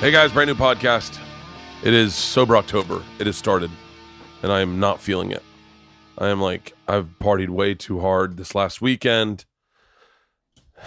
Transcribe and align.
Hey 0.00 0.10
guys, 0.10 0.32
brand 0.32 0.48
new 0.48 0.54
podcast. 0.54 1.18
It 1.82 1.92
is 1.92 2.14
Sober 2.14 2.56
October. 2.56 3.02
It 3.18 3.26
has 3.26 3.36
started, 3.36 3.70
and 4.42 4.50
I 4.50 4.62
am 4.62 4.80
not 4.80 4.98
feeling 4.98 5.30
it. 5.30 5.42
I 6.16 6.28
am 6.28 6.40
like, 6.40 6.72
I've 6.88 7.06
partied 7.20 7.50
way 7.50 7.74
too 7.74 8.00
hard 8.00 8.38
this 8.38 8.54
last 8.54 8.80
weekend, 8.80 9.44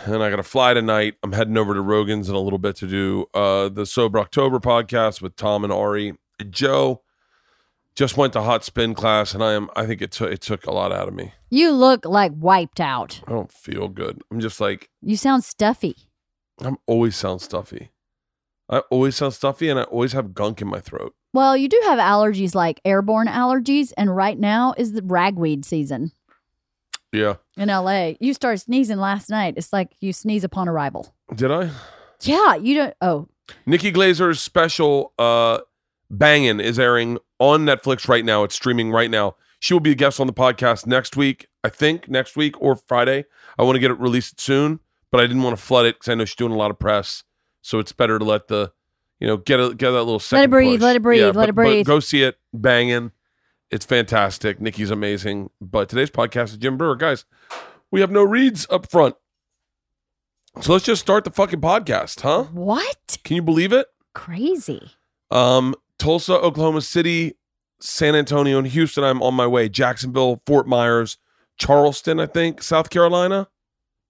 and 0.06 0.24
I 0.24 0.32
got 0.32 0.38
to 0.38 0.44
fly 0.44 0.74
tonight. 0.74 1.14
I'm 1.22 1.32
heading 1.32 1.60
over 1.60 1.76
to 1.76 1.82
Rogan's 1.82 2.28
in 2.28 2.34
a 2.34 2.40
little 2.40 2.58
bit 2.58 2.76
to 2.78 2.88
do 2.88 3.28
uh, 3.36 3.70
the 3.70 3.86
Sober 3.86 4.18
October 4.18 4.60
podcast 4.60 5.22
with 5.22 5.36
Tom 5.36 5.64
and 5.64 5.72
Ari. 5.72 6.16
Joe 6.50 7.04
just 7.96 8.18
went 8.18 8.34
to 8.34 8.42
hot 8.42 8.64
spin 8.64 8.96
class, 8.96 9.36
and 9.36 9.44
I 9.44 9.54
am. 9.54 9.70
I 9.76 9.86
think 9.86 10.02
it 10.02 10.12
took 10.12 10.32
it 10.32 10.42
took 10.42 10.66
a 10.66 10.72
lot 10.72 10.92
out 10.92 11.08
of 11.08 11.14
me. 11.14 11.34
You 11.52 11.72
look 11.72 12.04
like 12.04 12.32
wiped 12.36 12.80
out. 12.80 13.22
I 13.28 13.32
don't 13.32 13.52
feel 13.52 13.90
good. 13.90 14.24
I'm 14.32 14.40
just 14.40 14.60
like 14.60 14.90
You 15.04 15.18
sound 15.18 15.44
stuffy. 15.44 15.96
I'm 16.62 16.78
always 16.88 17.16
sound 17.16 17.42
stuffy. 17.42 17.92
I 18.70 18.80
always 18.90 19.16
sound 19.16 19.34
stuffy, 19.34 19.70
and 19.70 19.80
I 19.80 19.84
always 19.84 20.14
have 20.14 20.34
gunk 20.34 20.62
in 20.62 20.68
my 20.68 20.80
throat. 20.80 21.14
Well, 21.34 21.58
you 21.58 21.68
do 21.68 21.80
have 21.86 22.00
allergies 22.00 22.56
like 22.56 22.80
airborne 22.86 23.28
allergies, 23.28 23.92
and 23.98 24.16
right 24.16 24.38
now 24.40 24.74
is 24.78 24.94
the 24.94 25.02
ragweed 25.04 25.66
season 25.66 26.12
Yeah. 27.12 27.36
in 27.58 27.70
LA. 27.70 28.14
You 28.20 28.34
started 28.34 28.60
sneezing 28.60 28.98
last 29.00 29.30
night. 29.30 29.56
It's 29.58 29.74
like 29.74 29.96
you 30.00 30.14
sneeze 30.14 30.44
upon 30.44 30.70
arrival. 30.70 31.14
Did 31.36 31.52
I? 31.52 31.70
Yeah, 32.22 32.56
you 32.56 32.76
don't. 32.76 32.94
Oh, 33.02 33.28
Nikki 33.66 33.92
Glazer's 33.92 34.40
special 34.40 35.14
uh 35.20 35.60
Bangin' 36.10 36.60
is 36.60 36.78
airing 36.80 37.18
on 37.40 37.66
Netflix 37.66 38.08
right 38.08 38.24
now. 38.24 38.44
It's 38.44 38.56
streaming 38.56 38.92
right 38.92 39.10
now. 39.10 39.36
She 39.60 39.74
will 39.74 39.82
be 39.82 39.92
a 39.92 39.96
guest 39.96 40.20
on 40.20 40.28
the 40.28 40.34
podcast 40.34 40.86
next 40.86 41.16
week, 41.18 41.48
I 41.64 41.70
think, 41.70 42.08
next 42.08 42.36
week 42.38 42.60
or 42.62 42.76
Friday. 42.76 43.26
I 43.58 43.64
want 43.64 43.76
to 43.76 43.80
get 43.80 43.90
it 43.92 44.00
released 44.00 44.40
soon, 44.40 44.80
but 45.12 45.20
I 45.20 45.26
didn't 45.28 45.42
want 45.42 45.58
to 45.58 45.64
flood 45.64 45.86
it 45.88 45.96
because 45.96 46.10
I 46.10 46.16
know 46.16 46.26
she's 46.26 46.36
doing 46.36 46.52
a 46.52 46.58
lot 46.58 46.70
of 46.72 46.78
press. 46.78 47.24
So 47.64 47.80
it's 47.80 47.92
better 47.94 48.20
to 48.20 48.26
let 48.26 48.48
the, 48.50 48.72
you 49.20 49.26
know, 49.28 49.38
get 49.38 49.60
a, 49.60 49.70
get 49.74 49.90
that 49.92 50.04
little 50.04 50.20
second 50.20 50.40
Let 50.42 50.44
it 50.44 50.52
breathe, 50.52 50.80
push. 50.80 50.84
let 50.84 50.96
it 50.98 51.02
breathe, 51.02 51.24
let 51.26 51.34
but- 51.36 51.50
it 51.50 51.56
breathe. 51.56 51.86
But 51.86 51.92
go 51.92 52.00
see 52.00 52.22
it, 52.24 52.38
Bangin'. 52.54 53.12
It's 53.72 53.86
fantastic. 53.86 54.62
Nikki's 54.62 54.92
amazing. 54.92 55.50
But 55.60 55.90
today's 55.90 56.12
podcast 56.12 56.50
is 56.50 56.58
Jim 56.58 56.78
Breuer. 56.78 56.96
Guys, 56.96 57.26
we 57.90 58.02
have 58.02 58.12
no 58.12 58.22
reads 58.22 58.68
up 58.70 58.88
front. 58.92 59.16
So 60.62 60.74
let's 60.74 60.86
just 60.86 61.02
start 61.02 61.24
the 61.24 61.32
fucking 61.32 61.62
podcast, 61.62 62.22
huh? 62.22 62.44
what? 62.52 63.18
Can 63.24 63.38
you 63.38 63.42
believe 63.42 63.74
it? 63.74 63.88
Crazy. 64.14 64.92
Um, 65.32 65.74
Tulsa, 65.98 66.34
Oklahoma 66.34 66.82
City, 66.82 67.34
San 67.80 68.14
Antonio, 68.16 68.60
and 68.60 68.68
Houston. 68.68 69.04
I'm 69.04 69.24
on 69.24 69.34
my 69.34 69.48
way. 69.48 69.68
Jacksonville, 69.70 70.44
Fort 70.46 70.68
Myers, 70.68 71.18
Charleston, 71.58 72.20
I 72.20 72.28
think, 72.28 72.62
South 72.62 72.92
Carolina. 72.92 73.48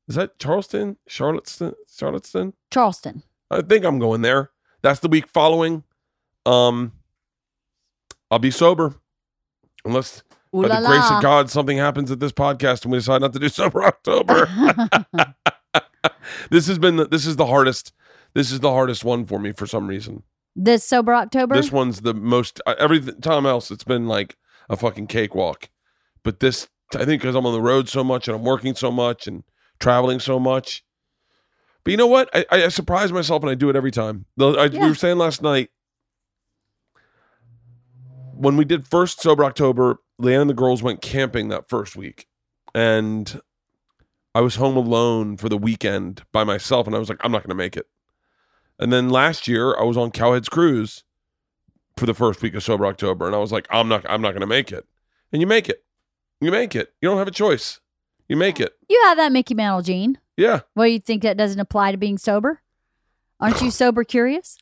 Is 0.10 0.16
that 0.16 0.38
Charleston? 0.38 0.98
Charlotteston? 1.08 1.76
Charlotteston? 1.96 2.54
Charleston. 2.70 3.24
I 3.52 3.62
think 3.62 3.86
I'm 3.86 4.00
going 4.00 4.22
there. 4.22 4.52
That's 4.82 5.00
the 5.00 5.08
week 5.08 5.28
following. 5.28 5.84
Um, 6.46 6.92
I'll 8.32 8.40
be 8.40 8.52
sober. 8.52 8.96
Unless 9.86 10.24
Ooh 10.56 10.62
by 10.64 10.68
la 10.70 10.82
the 10.82 10.88
grace 10.88 11.10
la. 11.10 11.18
of 11.18 11.24
God 11.24 11.50
something 11.50 11.78
happens 11.78 12.10
at 12.12 12.20
this 12.20 12.32
podcast 12.32 12.84
and 12.84 12.92
we 12.92 12.98
decide 12.98 13.22
not 13.22 13.34
to 13.34 13.40
do 13.40 13.50
sober 13.50 13.84
October. 13.84 14.48
this 16.50 16.68
has 16.68 16.80
been 16.80 16.96
the, 16.98 17.06
this 17.08 17.26
is 17.26 17.36
the 17.36 17.46
hardest 17.46 17.94
this 18.34 18.52
is 18.52 18.60
the 18.62 18.72
hardest 18.72 19.04
one 19.04 19.26
for 19.26 19.40
me 19.40 19.52
for 19.52 19.68
some 19.68 19.88
reason. 19.88 20.24
this 20.56 20.84
sober 20.84 21.14
October. 21.14 21.56
This 21.56 21.72
one's 21.72 22.02
the 22.02 22.14
most. 22.16 22.60
uh, 22.66 22.74
Every 22.80 23.00
time 23.00 23.46
else, 23.46 23.70
it's 23.70 23.84
been 23.84 24.08
like 24.08 24.38
a 24.70 24.76
fucking 24.76 25.06
cakewalk. 25.08 25.70
But 26.24 26.40
this, 26.40 26.68
I 26.96 27.06
think, 27.06 27.22
because 27.22 27.36
I'm 27.36 27.46
on 27.46 27.54
the 27.54 27.62
road 27.62 27.90
so 27.90 28.04
much 28.04 28.28
and 28.28 28.36
I'm 28.36 28.44
working 28.44 28.74
so 28.74 28.90
much 28.92 29.28
and 29.28 29.44
traveling 29.80 30.20
so 30.20 30.40
much. 30.40 30.84
But 31.84 31.92
you 31.92 31.98
know 31.98 32.08
what? 32.08 32.30
I, 32.34 32.46
I, 32.50 32.68
surprise 32.70 33.12
myself 33.12 33.44
and 33.44 33.50
I 33.50 33.56
do 33.56 33.70
it 33.70 33.76
every 33.76 33.92
time. 33.92 34.26
The, 34.38 34.52
I, 34.52 34.68
We 34.68 34.80
were 34.80 34.96
saying 34.96 35.18
last 35.18 35.42
night 35.42 35.70
when 38.34 38.58
we 38.58 38.66
did 38.66 38.88
first 38.88 39.22
sober 39.22 39.44
October. 39.44 40.00
Leanne 40.22 40.42
and 40.42 40.50
the 40.50 40.54
girls 40.54 40.84
went 40.84 41.02
camping 41.02 41.50
that 41.50 41.68
first 41.68 41.96
week, 41.96 42.28
and 42.74 43.42
I 44.36 44.42
was 44.42 44.56
home 44.56 44.78
alone 44.78 45.38
for 45.38 45.50
the 45.50 45.58
weekend 45.58 46.24
by 46.32 46.44
myself, 46.44 46.88
and 46.88 46.96
I 46.96 47.00
was 47.00 47.10
like, 47.10 47.20
I'm 47.22 47.32
not 47.32 47.44
going 47.44 47.50
to 47.50 47.56
make 47.56 47.76
it. 47.76 47.88
And 48.80 48.94
then 48.94 49.10
last 49.10 49.48
year, 49.48 49.76
I 49.78 49.84
was 49.84 49.98
on 49.98 50.12
Cowheads 50.12 50.50
Cruise 50.50 51.04
for 51.98 52.06
the 52.06 52.14
first 52.14 52.42
week 52.42 52.56
of 52.56 52.64
sober 52.64 52.86
October, 52.86 53.26
and 53.26 53.36
I 53.36 53.40
was 53.40 53.52
like, 53.52 53.68
I'm 53.72 53.88
not, 53.88 54.06
I'm 54.10 54.22
not 54.22 54.32
going 54.32 54.42
to 54.42 54.48
make 54.48 54.72
it. 54.72 54.86
And 55.32 55.42
you 55.42 55.48
make 55.48 55.68
it, 55.68 55.84
you 56.40 56.52
make 56.52 56.76
it. 56.76 56.94
You 57.02 57.10
don't 57.10 57.18
have 57.18 57.28
a 57.28 57.32
choice. 57.32 57.80
You 58.28 58.38
make 58.38 58.60
it. 58.60 58.74
you 58.90 59.02
have 59.06 59.18
that 59.18 59.32
Mickey 59.32 59.54
Mantle 59.54 59.82
gene. 59.82 60.18
Yeah, 60.36 60.62
Well, 60.76 60.88
you 60.88 61.00
think 61.00 61.22
that 61.24 61.38
doesn't 61.38 61.60
apply 61.60 61.92
to 61.92 61.98
being 61.98 62.18
sober? 62.18 62.62
Aren't 63.40 63.62
you 63.62 63.70
sober 63.84 64.04
curious? 64.04 64.58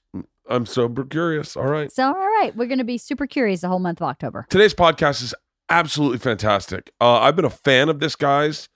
I'm 0.49 0.65
sober 0.65 1.05
curious. 1.05 1.55
All 1.55 1.67
right. 1.67 1.89
So, 1.91 2.07
all 2.07 2.13
right, 2.13 2.51
we're 2.55 2.65
going 2.67 2.79
to 2.79 2.83
be 2.83 2.97
super 2.97 3.25
curious 3.25 3.61
the 3.61 3.69
whole 3.69 3.79
month 3.79 4.01
of 4.01 4.07
October. 4.07 4.45
Today's 4.49 4.73
podcast 4.73 5.23
is 5.23 5.33
absolutely 5.69 6.17
fantastic. 6.17 6.91
Uh, 6.99 7.19
I've 7.19 7.37
been 7.37 7.45
a 7.45 7.49
fan 7.49 7.87
of 7.87 7.99
this 8.01 8.17
guy's 8.17 8.67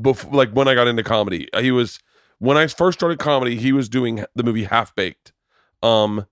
before, 0.00 0.32
like 0.32 0.50
when 0.52 0.68
I 0.68 0.74
got 0.74 0.86
into 0.86 1.02
comedy. 1.02 1.48
Uh, 1.52 1.60
He 1.60 1.72
was 1.72 1.98
when 2.38 2.56
I 2.56 2.66
first 2.68 2.98
started 3.00 3.18
comedy. 3.18 3.56
He 3.56 3.72
was 3.72 3.88
doing 3.88 4.24
the 4.36 4.42
movie 4.44 4.64
Half 4.64 4.94
Baked. 4.94 5.32
Um, 5.82 6.26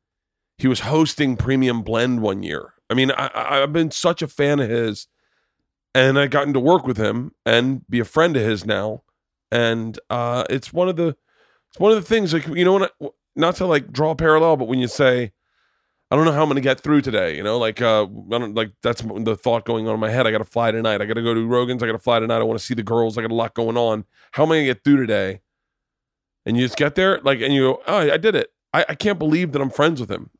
he 0.59 0.69
was 0.69 0.81
hosting 0.81 1.37
Premium 1.37 1.83
Blend 1.83 2.21
one 2.21 2.43
year. 2.45 2.75
I 2.89 2.95
mean, 2.95 3.11
I, 3.13 3.27
I, 3.35 3.63
I've 3.63 3.73
been 3.73 3.91
such 3.91 4.23
a 4.23 4.29
fan 4.29 4.61
of 4.61 4.69
his, 4.71 5.09
and 5.95 6.19
I 6.19 6.27
gotten 6.27 6.53
to 6.55 6.61
work 6.61 6.87
with 6.87 6.97
him 6.97 7.33
and 7.45 7.89
be 7.89 8.01
a 8.01 8.05
friend 8.05 8.37
of 8.37 8.43
his 8.43 8.65
now. 8.65 9.03
And 9.51 9.99
uh, 10.11 10.45
it's 10.49 10.73
one 10.73 10.89
of 10.89 10.97
the 10.97 11.17
it's 11.71 11.79
one 11.79 11.93
of 11.93 11.97
the 11.97 12.09
things 12.09 12.33
like 12.33 12.47
you 12.47 12.65
know 12.65 12.75
when 12.75 12.85
I, 12.85 13.09
not 13.37 13.57
to 13.57 13.67
like 13.67 13.93
draw 13.93 14.11
a 14.11 14.17
parallel, 14.17 14.57
but 14.57 14.69
when 14.69 14.79
you 14.79 14.89
say 14.89 15.33
I 16.11 16.17
don't 16.17 16.25
know 16.25 16.33
how 16.33 16.43
I'm 16.43 16.49
gonna 16.49 16.61
get 16.61 16.81
through 16.81 17.03
today. 17.03 17.37
You 17.37 17.43
know, 17.43 17.59
like 17.59 17.81
uh, 17.81 18.05
I 18.05 18.39
don't 18.39 18.55
like 18.55 18.73
that's 18.83 19.03
the 19.03 19.37
thought 19.37 19.65
going 19.65 19.87
on 19.87 19.95
in 19.95 20.01
my 20.01 20.11
head. 20.11 20.27
I 20.27 20.33
got 20.33 20.39
to 20.39 20.45
fly 20.45 20.73
tonight. 20.73 21.01
I 21.01 21.07
got 21.07 21.15
to 21.15 21.23
go 21.23 21.35
to 21.35 21.47
Rogan's. 21.47 21.83
I 21.83 21.87
got 21.87 21.93
to 21.93 21.99
fly 21.99 22.19
tonight. 22.19 22.39
I 22.39 22.43
want 22.43 22.59
to 22.59 22.65
see 22.65 22.75
the 22.75 22.83
girls. 22.83 23.17
I 23.17 23.23
got 23.23 23.31
a 23.31 23.35
lot 23.35 23.55
going 23.55 23.77
on. 23.77 24.05
How 24.33 24.43
am 24.45 24.53
I 24.53 24.57
gonna 24.57 24.67
get 24.67 24.85
through 24.85 24.99
today? 24.99 25.41
And 26.47 26.57
you 26.57 26.65
just 26.65 26.77
get 26.77 26.95
there, 26.95 27.21
like, 27.21 27.41
and 27.43 27.53
you 27.53 27.61
go, 27.61 27.83
oh, 27.87 28.11
I 28.11 28.17
did 28.17 28.35
it. 28.35 28.49
I, 28.73 28.87
I 28.89 28.95
can't 28.95 29.19
believe 29.19 29.53
that 29.53 29.61
I'm 29.61 29.71
friends 29.71 30.01
with 30.01 30.11
him. 30.11 30.31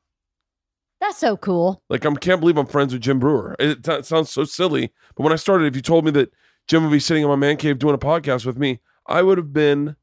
That's 1.01 1.19
so 1.19 1.37
cool. 1.37 1.83
Like, 1.89 2.05
I 2.05 2.15
can't 2.15 2.41
believe 2.41 2.59
I'm 2.59 2.67
friends 2.67 2.93
with 2.93 3.03
Jim 3.03 3.19
Breuer. 3.19 3.57
It, 3.59 3.87
it 3.89 4.07
sounds 4.07 4.31
so 4.31 4.45
silly, 4.45 4.93
but 5.17 5.23
when 5.23 5.33
I 5.33 5.37
started, 5.37 5.67
if 5.67 5.75
you 5.75 5.83
told 5.83 6.05
me 6.05 6.11
that 6.13 6.31
Jim 6.69 6.83
would 6.83 6.93
be 6.93 7.01
sitting 7.01 7.23
in 7.23 7.29
my 7.29 7.37
man 7.37 7.57
cave 7.57 7.79
doing 7.79 7.95
a 7.95 7.99
podcast 7.99 8.45
with 8.45 8.59
me, 8.59 8.81
I 9.07 9.23
would 9.23 9.39
have 9.39 9.53
been 9.53 9.97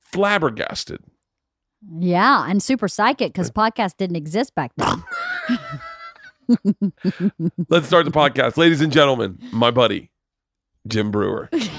flabbergasted. 0.00 1.00
Yeah, 1.98 2.50
and 2.50 2.62
super 2.62 2.88
psychic 2.88 3.32
because 3.32 3.50
podcast 3.50 3.96
didn't 3.96 4.16
exist 4.16 4.54
back 4.56 4.72
then. 4.76 5.04
Let's 7.68 7.86
start 7.86 8.06
the 8.06 8.10
podcast, 8.10 8.56
ladies 8.56 8.80
and 8.80 8.92
gentlemen. 8.92 9.38
My 9.52 9.70
buddy, 9.70 10.10
Jim 10.86 11.10
Breuer. 11.10 11.50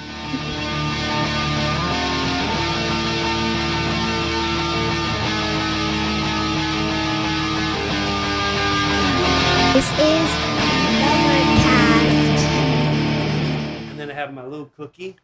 have 14.19 14.34
my 14.34 14.44
little 14.46 14.69
cookie. 14.78 15.16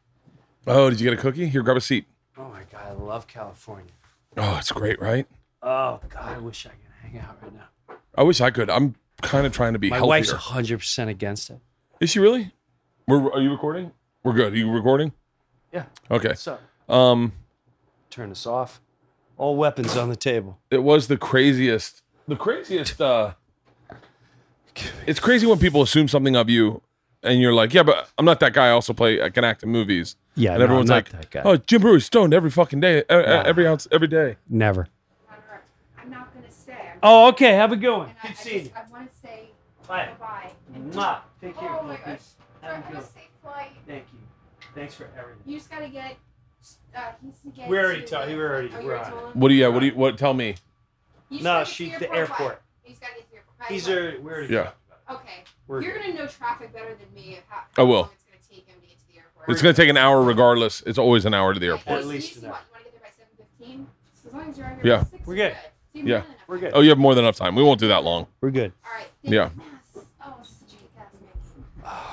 Oh, 0.68 0.90
did 0.90 1.00
you 1.00 1.10
get 1.10 1.18
a 1.18 1.22
cookie? 1.22 1.48
Here, 1.48 1.62
grab 1.62 1.78
a 1.78 1.82
seat. 1.82 2.06
Oh 2.38 2.50
my 2.50 2.62
god, 2.72 2.82
I 2.88 2.92
love 2.94 3.28
California. 3.28 3.92
Oh, 4.38 4.58
it's 4.58 4.72
great, 4.72 5.00
right? 5.02 5.28
Oh 5.62 6.00
god, 6.10 6.36
I 6.36 6.38
wish 6.40 6.66
I 6.66 6.70
could 6.70 6.80
hang 7.12 7.20
out 7.22 7.38
right 7.42 7.54
now. 7.54 7.96
I 8.16 8.24
wish 8.24 8.42
I 8.42 8.52
could. 8.52 8.70
I'm 8.70 8.96
kind 9.22 9.46
of 9.46 9.54
trying 9.54 9.74
to 9.74 9.80
be 9.80 9.90
My 9.90 9.98
healthier. 9.98 10.10
wife's 10.10 10.32
hundred 10.32 10.80
percent 10.80 11.10
against 11.10 11.50
it. 11.50 11.60
Is 12.00 12.10
she 12.10 12.20
really? 12.20 12.52
We're, 13.08 13.32
are 13.32 13.42
you 13.42 13.52
recording? 13.52 13.92
We're 14.24 14.34
good. 14.34 14.54
Are 14.54 14.58
you 14.58 14.70
recording? 14.72 15.12
Yeah. 15.72 15.86
Okay. 16.10 16.34
So. 16.34 16.58
Um, 16.90 17.34
Turn 18.10 18.30
this 18.30 18.46
off. 18.46 18.82
All 19.38 19.56
weapons 19.58 19.96
on 19.98 20.10
the 20.10 20.16
table. 20.16 20.58
it 20.72 20.82
was 20.84 21.08
the 21.08 21.18
craziest. 21.18 22.02
The 22.28 22.36
craziest. 22.36 23.00
uh 23.02 23.34
It's 25.06 25.20
crazy 25.20 25.46
when 25.46 25.60
people 25.60 25.82
assume 25.82 26.08
something 26.08 26.36
of 26.36 26.50
you, 26.50 26.82
and 27.26 27.42
you're 27.42 27.54
like, 27.54 27.74
"Yeah, 27.74 27.84
but 27.84 28.10
I'm 28.18 28.26
not 28.26 28.40
that 28.40 28.54
guy. 28.54 28.68
I 28.68 28.72
also 28.72 28.94
play. 28.94 29.22
I 29.22 29.30
can 29.30 29.44
act 29.44 29.64
in 29.64 29.70
movies." 29.70 30.16
Yeah, 30.36 30.52
and 30.52 30.60
no, 30.60 30.64
everyone's 30.66 30.90
I'm 30.90 30.98
like, 30.98 31.10
that 31.10 31.30
guy. 31.32 31.42
"Oh, 31.44 31.58
Jim 31.58 31.82
Breuer's 31.82 32.06
stoned 32.06 32.34
every 32.34 32.50
fucking 32.52 32.80
day, 32.80 33.04
uh, 33.10 33.44
every 33.46 33.68
ounce, 33.68 33.88
every 33.92 34.08
day." 34.08 34.38
Never. 34.50 34.88
I'm 35.98 36.10
not 36.10 36.34
gonna 36.34 36.52
stay. 36.52 36.74
I'm 36.94 37.00
Oh, 37.04 37.28
okay. 37.30 37.54
Have 37.54 37.72
a 37.72 37.76
good 37.76 37.96
one. 37.98 38.10
and 38.10 38.18
I, 38.24 38.28
I 38.28 38.30
Good 38.30 38.38
seeing 38.38 38.66
you. 38.66 38.72
I 38.76 38.92
want 38.92 39.12
to 39.12 39.18
say 39.20 39.50
Bye. 39.88 40.10
bye. 40.20 40.52
Mwah. 40.92 41.20
Take 41.42 41.58
care. 41.58 41.70
Oh 41.80 41.84
my 41.84 41.96
cookies. 41.98 42.36
gosh. 42.62 42.70
Have 42.70 42.72
a 42.72 42.76
Have 42.84 42.92
good 42.94 43.02
a 43.02 43.06
safe 43.06 43.30
flight. 43.42 43.72
Thank 43.88 44.04
you. 44.14 44.20
Thanks 44.74 44.94
for 44.96 45.06
everything. 45.18 45.42
You 45.46 45.58
just 45.58 45.70
gotta 45.72 45.88
get. 45.90 46.18
Uh, 46.96 47.12
he's 47.24 47.40
to 47.42 47.50
get 47.50 47.70
We 47.70 47.78
already 47.78 48.02
to 48.02 48.08
told- 48.08 48.28
the- 48.30 48.36
we 48.36 48.42
already- 48.42 48.72
Oh, 48.74 48.80
you 48.80 48.86
we're 48.88 48.94
already 48.96 49.06
on 49.06 49.12
told 49.12 49.24
it. 49.24 49.34
him? 49.36 49.40
What 49.42 49.48
do 49.50 49.54
you? 49.56 49.62
Yeah, 49.62 49.68
What 49.68 49.80
do 49.82 49.86
you? 49.88 49.94
What? 49.96 50.18
Tell 50.18 50.34
me. 50.34 50.56
No, 51.30 51.38
gotta 51.42 51.60
get 51.60 51.66
to 51.68 51.74
she 51.74 51.90
the 51.92 52.00
the 52.00 52.14
airport. 52.14 52.62
He's 52.84 52.98
gotta 53.00 53.14
get 53.16 53.24
to 53.26 53.30
the 53.32 53.36
airport. 53.38 53.58
Bye, 53.60 53.66
These 53.70 53.86
bye. 53.88 53.94
are 53.94 54.20
we 54.22 54.32
already 54.32 54.54
Yeah. 54.54 54.70
Okay. 55.12 55.44
We're 55.68 55.82
You're 55.82 55.98
gonna 56.00 56.14
know 56.14 56.28
traffic 56.28 56.74
better 56.74 56.96
than 56.96 57.14
me. 57.14 57.38
Of 57.38 57.44
how, 57.48 57.58
I 57.58 57.62
how 57.78 57.86
will. 57.86 57.94
long 58.02 58.10
it's 58.14 58.24
gonna 58.24 58.38
take 58.50 58.68
him 58.68 58.76
to 58.82 58.88
get 58.88 59.00
to 59.00 59.08
the 59.12 59.18
airport. 59.20 59.50
It's 59.50 59.62
gonna 59.62 59.74
take 59.74 59.90
an 59.90 59.98
hour 59.98 60.22
regardless. 60.22 60.82
It's 60.86 60.98
always 61.00 61.26
an 61.26 61.34
hour 61.34 61.54
to 61.54 61.60
the 61.60 61.68
airport. 61.68 62.00
At 62.00 62.06
least 62.06 62.38
an 62.38 62.46
hour. 62.46 62.52
You 62.52 62.72
wanna 62.72 62.84
get 62.84 62.92
there 62.94 63.02
by 63.02 63.10
seven 63.18 63.32
fifteen? 63.38 63.88
So 64.22 64.30
as 64.30 64.34
long 64.34 64.50
as 64.50 64.58
you're 64.58 64.68
out 64.68 64.78
Yeah. 64.86 64.96
here 64.98 64.98
by 64.98 65.10
six, 65.10 65.28
We're 65.28 65.36
you're 65.36 65.50
good. 65.50 65.58
Yeah. 66.08 66.22
We're 66.48 66.58
good. 66.60 66.72
Oh, 66.76 66.82
you 66.82 66.90
have 66.90 66.98
more 67.00 67.16
than 67.16 67.24
enough 67.24 67.36
time. 67.38 67.56
We 67.56 67.64
won't 67.64 67.80
do 67.80 67.88
that 67.88 68.04
long. 68.04 68.28
We're 68.42 68.52
good. 68.52 68.74
All 68.86 68.92
right. 68.94 69.08
Yeah. 69.24 69.50
Oh, 70.24 70.36
such 70.44 70.74
a 70.74 70.76
good 70.76 70.96
cast, 70.96 71.16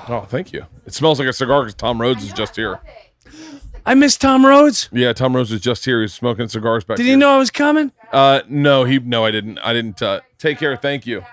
man. 0.09 0.17
Oh, 0.17 0.21
thank 0.27 0.51
you. 0.53 0.65
It 0.85 0.93
smells 0.93 1.19
like 1.19 1.27
a 1.27 1.33
cigar 1.33 1.61
because 1.61 1.75
Tom 1.75 2.01
Rhodes 2.01 2.23
is 2.23 2.33
just 2.33 2.55
here. 2.55 2.71
love 2.71 2.79
it. 2.85 2.87
Man, 2.87 3.33
this 3.33 3.33
is 3.63 3.63
like- 3.73 3.81
I 3.85 3.93
miss 3.93 4.17
Tom 4.17 4.45
Rhodes. 4.45 4.89
Yeah, 4.91 5.13
Tom 5.13 5.35
Rhodes 5.35 5.51
is 5.51 5.61
just 5.61 5.85
here. 5.85 6.01
He's 6.01 6.13
smoking 6.13 6.47
cigars 6.47 6.83
back 6.85 6.97
Did 6.97 7.03
here. 7.05 7.13
he 7.13 7.17
know 7.19 7.29
I 7.35 7.37
was 7.37 7.51
coming? 7.51 7.91
Uh, 8.11 8.41
no, 8.47 8.85
he 8.85 8.97
no, 8.99 9.23
I 9.25 9.31
didn't. 9.31 9.59
I 9.59 9.73
didn't. 9.73 10.01
Uh, 10.01 10.21
take 10.39 10.57
care. 10.57 10.75
Thank 10.77 11.05
you 11.05 11.17
later. 11.19 11.27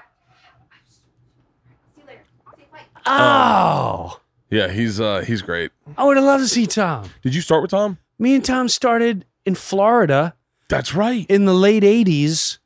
See 1.97 2.03
you. 2.03 2.65
Bye. 2.75 3.00
Oh, 3.19 4.21
Yeah, 4.51 4.69
he's 4.69 5.01
uh, 5.01 5.21
he's 5.27 5.43
great. 5.43 5.71
I 5.99 6.05
would 6.05 6.17
have 6.17 6.25
loved 6.25 6.43
to 6.45 6.49
see 6.49 6.67
Tom. 6.67 7.11
Did 7.23 7.35
you 7.35 7.41
start 7.41 7.63
with 7.63 7.71
Tom? 7.71 7.99
Me 8.19 8.35
and 8.35 8.45
Tom 8.45 8.69
started 8.69 9.25
in 9.45 9.55
Florida 9.55 10.35
That's 10.69 10.95
right. 10.95 11.27
in 11.29 11.45
the 11.45 11.55
late 11.55 11.83
'80s 11.83 12.59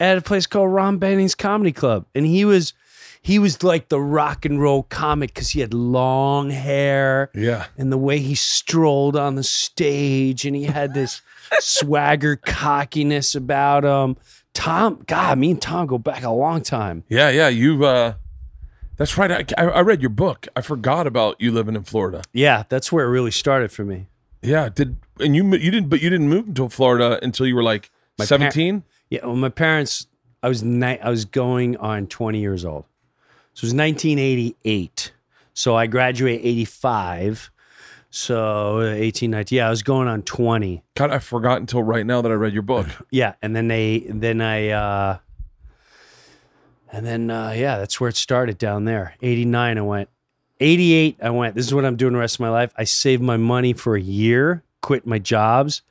at 0.00 0.18
a 0.18 0.20
place 0.20 0.46
called 0.46 0.72
Ron 0.72 0.98
Benning's 0.98 1.34
Comedy 1.34 1.72
Club, 1.72 2.06
and 2.14 2.26
he 2.26 2.44
was 2.44 2.72
he 3.22 3.38
was 3.38 3.62
like 3.62 3.88
the 3.88 4.00
rock 4.00 4.44
and 4.44 4.60
roll 4.60 4.84
comic 4.84 5.34
because 5.34 5.50
he 5.50 5.60
had 5.60 5.74
long 5.74 6.50
hair 6.50 7.30
Yeah. 7.34 7.66
and 7.76 7.90
the 7.90 7.98
way 7.98 8.18
he 8.18 8.34
strolled 8.34 9.16
on 9.16 9.34
the 9.34 9.42
stage, 9.42 10.44
and 10.44 10.54
he 10.54 10.64
had 10.64 10.94
this 10.94 11.22
swagger 11.60 12.36
cockiness 12.36 13.34
about 13.34 13.84
him. 13.84 14.16
Tom, 14.54 15.02
God, 15.06 15.38
me 15.38 15.50
and 15.50 15.60
Tom 15.60 15.86
go 15.86 15.98
back 15.98 16.22
a 16.22 16.30
long 16.30 16.62
time. 16.62 17.04
Yeah, 17.08 17.28
yeah. 17.30 17.48
You've 17.48 17.82
uh, 17.82 18.14
that's 18.96 19.16
right. 19.18 19.30
I, 19.30 19.44
I 19.62 19.68
I 19.68 19.80
read 19.80 20.00
your 20.00 20.10
book. 20.10 20.48
I 20.56 20.60
forgot 20.60 21.06
about 21.06 21.40
you 21.40 21.52
living 21.52 21.74
in 21.76 21.82
Florida. 21.84 22.22
Yeah, 22.32 22.64
that's 22.68 22.90
where 22.92 23.04
it 23.06 23.10
really 23.10 23.30
started 23.30 23.70
for 23.72 23.84
me. 23.84 24.06
Yeah. 24.42 24.68
Did 24.68 24.96
and 25.20 25.34
you 25.34 25.44
you 25.56 25.70
didn't 25.70 25.88
but 25.88 26.00
you 26.00 26.10
didn't 26.10 26.28
move 26.28 26.48
until 26.48 26.68
Florida 26.68 27.18
until 27.22 27.46
you 27.46 27.54
were 27.56 27.62
like 27.62 27.90
My 28.18 28.22
par- 28.22 28.26
seventeen. 28.26 28.84
Yeah, 29.10 29.24
well, 29.24 29.36
my 29.36 29.48
parents, 29.48 30.06
I 30.42 30.48
was 30.48 30.62
ni- 30.62 30.98
I 30.98 31.10
was 31.10 31.24
going 31.24 31.76
on 31.76 32.06
20 32.08 32.40
years 32.40 32.64
old. 32.64 32.84
So 33.54 33.60
it 33.64 33.68
was 33.68 33.74
1988. 33.74 35.12
So 35.54 35.76
I 35.76 35.86
graduate 35.86 36.40
85. 36.44 37.50
So 38.10 38.82
18, 38.82 39.30
19. 39.30 39.56
Yeah, 39.56 39.66
I 39.66 39.70
was 39.70 39.82
going 39.82 40.08
on 40.08 40.22
20. 40.22 40.82
God, 40.96 41.10
I 41.10 41.18
forgot 41.18 41.60
until 41.60 41.82
right 41.82 42.04
now 42.04 42.20
that 42.22 42.30
I 42.30 42.34
read 42.34 42.52
your 42.52 42.62
book. 42.62 42.86
Yeah, 43.10 43.34
and 43.42 43.54
then 43.54 43.68
they, 43.68 44.06
then 44.08 44.40
I, 44.40 44.68
uh, 44.70 45.18
and 46.96 47.04
then 47.06 47.30
uh, 47.30 47.52
yeah, 47.56 47.78
that's 47.78 48.00
where 48.00 48.08
it 48.08 48.16
started 48.16 48.58
down 48.58 48.84
there. 48.84 49.14
89, 49.22 49.78
I 49.78 49.80
went. 49.82 50.08
88, 50.60 51.18
I 51.22 51.30
went. 51.30 51.54
This 51.54 51.66
is 51.66 51.74
what 51.74 51.84
I'm 51.84 51.96
doing 51.96 52.14
the 52.14 52.18
rest 52.18 52.36
of 52.36 52.40
my 52.40 52.48
life. 52.50 52.72
I 52.76 52.84
saved 52.84 53.22
my 53.22 53.36
money 53.36 53.72
for 53.74 53.94
a 53.96 54.00
year, 54.00 54.62
quit 54.80 55.06
my 55.06 55.18
jobs, 55.18 55.82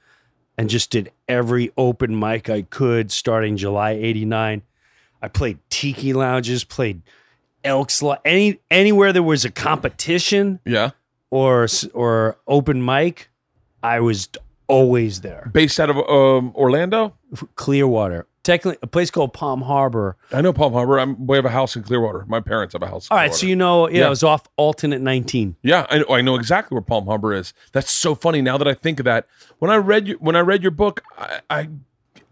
and 0.57 0.69
just 0.69 0.89
did 0.89 1.11
every 1.27 1.71
open 1.77 2.17
mic 2.19 2.49
I 2.49 2.63
could 2.63 3.11
starting 3.11 3.57
July 3.57 3.91
89. 3.91 4.63
I 5.21 5.27
played 5.27 5.59
tiki 5.69 6.13
lounges, 6.13 6.63
played 6.63 7.01
Elks, 7.63 8.03
any 8.23 8.59
anywhere 8.69 9.11
there 9.11 9.23
was 9.23 9.43
a 9.43 9.49
competition 9.51 10.59
Yeah. 10.65 10.91
or 11.31 11.67
or 11.93 12.37
open 12.47 12.83
mic, 12.85 13.29
I 13.81 13.99
was 14.01 14.29
always 14.67 15.21
there. 15.21 15.49
Based 15.53 15.79
out 15.79 15.89
of 15.89 15.97
um, 15.97 16.53
Orlando. 16.55 17.15
Clearwater, 17.55 18.27
technically 18.45 18.77
a 18.81 18.87
place 18.87 19.11
called 19.11 19.33
Palm 19.33 19.61
Harbor. 19.63 20.15
I 20.31 20.39
know 20.39 20.53
Palm 20.53 20.71
Harbor. 20.71 20.99
I'm, 20.99 21.27
we 21.27 21.35
have 21.35 21.45
a 21.45 21.49
house 21.49 21.75
in 21.75 21.83
Clearwater. 21.83 22.23
My 22.27 22.39
parents 22.39 22.73
have 22.73 22.83
a 22.83 22.87
house. 22.87 23.07
In 23.09 23.13
All 23.13 23.17
right, 23.17 23.33
so 23.33 23.45
you 23.47 23.55
know, 23.55 23.89
yeah, 23.89 23.99
Yeah. 24.01 24.05
it 24.07 24.09
was 24.09 24.23
off 24.23 24.43
alternate 24.55 25.01
19. 25.01 25.57
Yeah, 25.63 25.85
I 25.89 25.97
know, 25.97 26.05
I 26.09 26.21
know 26.21 26.35
exactly 26.35 26.75
where 26.75 26.81
Palm 26.81 27.07
Harbor 27.07 27.33
is. 27.33 27.53
That's 27.73 27.91
so 27.91 28.13
funny 28.15 28.41
now 28.41 28.57
that 28.57 28.67
I 28.67 28.73
think 28.75 28.99
of 28.99 29.05
that. 29.05 29.27
When 29.59 29.69
I 29.71 29.75
read 29.77 30.07
your, 30.07 30.17
when 30.19 30.35
I 30.35 30.39
read 30.41 30.61
your 30.61 30.71
book, 30.71 31.03
I, 31.17 31.41
I 31.49 31.69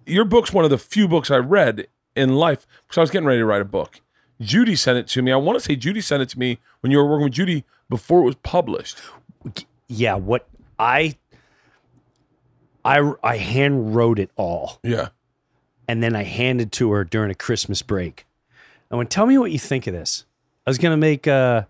your 0.06 0.26
book's 0.26 0.54
one 0.54 0.64
of 0.64 0.70
the 0.72 0.78
few 0.78 1.08
books 1.08 1.32
I 1.32 1.38
read 1.38 1.88
in 2.16 2.36
life 2.36 2.68
because 2.88 2.98
I 3.00 3.02
was 3.02 3.10
getting 3.12 3.28
ready 3.28 3.40
to 3.40 3.46
write 3.46 3.62
a 3.62 3.66
book. 3.66 4.00
Judy 4.40 4.76
sent 4.76 4.98
it 4.98 5.08
to 5.10 5.22
me. 5.22 5.32
I 5.32 5.36
want 5.38 5.58
to 5.58 5.64
say 5.66 5.76
Judy 5.76 6.02
sent 6.02 6.22
it 6.22 6.30
to 6.30 6.40
me 6.40 6.60
when 6.82 6.92
you 6.92 6.98
were 7.00 7.08
working 7.08 7.24
with 7.26 7.34
Judy 7.34 7.64
before 7.90 8.20
it 8.22 8.26
was 8.26 8.36
published. 8.36 9.00
Yeah, 9.88 10.16
what 10.16 10.48
I 10.78 11.16
I 12.86 13.14
I 13.24 13.38
hand 13.38 13.96
wrote 13.96 14.20
it 14.20 14.30
all. 14.36 14.80
Yeah. 14.84 15.10
And 15.88 16.02
then 16.04 16.16
I 16.16 16.24
handed 16.24 16.72
to 16.74 16.92
her 16.92 17.04
during 17.04 17.32
a 17.32 17.36
Christmas 17.36 17.82
break. 17.82 18.26
I 18.92 18.96
went, 18.96 19.10
tell 19.10 19.26
me 19.26 19.38
what 19.38 19.52
you 19.52 19.60
think 19.60 19.88
of 19.88 19.94
this. 19.94 20.26
I 20.66 20.70
was 20.70 20.78
gonna 20.78 20.98
make 20.98 21.28
a 21.28 21.68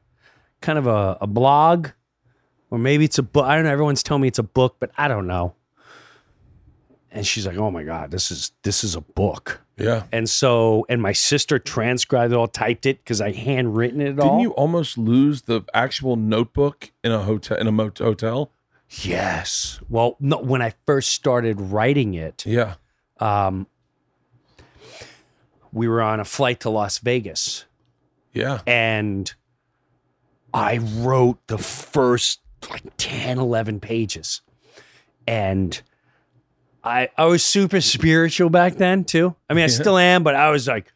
kind 0.62 0.78
of 0.78 0.88
a, 0.88 1.18
a 1.22 1.28
blog, 1.28 1.90
or 2.70 2.78
maybe 2.78 3.06
it's 3.06 3.18
a 3.18 3.24
book. 3.24 3.46
I 3.46 3.56
don't 3.56 3.64
know. 3.66 3.72
Everyone's 3.72 4.04
telling 4.04 4.22
me 4.22 4.28
it's 4.28 4.40
a 4.40 4.44
book, 4.44 4.78
but 4.80 4.92
I 4.98 5.08
don't 5.08 5.28
know. 5.28 5.56
And 7.12 7.26
she's 7.28 7.46
like, 7.46 7.58
"Oh 7.58 7.70
my 7.70 7.84
god, 7.84 8.10
this 8.12 8.32
is 8.32 8.52
this 8.64 8.84
is 8.84 8.96
a 8.96 9.02
book." 9.02 9.62
Yeah. 9.78 10.04
And 10.12 10.30
so, 10.30 10.86
and 10.90 11.02
my 11.02 11.14
sister 11.14 11.58
transcribed 11.60 12.34
it 12.34 12.36
all, 12.36 12.48
typed 12.48 12.86
it 12.86 13.00
because 13.00 13.22
I 13.22 13.32
handwritten 13.32 14.02
it 14.02 14.20
all. 14.20 14.30
Didn't 14.30 14.40
you 14.42 14.52
almost 14.52 14.98
lose 14.98 15.44
the 15.44 15.62
actual 15.74 16.16
notebook 16.16 16.92
in 17.04 17.12
a 17.12 17.20
hotel 17.24 17.58
in 17.58 17.68
a 17.68 17.72
mot- 17.72 17.98
hotel? 18.00 18.52
Yes. 19.02 19.80
Well, 19.90 20.16
no. 20.20 20.38
When 20.38 20.62
I 20.62 20.74
first 20.86 21.10
started 21.14 21.60
writing 21.62 22.14
it, 22.16 22.46
Yeah. 22.46 22.76
um, 23.20 23.68
we 25.74 25.88
were 25.88 26.02
on 26.02 26.20
a 26.20 26.26
flight 26.26 26.62
to 26.62 26.70
Las 26.70 27.00
Vegas. 27.00 27.66
Yeah. 28.34 28.62
and 28.66 29.32
I 30.54 30.78
wrote 30.78 31.46
the 31.48 31.58
first 31.60 32.40
like 32.70 32.84
10, 32.98 33.38
11 33.38 33.80
pages. 33.80 34.42
And 35.28 35.80
I 36.84 37.10
I 37.18 37.26
was 37.26 37.44
super 37.44 37.80
spiritual 37.82 38.50
back 38.50 38.76
then 38.76 39.04
too. 39.04 39.36
I 39.50 39.54
mean, 39.54 39.64
I 39.64 39.68
still 39.68 39.98
am, 39.98 40.24
but 40.24 40.36
I 40.36 40.50
was 40.50 40.68
like, 40.68 40.92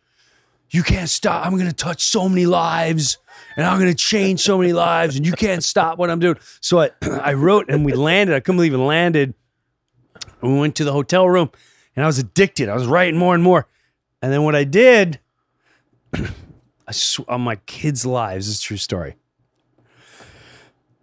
you 0.69 0.83
can't 0.83 1.09
stop. 1.09 1.45
I'm 1.45 1.53
going 1.53 1.67
to 1.67 1.75
touch 1.75 2.03
so 2.03 2.27
many 2.27 2.45
lives 2.45 3.17
and 3.55 3.65
I'm 3.65 3.79
going 3.79 3.91
to 3.91 3.97
change 3.97 4.41
so 4.41 4.57
many 4.57 4.73
lives 4.73 5.15
and 5.15 5.25
you 5.25 5.31
can't 5.31 5.63
stop 5.63 5.97
what 5.97 6.09
I'm 6.09 6.19
doing. 6.19 6.37
So 6.59 6.79
I, 6.81 6.89
I 7.01 7.33
wrote 7.33 7.69
and 7.69 7.85
we 7.85 7.93
landed. 7.93 8.35
I 8.35 8.39
couldn't 8.39 8.57
believe 8.57 8.73
it 8.73 8.79
landed. 8.79 9.33
And 10.41 10.53
we 10.53 10.59
went 10.59 10.75
to 10.75 10.83
the 10.83 10.91
hotel 10.91 11.27
room 11.29 11.51
and 11.95 12.03
I 12.03 12.07
was 12.07 12.19
addicted. 12.19 12.67
I 12.67 12.75
was 12.75 12.85
writing 12.87 13.17
more 13.17 13.33
and 13.33 13.43
more. 13.43 13.67
And 14.21 14.31
then 14.31 14.43
what 14.43 14.55
I 14.55 14.63
did 14.63 15.19
I 16.13 16.91
sw- 16.91 17.19
on 17.27 17.41
my 17.41 17.55
kids' 17.57 18.05
lives. 18.05 18.49
It's 18.49 18.59
a 18.59 18.63
true 18.63 18.77
story. 18.77 19.15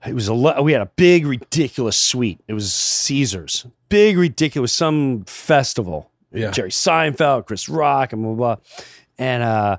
It 0.06 0.14
was 0.14 0.28
a 0.28 0.34
lo- 0.34 0.60
we 0.62 0.72
had 0.72 0.82
a 0.82 0.90
big 0.96 1.26
ridiculous 1.26 1.96
suite. 1.96 2.40
It 2.46 2.52
was 2.52 2.72
Caesars. 2.74 3.66
Big 3.88 4.18
ridiculous 4.18 4.72
some 4.72 5.24
festival. 5.24 6.10
Yeah. 6.32 6.50
Jerry 6.50 6.70
Seinfeld, 6.70 7.46
Chris 7.46 7.68
Rock, 7.68 8.12
and 8.12 8.22
blah 8.22 8.32
blah. 8.34 8.54
blah. 8.56 8.64
And 9.18 9.42
uh, 9.42 9.76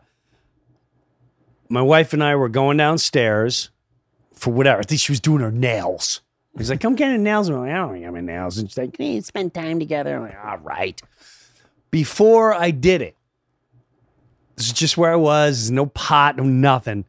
my 1.69 1.81
wife 1.81 2.13
and 2.13 2.23
I 2.23 2.35
were 2.35 2.49
going 2.49 2.77
downstairs 2.77 3.69
for 4.33 4.51
whatever. 4.53 4.79
I 4.79 4.83
think 4.83 5.01
she 5.01 5.11
was 5.11 5.19
doing 5.19 5.41
her 5.41 5.51
nails. 5.51 6.21
He's 6.57 6.69
like, 6.69 6.79
"Come 6.79 6.95
get 6.95 7.09
your 7.09 7.17
nails." 7.17 7.49
I'm 7.49 7.57
like, 7.59 7.71
"I 7.71 7.75
don't 7.75 7.99
get 7.99 8.13
my 8.13 8.21
nails." 8.21 8.57
And 8.57 8.69
she's 8.69 8.77
like, 8.77 8.95
"Hey, 8.97 9.19
spend 9.21 9.53
time 9.53 9.77
together." 9.79 10.15
I'm 10.15 10.21
like, 10.21 10.37
"All 10.43 10.57
right." 10.59 10.99
Before 11.91 12.53
I 12.53 12.71
did 12.71 13.01
it, 13.01 13.15
this 14.55 14.67
is 14.67 14.73
just 14.73 14.97
where 14.97 15.11
I 15.11 15.15
was. 15.15 15.57
There's 15.59 15.71
no 15.71 15.87
pot, 15.87 16.37
no 16.37 16.43
nothing. 16.43 17.05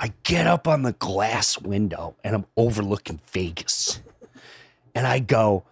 I 0.00 0.12
get 0.22 0.46
up 0.46 0.68
on 0.68 0.82
the 0.82 0.92
glass 0.92 1.60
window 1.60 2.14
and 2.22 2.34
I'm 2.34 2.46
overlooking 2.56 3.20
Vegas. 3.32 4.00
And 4.94 5.06
I 5.06 5.18
go, 5.18 5.64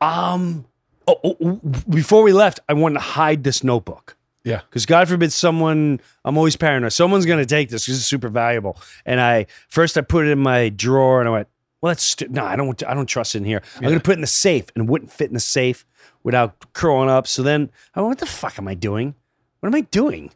um, 0.00 0.66
oh, 1.08 1.18
oh, 1.24 1.36
oh, 1.42 1.60
before 1.88 2.22
we 2.22 2.32
left, 2.32 2.60
I 2.68 2.74
wanted 2.74 2.94
to 2.94 3.00
hide 3.00 3.44
this 3.44 3.64
notebook. 3.64 4.16
Yeah. 4.44 4.60
Because 4.68 4.84
God 4.84 5.08
forbid 5.08 5.32
someone, 5.32 6.00
I'm 6.24 6.36
always 6.36 6.56
paranoid. 6.56 6.92
Someone's 6.92 7.24
going 7.24 7.38
to 7.38 7.46
take 7.46 7.70
this 7.70 7.86
because 7.86 7.98
it's 7.98 8.06
super 8.06 8.28
valuable. 8.28 8.78
And 9.06 9.20
I, 9.20 9.46
first 9.68 9.96
I 9.96 10.02
put 10.02 10.26
it 10.26 10.30
in 10.30 10.38
my 10.38 10.68
drawer 10.68 11.20
and 11.20 11.28
I 11.28 11.32
went, 11.32 11.48
well, 11.80 11.90
that's, 11.90 12.20
no, 12.28 12.44
I 12.44 12.56
don't, 12.56 12.82
I 12.86 12.94
don't 12.94 13.06
trust 13.06 13.34
it 13.34 13.38
in 13.38 13.44
here. 13.44 13.62
I'm 13.76 13.82
going 13.82 13.94
to 13.94 14.00
put 14.00 14.12
it 14.12 14.14
in 14.14 14.20
the 14.20 14.26
safe 14.26 14.66
and 14.74 14.84
it 14.84 14.90
wouldn't 14.90 15.10
fit 15.10 15.28
in 15.28 15.34
the 15.34 15.40
safe 15.40 15.86
without 16.22 16.72
curling 16.74 17.10
up. 17.10 17.26
So 17.26 17.42
then 17.42 17.70
I 17.94 18.00
went, 18.00 18.10
what 18.10 18.18
the 18.18 18.26
fuck 18.26 18.58
am 18.58 18.68
I 18.68 18.74
doing? 18.74 19.14
What 19.60 19.68
am 19.68 19.74
I 19.74 19.82
doing? 19.82 20.30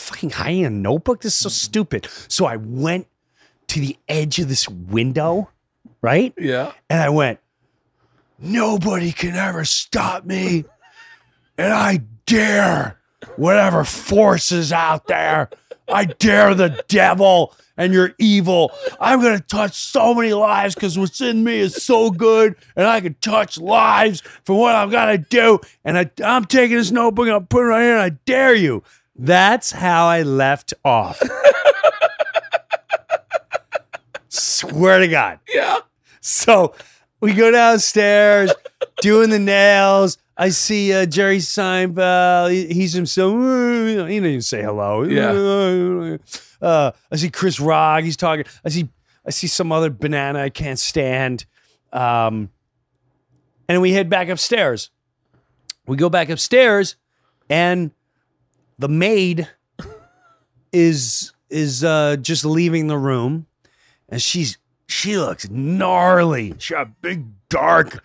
Fucking 0.00 0.30
hiding 0.30 0.64
a 0.64 0.70
notebook? 0.70 1.20
This 1.20 1.34
is 1.34 1.40
so 1.40 1.48
stupid. 1.48 2.08
So 2.28 2.46
I 2.46 2.56
went 2.56 3.06
to 3.68 3.80
the 3.80 3.96
edge 4.08 4.38
of 4.38 4.48
this 4.48 4.68
window, 4.68 5.50
right? 6.02 6.34
Yeah. 6.36 6.72
And 6.88 7.00
I 7.00 7.08
went, 7.10 7.38
nobody 8.38 9.12
can 9.12 9.36
ever 9.36 9.64
stop 9.64 10.24
me. 10.24 10.64
And 11.56 11.72
I 11.72 12.00
dare 12.26 12.98
whatever 13.36 13.84
forces 13.84 14.72
out 14.72 15.06
there. 15.06 15.50
I 15.86 16.06
dare 16.06 16.54
the 16.54 16.82
devil 16.88 17.54
and 17.76 17.92
you're 17.92 18.14
evil. 18.18 18.72
I'm 19.00 19.20
going 19.20 19.38
to 19.38 19.42
touch 19.42 19.74
so 19.74 20.14
many 20.14 20.32
lives 20.32 20.74
because 20.74 20.98
what's 20.98 21.20
in 21.20 21.44
me 21.44 21.58
is 21.58 21.82
so 21.82 22.10
good. 22.10 22.56
And 22.76 22.86
I 22.86 23.00
can 23.00 23.14
touch 23.20 23.58
lives 23.58 24.22
for 24.44 24.58
what 24.58 24.74
I've 24.74 24.90
got 24.90 25.06
to 25.06 25.18
do. 25.18 25.60
And 25.84 25.96
I, 25.96 26.10
I'm 26.24 26.44
taking 26.44 26.76
this 26.76 26.90
notebook 26.90 27.26
and 27.26 27.36
I'm 27.36 27.46
putting 27.46 27.66
it 27.66 27.70
right 27.70 27.82
here 27.82 27.96
and 27.96 28.02
I 28.02 28.10
dare 28.26 28.54
you. 28.54 28.82
That's 29.22 29.70
how 29.70 30.06
I 30.06 30.22
left 30.22 30.72
off. 30.82 31.20
Swear 34.28 35.00
to 35.00 35.08
God. 35.08 35.40
Yeah. 35.52 35.78
So 36.20 36.74
we 37.20 37.34
go 37.34 37.50
downstairs 37.50 38.52
doing 39.02 39.30
the 39.30 39.38
nails. 39.38 40.16
I 40.36 40.48
see 40.50 40.92
uh, 40.94 41.06
Jerry 41.06 41.38
Seinfeld. 41.38 42.50
He- 42.52 42.72
He's 42.72 42.92
himself. 42.94 43.32
He 43.34 43.94
didn't 43.94 44.10
even 44.10 44.42
say 44.42 44.62
hello. 44.62 45.02
Yeah. 45.02 46.16
Uh, 46.62 46.92
I 47.12 47.16
see 47.16 47.30
Chris 47.30 47.60
Rock. 47.60 48.04
He's 48.04 48.16
talking. 48.16 48.44
I 48.64 48.68
see. 48.70 48.88
I 49.26 49.30
see 49.30 49.48
some 49.48 49.70
other 49.70 49.90
banana 49.90 50.40
I 50.40 50.48
can't 50.48 50.78
stand. 50.78 51.44
Um, 51.92 52.48
and 53.68 53.82
we 53.82 53.92
head 53.92 54.08
back 54.08 54.28
upstairs. 54.28 54.90
We 55.86 55.96
go 55.96 56.08
back 56.08 56.30
upstairs, 56.30 56.96
and 57.50 57.90
the 58.80 58.88
maid 58.88 59.46
is 60.72 61.32
is 61.50 61.84
uh, 61.84 62.16
just 62.16 62.44
leaving 62.44 62.86
the 62.86 62.96
room, 62.98 63.46
and 64.08 64.20
she's 64.20 64.56
she 64.88 65.18
looks 65.18 65.48
gnarly. 65.50 66.54
She 66.58 66.74
got 66.74 67.00
big 67.02 67.24
dark, 67.50 68.02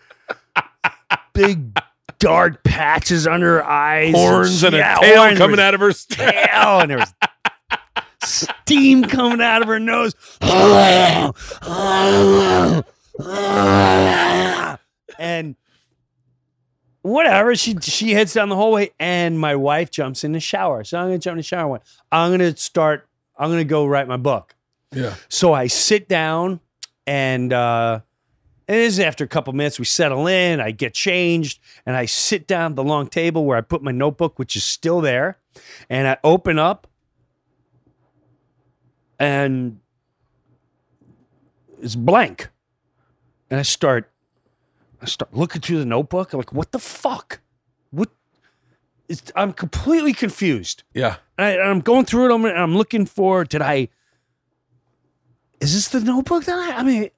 big 1.33 1.79
dark 2.19 2.63
patches 2.63 3.25
under 3.25 3.59
her 3.59 3.65
eyes, 3.65 4.13
Horns 4.13 4.63
and 4.63 4.75
a 4.75 4.79
Yeah, 4.79 4.97
tail 4.99 5.35
coming 5.37 5.59
out 5.59 5.73
of 5.73 5.79
her. 5.79 5.93
tail, 5.93 6.81
and 6.81 6.91
there 6.91 6.97
was 6.99 7.13
steam 8.23 9.03
coming 9.05 9.41
out 9.41 9.61
of 9.61 9.67
her 9.69 9.79
nose. 9.79 10.13
and 15.19 15.55
whatever, 17.05 17.55
she 17.55 17.75
she 17.81 18.11
heads 18.11 18.33
down 18.33 18.49
the 18.49 18.55
hallway, 18.55 18.91
and 18.99 19.39
my 19.39 19.55
wife 19.55 19.91
jumps 19.91 20.23
in 20.23 20.31
the 20.31 20.39
shower. 20.39 20.83
So 20.83 20.97
I'm 20.97 21.07
gonna 21.07 21.19
jump 21.19 21.33
in 21.33 21.37
the 21.37 21.43
shower. 21.43 21.61
and 21.61 21.71
went, 21.71 21.83
I'm 22.11 22.31
gonna 22.31 22.57
start. 22.57 23.07
I'm 23.37 23.49
gonna 23.49 23.63
go 23.63 23.85
write 23.85 24.07
my 24.07 24.17
book. 24.17 24.55
Yeah. 24.91 25.15
So 25.29 25.53
I 25.53 25.67
sit 25.67 26.07
down 26.07 26.59
and 27.05 27.53
uh 27.53 27.99
and 28.67 28.77
this 28.77 28.93
is 28.93 28.99
after 28.99 29.23
a 29.23 29.27
couple 29.27 29.53
minutes 29.53 29.77
we 29.77 29.85
settle 29.85 30.25
in, 30.25 30.59
I 30.59 30.71
get 30.71 30.95
changed, 30.95 31.59
and 31.85 31.95
I 31.95 32.05
sit 32.05 32.47
down 32.47 32.71
at 32.71 32.75
the 32.75 32.83
long 32.83 33.07
table 33.07 33.45
where 33.45 33.57
I 33.57 33.61
put 33.61 33.83
my 33.83 33.91
notebook, 33.91 34.39
which 34.39 34.55
is 34.55 34.63
still 34.63 35.01
there, 35.01 35.37
and 35.89 36.07
I 36.07 36.17
open 36.23 36.57
up 36.57 36.87
and 39.19 39.79
it's 41.81 41.95
blank. 41.95 42.49
And 43.51 43.59
I 43.59 43.63
start 43.63 44.11
I 45.01 45.05
start 45.05 45.33
looking 45.33 45.61
through 45.61 45.79
the 45.79 45.85
notebook. 45.85 46.33
I'm 46.33 46.39
like, 46.39 46.53
what 46.53 46.71
the 46.71 46.79
fuck? 46.79 47.39
What 47.91 48.09
it's, 49.07 49.31
I'm 49.35 49.53
completely 49.53 50.13
confused. 50.13 50.83
Yeah. 50.93 51.17
And 51.37 51.45
I, 51.45 51.49
and 51.51 51.63
I'm 51.63 51.81
going 51.81 52.05
through 52.05 52.31
it. 52.31 52.33
I'm, 52.33 52.45
I'm 52.45 52.75
looking 52.75 53.05
for. 53.05 53.43
Did 53.43 53.61
I? 53.61 53.89
Is 55.59 55.73
this 55.73 55.89
the 55.89 55.99
notebook 55.99 56.45
that 56.45 56.57
I? 56.57 56.77
I 56.77 56.83
mean, 56.83 57.09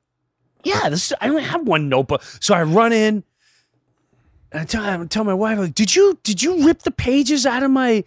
yeah. 0.63 0.89
This 0.89 1.13
I 1.21 1.29
only 1.29 1.43
have 1.43 1.67
one 1.67 1.89
notebook. 1.89 2.23
So 2.39 2.53
I 2.53 2.63
run 2.63 2.93
in. 2.93 3.23
And 4.51 4.61
I 4.61 4.65
tell, 4.65 4.83
I 4.83 5.05
tell 5.05 5.23
my 5.23 5.33
wife, 5.33 5.57
like, 5.59 5.75
did 5.75 5.95
you 5.95 6.19
did 6.23 6.41
you 6.41 6.65
rip 6.65 6.83
the 6.83 6.91
pages 6.91 7.45
out 7.45 7.63
of 7.63 7.71
my 7.71 8.03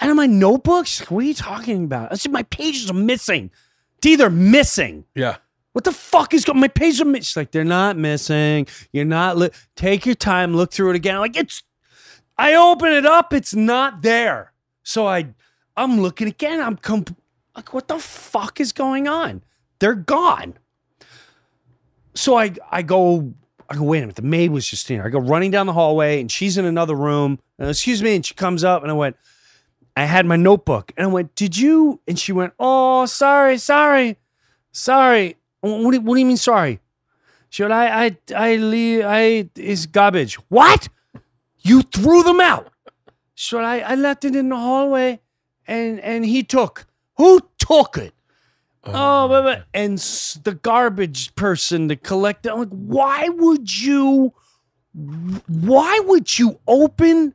out 0.00 0.10
of 0.10 0.16
my 0.16 0.26
notebook? 0.26 0.86
She's 0.86 1.00
like, 1.00 1.10
what 1.10 1.24
are 1.24 1.26
you 1.28 1.34
talking 1.34 1.84
about? 1.84 2.12
I 2.12 2.16
said, 2.16 2.32
my 2.32 2.42
pages 2.44 2.90
are 2.90 2.94
missing. 2.94 3.50
It's 3.98 4.06
either 4.06 4.30
missing. 4.30 5.04
Yeah. 5.14 5.36
What 5.72 5.84
the 5.84 5.92
fuck 5.92 6.34
is 6.34 6.44
going? 6.44 6.58
My 6.60 6.68
pages 6.68 7.00
are 7.00 7.04
missing. 7.04 7.40
Like, 7.40 7.52
they're 7.52 7.64
not 7.64 7.96
missing. 7.96 8.66
You're 8.92 9.04
not. 9.04 9.36
Li- 9.36 9.50
Take 9.76 10.04
your 10.04 10.16
time. 10.16 10.54
Look 10.56 10.72
through 10.72 10.90
it 10.90 10.96
again. 10.96 11.18
Like 11.18 11.36
it's. 11.36 11.62
I 12.36 12.54
open 12.54 12.90
it 12.92 13.06
up. 13.06 13.32
It's 13.32 13.54
not 13.54 14.02
there. 14.02 14.52
So 14.82 15.06
I, 15.06 15.28
I'm 15.76 16.00
looking 16.00 16.26
again. 16.26 16.60
I'm 16.60 16.76
com- 16.76 17.04
like, 17.54 17.72
what 17.72 17.86
the 17.86 17.98
fuck 17.98 18.60
is 18.60 18.72
going 18.72 19.06
on? 19.06 19.42
They're 19.78 19.94
gone. 19.94 20.54
So 22.14 22.36
I, 22.36 22.52
I 22.70 22.82
go. 22.82 23.34
I 23.68 23.76
go. 23.76 23.84
Wait 23.84 23.98
a 23.98 24.02
minute. 24.02 24.16
The 24.16 24.22
maid 24.22 24.50
was 24.50 24.66
just 24.66 24.90
in 24.90 24.96
here. 24.96 25.06
I 25.06 25.10
go 25.10 25.20
running 25.20 25.50
down 25.52 25.66
the 25.66 25.72
hallway, 25.72 26.20
and 26.20 26.30
she's 26.32 26.58
in 26.58 26.64
another 26.64 26.96
room. 26.96 27.38
And, 27.58 27.68
Excuse 27.68 28.02
me. 28.02 28.16
And 28.16 28.26
she 28.26 28.34
comes 28.34 28.64
up, 28.64 28.82
and 28.82 28.90
I 28.90 28.94
went. 28.94 29.16
I 29.96 30.04
had 30.06 30.26
my 30.26 30.36
notebook, 30.36 30.92
and 30.96 31.06
I 31.06 31.10
went. 31.10 31.34
Did 31.36 31.56
you? 31.56 32.00
And 32.08 32.18
she 32.18 32.32
went. 32.32 32.54
Oh, 32.58 33.06
sorry, 33.06 33.58
sorry, 33.58 34.16
sorry. 34.72 35.36
What 35.60 35.92
do, 35.92 36.00
what 36.00 36.14
do 36.14 36.20
you 36.20 36.26
mean 36.26 36.36
sorry? 36.36 36.80
Should 37.50 37.70
I 37.70 38.04
I 38.06 38.16
I 38.36 38.56
leave 38.56 39.04
I 39.04 39.48
is 39.56 39.86
garbage. 39.86 40.36
What? 40.48 40.88
You 41.58 41.82
threw 41.82 42.22
them 42.22 42.40
out. 42.40 42.72
Should 43.34 43.62
I 43.64 43.80
I 43.80 43.94
left 43.94 44.24
it 44.24 44.36
in 44.36 44.48
the 44.48 44.56
hallway 44.56 45.20
and 45.66 46.00
and 46.00 46.24
he 46.24 46.42
took. 46.42 46.86
Who 47.16 47.40
took 47.58 47.98
it? 47.98 48.14
Oh, 48.84 48.92
oh 48.94 49.28
but, 49.28 49.42
but- 49.42 49.64
and 49.74 49.98
the 49.98 50.58
garbage 50.62 51.34
person, 51.34 51.88
the 51.88 51.96
collector. 51.96 52.50
I'm 52.50 52.60
like, 52.60 52.68
why 52.70 53.28
would 53.28 53.78
you? 53.78 54.32
Why 54.92 56.00
would 56.04 56.38
you 56.38 56.58
open 56.66 57.34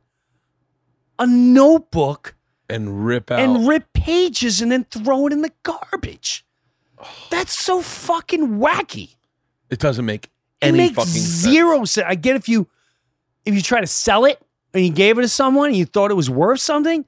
a 1.18 1.26
notebook 1.26 2.34
And 2.68 3.06
rip 3.06 3.30
out. 3.30 3.40
and 3.40 3.66
rip 3.68 3.92
pages 3.92 4.60
and 4.60 4.70
then 4.72 4.84
throw 4.84 5.26
it 5.26 5.32
in 5.32 5.42
the 5.42 5.52
garbage? 5.62 6.44
That's 7.30 7.58
so 7.58 7.82
fucking 7.82 8.58
wacky. 8.58 9.14
it 9.70 9.78
doesn't 9.78 10.04
make 10.06 10.26
It 10.60 10.68
any 10.68 10.78
makes 10.78 10.94
fucking 10.96 11.10
zero 11.12 11.78
sense. 11.80 11.90
sense. 11.92 12.06
I 12.08 12.14
get 12.14 12.36
if 12.36 12.48
you 12.48 12.68
if 13.44 13.54
you 13.54 13.62
try 13.62 13.80
to 13.80 13.86
sell 13.86 14.24
it 14.24 14.40
and 14.74 14.84
you 14.84 14.90
gave 14.92 15.18
it 15.18 15.22
to 15.22 15.28
someone 15.28 15.68
and 15.68 15.76
you 15.76 15.84
thought 15.86 16.10
it 16.10 16.14
was 16.14 16.30
worth 16.30 16.60
something. 16.60 17.04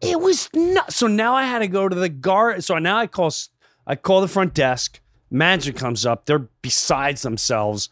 It 0.00 0.20
was 0.20 0.48
not. 0.52 0.92
So 0.92 1.06
now 1.06 1.34
I 1.34 1.44
had 1.44 1.60
to 1.60 1.68
go 1.68 1.88
to 1.88 1.94
the 1.94 2.08
guard. 2.08 2.64
So 2.64 2.76
now 2.78 2.98
I 2.98 3.06
call 3.06 3.26
s- 3.26 3.50
I 3.86 3.94
call 3.96 4.20
the 4.20 4.28
front 4.28 4.52
desk. 4.54 5.00
Manager 5.30 5.72
comes 5.72 6.04
up. 6.04 6.26
They're 6.26 6.46
besides 6.60 7.22
themselves. 7.22 7.88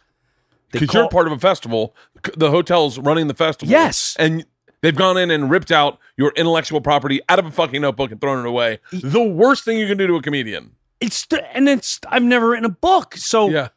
Because 0.72 0.92
you're 0.94 1.08
part 1.08 1.26
of 1.26 1.32
a 1.32 1.38
festival. 1.38 1.94
The 2.36 2.50
hotel's 2.50 2.98
running 2.98 3.26
the 3.28 3.34
festival. 3.34 3.70
Yes. 3.72 4.14
And 4.18 4.44
they've 4.82 4.96
gone 4.96 5.16
in 5.16 5.30
and 5.30 5.50
ripped 5.50 5.70
out 5.70 5.98
your 6.16 6.32
intellectual 6.36 6.80
property 6.80 7.20
out 7.28 7.38
of 7.38 7.46
a 7.46 7.50
fucking 7.50 7.80
notebook 7.82 8.10
and 8.10 8.20
thrown 8.20 8.44
it 8.44 8.48
away. 8.48 8.78
The 8.92 9.22
worst 9.22 9.64
thing 9.64 9.78
you 9.78 9.86
can 9.86 9.96
do 9.98 10.06
to 10.06 10.14
a 10.16 10.22
comedian. 10.22 10.72
it's 11.00 11.26
and 11.54 11.68
it's 11.68 12.00
I've 12.08 12.22
never 12.22 12.48
written 12.50 12.64
a 12.64 12.68
book. 12.70 13.16
So 13.16 13.48
Yeah. 13.48 13.68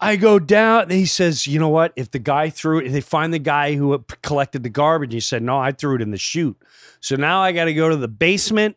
I 0.00 0.16
go 0.16 0.40
down 0.40 0.82
and 0.82 0.92
he 0.92 1.06
says, 1.06 1.46
you 1.46 1.60
know 1.60 1.68
what? 1.68 1.92
If 1.94 2.10
the 2.10 2.18
guy 2.18 2.50
threw 2.50 2.80
it, 2.80 2.86
if 2.86 2.92
they 2.92 3.00
find 3.00 3.32
the 3.32 3.38
guy 3.38 3.76
who 3.76 4.04
collected 4.22 4.64
the 4.64 4.68
garbage, 4.68 5.12
he 5.12 5.20
said, 5.20 5.44
no, 5.44 5.56
I 5.58 5.70
threw 5.70 5.94
it 5.94 6.02
in 6.02 6.10
the 6.10 6.18
chute. 6.18 6.60
So 6.98 7.14
now 7.14 7.40
I 7.40 7.52
got 7.52 7.66
to 7.66 7.74
go 7.74 7.88
to 7.88 7.94
the 7.96 8.08
basement 8.08 8.76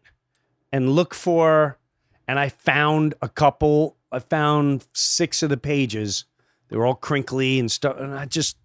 and 0.71 0.91
look 0.91 1.15
for, 1.15 1.79
and 2.27 2.37
I 2.37 2.49
found 2.49 3.15
a 3.23 3.29
couple, 3.29 3.97
I 4.11 4.19
found 4.19 4.85
six 4.93 5.41
of 5.41 5.49
the 5.49 5.57
pages. 5.57 6.25
They 6.69 6.77
were 6.77 6.85
all 6.85 6.93
crinkly 6.93 7.57
and 7.59 7.71
stuff. 7.71 7.97
And 7.97 8.13
I 8.13 8.25
just, 8.25 8.57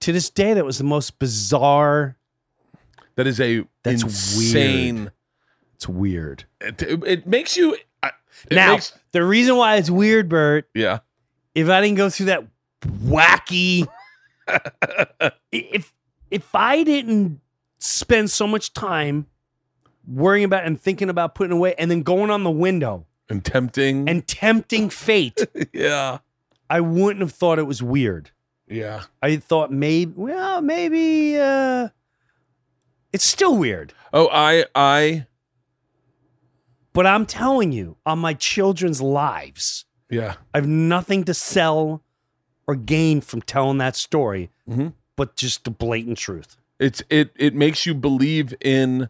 to 0.00 0.12
this 0.12 0.30
day, 0.30 0.54
that 0.54 0.64
was 0.64 0.78
the 0.78 0.84
most 0.84 1.18
bizarre. 1.18 2.16
That 3.16 3.26
is 3.26 3.40
a 3.40 3.64
That's 3.82 4.02
insane. 4.02 5.10
It's 5.74 5.88
weird. 5.88 6.44
It, 6.60 6.80
it- 6.82 7.04
it 7.04 7.26
makes 7.26 7.56
you. 7.56 7.74
It 8.02 8.14
now, 8.52 8.72
makes- 8.74 8.96
the 9.12 9.24
reason 9.24 9.56
why 9.56 9.76
it's 9.76 9.90
weird, 9.90 10.28
Bert, 10.28 10.68
yeah. 10.74 11.00
if 11.54 11.68
I 11.68 11.80
didn't 11.80 11.96
go 11.96 12.08
through 12.10 12.26
that 12.26 12.44
wacky 12.82 13.86
if 15.52 15.92
if 16.30 16.54
I 16.54 16.82
didn't 16.84 17.40
spend 17.80 18.30
so 18.30 18.46
much 18.46 18.72
time 18.72 19.26
worrying 20.06 20.44
about 20.44 20.64
and 20.64 20.80
thinking 20.80 21.08
about 21.10 21.34
putting 21.34 21.52
away 21.56 21.74
and 21.78 21.90
then 21.90 22.02
going 22.02 22.30
on 22.30 22.44
the 22.44 22.50
window 22.50 23.06
And 23.28 23.44
tempting. 23.44 24.08
and 24.08 24.26
tempting 24.26 24.88
fate, 24.90 25.46
yeah. 25.72 26.18
I 26.70 26.80
wouldn't 26.80 27.20
have 27.20 27.32
thought 27.32 27.58
it 27.58 27.66
was 27.66 27.82
weird. 27.82 28.30
Yeah. 28.70 29.02
I 29.22 29.36
thought 29.36 29.70
maybe 29.72 30.12
well, 30.16 30.60
maybe 30.60 31.38
uh 31.38 31.88
it's 33.12 33.24
still 33.24 33.56
weird. 33.56 33.94
Oh, 34.12 34.28
I, 34.30 34.66
I, 34.74 35.26
But 36.92 37.06
I'm 37.06 37.24
telling 37.26 37.72
you, 37.72 37.96
on 38.04 38.18
my 38.18 38.34
children's 38.34 39.00
lives, 39.00 39.86
yeah. 40.10 40.34
I 40.52 40.58
have 40.58 40.66
nothing 40.66 41.24
to 41.24 41.34
sell 41.34 42.02
or 42.66 42.74
gain 42.74 43.20
from 43.22 43.40
telling 43.42 43.78
that 43.78 43.96
story, 43.96 44.50
Mhm. 44.68 44.92
but 45.16 45.36
just 45.36 45.64
the 45.64 45.70
blatant 45.70 46.18
truth. 46.18 46.56
It's 46.78 47.02
it 47.08 47.32
it 47.36 47.54
makes 47.54 47.86
you 47.86 47.94
believe 47.94 48.54
in 48.60 49.08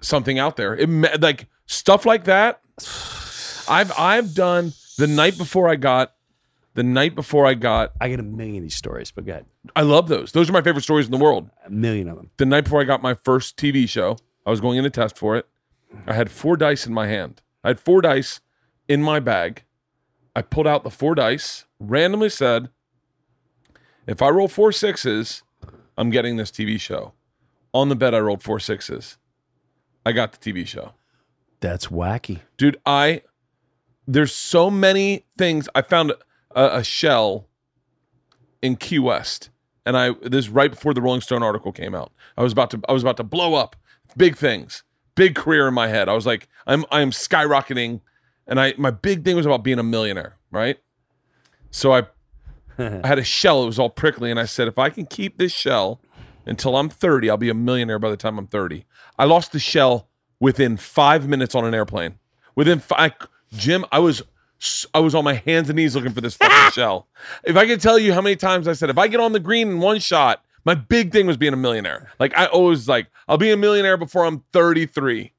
something 0.00 0.38
out 0.38 0.56
there. 0.56 0.74
It 0.74 0.88
like 1.20 1.46
stuff 1.66 2.06
like 2.06 2.24
that. 2.24 2.60
I've 3.68 3.92
I've 3.98 4.34
done 4.34 4.72
the 4.96 5.06
night 5.06 5.36
before 5.38 5.68
I 5.68 5.76
got 5.76 6.14
the 6.74 6.82
night 6.82 7.14
before 7.14 7.46
I 7.46 7.54
got. 7.54 7.92
I 8.00 8.08
get 8.08 8.20
a 8.20 8.24
million 8.24 8.56
of 8.58 8.62
these 8.62 8.76
stories, 8.76 9.10
but 9.10 9.26
God, 9.26 9.44
I 9.74 9.82
love 9.82 10.08
those. 10.08 10.32
Those 10.32 10.48
are 10.48 10.52
my 10.52 10.62
favorite 10.62 10.82
stories 10.82 11.06
in 11.06 11.12
the 11.12 11.18
world. 11.18 11.50
a 11.66 11.70
million 11.70 12.08
of 12.08 12.16
them. 12.16 12.30
The 12.36 12.46
night 12.46 12.64
before 12.64 12.80
I 12.80 12.84
got 12.84 13.02
my 13.02 13.14
first 13.14 13.56
TV 13.56 13.88
show, 13.88 14.16
I 14.46 14.50
was 14.50 14.60
going 14.60 14.78
in 14.78 14.84
to 14.84 14.90
test 14.90 15.18
for 15.18 15.36
it. 15.36 15.46
I 16.06 16.14
had 16.14 16.30
four 16.30 16.56
dice 16.56 16.86
in 16.86 16.92
my 16.92 17.06
hand. 17.06 17.42
I 17.64 17.68
had 17.68 17.80
four 17.80 18.00
dice 18.00 18.40
in 18.88 19.02
my 19.02 19.20
bag. 19.20 19.64
I 20.36 20.42
pulled 20.42 20.66
out 20.66 20.84
the 20.84 20.90
four 20.90 21.14
dice, 21.14 21.64
randomly 21.80 22.28
said, 22.28 22.70
if 24.06 24.22
I 24.22 24.30
roll 24.30 24.48
four 24.48 24.72
sixes, 24.72 25.42
I'm 25.96 26.10
getting 26.10 26.36
this 26.36 26.50
TV 26.50 26.80
show. 26.80 27.12
On 27.74 27.88
the 27.88 27.96
bed, 27.96 28.14
I 28.14 28.20
rolled 28.20 28.42
four 28.42 28.58
sixes. 28.58 29.18
I 30.06 30.12
got 30.12 30.32
the 30.32 30.52
TV 30.52 30.66
show. 30.66 30.94
That's 31.60 31.88
wacky. 31.88 32.40
Dude, 32.56 32.80
I, 32.86 33.22
there's 34.06 34.34
so 34.34 34.70
many 34.70 35.26
things. 35.36 35.68
I 35.74 35.82
found 35.82 36.14
a, 36.54 36.78
a 36.78 36.84
shell 36.84 37.48
in 38.62 38.76
Key 38.76 38.98
West, 38.98 39.50
and 39.86 39.96
I 39.96 40.10
this 40.22 40.46
is 40.46 40.48
right 40.48 40.70
before 40.70 40.94
the 40.94 41.02
Rolling 41.02 41.20
Stone 41.20 41.42
article 41.42 41.72
came 41.72 41.94
out. 41.94 42.12
I 42.36 42.42
was 42.42 42.52
about 42.52 42.70
to 42.70 42.80
I 42.88 42.92
was 42.92 43.02
about 43.02 43.16
to 43.18 43.24
blow 43.24 43.54
up, 43.54 43.76
big 44.16 44.36
things, 44.36 44.82
big 45.14 45.34
career 45.34 45.68
in 45.68 45.74
my 45.74 45.88
head. 45.88 46.08
I 46.08 46.14
was 46.14 46.26
like, 46.26 46.48
I'm 46.66 46.84
I'm 46.90 47.10
skyrocketing, 47.10 48.00
and 48.46 48.60
I 48.60 48.74
my 48.78 48.90
big 48.90 49.24
thing 49.24 49.36
was 49.36 49.46
about 49.46 49.62
being 49.62 49.78
a 49.78 49.84
millionaire, 49.84 50.36
right? 50.50 50.78
So 51.70 51.92
I 51.92 52.06
I 52.78 53.06
had 53.06 53.18
a 53.18 53.24
shell. 53.24 53.62
It 53.62 53.66
was 53.66 53.78
all 53.78 53.90
prickly, 53.90 54.30
and 54.30 54.38
I 54.38 54.44
said, 54.44 54.68
if 54.68 54.78
I 54.78 54.90
can 54.90 55.06
keep 55.06 55.38
this 55.38 55.52
shell 55.52 56.00
until 56.46 56.76
I'm 56.76 56.88
30, 56.88 57.28
I'll 57.28 57.36
be 57.36 57.50
a 57.50 57.54
millionaire 57.54 57.98
by 57.98 58.10
the 58.10 58.16
time 58.16 58.38
I'm 58.38 58.46
30. 58.46 58.86
I 59.18 59.24
lost 59.24 59.52
the 59.52 59.58
shell 59.58 60.08
within 60.40 60.76
five 60.76 61.28
minutes 61.28 61.54
on 61.54 61.64
an 61.64 61.74
airplane. 61.74 62.18
Within 62.54 62.78
five, 62.78 63.12
Jim, 63.52 63.84
I 63.92 63.98
was 63.98 64.22
I 64.92 64.98
was 64.98 65.14
on 65.14 65.24
my 65.24 65.34
hands 65.34 65.68
and 65.68 65.76
knees 65.76 65.94
looking 65.94 66.12
for 66.12 66.20
this 66.20 66.34
fucking 66.34 66.70
shell. 66.72 67.06
If 67.44 67.56
I 67.56 67.66
could 67.66 67.80
tell 67.80 67.98
you 67.98 68.12
how 68.12 68.20
many 68.20 68.36
times 68.36 68.66
I 68.66 68.72
said, 68.72 68.90
if 68.90 68.98
I 68.98 69.08
get 69.08 69.20
on 69.20 69.32
the 69.32 69.40
green 69.40 69.68
in 69.68 69.78
one 69.80 70.00
shot, 70.00 70.44
my 70.64 70.74
big 70.74 71.12
thing 71.12 71.26
was 71.26 71.36
being 71.36 71.52
a 71.52 71.56
millionaire. 71.56 72.10
Like 72.18 72.36
I 72.36 72.46
always 72.46 72.88
like, 72.88 73.06
I'll 73.28 73.38
be 73.38 73.50
a 73.50 73.56
millionaire 73.56 73.96
before 73.96 74.24
I'm 74.24 74.44
33. 74.52 75.32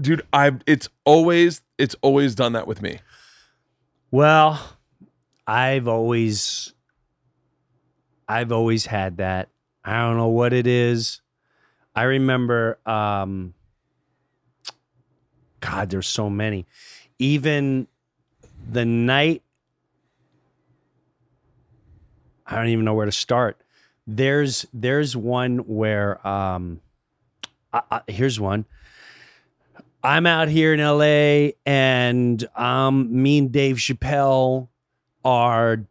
Dude, 0.00 0.22
I 0.32 0.52
it's 0.66 0.88
always 1.04 1.60
it's 1.76 1.94
always 2.00 2.34
done 2.34 2.54
that 2.54 2.66
with 2.66 2.80
me. 2.80 3.00
Well, 4.10 4.76
I've 5.46 5.86
always 5.86 6.72
I've 8.26 8.50
always 8.50 8.86
had 8.86 9.18
that. 9.18 9.50
I 9.84 10.00
don't 10.00 10.16
know 10.16 10.28
what 10.28 10.52
it 10.52 10.66
is. 10.66 11.20
I 11.94 12.04
remember 12.04 12.78
um 12.86 13.52
God, 15.60 15.90
there's 15.90 16.08
so 16.08 16.30
many. 16.30 16.66
Even 17.18 17.86
the 18.68 18.84
night 18.84 19.42
I 22.50 22.56
don't 22.56 22.68
even 22.68 22.84
know 22.84 22.94
where 22.94 23.06
to 23.06 23.12
start. 23.12 23.58
There's 24.06 24.66
there's 24.74 25.16
one 25.16 25.58
where 25.58 26.26
um 26.26 26.80
I, 27.72 27.82
I, 27.90 28.00
here's 28.08 28.40
one. 28.40 28.64
I'm 30.02 30.26
out 30.26 30.48
here 30.48 30.74
in 30.74 30.80
LA 30.80 31.52
and 31.64 32.44
um 32.56 33.22
me 33.22 33.38
and 33.38 33.52
Dave 33.52 33.76
Chappelle 33.76 34.68
are 35.24 35.84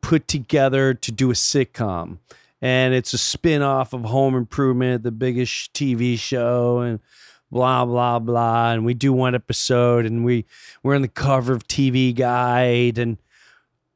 put 0.00 0.26
together 0.26 0.94
to 0.94 1.12
do 1.12 1.30
a 1.30 1.34
sitcom. 1.34 2.18
And 2.62 2.94
it's 2.94 3.12
a 3.12 3.18
spin-off 3.18 3.92
of 3.92 4.04
Home 4.04 4.34
Improvement, 4.34 5.02
the 5.02 5.10
biggest 5.10 5.74
TV 5.74 6.18
show 6.18 6.78
and 6.78 7.00
blah 7.50 7.84
blah 7.84 8.18
blah 8.18 8.72
and 8.72 8.84
we 8.84 8.92
do 8.92 9.12
one 9.12 9.34
episode 9.34 10.04
and 10.04 10.24
we 10.24 10.44
we're 10.82 10.94
on 10.96 11.02
the 11.02 11.08
cover 11.08 11.52
of 11.52 11.66
TV 11.68 12.14
Guide 12.14 12.98
and 12.98 13.18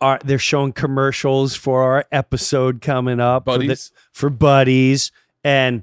our, 0.00 0.18
they're 0.24 0.38
showing 0.38 0.72
commercials 0.72 1.54
for 1.56 1.82
our 1.82 2.06
episode 2.12 2.80
coming 2.80 3.20
up 3.20 3.44
for 3.44 3.58
the- 3.58 3.66
Buddies. 3.66 3.92
for 4.12 4.30
buddies 4.30 5.12
and 5.44 5.82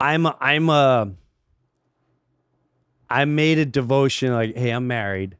I'm 0.00 0.26
a, 0.26 0.36
I'm 0.40 0.68
a 0.68 1.12
I 3.08 3.24
made 3.26 3.58
a 3.58 3.66
devotion 3.66 4.32
like 4.32 4.56
hey 4.56 4.70
I'm 4.70 4.86
married 4.86 5.36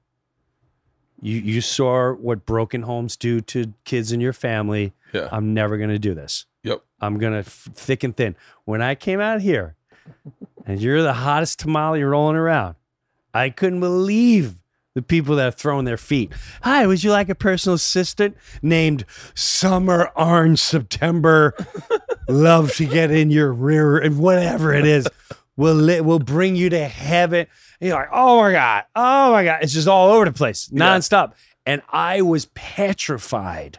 you 1.20 1.38
you 1.38 1.60
saw 1.60 2.12
what 2.12 2.44
broken 2.46 2.82
homes 2.82 3.16
do 3.16 3.40
to 3.40 3.72
kids 3.84 4.12
in 4.12 4.20
your 4.20 4.32
family 4.32 4.92
Yeah. 5.12 5.28
I'm 5.32 5.54
never 5.54 5.76
going 5.78 5.90
to 5.90 5.98
do 5.98 6.14
this 6.14 6.46
Yep. 6.64 6.82
I'm 7.00 7.18
going 7.18 7.32
to 7.32 7.38
f- 7.40 7.68
thick 7.74 8.04
and 8.04 8.16
thin 8.16 8.36
when 8.64 8.80
I 8.82 8.94
came 8.94 9.20
out 9.20 9.40
here 9.40 9.74
and 10.66 10.80
you're 10.80 11.02
the 11.02 11.12
hottest 11.14 11.60
tamale 11.60 12.02
rolling 12.02 12.36
around 12.36 12.76
I 13.34 13.50
couldn't 13.50 13.80
believe 13.80 14.56
the 14.94 15.00
people 15.02 15.36
that 15.36 15.44
have 15.44 15.54
thrown 15.54 15.86
their 15.86 15.96
feet. 15.96 16.30
Hi, 16.62 16.86
would 16.86 17.02
you 17.02 17.10
like 17.10 17.30
a 17.30 17.34
personal 17.34 17.74
assistant 17.76 18.36
named 18.60 19.06
Summer 19.34 20.10
Orange 20.14 20.58
September? 20.58 21.54
Love 22.28 22.74
to 22.74 22.84
get 22.84 23.10
in 23.10 23.30
your 23.30 23.52
rear 23.54 23.96
and 23.96 24.18
whatever 24.18 24.74
it 24.74 24.84
is. 24.84 25.08
We'll 25.56 25.74
li- 25.76 26.02
we'll 26.02 26.18
bring 26.18 26.56
you 26.56 26.68
to 26.68 26.86
heaven. 26.86 27.46
And 27.80 27.88
you're 27.88 27.96
like, 27.98 28.10
oh 28.12 28.42
my 28.42 28.52
god, 28.52 28.84
oh 28.94 29.32
my 29.32 29.44
god, 29.44 29.60
it's 29.62 29.72
just 29.72 29.88
all 29.88 30.10
over 30.12 30.26
the 30.26 30.32
place, 30.32 30.68
nonstop. 30.68 31.32
And 31.64 31.80
I 31.88 32.20
was 32.20 32.46
petrified. 32.54 33.78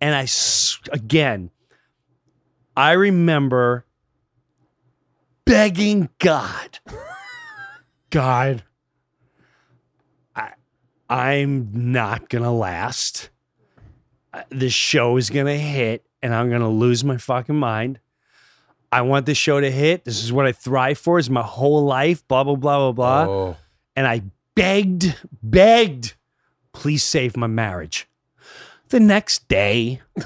And 0.00 0.16
I 0.16 0.22
s- 0.22 0.80
again, 0.92 1.50
I 2.78 2.92
remember 2.92 3.84
begging 5.44 6.10
God, 6.20 6.78
God, 8.10 8.62
I, 10.36 10.52
I'm 11.10 11.70
not 11.72 12.28
gonna 12.28 12.52
last. 12.54 13.30
Uh, 14.32 14.42
This 14.50 14.72
show 14.72 15.16
is 15.16 15.28
gonna 15.28 15.56
hit, 15.56 16.06
and 16.22 16.32
I'm 16.32 16.50
gonna 16.50 16.68
lose 16.70 17.02
my 17.02 17.16
fucking 17.16 17.56
mind. 17.56 17.98
I 18.92 19.02
want 19.02 19.26
this 19.26 19.38
show 19.38 19.60
to 19.60 19.70
hit. 19.72 20.04
This 20.04 20.22
is 20.22 20.32
what 20.32 20.46
I 20.46 20.52
thrive 20.52 20.98
for. 20.98 21.18
Is 21.18 21.28
my 21.28 21.42
whole 21.42 21.84
life. 21.84 22.26
Blah 22.28 22.44
blah 22.44 22.54
blah 22.54 22.78
blah 22.78 22.92
blah. 22.92 23.22
Oh. 23.34 23.56
And 23.96 24.06
I 24.06 24.22
begged, 24.54 25.16
begged, 25.42 26.14
please 26.72 27.02
save 27.02 27.36
my 27.36 27.48
marriage. 27.48 28.06
The 28.90 29.00
next 29.00 29.48
day, 29.48 30.00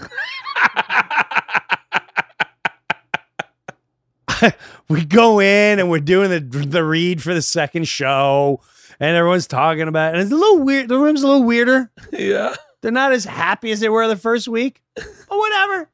we 4.88 5.04
go 5.04 5.40
in 5.40 5.78
and 5.78 5.90
we're 5.90 6.00
doing 6.00 6.30
the 6.30 6.40
the 6.40 6.84
read 6.84 7.22
for 7.22 7.34
the 7.34 7.42
second 7.42 7.88
show, 7.88 8.60
and 9.00 9.16
everyone's 9.16 9.46
talking 9.46 9.88
about 9.88 10.08
it. 10.08 10.18
And 10.18 10.22
it's 10.22 10.32
a 10.32 10.36
little 10.36 10.60
weird. 10.60 10.88
The 10.88 10.98
room's 10.98 11.22
a 11.22 11.26
little 11.26 11.44
weirder. 11.44 11.90
Yeah. 12.12 12.54
They're 12.80 12.90
not 12.90 13.12
as 13.12 13.24
happy 13.24 13.70
as 13.70 13.80
they 13.80 13.88
were 13.88 14.08
the 14.08 14.16
first 14.16 14.48
week, 14.48 14.82
but 14.94 15.06
whatever. 15.28 15.88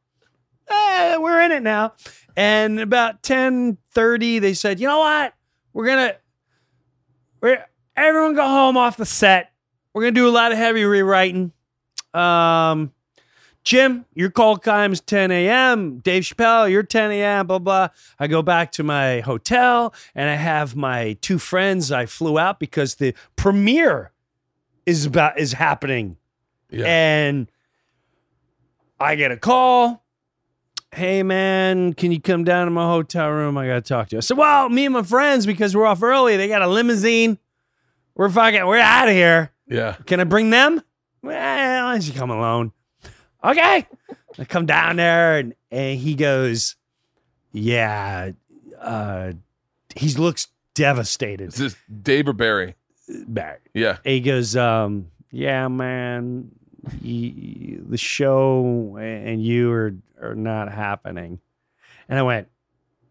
Eh, 0.71 1.17
we're 1.19 1.41
in 1.43 1.53
it 1.53 1.63
now. 1.63 1.93
And 2.37 2.81
about 2.81 3.23
10:30, 3.23 4.41
they 4.41 4.55
said, 4.55 4.81
you 4.81 4.87
know 4.87 5.01
what? 5.01 5.35
We're 5.73 5.87
gonna 5.87 6.15
we're 7.41 7.65
everyone 7.97 8.35
go 8.35 8.47
home 8.47 8.77
off 8.77 8.97
the 8.97 9.07
set. 9.07 9.53
We're 9.93 10.03
gonna 10.03 10.13
do 10.13 10.29
a 10.29 10.31
lot 10.31 10.53
of 10.53 10.59
heavy 10.59 10.85
rewriting. 10.85 11.53
Um 12.15 12.93
Jim, 13.65 14.07
your 14.15 14.31
call 14.31 14.57
time's 14.57 15.01
10 15.01 15.31
a.m. 15.31 15.99
Dave 15.99 16.23
Chappelle, 16.23 16.71
you're 16.71 16.83
10 16.83 17.11
a.m. 17.11 17.47
Blah 17.47 17.59
blah. 17.59 17.89
I 18.19 18.27
go 18.27 18.41
back 18.43 18.73
to 18.73 18.83
my 18.83 19.21
hotel 19.21 19.93
and 20.15 20.31
I 20.31 20.35
have 20.35 20.75
my 20.75 21.19
two 21.21 21.39
friends. 21.39 21.93
I 21.93 22.07
flew 22.07 22.39
out 22.39 22.59
because 22.61 22.95
the 22.95 23.15
premiere 23.37 24.13
is 24.87 25.05
about 25.05 25.39
is 25.39 25.53
happening 25.53 26.17
Yeah. 26.71 26.87
and 26.87 27.51
I 28.99 29.17
get 29.17 29.31
a 29.33 29.37
call. 29.37 30.03
Hey 30.95 31.23
man, 31.23 31.93
can 31.93 32.11
you 32.11 32.21
come 32.23 32.45
down 32.45 32.65
to 32.67 32.71
my 32.71 32.87
hotel 32.87 33.29
room? 33.29 33.59
I 33.59 33.67
gotta 33.67 33.83
talk 33.83 34.09
to 34.09 34.17
you. 34.17 34.19
I 34.19 34.21
said, 34.21 34.39
Well, 34.39 34.71
me 34.71 34.87
and 34.87 34.95
my 34.95 35.03
friends, 35.03 35.45
because 35.45 35.77
we're 35.77 35.85
off 35.85 36.03
early, 36.03 36.39
they 36.39 36.49
got 36.49 36.63
a 36.63 36.67
limousine. 36.67 37.37
We're 38.15 38.31
fucking 38.31 38.67
we're 38.67 38.79
out 38.79 39.09
of 39.09 39.15
here. 39.15 39.53
yeah. 39.67 39.97
Can 40.07 40.21
I 40.21 40.25
bring 40.25 40.49
them? 40.49 40.83
Well, 41.23 41.85
why 41.85 41.93
don't 41.93 42.07
you 42.07 42.15
come 42.15 42.31
alone? 42.31 42.73
Okay. 43.45 43.87
I 44.39 44.45
come 44.45 44.67
down 44.67 44.97
there 44.97 45.39
and, 45.39 45.55
and 45.71 45.99
he 45.99 46.15
goes, 46.15 46.77
Yeah, 47.53 48.33
uh 48.81 49.33
he 49.97 50.09
looks 50.15 50.49
devastated. 50.75 51.49
Is 51.49 51.55
this 51.57 51.77
Dave 52.03 52.29
or 52.29 52.33
Barry? 52.33 52.75
Back. 53.27 53.63
Yeah. 53.75 53.99
he 54.05 54.21
goes, 54.21 54.55
um, 54.55 55.11
"Yeah, 55.31 55.67
man, 55.69 56.51
the 57.03 57.97
show 57.97 58.97
and 59.01 59.43
you 59.43 59.73
are 59.73 59.95
are 60.21 60.35
not 60.35 60.71
happening." 60.71 61.41
And 62.09 62.19
I 62.19 62.23
went, 62.23 62.49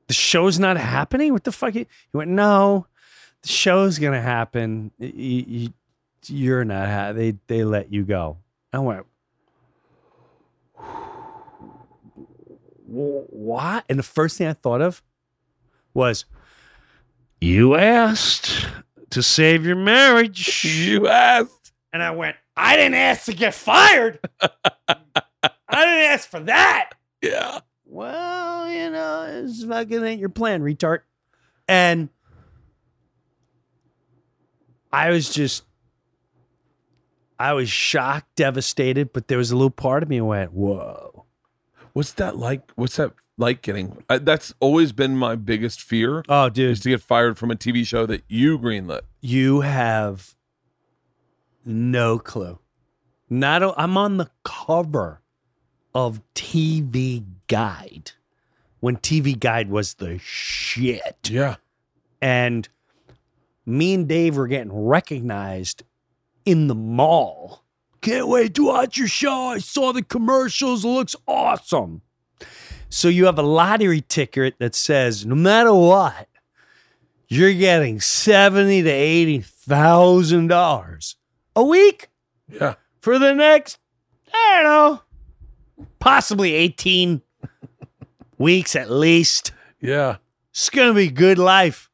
"The 0.08 0.14
show's 0.14 0.60
not 0.60 0.78
happening? 0.78 1.34
What 1.34 1.46
the 1.46 1.52
fuck?" 1.52 1.74
He 1.74 1.88
went, 2.14 2.30
"No, 2.30 2.86
the 3.42 3.48
show's 3.48 3.98
gonna 3.98 4.22
happen. 4.22 4.92
Y- 5.00 5.46
y- 5.48 5.74
you're 6.28 6.64
not. 6.64 6.88
Ha- 6.88 7.14
they 7.14 7.36
they 7.48 7.64
let 7.64 7.92
you 7.92 8.04
go." 8.04 8.38
I 8.72 8.78
went, 8.80 9.08
"What?" 12.88 13.86
And 13.90 14.00
the 14.00 14.04
first 14.04 14.38
thing 14.38 14.48
I 14.48 14.54
thought 14.54 14.82
of 14.82 15.04
was, 15.94 16.26
"You 17.40 17.76
asked." 17.76 18.68
To 19.12 19.24
save 19.24 19.66
your 19.66 19.78
marriage. 19.78 20.66
You 20.66 21.08
asked. 21.08 21.72
And 21.94 22.04
I 22.04 22.12
went, 22.12 22.36
I 22.58 22.76
didn't 22.76 22.96
ask 22.96 23.26
to 23.26 23.34
get 23.34 23.54
fired. 23.54 24.20
I 24.42 24.50
didn't 25.70 26.12
ask 26.12 26.30
for 26.30 26.42
that. 26.42 26.92
Yeah. 27.22 27.60
Well, 27.86 28.70
you 28.70 28.90
know, 28.90 29.26
it's 29.30 29.64
fucking 29.64 30.04
ain't 30.04 30.20
your 30.20 30.30
plan, 30.30 30.62
retard. 30.62 31.00
And 31.68 32.10
I 34.92 35.12
was 35.12 35.30
just, 35.30 35.64
I 37.40 37.54
was 37.54 37.70
shocked, 37.70 38.36
devastated, 38.36 39.14
but 39.14 39.28
there 39.30 39.38
was 39.38 39.52
a 39.52 39.56
little 39.56 39.70
part 39.70 40.04
of 40.04 40.10
me 40.10 40.20
went, 40.20 40.52
whoa. 40.52 41.07
What's 41.98 42.14
that 42.14 42.38
like? 42.38 42.70
What's 42.76 42.98
that 42.98 43.14
like 43.40 43.64
getting? 43.64 44.04
I, 44.08 44.20
that's 44.20 44.54
always 44.60 44.92
been 44.92 45.18
my 45.18 45.36
biggest 45.36 45.82
fear 45.82 46.24
Oh, 46.30 46.48
dude, 46.48 46.70
is 46.70 46.80
to 46.82 46.90
get 46.90 47.02
fired 47.02 47.40
from 47.40 47.50
a 47.50 47.56
TV 47.56 47.84
show 47.88 48.06
that 48.06 48.24
you 48.28 48.60
greenlit. 48.60 49.02
you 49.20 49.62
have 49.62 50.36
No 51.66 52.20
clue. 52.20 52.60
Not 53.32 53.64
a, 53.64 53.74
I'm 53.82 53.98
on 53.98 54.18
the 54.18 54.30
cover 54.44 55.22
of 55.96 56.22
TV 56.36 57.24
Guide 57.48 58.12
when 58.80 58.98
TV 58.98 59.38
Guide 59.38 59.72
was 59.72 59.96
the 59.96 60.20
shit. 60.20 61.18
Yeah. 61.28 61.56
And 62.22 62.70
me 63.66 63.96
and 63.96 64.08
Dave 64.08 64.38
were 64.38 64.46
getting 64.48 64.72
recognized 64.72 65.82
in 66.46 66.68
the 66.68 66.76
mall. 66.76 67.64
Can't 68.02 68.28
wait 68.28 68.54
to 68.56 68.66
watch 68.68 68.98
your 68.98 69.08
show. 69.08 69.48
I 69.50 69.58
saw 69.60 69.92
the 69.92 70.04
commercials. 70.04 70.86
It 70.86 70.88
looks 70.88 71.16
awesome. 71.28 72.02
So 72.90 73.08
you 73.10 73.26
have 73.26 73.38
a 73.40 73.44
lottery 73.44 74.02
ticket 74.02 74.56
that 74.60 74.76
says 74.76 75.26
no 75.26 75.36
matter 75.36 75.74
what, 75.74 76.28
you're 77.28 77.54
getting 77.54 78.00
seventy 78.00 78.82
to 78.84 78.90
eighty 78.90 79.40
thousand 79.42 80.48
dollars 80.48 81.16
a 81.56 81.64
week 81.64 82.10
Yeah. 82.50 82.76
for 83.02 83.20
the 83.20 83.34
next, 83.34 83.78
I 84.34 84.62
don't 84.62 84.64
know, 85.78 85.88
possibly 86.00 86.54
18 86.54 87.22
weeks 88.38 88.76
at 88.76 88.90
least. 88.90 89.52
Yeah. 89.82 90.18
It's 90.52 90.70
gonna 90.70 90.94
be 90.94 91.10
good 91.10 91.38
life. 91.40 91.90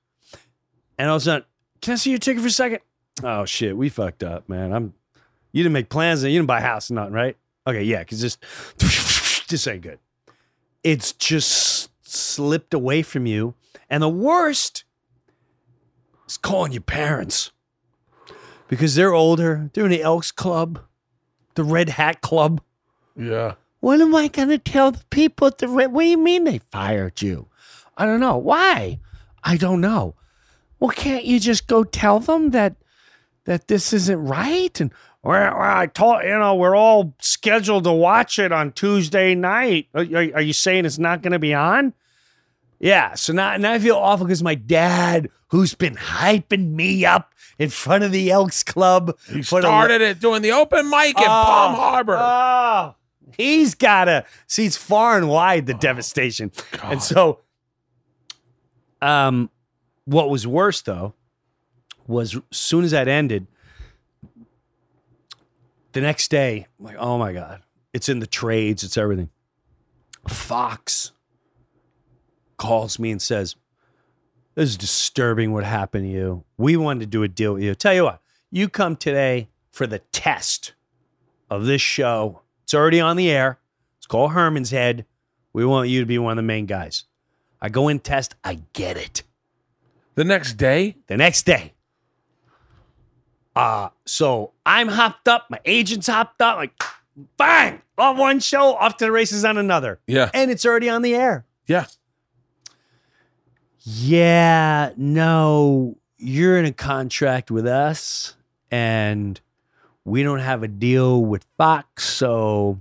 And 0.99 1.09
all 1.09 1.15
of 1.15 1.21
a 1.21 1.25
sudden, 1.25 1.45
can 1.81 1.93
I 1.93 1.95
see 1.95 2.11
your 2.11 2.19
ticket 2.19 2.41
for 2.41 2.47
a 2.47 2.51
second? 2.51 2.79
Oh 3.23 3.45
shit, 3.45 3.75
we 3.75 3.89
fucked 3.89 4.23
up, 4.23 4.47
man. 4.47 4.71
I'm 4.73 4.93
you 5.53 5.63
didn't 5.63 5.73
make 5.73 5.89
plans 5.89 6.23
and 6.23 6.33
you 6.33 6.39
didn't 6.39 6.47
buy 6.47 6.59
a 6.59 6.63
house 6.63 6.91
or 6.91 6.95
nothing, 6.95 7.13
right? 7.13 7.37
Okay, 7.65 7.83
yeah, 7.83 7.99
because 7.99 8.21
this 8.21 8.37
this 9.47 9.65
ain't 9.67 9.81
good. 9.81 9.99
It's 10.83 11.13
just 11.13 11.89
slipped 12.01 12.73
away 12.73 13.01
from 13.01 13.25
you. 13.25 13.53
And 13.89 14.03
the 14.03 14.09
worst 14.09 14.83
is 16.27 16.37
calling 16.37 16.73
your 16.73 16.81
parents. 16.81 17.51
Because 18.67 18.95
they're 18.95 19.13
older, 19.13 19.69
they're 19.73 19.85
in 19.85 19.91
the 19.91 20.01
Elks 20.01 20.31
Club, 20.31 20.81
the 21.55 21.63
Red 21.63 21.89
Hat 21.89 22.21
Club. 22.21 22.61
Yeah. 23.15 23.53
What 23.81 24.01
am 24.01 24.15
I 24.15 24.29
going 24.29 24.49
to 24.49 24.57
tell 24.57 24.91
the 24.91 25.03
people 25.09 25.47
at 25.47 25.59
the 25.59 25.67
Red? 25.67 25.91
What 25.91 26.03
do 26.03 26.07
you 26.07 26.17
mean 26.17 26.45
they 26.45 26.59
fired 26.71 27.21
you? 27.21 27.47
I 27.97 28.05
don't 28.05 28.19
know. 28.19 28.37
Why? 28.37 28.99
I 29.43 29.57
don't 29.57 29.81
know. 29.81 30.15
Well, 30.79 30.91
can't 30.91 31.25
you 31.25 31.39
just 31.39 31.67
go 31.67 31.83
tell 31.83 32.19
them 32.19 32.49
that 32.51 32.75
that 33.45 33.67
this 33.67 33.93
isn't 33.93 34.25
right? 34.25 34.79
And 34.79 34.91
well, 35.23 35.55
I 35.57 35.87
told 35.87 36.23
you 36.23 36.29
know 36.37 36.55
we're 36.55 36.75
all 36.75 37.15
scheduled 37.19 37.85
to 37.85 37.91
watch 37.93 38.37
it 38.39 38.51
on 38.51 38.71
Tuesday 38.73 39.35
night. 39.35 39.87
Are, 39.93 40.01
are- 40.01 40.41
you 40.41 40.53
saying 40.53 40.85
it's 40.85 40.99
not 40.99 41.21
going 41.21 41.31
to 41.33 41.39
be 41.39 41.53
on? 41.53 41.93
Yeah. 42.79 43.13
So 43.15 43.31
now, 43.31 43.55
now 43.57 43.71
I 43.73 43.79
feel 43.79 43.95
awful 43.95 44.25
because 44.25 44.43
my 44.43 44.55
dad, 44.55 45.29
who's 45.47 45.73
been 45.73 45.95
hyping 45.95 46.71
me 46.71 47.05
up 47.05 47.33
in 47.57 47.69
front 47.69 48.03
of 48.03 48.11
the 48.11 48.29
Elks 48.31 48.61
Club, 48.63 49.17
He 49.31 49.41
for 49.41 49.61
the- 49.61 49.67
started 49.67 50.01
it 50.01 50.19
doing 50.19 50.41
the 50.41 50.51
open 50.51 50.89
mic 50.89 51.17
in 51.17 51.23
Oh, 51.23 51.43
Palm 51.45 51.75
Harbor. 51.75 52.17
Oh, 52.19 52.95
he's 53.37 53.73
got 53.75 54.05
to 54.05 54.25
sees 54.47 54.75
far 54.75 55.15
and 55.17 55.29
wide 55.29 55.65
the 55.67 55.73
devastation. 55.73 56.51
And 56.83 57.01
so, 57.01 57.39
um, 59.01 59.49
what 60.05 60.29
was 60.29 60.45
worse 60.45 60.81
though 60.81 61.13
was 62.07 62.35
as 62.35 62.41
soon 62.57 62.83
as 62.83 62.91
that 62.91 63.07
ended, 63.07 63.47
the 65.93 66.01
next 66.01 66.29
day, 66.29 66.67
I'm 66.79 66.85
like, 66.85 66.97
oh 66.97 67.17
my 67.17 67.33
god, 67.33 67.61
it's 67.93 68.09
in 68.09 68.19
the 68.19 68.27
trades, 68.27 68.83
it's 68.83 68.97
everything. 68.97 69.29
Fox 70.27 71.11
calls 72.57 72.99
me 72.99 73.11
and 73.11 73.21
says, 73.21 73.55
"This 74.55 74.69
is 74.69 74.77
disturbing. 74.77 75.51
What 75.51 75.63
happened 75.63 76.05
to 76.05 76.09
you? 76.09 76.43
We 76.57 76.77
wanted 76.77 77.01
to 77.01 77.05
do 77.07 77.23
a 77.23 77.27
deal 77.27 77.53
with 77.53 77.63
you. 77.63 77.75
Tell 77.75 77.93
you 77.93 78.03
what, 78.05 78.21
you 78.51 78.69
come 78.69 78.95
today 78.95 79.49
for 79.71 79.87
the 79.87 79.99
test." 80.11 80.73
of 81.53 81.65
this 81.65 81.81
show. 81.81 82.41
It's 82.63 82.73
already 82.73 82.99
on 82.99 83.15
the 83.15 83.29
air. 83.29 83.59
It's 83.97 84.07
called 84.07 84.31
Herman's 84.31 84.71
Head. 84.71 85.05
We 85.53 85.63
want 85.63 85.87
you 85.87 85.99
to 85.99 86.05
be 86.05 86.17
one 86.17 86.31
of 86.31 86.37
the 86.37 86.41
main 86.41 86.65
guys. 86.65 87.05
I 87.61 87.69
go 87.69 87.87
in 87.89 87.99
test. 87.99 88.35
I 88.43 88.61
get 88.73 88.97
it. 88.97 89.21
the 90.15 90.23
next 90.23 90.53
day? 90.53 90.97
The 91.07 91.17
next 91.17 91.43
day. 91.43 91.73
Uh, 93.55 93.89
so 94.05 94.51
I'm 94.65 94.87
hopped 94.87 95.27
up. 95.27 95.47
My 95.49 95.59
agent's 95.65 96.07
hopped 96.07 96.41
up. 96.41 96.57
Like, 96.57 96.73
bang, 97.37 97.81
on 97.97 98.17
one 98.17 98.39
show, 98.39 98.73
off 98.75 98.97
to 98.97 99.05
the 99.05 99.11
races 99.11 99.45
on 99.45 99.57
another. 99.57 99.99
Yeah. 100.07 100.29
And 100.33 100.49
it's 100.49 100.65
already 100.65 100.89
on 100.89 101.01
the 101.01 101.15
air. 101.15 101.45
Yeah. 101.67 101.85
Yeah, 103.85 104.93
no, 104.95 105.97
you're 106.17 106.57
in 106.57 106.65
a 106.65 106.71
contract 106.71 107.51
with 107.51 107.67
us 107.67 108.35
and 108.71 109.39
we 110.05 110.23
don't 110.23 110.39
have 110.39 110.63
a 110.63 110.67
deal 110.67 111.21
with 111.23 111.45
Fox, 111.57 112.05
so 112.05 112.79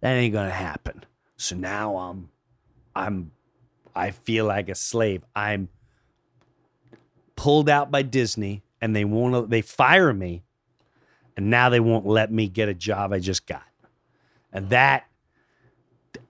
that 0.00 0.12
ain't 0.12 0.34
gonna 0.34 0.50
happen. 0.50 1.04
So 1.36 1.56
now 1.56 1.96
I'm 1.96 2.28
I'm 2.94 3.30
I 3.94 4.10
feel 4.10 4.44
like 4.44 4.68
a 4.68 4.74
slave. 4.74 5.22
I'm 5.34 5.68
pulled 7.36 7.68
out 7.68 7.90
by 7.90 8.02
Disney 8.02 8.62
and 8.84 8.94
they 8.94 9.06
won't 9.06 9.48
they 9.48 9.62
fire 9.62 10.12
me 10.12 10.42
and 11.38 11.48
now 11.48 11.70
they 11.70 11.80
won't 11.80 12.04
let 12.04 12.30
me 12.30 12.48
get 12.48 12.68
a 12.68 12.74
job 12.74 13.14
I 13.14 13.18
just 13.18 13.46
got. 13.46 13.64
And 14.52 14.68
that 14.68 15.06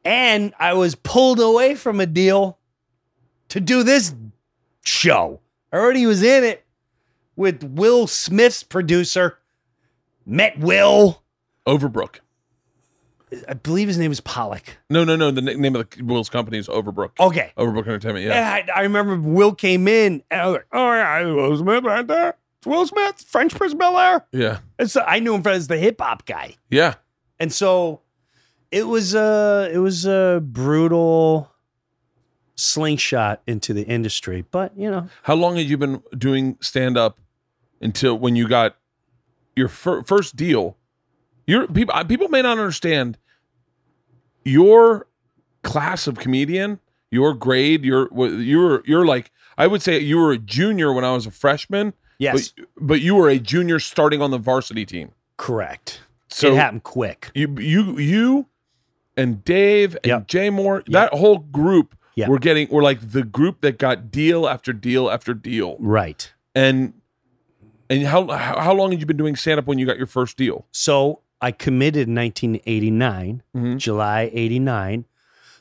and 0.05 0.55
I 0.61 0.75
was 0.75 0.95
pulled 0.95 1.41
away 1.41 1.75
from 1.75 1.99
a 1.99 2.07
deal 2.07 2.59
to 3.49 3.59
do 3.59 3.83
this 3.83 4.15
show. 4.85 5.41
I 5.73 5.79
already 5.79 6.07
was 6.07 6.23
in 6.23 6.45
it 6.45 6.65
with 7.35 7.65
Will 7.65 8.07
Smith's 8.07 8.63
producer. 8.63 9.39
Met 10.25 10.57
Will. 10.61 11.25
Overbrook. 11.67 12.21
I 13.49 13.55
believe 13.55 13.89
his 13.89 13.99
name 13.99 14.13
is 14.13 14.21
Pollock. 14.21 14.79
No, 14.89 15.03
no, 15.03 15.17
no. 15.17 15.33
The 15.33 15.43
na- 15.43 15.55
name 15.55 15.75
of 15.75 15.91
the 15.91 16.05
Will's 16.05 16.29
company 16.29 16.59
is 16.59 16.69
Overbrook. 16.69 17.11
Okay. 17.19 17.53
Overbrook 17.57 17.87
Entertainment. 17.89 18.25
Yeah. 18.25 18.59
And 18.59 18.71
I, 18.71 18.79
I 18.79 18.83
remember 18.83 19.17
Will 19.17 19.55
came 19.55 19.89
in 19.89 20.23
and 20.31 20.41
I 20.41 20.47
was 20.47 20.55
like, 20.55 20.67
oh 20.73 20.93
yeah, 20.93 21.19
it's 21.19 21.35
Will 21.35 21.57
Smith 21.57 21.83
right 21.83 22.07
there. 22.07 22.37
It's 22.65 22.71
Will 22.71 22.87
Smith, 22.87 23.23
French 23.29 23.55
Prince 23.55 23.75
Bel 23.75 23.99
Air. 23.99 24.25
Yeah. 24.33 24.61
And 24.79 24.91
so 24.91 25.05
I 25.07 25.19
knew 25.21 25.35
him 25.35 25.47
as 25.47 25.67
the 25.69 25.77
hip 25.77 26.01
hop 26.01 26.25
guy. 26.25 26.55
Yeah. 26.71 26.95
And 27.39 27.53
so 27.53 28.01
it 28.71 28.87
was 28.87 29.15
a 29.15 29.69
it 29.71 29.77
was 29.79 30.07
a 30.07 30.41
brutal 30.43 31.51
slingshot 32.57 33.43
into 33.47 33.75
the 33.75 33.83
industry. 33.83 34.47
But 34.51 34.77
you 34.79 34.91
know, 34.91 35.09
How 35.25 35.35
long 35.35 35.57
had 35.57 35.67
you 35.67 35.77
been 35.77 36.03
doing 36.17 36.57
stand 36.63 36.97
up 36.97 37.19
until 37.83 38.19
when 38.19 38.35
you 38.35 38.49
got 38.49 38.77
your 39.55 39.69
fir- 39.69 40.03
first 40.03 40.35
deal? 40.35 40.79
Your 41.47 41.67
people 41.67 41.95
uh, 41.95 42.05
people 42.05 42.29
may 42.29 42.41
not 42.41 42.53
understand 42.59 43.19
your 44.43 45.07
class 45.63 46.07
of 46.07 46.19
comedian, 46.19 46.81
your 47.11 47.35
grade, 47.35 47.85
your 47.85 48.09
wh- 48.09 48.41
you're 48.43 48.83
you're 48.87 49.05
like 49.05 49.31
I 49.59 49.67
would 49.67 49.83
say 49.83 49.99
you 49.99 50.17
were 50.17 50.33
a 50.33 50.39
junior 50.39 50.95
when 50.95 51.05
I 51.05 51.13
was 51.13 51.27
a 51.27 51.31
freshman. 51.31 51.93
Yes, 52.19 52.51
But, 52.57 52.67
but 52.81 53.01
you 53.01 53.15
were 53.17 53.29
a 53.29 53.39
junior 53.39 53.79
starting 53.79 54.23
on 54.23 54.31
the 54.31 54.39
varsity 54.39 54.87
team. 54.87 55.13
correct. 55.37 56.01
So 56.29 56.53
it 56.53 56.57
happened 56.57 56.83
quick. 56.83 57.31
you 57.35 57.55
you 57.61 57.99
you 57.99 58.47
and 59.17 59.45
Dave 59.45 59.95
and 60.03 60.07
Yep. 60.07 60.27
Jay 60.27 60.49
Mohr, 60.51 60.85
that 60.93 61.13
whole 61.15 61.39
group 61.39 61.95
Yeah. 62.17 62.29
were 62.29 62.39
getting 62.41 62.69
were 62.71 62.83
like 62.83 63.13
the 63.13 63.23
group 63.23 63.61
that 63.61 63.79
got 63.79 64.11
deal 64.11 64.49
after 64.49 64.73
deal 64.73 65.09
after 65.11 65.33
deal. 65.35 65.77
Right. 65.79 66.33
And 66.55 66.95
and 67.89 68.05
how 68.07 68.27
how 68.29 68.73
long 68.75 68.91
had 68.91 69.01
you 69.01 69.07
been 69.07 69.17
doing 69.17 69.37
stand 69.37 69.59
up 69.61 69.67
when 69.67 69.79
you 69.79 69.87
got 69.87 69.97
your 69.99 70.07
first 70.09 70.37
deal? 70.37 70.67
So 70.73 71.21
I 71.41 71.53
committed 71.53 72.09
in 72.09 72.15
1989, 72.15 73.43
Mhm. 73.55 73.79
July 73.79 74.31
89. 74.33 75.05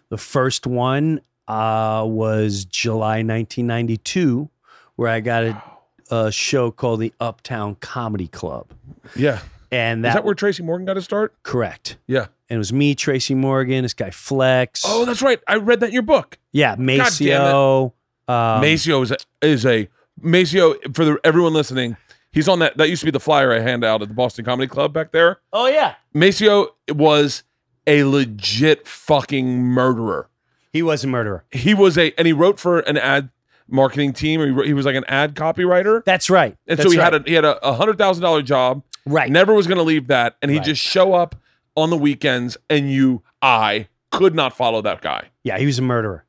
The 0.10 0.18
first 0.18 0.66
one 0.66 1.22
uh, 1.48 2.04
was 2.08 2.64
July 2.66 3.22
1992, 3.22 4.50
where 4.96 5.10
I 5.10 5.20
got 5.20 5.44
a, 5.44 5.62
a 6.10 6.32
show 6.32 6.72
called 6.72 7.00
the 7.00 7.14
Uptown 7.20 7.76
Comedy 7.76 8.28
Club. 8.28 8.68
Yeah. 9.16 9.40
And 9.72 10.04
that, 10.04 10.10
Is 10.10 10.14
that, 10.16 10.24
where 10.26 10.36
Tracy 10.36 10.62
Morgan 10.64 10.86
got 10.86 10.96
his 10.98 11.06
start? 11.06 11.34
correct. 11.44 11.98
Yeah. 12.08 12.28
And 12.50 12.56
it 12.56 12.58
was 12.60 12.72
me, 12.72 12.94
Tracy 12.94 13.34
Morgan, 13.34 13.82
this 13.84 13.94
guy 13.96 14.12
Flex. 14.12 14.84
Oh, 14.86 15.06
that's 15.06 15.22
right. 15.24 15.40
I 15.48 15.56
read 15.56 15.80
that 15.80 15.88
in 15.88 15.94
your 15.94 16.04
book. 16.04 16.38
yeah, 16.52 16.76
Maceo. 16.76 17.94
Um, 18.28 18.62
Maceo 18.62 19.02
is 19.02 19.12
a, 19.12 19.18
is 19.42 19.66
a 19.66 19.90
Maceo 20.22 20.76
for 20.94 21.04
the, 21.06 21.20
everyone 21.24 21.54
listening. 21.54 21.98
He's 22.32 22.48
on 22.48 22.60
that. 22.60 22.78
That 22.78 22.90
used 22.90 23.02
to 23.02 23.06
be 23.06 23.12
the 23.12 23.20
flyer 23.20 23.52
I 23.54 23.60
hand 23.60 23.84
out 23.84 24.02
at 24.02 24.08
the 24.08 24.14
Boston 24.14 24.46
Comedy 24.46 24.68
Club 24.68 24.94
back 24.94 25.12
there. 25.12 25.40
oh, 25.52 25.68
yeah. 25.68 25.96
Maceo 26.14 26.76
was 26.90 27.44
a 27.88 28.04
legit 28.04 28.88
fucking 28.88 29.60
murderer. 29.64 30.30
He 30.72 30.82
was 30.82 31.04
a 31.04 31.08
murderer. 31.08 31.44
he 31.52 31.74
was 31.74 31.98
a 31.98 32.14
and 32.18 32.26
he 32.26 32.34
wrote 32.34 32.60
for 32.60 32.80
an 32.80 32.98
ad 32.98 33.30
marketing 33.68 34.14
team 34.14 34.42
or 34.42 34.64
he, 34.64 34.68
he 34.68 34.74
was 34.74 34.86
like 34.86 34.96
an 34.96 35.06
ad 35.08 35.36
copywriter 35.36 36.04
That's 36.06 36.30
right. 36.30 36.58
and 36.68 36.78
That's 36.78 36.88
so 36.88 36.92
he 36.92 36.98
right. 36.98 37.14
had 37.14 37.26
a 37.26 37.30
he 37.30 37.34
had 37.34 37.46
a 37.46 37.74
hundred 37.74 37.98
thousand 37.98 38.22
dollar 38.24 38.42
job 38.42 38.84
Right. 39.06 39.30
never 39.32 39.54
was 39.54 39.68
going 39.68 39.78
to 39.78 39.84
leave 39.84 40.08
that 40.08 40.36
and 40.42 40.50
he'd 40.52 40.58
Right. 40.60 40.66
just 40.68 40.82
show 40.82 41.14
up 41.14 41.36
on 41.76 41.90
the 41.90 41.98
weekends 41.98 42.56
and 42.70 42.92
you 42.92 43.22
i 43.42 43.88
could 44.12 44.36
not 44.36 44.56
follow 44.56 44.82
that 44.82 45.02
guy 45.02 45.30
Yeah, 45.44 45.58
he 45.58 45.66
was 45.66 45.80
a 45.80 45.82
murderer. 45.82 46.24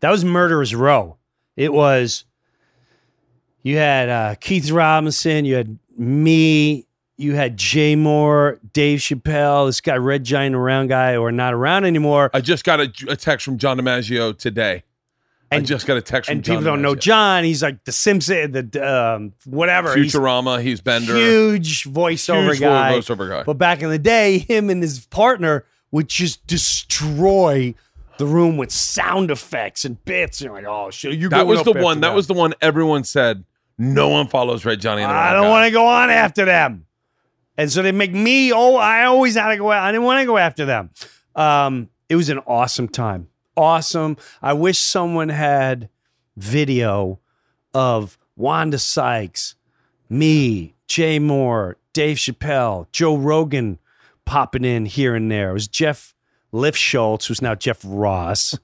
That 0.00 0.10
was 0.10 0.24
Murderer's 0.24 0.74
Row. 0.74 1.16
It 1.56 1.72
was, 1.72 2.24
you 3.62 3.76
had 3.76 4.08
uh, 4.08 4.34
Keith 4.40 4.70
Robinson, 4.70 5.44
you 5.44 5.56
had 5.56 5.78
me, 5.96 6.86
you 7.16 7.34
had 7.34 7.56
Jay 7.56 7.96
Mohr, 7.96 8.58
Dave 8.72 9.00
Chappelle, 9.00 9.66
this 9.68 9.80
guy 9.80 9.96
Red 9.96 10.22
Giant 10.24 10.54
around 10.54 10.86
guy, 10.86 11.16
or 11.16 11.32
not 11.32 11.52
around 11.52 11.84
anymore. 11.84 12.30
I 12.32 12.40
just 12.40 12.64
got 12.64 12.80
a, 12.80 12.92
a 13.08 13.16
text 13.16 13.44
from 13.44 13.58
John 13.58 13.76
DiMaggio 13.78 14.38
today. 14.38 14.84
I 15.50 15.56
And- 15.56 15.66
just 15.66 15.86
got 15.86 15.96
a 15.96 16.02
text 16.02 16.28
from 16.28 16.36
and 16.38 16.44
people 16.44 16.62
don't 16.62 16.82
know 16.82 16.94
DiMaggio. 16.94 17.00
John. 17.00 17.44
He's 17.44 17.62
like 17.62 17.84
the 17.84 17.92
Simpson, 17.92 18.52
the 18.52 19.14
um, 19.16 19.32
whatever. 19.46 19.94
Futurama. 19.96 20.60
He's 20.62 20.80
Bender. 20.80 21.16
huge 21.16 21.84
voiceover 21.84 22.48
Huge 22.48 22.60
guy. 22.60 22.92
voiceover 22.92 23.28
guy. 23.28 23.42
But 23.44 23.54
back 23.54 23.82
in 23.82 23.88
the 23.88 23.98
day, 23.98 24.38
him 24.38 24.68
and 24.70 24.82
his 24.82 25.06
partner 25.06 25.64
would 25.90 26.08
just 26.08 26.46
destroy 26.46 27.74
the 28.18 28.26
room 28.26 28.56
with 28.56 28.70
sound 28.70 29.30
effects 29.30 29.84
and 29.84 30.04
bits. 30.04 30.40
And 30.40 30.46
you're 30.46 30.54
like, 30.54 30.66
oh 30.66 30.90
shit, 30.90 31.18
you 31.18 31.28
that 31.30 31.46
was 31.46 31.62
the 31.62 31.72
one. 31.72 32.00
That 32.00 32.14
was 32.14 32.26
the 32.26 32.34
one 32.34 32.52
everyone 32.60 33.04
said. 33.04 33.44
No 33.78 34.08
one 34.08 34.26
follows 34.26 34.64
Red 34.64 34.80
Johnny. 34.80 35.02
And 35.02 35.10
the 35.10 35.14
I 35.14 35.32
don't 35.32 35.48
want 35.48 35.66
to 35.66 35.70
go 35.70 35.86
on 35.86 36.10
after 36.10 36.44
them. 36.44 36.84
And 37.56 37.70
so 37.72 37.80
they 37.82 37.92
make 37.92 38.12
me, 38.12 38.52
oh, 38.52 38.76
I 38.76 39.04
always 39.04 39.34
had 39.36 39.48
to 39.50 39.56
go, 39.56 39.70
I 39.70 39.90
didn't 39.92 40.04
want 40.04 40.20
to 40.20 40.26
go 40.26 40.36
after 40.36 40.64
them. 40.64 40.90
Um, 41.34 41.88
it 42.08 42.16
was 42.16 42.28
an 42.28 42.38
awesome 42.40 42.88
time. 42.88 43.28
Awesome. 43.58 44.16
I 44.40 44.52
wish 44.52 44.78
someone 44.78 45.30
had 45.30 45.88
video 46.36 47.18
of 47.74 48.16
Wanda 48.36 48.78
Sykes, 48.78 49.56
me, 50.08 50.76
Jay 50.86 51.18
Mohr, 51.18 51.74
Dave 51.92 52.18
Chappelle, 52.18 52.86
Joe 52.92 53.16
Rogan 53.16 53.80
popping 54.24 54.64
in 54.64 54.86
here 54.86 55.16
and 55.16 55.28
there. 55.28 55.50
It 55.50 55.54
was 55.54 55.66
Jeff 55.66 56.14
Lifschultz, 56.52 57.26
who's 57.26 57.42
now 57.42 57.56
Jeff 57.56 57.80
Ross, 57.84 58.56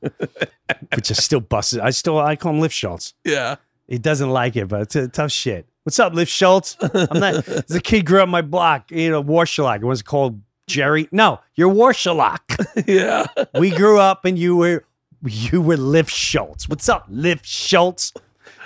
which 0.94 1.10
is 1.10 1.22
still 1.22 1.40
busted. 1.40 1.80
I 1.80 1.90
still 1.90 2.20
I 2.20 2.36
call 2.36 2.54
him 2.54 2.60
Lifschultz. 2.60 3.14
Yeah. 3.24 3.56
He 3.88 3.98
doesn't 3.98 4.30
like 4.30 4.54
it, 4.54 4.68
but 4.68 4.82
it's 4.82 4.94
a 4.94 5.08
tough 5.08 5.32
shit. 5.32 5.66
What's 5.82 5.98
up, 5.98 6.12
Lifschultz? 6.12 6.76
I'm 7.10 7.18
not. 7.18 7.48
As 7.68 7.74
a 7.74 7.80
kid, 7.80 8.06
grew 8.06 8.22
up 8.22 8.28
my 8.28 8.42
block. 8.42 8.92
You 8.92 9.10
know, 9.10 9.24
Warshalock. 9.24 9.82
It 9.82 9.86
was 9.86 10.02
called 10.02 10.40
Jerry. 10.66 11.08
No, 11.12 11.40
you're 11.54 11.72
Warshalock. 11.72 12.40
Yeah. 12.86 13.26
we 13.58 13.70
grew 13.70 13.98
up, 13.98 14.24
and 14.24 14.38
you 14.38 14.56
were 14.56 14.84
you 15.26 15.60
were 15.62 15.76
Lifschultz. 15.76 16.68
What's 16.68 16.88
up, 16.88 17.08
Lifschultz? 17.10 18.12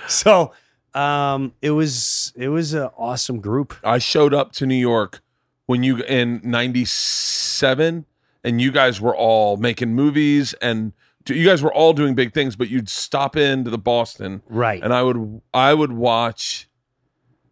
So, 0.08 0.52
um, 0.94 1.52
it 1.60 1.70
was 1.72 2.32
it 2.36 2.48
was 2.48 2.72
an 2.74 2.88
awesome 2.96 3.40
group. 3.40 3.74
I 3.84 3.98
showed 3.98 4.32
up 4.34 4.52
to 4.52 4.66
New 4.66 4.74
York 4.76 5.20
when 5.66 5.82
you 5.82 5.98
in 6.04 6.40
'97, 6.42 8.06
and 8.44 8.60
you 8.60 8.72
guys 8.72 9.00
were 9.00 9.14
all 9.16 9.56
making 9.56 9.94
movies, 9.94 10.54
and 10.54 10.92
you 11.28 11.44
guys 11.44 11.62
were 11.62 11.72
all 11.74 11.92
doing 11.92 12.14
big 12.14 12.32
things. 12.32 12.56
But 12.56 12.68
you'd 12.70 12.88
stop 12.88 13.36
into 13.36 13.70
the 13.70 13.78
Boston, 13.78 14.42
Right. 14.48 14.82
and 14.82 14.92
I 14.94 15.02
would 15.02 15.40
I 15.52 15.74
would 15.74 15.92
watch, 15.92 16.68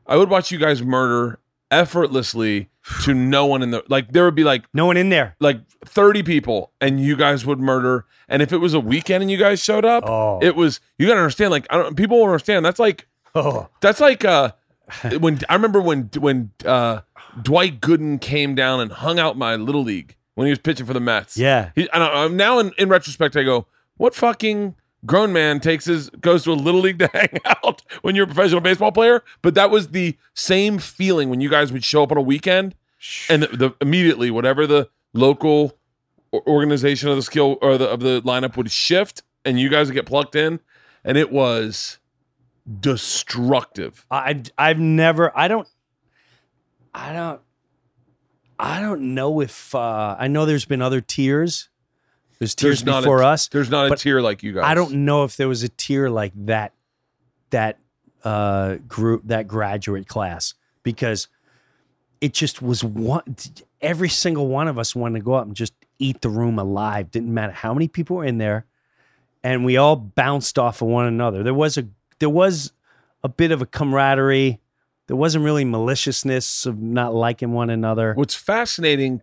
I 0.07 0.17
would 0.17 0.31
watch 0.31 0.51
you 0.51 0.59
guys 0.59 0.83
murder 0.83 1.39
effortlessly 1.71 2.69
to 3.03 3.15
no 3.15 3.47
one 3.47 3.63
in 3.63 3.71
the 3.71 3.83
like. 3.89 4.13
There 4.13 4.25
would 4.25 4.35
be 4.35 4.45
like 4.45 4.65
no 4.75 4.87
one 4.87 4.97
in 4.97 5.09
there. 5.09 5.37
like 5.41 5.61
30 5.85 6.23
people 6.23 6.73
and 6.81 7.01
you 7.01 7.17
guys 7.17 7.47
would 7.47 7.61
murder 7.61 8.07
and 8.29 8.43
if 8.43 8.53
it 8.53 8.57
was 8.59 8.75
a 8.75 8.81
weekend 8.81 9.23
and 9.23 9.31
you 9.31 9.37
guys 9.39 9.61
showed 9.63 9.85
up 9.85 10.03
Oh. 10.07 10.39
it 10.43 10.57
was 10.57 10.81
you 10.99 11.07
gotta 11.07 11.21
understand 11.21 11.53
like 11.53 11.67
I 11.71 11.77
don't 11.77 11.97
people 11.97 12.19
won't 12.19 12.31
understand 12.31 12.65
that's 12.65 12.79
like 12.81 13.07
Oh, 13.35 13.69
that's 13.81 14.01
like 14.01 14.25
uh 14.25 14.53
when 15.21 15.39
I 15.49 15.55
remember 15.55 15.81
when 15.81 16.11
when 16.19 16.51
uh 16.65 17.01
Dwight 17.41 17.81
Gooden 17.81 18.21
came 18.21 18.55
down 18.55 18.81
and 18.81 18.91
hung 18.91 19.19
out 19.21 19.37
my 19.37 19.55
little 19.57 19.83
league 19.85 20.17
when 20.35 20.47
he 20.47 20.51
was 20.51 20.59
pitching 20.59 20.87
for 20.87 20.93
the 20.95 21.01
Mets 21.01 21.37
yeah. 21.37 21.71
he, 21.77 21.89
and 21.93 22.03
I, 22.03 22.25
I'm 22.25 22.37
now 22.37 22.59
in, 22.59 22.73
in 22.79 22.89
retrospect 22.89 23.37
I 23.37 23.43
go 23.45 23.67
what 23.97 24.15
fucking 24.15 24.75
grown 25.05 25.33
man 25.33 25.61
takes 25.61 25.85
his 25.85 26.11
goes 26.21 26.45
to 26.45 26.53
a 26.53 26.55
little 26.55 26.81
league 26.81 26.99
to 26.99 27.07
hang 27.13 27.39
out 27.45 27.83
when 28.03 28.15
you're 28.15 28.25
a 28.25 28.29
professional 28.29 28.61
baseball 28.61 28.93
player 28.93 29.23
but 29.43 29.55
that 29.55 29.71
was 29.71 29.89
the 29.89 30.17
same 30.35 30.79
feeling 30.79 31.29
when 31.29 31.41
you 31.41 31.51
guys 31.51 31.73
would 31.73 31.85
show 31.85 32.03
up 32.03 32.11
on 32.11 32.19
a 32.19 32.23
weekend 32.23 32.75
and 33.29 33.43
the, 33.43 33.57
the 33.57 33.71
immediately 33.81 34.31
whatever 34.31 34.67
the 34.67 34.89
local 35.13 35.77
organization 36.33 37.09
of 37.09 37.17
the 37.17 37.23
skill 37.23 37.57
or 37.63 37.79
the 37.79 37.89
of 37.89 38.01
the 38.01 38.21
lineup 38.23 38.57
would 38.57 38.71
shift 38.71 39.23
and 39.45 39.61
you 39.61 39.69
guys 39.69 39.89
would 39.89 39.95
get 39.95 40.07
plugged 40.07 40.35
in 40.35 40.61
and 41.05 41.17
it 41.17 41.31
was 41.31 41.99
destructive 42.81 44.07
I 44.11 44.43
I've 44.59 44.79
never 44.79 45.37
I 45.37 45.47
don't 45.49 45.69
I 46.95 47.13
don't 47.13 47.41
I 48.59 48.81
don't 48.81 49.15
know 49.15 49.41
if 49.41 49.75
uh 49.75 50.17
I 50.19 50.29
know 50.29 50.47
there's 50.47 50.65
been 50.65 50.83
other 50.83 51.01
tiers. 51.01 51.69
There's 52.39 52.55
tiers 52.55 52.85
not 52.85 53.03
before 53.03 53.23
a, 53.23 53.29
us. 53.29 53.49
there's 53.49 53.71
not 53.71 53.91
a 53.91 53.97
tier 53.97 54.21
like 54.21 54.43
you 54.43 54.53
guys. 54.53 54.65
I 54.65 54.75
don't 54.75 55.05
know 55.05 55.25
if 55.25 55.37
there 55.37 55.49
was 55.49 55.63
a 55.63 55.69
tier 55.69 56.09
like 56.09 56.33
that 56.47 56.73
that 57.51 57.79
uh 58.25 58.77
group 58.89 59.23
that 59.27 59.47
graduate 59.47 60.07
class 60.09 60.55
because 60.83 61.29
it 62.21 62.35
just 62.35 62.61
was 62.61 62.83
one 62.83 63.37
every 63.81 64.09
single 64.09 64.49
one 64.49 64.69
of 64.69 64.79
us 64.79 64.95
wanted 64.95 65.21
to 65.21 65.25
go 65.25 65.35
up 65.35 65.47
and 65.47 65.55
just 65.55 65.73
eat 65.99 66.21
the 66.21 66.29
room 66.29 66.59
alive. 66.59 67.11
Didn't 67.11 67.33
matter 67.33 67.53
how 67.53 67.73
many 67.73 67.89
people 67.89 68.17
were 68.17 68.25
in 68.25 68.39
there 68.39 68.67
and 69.43 69.65
we 69.65 69.77
all 69.77 69.97
bounced 69.97 70.59
off 70.59 70.83
of 70.83 70.89
one 70.89 71.07
another. 71.07 71.43
There 71.43 71.55
was 71.55 71.79
a 71.79 71.87
there 72.19 72.29
was 72.31 72.73
a 73.23 73.29
bit 73.29 73.53
of 73.53 73.63
a 73.63 73.67
camaraderie. 73.67 74.61
There 75.07 75.17
wasn't 75.17 75.45
really 75.45 75.65
maliciousness 75.65 76.67
of 76.67 76.81
not 76.81 77.15
liking 77.15 77.53
one 77.53 77.71
another. 77.71 78.13
What's 78.15 78.35
fascinating 78.35 79.23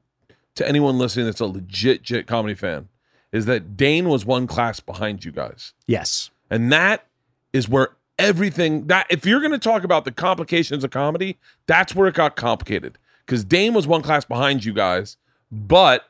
to 0.55 0.67
anyone 0.67 0.97
listening 0.97 1.25
that's 1.25 1.41
a 1.41 1.45
legit 1.45 1.99
legit 1.99 2.25
comedy 2.25 2.55
fan 2.55 2.87
is 3.33 3.45
that 3.47 3.75
Dane 3.75 4.07
was 4.07 4.25
one 4.25 4.47
class 4.47 4.79
behind 4.79 5.25
you 5.25 5.31
guys 5.33 5.73
yes 5.87 6.29
And 6.49 6.71
that 6.71 7.05
is 7.51 7.67
where 7.67 7.89
everything 8.19 8.87
that 8.87 9.07
if 9.09 9.25
you're 9.25 9.39
going 9.39 9.51
to 9.51 9.57
talk 9.59 9.83
about 9.83 10.05
the 10.05 10.11
complications 10.11 10.83
of 10.83 10.91
comedy, 10.91 11.37
that's 11.67 11.95
where 11.95 12.07
it 12.07 12.15
got 12.15 12.35
complicated. 12.35 12.97
Because 13.25 13.43
Dane 13.43 13.73
was 13.73 13.87
one 13.87 14.01
class 14.01 14.25
behind 14.25 14.65
you 14.65 14.73
guys, 14.73 15.17
but 15.51 16.05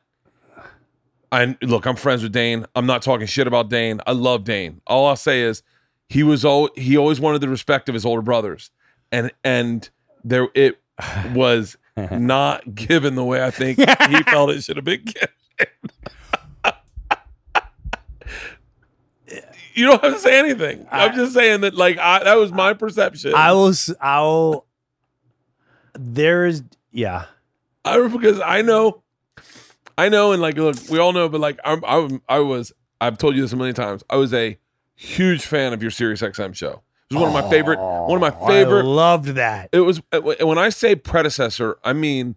I 1.32 1.58
look, 1.62 1.86
I'm 1.86 1.96
friends 1.96 2.24
with 2.24 2.32
Dane. 2.32 2.66
I'm 2.76 2.86
not 2.86 3.02
talking 3.02 3.26
shit 3.28 3.48
about 3.48 3.70
Dane. 3.70 4.02
I 4.06 4.12
love 4.12 4.44
Dane. 4.44 4.82
All 4.88 5.08
I'll 5.08 5.16
say 5.16 5.42
is 5.42 5.64
he 6.08 6.24
was 6.24 6.46
all 6.46 6.70
he 6.76 6.98
always 6.98 7.20
wanted 7.20 7.42
the 7.42 7.50
respect 7.50 7.90
of 7.90 7.94
his 7.96 8.06
older 8.06 8.22
brothers, 8.22 8.70
and 9.12 9.32
and 9.44 9.90
there 10.24 10.48
it 10.54 10.80
was 11.34 11.78
not 12.12 12.76
given 12.76 13.16
the 13.16 13.24
way 13.24 13.44
I 13.44 13.52
think 13.52 13.80
he 13.80 14.24
felt 14.24 14.50
it 14.50 14.64
should 14.64 14.76
have 14.76 14.86
been 14.86 15.04
given. 15.04 15.30
You 19.74 19.88
don't 19.88 20.04
have 20.04 20.14
to 20.14 20.20
say 20.20 20.38
anything. 20.38 20.88
I'm 20.92 21.16
just 21.16 21.34
saying 21.34 21.62
that, 21.62 21.74
like, 21.74 21.98
I, 21.98 22.24
that 22.24 22.36
was 22.36 22.52
my 22.52 22.74
perception. 22.74 23.34
i 23.36 23.54
was 23.54 23.94
i'll 24.02 24.66
there's 25.94 26.64
yeah 26.92 27.26
I 27.86 28.08
because 28.08 28.40
I 28.40 28.62
know, 28.62 29.04
I 29.98 30.10
know, 30.10 30.32
and 30.32 30.42
like, 30.42 30.56
look, 30.56 30.78
we 30.90 31.00
all 31.00 31.12
know, 31.12 31.28
but 31.28 31.42
like, 31.42 31.60
I'm, 31.66 31.84
I'm, 31.86 32.22
I 32.30 32.40
was, 32.40 32.72
I've 33.02 33.18
told 33.18 33.36
you 33.36 33.42
this 33.42 33.52
a 33.52 33.58
million 33.58 33.76
times. 33.76 34.04
I 34.10 34.16
was 34.16 34.34
a 34.34 34.58
huge 34.96 35.46
fan 35.46 35.74
of 35.74 35.82
your 35.82 35.92
Sirius 35.92 36.22
XM 36.22 36.56
show. 36.56 36.82
It 37.10 37.16
was 37.16 37.22
one 37.24 37.36
of 37.36 37.44
my 37.44 37.50
favorite, 37.50 37.78
one 37.80 38.24
of 38.24 38.34
my 38.34 38.46
I 38.46 38.48
favorite. 38.48 38.86
loved 38.86 39.30
that. 39.30 39.70
It 39.72 39.82
was 39.82 40.02
uh, 40.12 40.22
when 40.22 40.58
I 40.58 40.70
say 40.70 40.96
predecessor, 40.96 41.78
I 41.84 41.94
mean 41.94 42.36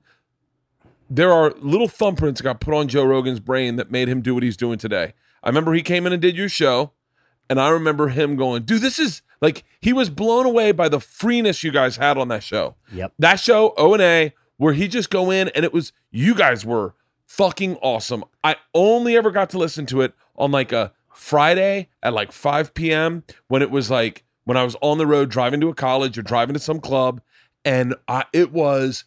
there 1.08 1.32
are 1.32 1.54
little 1.60 1.86
thumbprints 1.86 2.38
that 2.38 2.42
got 2.42 2.60
put 2.60 2.74
on 2.74 2.88
Joe 2.88 3.04
Rogan's 3.04 3.38
brain 3.38 3.76
that 3.76 3.92
made 3.92 4.08
him 4.08 4.20
do 4.20 4.34
what 4.34 4.42
he's 4.42 4.56
doing 4.56 4.76
today. 4.76 5.14
I 5.42 5.48
remember 5.48 5.72
he 5.72 5.82
came 5.82 6.04
in 6.06 6.12
and 6.12 6.20
did 6.20 6.36
your 6.36 6.48
show, 6.48 6.92
and 7.48 7.60
I 7.60 7.70
remember 7.70 8.08
him 8.08 8.36
going, 8.36 8.62
"Dude, 8.62 8.82
this 8.82 8.98
is 8.98 9.22
like." 9.40 9.64
He 9.80 9.92
was 9.92 10.10
blown 10.10 10.46
away 10.46 10.72
by 10.72 10.88
the 10.88 10.98
freeness 10.98 11.62
you 11.62 11.70
guys 11.70 11.96
had 11.96 12.18
on 12.18 12.26
that 12.28 12.42
show. 12.42 12.74
Yep. 12.92 13.12
That 13.20 13.36
show, 13.36 13.72
O 13.76 13.92
and 13.94 14.02
A, 14.02 14.34
where 14.56 14.72
he 14.72 14.88
just 14.88 15.10
go 15.10 15.30
in 15.30 15.48
and 15.50 15.64
it 15.64 15.72
was 15.72 15.92
you 16.10 16.34
guys 16.34 16.66
were 16.66 16.94
fucking 17.26 17.76
awesome. 17.76 18.24
I 18.42 18.56
only 18.74 19.16
ever 19.16 19.30
got 19.30 19.50
to 19.50 19.58
listen 19.58 19.86
to 19.86 20.00
it 20.00 20.14
on 20.34 20.50
like 20.50 20.72
a 20.72 20.92
Friday 21.12 21.88
at 22.02 22.14
like 22.14 22.32
5 22.32 22.74
p.m. 22.74 23.24
when 23.48 23.62
it 23.62 23.70
was 23.70 23.90
like 23.90 24.24
when 24.44 24.56
I 24.56 24.64
was 24.64 24.76
on 24.80 24.98
the 24.98 25.06
road 25.06 25.30
driving 25.30 25.60
to 25.60 25.68
a 25.68 25.74
college 25.74 26.18
or 26.18 26.22
driving 26.22 26.54
to 26.54 26.60
some 26.60 26.80
club, 26.80 27.20
and 27.64 27.94
I 28.08 28.24
it 28.32 28.52
was 28.52 29.04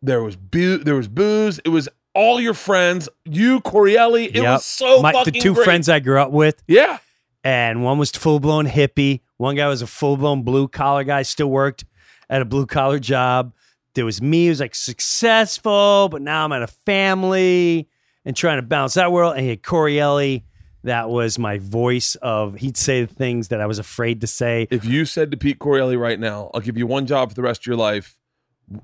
there 0.00 0.22
was 0.22 0.36
boo 0.36 0.78
there 0.78 0.96
was 0.96 1.08
booze. 1.08 1.58
It 1.60 1.70
was 1.70 1.88
all 2.14 2.40
your 2.40 2.54
friends, 2.54 3.08
you 3.24 3.60
Correale. 3.60 4.26
It 4.26 4.34
Yep. 4.36 4.44
was 4.44 4.66
so 4.66 5.00
My, 5.02 5.12
the 5.24 5.30
two 5.32 5.54
great. 5.54 5.64
friends 5.64 5.88
I 5.88 6.00
grew 6.00 6.20
up 6.20 6.30
with, 6.30 6.62
Yeah, 6.68 6.98
and 7.44 7.82
one 7.82 7.98
was 7.98 8.10
full 8.10 8.40
blown 8.40 8.66
hippie. 8.66 9.20
One 9.38 9.56
guy 9.56 9.68
was 9.68 9.82
a 9.82 9.86
full 9.86 10.16
blown 10.16 10.42
blue 10.42 10.68
collar 10.68 11.04
guy, 11.04 11.22
still 11.22 11.50
worked 11.50 11.84
at 12.30 12.42
a 12.42 12.44
blue 12.44 12.66
collar 12.66 12.98
job. 12.98 13.52
There 13.94 14.04
was 14.04 14.22
me, 14.22 14.44
who 14.46 14.50
was 14.50 14.60
like 14.60 14.74
successful, 14.74 16.08
but 16.10 16.22
now 16.22 16.44
I'm 16.44 16.52
at 16.52 16.62
a 16.62 16.66
family 16.66 17.88
and 18.24 18.36
trying 18.36 18.58
to 18.58 18.62
balance 18.62 18.94
that 18.94 19.12
world. 19.12 19.34
And 19.34 19.42
he 19.42 19.50
had 19.50 19.62
Correale, 19.62 20.42
that 20.84 21.10
was 21.10 21.38
my 21.38 21.58
voice 21.58 22.14
of 22.22 22.54
he'd 22.56 22.76
say 22.76 23.04
the 23.04 23.12
things 23.14 23.48
that 23.48 23.60
I 23.60 23.66
was 23.66 23.78
afraid 23.78 24.20
to 24.22 24.26
say. 24.26 24.66
if 24.70 24.84
you 24.84 25.04
said 25.04 25.30
to 25.30 25.36
Pete 25.36 25.58
Correale 25.58 25.96
right 25.98 26.18
now, 26.18 26.50
"I'll 26.54 26.60
give 26.60 26.76
you 26.78 26.86
one 26.86 27.06
job 27.06 27.28
for 27.28 27.34
the 27.34 27.42
rest 27.42 27.62
of 27.62 27.66
your 27.66 27.76
life." 27.76 28.16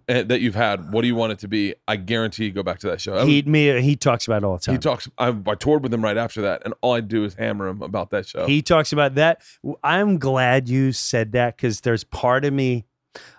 Eh, 0.08 0.22
That 0.22 0.40
you've 0.40 0.54
had, 0.54 0.92
what 0.92 1.02
do 1.02 1.08
you 1.08 1.14
want 1.14 1.32
it 1.32 1.38
to 1.40 1.48
be? 1.48 1.74
I 1.86 1.96
guarantee 1.96 2.44
you 2.46 2.52
go 2.52 2.62
back 2.62 2.78
to 2.80 2.88
that 2.88 3.00
show. 3.00 3.24
He 3.26 3.42
me 3.42 3.80
he 3.80 3.96
talks 3.96 4.26
about 4.26 4.42
it 4.42 4.44
all 4.44 4.56
the 4.56 4.62
time. 4.64 4.74
He 4.74 4.78
talks. 4.78 5.08
I, 5.18 5.28
I 5.46 5.54
toured 5.54 5.82
with 5.82 5.92
him 5.92 6.02
right 6.02 6.16
after 6.16 6.42
that, 6.42 6.62
and 6.64 6.74
all 6.80 6.94
I 6.94 7.00
do 7.00 7.24
is 7.24 7.34
hammer 7.34 7.68
him 7.68 7.82
about 7.82 8.10
that 8.10 8.26
show. 8.26 8.46
He 8.46 8.62
talks 8.62 8.92
about 8.92 9.14
that. 9.16 9.40
I'm 9.82 10.18
glad 10.18 10.68
you 10.68 10.92
said 10.92 11.32
that 11.32 11.56
because 11.56 11.80
there's 11.82 12.04
part 12.04 12.44
of 12.44 12.52
me 12.52 12.84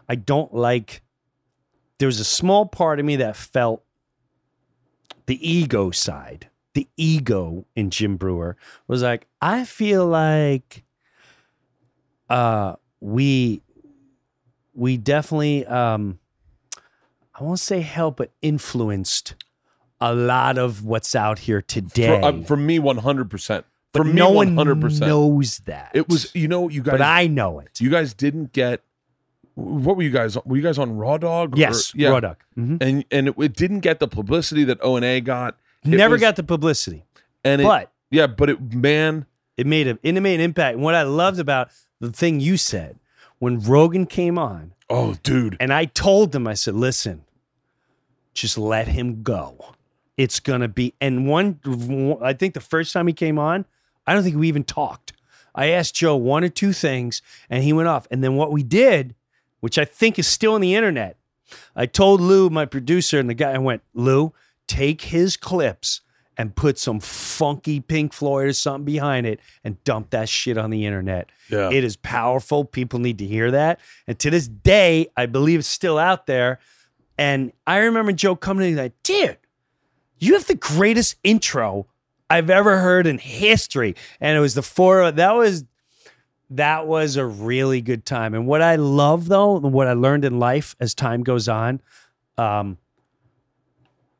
I 0.07 0.15
don't 0.15 0.53
like 0.53 1.01
there 1.99 2.07
was 2.07 2.19
a 2.19 2.25
small 2.25 2.65
part 2.65 2.99
of 2.99 3.05
me 3.05 3.17
that 3.17 3.35
felt 3.35 3.83
the 5.27 5.47
ego 5.47 5.91
side. 5.91 6.49
The 6.73 6.87
ego 6.97 7.65
in 7.75 7.89
Jim 7.89 8.15
Breuer 8.17 8.55
was 8.87 9.03
like, 9.03 9.27
I 9.41 9.65
feel 9.65 10.05
like 10.07 10.83
uh 12.29 12.75
we 12.99 13.61
we 14.73 14.97
definitely 14.97 15.65
um 15.65 16.19
I 17.39 17.43
won't 17.43 17.59
say 17.59 17.81
help, 17.81 18.17
but 18.17 18.31
influenced 18.41 19.35
a 20.01 20.13
lot 20.13 20.57
of 20.57 20.83
what's 20.83 21.15
out 21.15 21.39
here 21.39 21.61
today. 21.61 22.19
For, 22.19 22.25
uh, 22.25 22.41
for 22.43 22.57
me, 22.57 22.79
one 22.79 22.97
hundred 22.97 23.29
percent. 23.29 23.65
but 23.93 23.99
For 23.99 24.03
me, 24.05 24.13
no 24.13 24.29
one 24.29 24.55
one 24.55 24.57
hundred 24.57 24.81
percent. 24.81 25.07
knows 25.09 25.59
that. 25.59 25.91
It 25.93 26.09
was 26.09 26.33
you 26.35 26.47
know 26.47 26.69
you 26.69 26.81
guys. 26.81 26.93
but 26.93 27.01
I 27.01 27.27
know 27.27 27.59
it. 27.59 27.79
you 27.79 27.89
guys 27.89 28.13
didn't 28.13 28.51
get. 28.53 28.81
What 29.55 29.97
were 29.97 30.03
you 30.03 30.09
guys? 30.09 30.37
Were 30.45 30.57
you 30.57 30.63
guys 30.63 30.77
on 30.77 30.95
Raw 30.97 31.17
Dog? 31.17 31.55
or- 31.55 31.59
Yes, 31.59 31.93
yeah. 31.95 32.09
Raw 32.09 32.19
Dog. 32.19 32.37
Mm 32.57 32.67
-hmm. 32.67 32.87
And 32.87 33.05
and 33.11 33.27
it, 33.27 33.35
it 33.37 33.57
didn't 33.57 33.79
get 33.81 33.99
the 33.99 34.07
publicity 34.07 34.65
that 34.65 34.77
O 34.81 34.95
and 34.95 35.05
A 35.05 35.19
got. 35.21 35.55
It 35.83 35.89
Never 35.91 36.15
was- 36.15 36.21
got 36.21 36.35
the 36.35 36.43
publicity, 36.43 37.05
And 37.43 37.61
it, 37.61 37.65
but 37.65 37.91
yeah, 38.09 38.27
but 38.27 38.49
it 38.49 38.73
man, 38.73 39.25
it 39.57 39.65
made 39.67 39.87
a 39.89 39.97
it 40.01 40.13
made 40.21 40.35
an 40.35 40.41
impact. 40.41 40.75
And 40.75 40.83
what 40.83 40.95
I 40.95 41.03
loved 41.03 41.39
about 41.39 41.67
the 42.01 42.11
thing 42.11 42.41
you 42.41 42.57
said 42.57 42.95
when 43.39 43.59
Rogan 43.59 44.05
came 44.05 44.37
on, 44.41 44.73
oh 44.89 45.15
dude, 45.23 45.55
and 45.59 45.71
I 45.73 45.85
told 45.85 46.31
them, 46.31 46.47
I 46.47 46.55
said, 46.55 46.75
"Listen, 46.75 47.21
just 48.33 48.57
let 48.57 48.87
him 48.87 49.23
go. 49.23 49.73
It's 50.17 50.39
gonna 50.39 50.67
be." 50.67 50.93
And 50.99 51.27
one, 51.27 51.59
I 52.21 52.33
think 52.33 52.53
the 52.53 52.59
first 52.61 52.93
time 52.93 53.07
he 53.07 53.13
came 53.13 53.39
on, 53.39 53.65
I 54.05 54.13
don't 54.13 54.23
think 54.23 54.35
we 54.37 54.47
even 54.47 54.63
talked. 54.63 55.13
I 55.55 55.67
asked 55.67 55.95
Joe 55.95 56.15
one 56.15 56.43
or 56.43 56.49
two 56.49 56.73
things, 56.73 57.21
and 57.49 57.63
he 57.63 57.73
went 57.73 57.87
off. 57.87 58.07
And 58.11 58.23
then 58.23 58.35
what 58.35 58.51
we 58.51 58.63
did, 58.63 59.15
which 59.59 59.77
I 59.77 59.85
think 59.85 60.19
is 60.19 60.27
still 60.27 60.53
on 60.53 60.61
the 60.61 60.75
internet, 60.75 61.17
I 61.75 61.85
told 61.85 62.21
Lou, 62.21 62.49
my 62.49 62.65
producer, 62.65 63.19
and 63.19 63.29
the 63.29 63.33
guy, 63.33 63.51
I 63.53 63.57
went, 63.57 63.81
Lou, 63.93 64.33
take 64.67 65.01
his 65.01 65.35
clips 65.35 66.01
and 66.37 66.55
put 66.55 66.77
some 66.77 66.99
funky 67.01 67.81
Pink 67.81 68.13
Floyd 68.13 68.47
or 68.47 68.53
something 68.53 68.85
behind 68.85 69.25
it 69.25 69.41
and 69.63 69.83
dump 69.83 70.11
that 70.11 70.29
shit 70.29 70.57
on 70.57 70.69
the 70.69 70.85
internet. 70.85 71.29
yeah, 71.49 71.69
It 71.69 71.83
is 71.83 71.97
powerful. 71.97 72.63
People 72.63 72.99
need 72.99 73.17
to 73.17 73.25
hear 73.25 73.51
that. 73.51 73.79
And 74.07 74.17
to 74.19 74.29
this 74.29 74.47
day, 74.47 75.07
I 75.17 75.25
believe 75.25 75.59
it's 75.59 75.67
still 75.67 75.97
out 75.97 76.27
there. 76.27 76.59
And 77.19 77.51
I 77.67 77.79
remember 77.79 78.13
Joe 78.13 78.37
coming 78.37 78.71
in 78.71 78.77
like, 78.77 78.93
dude, 79.03 79.37
you 80.19 80.35
have 80.35 80.47
the 80.47 80.55
greatest 80.55 81.17
intro 81.21 81.85
I've 82.29 82.49
ever 82.49 82.77
heard 82.77 83.05
in 83.05 83.17
history. 83.17 83.97
And 84.21 84.37
it 84.37 84.39
was 84.39 84.53
the 84.53 84.61
four 84.61 85.11
that 85.11 85.35
was 85.35 85.65
that 86.51 86.87
was 86.87 87.17
a 87.17 87.25
really 87.25 87.81
good 87.81 88.05
time. 88.05 88.33
And 88.33 88.47
what 88.47 88.61
I 88.61 88.77
love 88.77 89.27
though, 89.27 89.59
what 89.59 89.87
I 89.87 89.93
learned 89.93 90.23
in 90.23 90.39
life 90.39 90.77
as 90.79 90.95
time 90.95 91.23
goes 91.23 91.49
on, 91.49 91.81
um, 92.37 92.77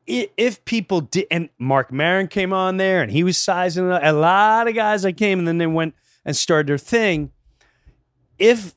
if 0.06 0.62
people 0.66 1.00
did, 1.00 1.26
and 1.30 1.48
Marc 1.58 1.90
Maron 1.90 2.28
came 2.28 2.52
on 2.52 2.76
there 2.76 3.00
and 3.00 3.10
he 3.10 3.24
was 3.24 3.38
sizing 3.38 3.90
up, 3.90 4.02
a 4.04 4.12
lot 4.12 4.68
of 4.68 4.74
guys 4.74 5.02
that 5.02 5.14
came 5.14 5.38
and 5.38 5.48
then 5.48 5.56
they 5.56 5.66
went 5.66 5.94
and 6.26 6.36
started 6.36 6.66
their 6.66 6.76
thing. 6.76 7.32
If 8.38 8.74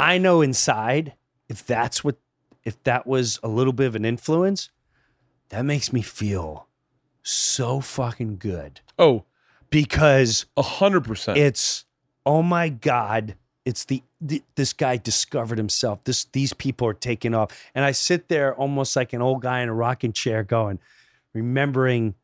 I 0.00 0.18
know 0.18 0.42
inside, 0.42 1.12
if 1.48 1.64
that's 1.64 2.02
what, 2.02 2.16
if 2.64 2.82
that 2.84 3.06
was 3.06 3.38
a 3.42 3.48
little 3.48 3.72
bit 3.72 3.86
of 3.86 3.96
an 3.96 4.04
influence, 4.04 4.70
that 5.50 5.64
makes 5.64 5.92
me 5.92 6.02
feel 6.02 6.68
so 7.22 7.80
fucking 7.80 8.38
good. 8.38 8.80
Oh, 8.98 9.24
because 9.70 10.46
a 10.56 10.62
hundred 10.62 11.04
percent. 11.04 11.38
it's 11.38 11.84
oh 12.24 12.42
my 12.42 12.68
god 12.68 13.36
it's 13.64 13.86
the, 13.86 14.02
the 14.20 14.42
this 14.56 14.74
guy 14.74 14.98
discovered 14.98 15.56
himself. 15.56 16.04
This 16.04 16.24
these 16.26 16.52
people 16.52 16.86
are 16.86 16.94
taking 16.94 17.34
off. 17.34 17.50
And 17.74 17.84
i 17.84 17.92
sit 17.92 18.28
there 18.28 18.54
almost 18.54 18.94
like 18.94 19.12
an 19.12 19.22
old 19.22 19.42
guy 19.42 19.60
in 19.60 19.68
a 19.68 19.74
rocking 19.74 20.12
chair 20.12 20.42
going 20.42 20.78
remembering 21.32 22.14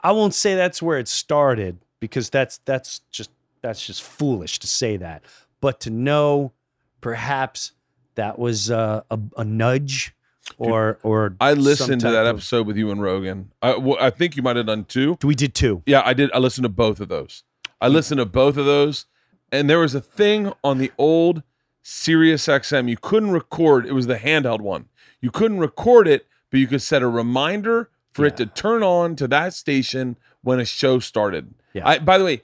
i 0.00 0.12
won't 0.12 0.34
say 0.34 0.54
that's 0.54 0.80
where 0.80 0.98
it 0.98 1.08
started 1.08 1.78
because 1.98 2.30
that's 2.30 2.58
that's 2.64 3.00
just 3.10 3.30
that's 3.62 3.84
just 3.84 4.02
foolish 4.02 4.58
to 4.60 4.66
say 4.66 4.96
that. 4.96 5.24
But 5.60 5.80
to 5.80 5.90
know 5.90 6.52
perhaps 7.00 7.72
that 8.16 8.38
was 8.38 8.70
uh, 8.70 9.02
a, 9.10 9.18
a 9.38 9.44
nudge 9.44 10.14
or 10.58 10.98
or 11.02 11.36
I 11.40 11.52
listened 11.54 12.00
to 12.02 12.10
that 12.10 12.26
of- 12.26 12.36
episode 12.36 12.66
with 12.66 12.76
you 12.76 12.90
and 12.90 13.00
Rogan. 13.00 13.52
I, 13.62 13.76
well, 13.76 13.96
I 14.00 14.10
think 14.10 14.36
you 14.36 14.42
might 14.42 14.56
have 14.56 14.66
done 14.66 14.84
two. 14.84 15.18
we 15.22 15.34
did 15.34 15.54
two. 15.54 15.82
Yeah, 15.86 16.02
I 16.04 16.14
did. 16.14 16.30
I 16.32 16.38
listened 16.38 16.64
to 16.64 16.68
both 16.68 17.00
of 17.00 17.08
those. 17.08 17.44
I 17.80 17.88
listened 17.88 18.18
to 18.18 18.26
both 18.26 18.56
of 18.56 18.64
those, 18.64 19.06
and 19.52 19.68
there 19.68 19.78
was 19.78 19.94
a 19.94 20.00
thing 20.00 20.52
on 20.64 20.78
the 20.78 20.90
old 20.98 21.42
Sirius 21.82 22.46
XM 22.46 22.88
you 22.88 22.96
couldn't 22.96 23.30
record. 23.30 23.86
It 23.86 23.92
was 23.92 24.06
the 24.06 24.16
handheld 24.16 24.60
one. 24.60 24.86
You 25.20 25.30
couldn't 25.30 25.58
record 25.58 26.08
it, 26.08 26.26
but 26.50 26.58
you 26.58 26.66
could 26.66 26.82
set 26.82 27.02
a 27.02 27.08
reminder 27.08 27.90
for 28.12 28.24
it 28.24 28.36
to 28.38 28.46
turn 28.46 28.82
on 28.82 29.14
to 29.16 29.28
that 29.28 29.52
station 29.52 30.16
when 30.42 30.58
a 30.58 30.64
show 30.64 30.98
started. 30.98 31.54
Yeah. 31.74 31.86
I, 31.86 31.98
by 31.98 32.18
the 32.18 32.24
way, 32.24 32.42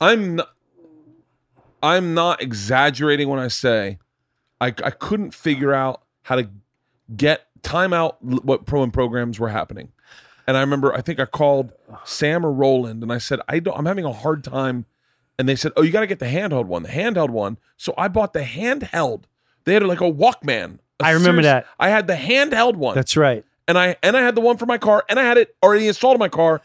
I'm 0.00 0.36
not, 0.36 0.50
I'm 1.82 2.14
not 2.14 2.42
exaggerating 2.42 3.28
when 3.28 3.38
I 3.38 3.48
say 3.48 3.98
I, 4.64 4.68
I 4.86 4.90
couldn't 4.90 5.32
figure 5.32 5.72
out 5.72 6.02
how 6.22 6.36
to 6.36 6.48
get 7.16 7.46
time 7.62 7.92
out 7.92 8.22
what 8.22 8.66
pro 8.66 8.82
and 8.82 8.92
programs 8.92 9.38
were 9.38 9.48
happening. 9.48 9.92
And 10.46 10.56
I 10.56 10.60
remember 10.60 10.92
I 10.94 11.00
think 11.00 11.18
I 11.20 11.24
called 11.24 11.72
Sam 12.04 12.44
or 12.44 12.52
Roland 12.52 13.02
and 13.02 13.12
I 13.12 13.18
said, 13.18 13.40
I 13.48 13.58
don't 13.58 13.76
I'm 13.76 13.86
having 13.86 14.04
a 14.04 14.12
hard 14.12 14.44
time. 14.44 14.86
And 15.38 15.48
they 15.48 15.56
said, 15.56 15.72
Oh, 15.76 15.82
you 15.82 15.90
gotta 15.90 16.06
get 16.06 16.18
the 16.18 16.26
handheld 16.26 16.66
one, 16.66 16.82
the 16.82 16.88
handheld 16.90 17.30
one. 17.30 17.58
So 17.76 17.94
I 17.96 18.08
bought 18.08 18.32
the 18.32 18.42
handheld. 18.42 19.24
They 19.64 19.74
had 19.74 19.82
like 19.84 20.00
a 20.00 20.12
Walkman. 20.12 20.78
a 21.00 21.04
I 21.04 21.10
remember 21.12 21.42
that. 21.42 21.66
I 21.80 21.88
had 21.88 22.06
the 22.06 22.14
handheld 22.14 22.76
one. 22.76 22.94
that's 22.94 23.16
right 23.16 23.44
and 23.66 23.78
I 23.78 23.96
and 24.02 24.16
I 24.16 24.22
had 24.22 24.34
the 24.34 24.40
one 24.40 24.56
for 24.56 24.66
my 24.66 24.78
car, 24.78 25.04
and 25.08 25.18
I 25.18 25.24
had 25.24 25.38
it 25.38 25.56
already 25.62 25.88
installed 25.88 26.16
in 26.16 26.18
my 26.18 26.28
car 26.28 26.60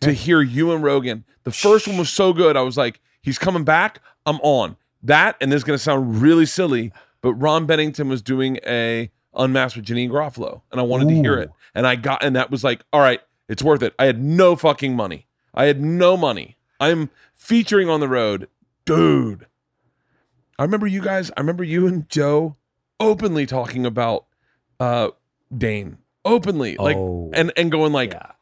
to 0.00 0.12
hear 0.14 0.40
you 0.40 0.72
and 0.72 0.82
Rogan. 0.82 1.24
The 1.44 1.52
first 1.52 1.88
one 1.88 1.96
was 1.96 2.10
so 2.10 2.32
good. 2.32 2.56
I 2.56 2.62
was 2.62 2.76
like, 2.76 3.00
he's 3.22 3.38
coming 3.38 3.64
back. 3.64 4.00
I'm 4.26 4.40
on 4.42 4.76
that, 5.02 5.36
and 5.40 5.50
this 5.50 5.58
is 5.58 5.64
gonna 5.64 5.78
sound 5.78 6.20
really 6.20 6.46
silly, 6.46 6.92
but 7.22 7.34
Ron 7.34 7.66
Bennington 7.66 8.08
was 8.08 8.22
doing 8.22 8.58
a 8.66 9.10
unmasked 9.34 9.76
with 9.76 9.86
Janeane 9.86 10.10
Garofalo, 10.10 10.62
and 10.72 10.80
I 10.80 10.84
wanted 10.84 11.08
to 11.08 11.14
hear 11.14 11.38
it, 11.38 11.50
and 11.74 11.86
I 11.86 11.96
got, 11.96 12.22
and 12.24 12.34
that 12.36 12.50
was 12.50 12.64
like, 12.64 12.82
all 12.92 13.00
right, 13.00 13.20
it's 13.48 13.62
worth 13.62 13.82
it. 13.82 13.94
I 13.98 14.06
had 14.06 14.22
no 14.22 14.56
fucking 14.56 14.94
money. 14.96 15.26
I 15.54 15.64
had 15.66 15.80
no 15.80 16.16
money. 16.16 16.56
I'm 16.80 17.10
featuring 17.34 17.88
on 17.88 18.00
the 18.00 18.08
road, 18.08 18.48
dude. 18.84 19.46
I 20.58 20.62
remember 20.62 20.86
you 20.86 21.00
guys. 21.00 21.30
I 21.36 21.40
remember 21.40 21.64
you 21.64 21.86
and 21.86 22.08
Joe 22.08 22.56
openly 22.98 23.46
talking 23.46 23.86
about 23.86 24.26
uh 24.78 25.10
Dane 25.56 25.98
openly, 26.24 26.76
like, 26.76 26.96
Oh. 26.96 27.30
and 27.32 27.52
and 27.56 27.70
going 27.72 27.92
like, 27.92 28.12
Yeah. 28.12 28.32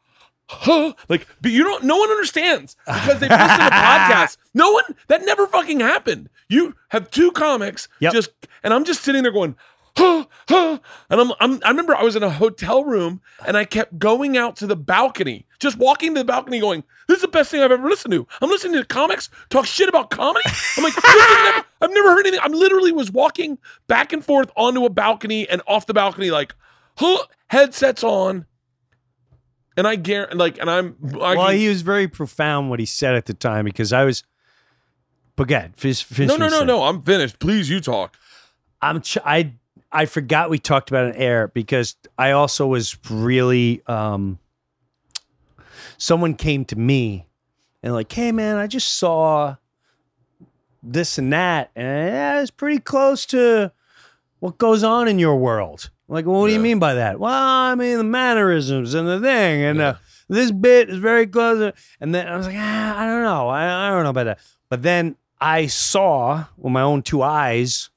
Huh? 0.49 0.93
Like, 1.07 1.27
but 1.41 1.51
you 1.51 1.63
don't. 1.63 1.83
No 1.83 1.97
one 1.97 2.09
understands 2.09 2.75
because 2.85 3.19
they've 3.19 3.29
listened 3.29 3.59
to 3.61 3.69
podcasts. 3.71 4.37
No 4.53 4.71
one. 4.71 4.83
That 5.07 5.23
never 5.25 5.47
fucking 5.47 5.79
happened. 5.79 6.29
You 6.49 6.75
have 6.89 7.09
two 7.11 7.31
comics, 7.31 7.87
Yep. 7.99 8.13
just, 8.13 8.31
and 8.63 8.73
I'm 8.73 8.83
just 8.83 9.03
sitting 9.03 9.23
there 9.23 9.31
going. 9.31 9.55
Huh, 9.97 10.25
huh. 10.47 10.79
And 11.09 11.19
I'm, 11.19 11.31
I'm, 11.41 11.59
I 11.65 11.69
remember 11.69 11.93
I 11.95 12.03
was 12.03 12.15
in 12.15 12.23
a 12.23 12.29
hotel 12.29 12.85
room 12.85 13.21
and 13.45 13.57
I 13.57 13.65
kept 13.65 13.99
going 13.99 14.37
out 14.37 14.55
to 14.57 14.67
the 14.67 14.75
balcony, 14.75 15.45
just 15.59 15.77
walking 15.77 16.13
to 16.13 16.21
the 16.21 16.25
balcony, 16.25 16.59
going, 16.59 16.83
"This 17.07 17.17
is 17.17 17.21
the 17.23 17.27
best 17.27 17.51
thing 17.51 17.61
I've 17.61 17.71
ever 17.71 17.89
listened 17.89 18.13
to." 18.13 18.25
I'm 18.41 18.49
listening 18.49 18.79
to 18.79 18.85
comics 18.85 19.29
talk 19.49 19.65
shit 19.65 19.89
about 19.89 20.09
comedy. 20.09 20.45
I'm 20.77 20.83
like, 20.83 20.93
never, 20.95 21.65
I've 21.81 21.89
never 21.93 22.11
heard 22.11 22.27
anything. 22.27 22.39
I 22.41 22.47
literally 22.47 22.91
was 22.93 23.11
walking 23.11 23.57
back 23.87 24.13
and 24.13 24.23
forth 24.23 24.51
onto 24.55 24.85
a 24.85 24.89
balcony 24.89 25.49
and 25.49 25.61
off 25.67 25.85
the 25.85 25.93
balcony, 25.93 26.31
like, 26.31 26.55
huh, 26.97 27.17
headsets 27.47 28.03
on, 28.03 28.45
and 29.79 29.87
I 29.87 29.95
guarantee, 29.95 30.35
like, 30.35 30.59
and 30.59 30.69
I'm, 30.69 30.95
I 31.21 31.35
well, 31.35 31.47
can- 31.47 31.57
he 31.57 31.69
was 31.69 31.81
very 31.81 32.07
profound 32.07 32.69
what 32.69 32.79
he 32.79 32.85
said 32.85 33.15
at 33.15 33.25
the 33.25 33.33
time 33.33 33.65
because 33.65 33.93
I 33.93 34.03
was. 34.03 34.23
But 35.35 35.47
finish, 35.77 36.03
finish 36.03 36.27
no, 36.27 36.35
no, 36.35 36.49
no, 36.49 36.65
no. 36.65 36.83
I'm 36.83 37.01
finished. 37.01 37.39
Please, 37.39 37.69
you 37.69 37.79
talk. 37.79 38.17
I'm. 38.81 39.01
Ch- 39.01 39.19
I 39.23 39.53
I 39.89 40.05
forgot 40.05 40.49
we 40.49 40.59
talked 40.59 40.89
about 40.89 41.05
an 41.05 41.15
air 41.15 41.47
because 41.47 41.95
I 42.17 42.31
also 42.31 42.67
was 42.67 42.97
really. 43.09 43.81
um 43.87 44.37
Someone 45.97 46.35
came 46.35 46.65
to 46.65 46.75
me 46.77 47.25
and 47.81 47.93
like, 47.93 48.11
hey 48.11 48.33
man, 48.33 48.57
I 48.57 48.67
just 48.67 48.95
saw 48.97 49.55
this 50.83 51.17
and 51.17 51.31
that, 51.33 51.71
and 51.75 51.85
yeah, 51.85 52.41
it's 52.41 52.51
pretty 52.51 52.79
close 52.79 53.25
to 53.27 53.71
what 54.39 54.57
goes 54.57 54.83
on 54.83 55.07
in 55.07 55.19
your 55.19 55.35
world. 55.37 55.89
I'm 56.09 56.15
like, 56.15 56.25
well, 56.25 56.41
what 56.41 56.47
do 56.47 56.53
you 56.53 56.59
mean 56.59 56.79
by 56.79 56.95
that? 56.95 57.19
Well, 57.19 57.31
I 57.31 57.75
mean 57.75 57.97
the 57.97 58.03
mannerisms 58.03 58.95
and 58.95 59.07
the 59.07 59.19
thing, 59.19 59.61
and 59.61 59.79
uh, 59.79 59.95
this 60.27 60.49
bit 60.51 60.89
is 60.89 60.97
very 60.97 61.27
close. 61.27 61.71
And 62.01 62.15
then 62.15 62.27
I 62.27 62.35
was 62.35 62.47
like, 62.47 62.55
ah, 62.57 62.97
I 62.97 63.05
don't 63.05 63.21
know, 63.21 63.47
I, 63.47 63.87
I 63.87 63.91
don't 63.91 64.03
know 64.03 64.09
about 64.09 64.23
that. 64.23 64.39
But 64.69 64.81
then 64.81 65.17
I 65.39 65.67
saw 65.67 66.45
with 66.57 66.73
my 66.73 66.81
own 66.81 67.03
two 67.03 67.21
eyes 67.21 67.91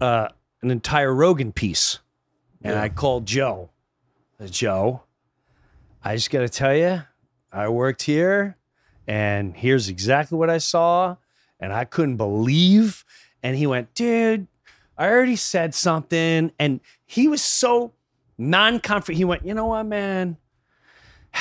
uh, 0.00 0.28
an 0.60 0.72
entire 0.72 1.14
Rogan 1.14 1.52
piece, 1.52 2.00
and. 2.62 2.76
I 2.76 2.88
called 2.88 3.26
Joe. 3.26 3.70
I 4.40 4.44
said, 4.44 4.52
Joe, 4.52 5.02
I 6.02 6.16
just 6.16 6.30
got 6.30 6.40
to 6.40 6.48
tell 6.48 6.74
you, 6.74 7.02
I 7.52 7.68
worked 7.68 8.02
here, 8.02 8.56
and 9.06 9.56
here's 9.56 9.88
exactly 9.88 10.36
what 10.36 10.50
I 10.50 10.58
saw, 10.58 11.16
and 11.60 11.72
I 11.72 11.84
couldn't 11.84 12.16
believe. 12.16 13.04
And 13.40 13.56
he 13.56 13.68
went, 13.68 13.94
dude, 13.94 14.48
I 14.98 15.08
already 15.08 15.36
said 15.36 15.74
something. 15.74 16.52
And 16.58 16.80
he 17.04 17.28
was 17.28 17.42
so 17.42 17.92
non 18.38 18.80
comfort. 18.80 19.14
He 19.16 19.24
went, 19.24 19.46
you 19.46 19.54
know 19.54 19.66
what, 19.66 19.84
man? 19.84 20.36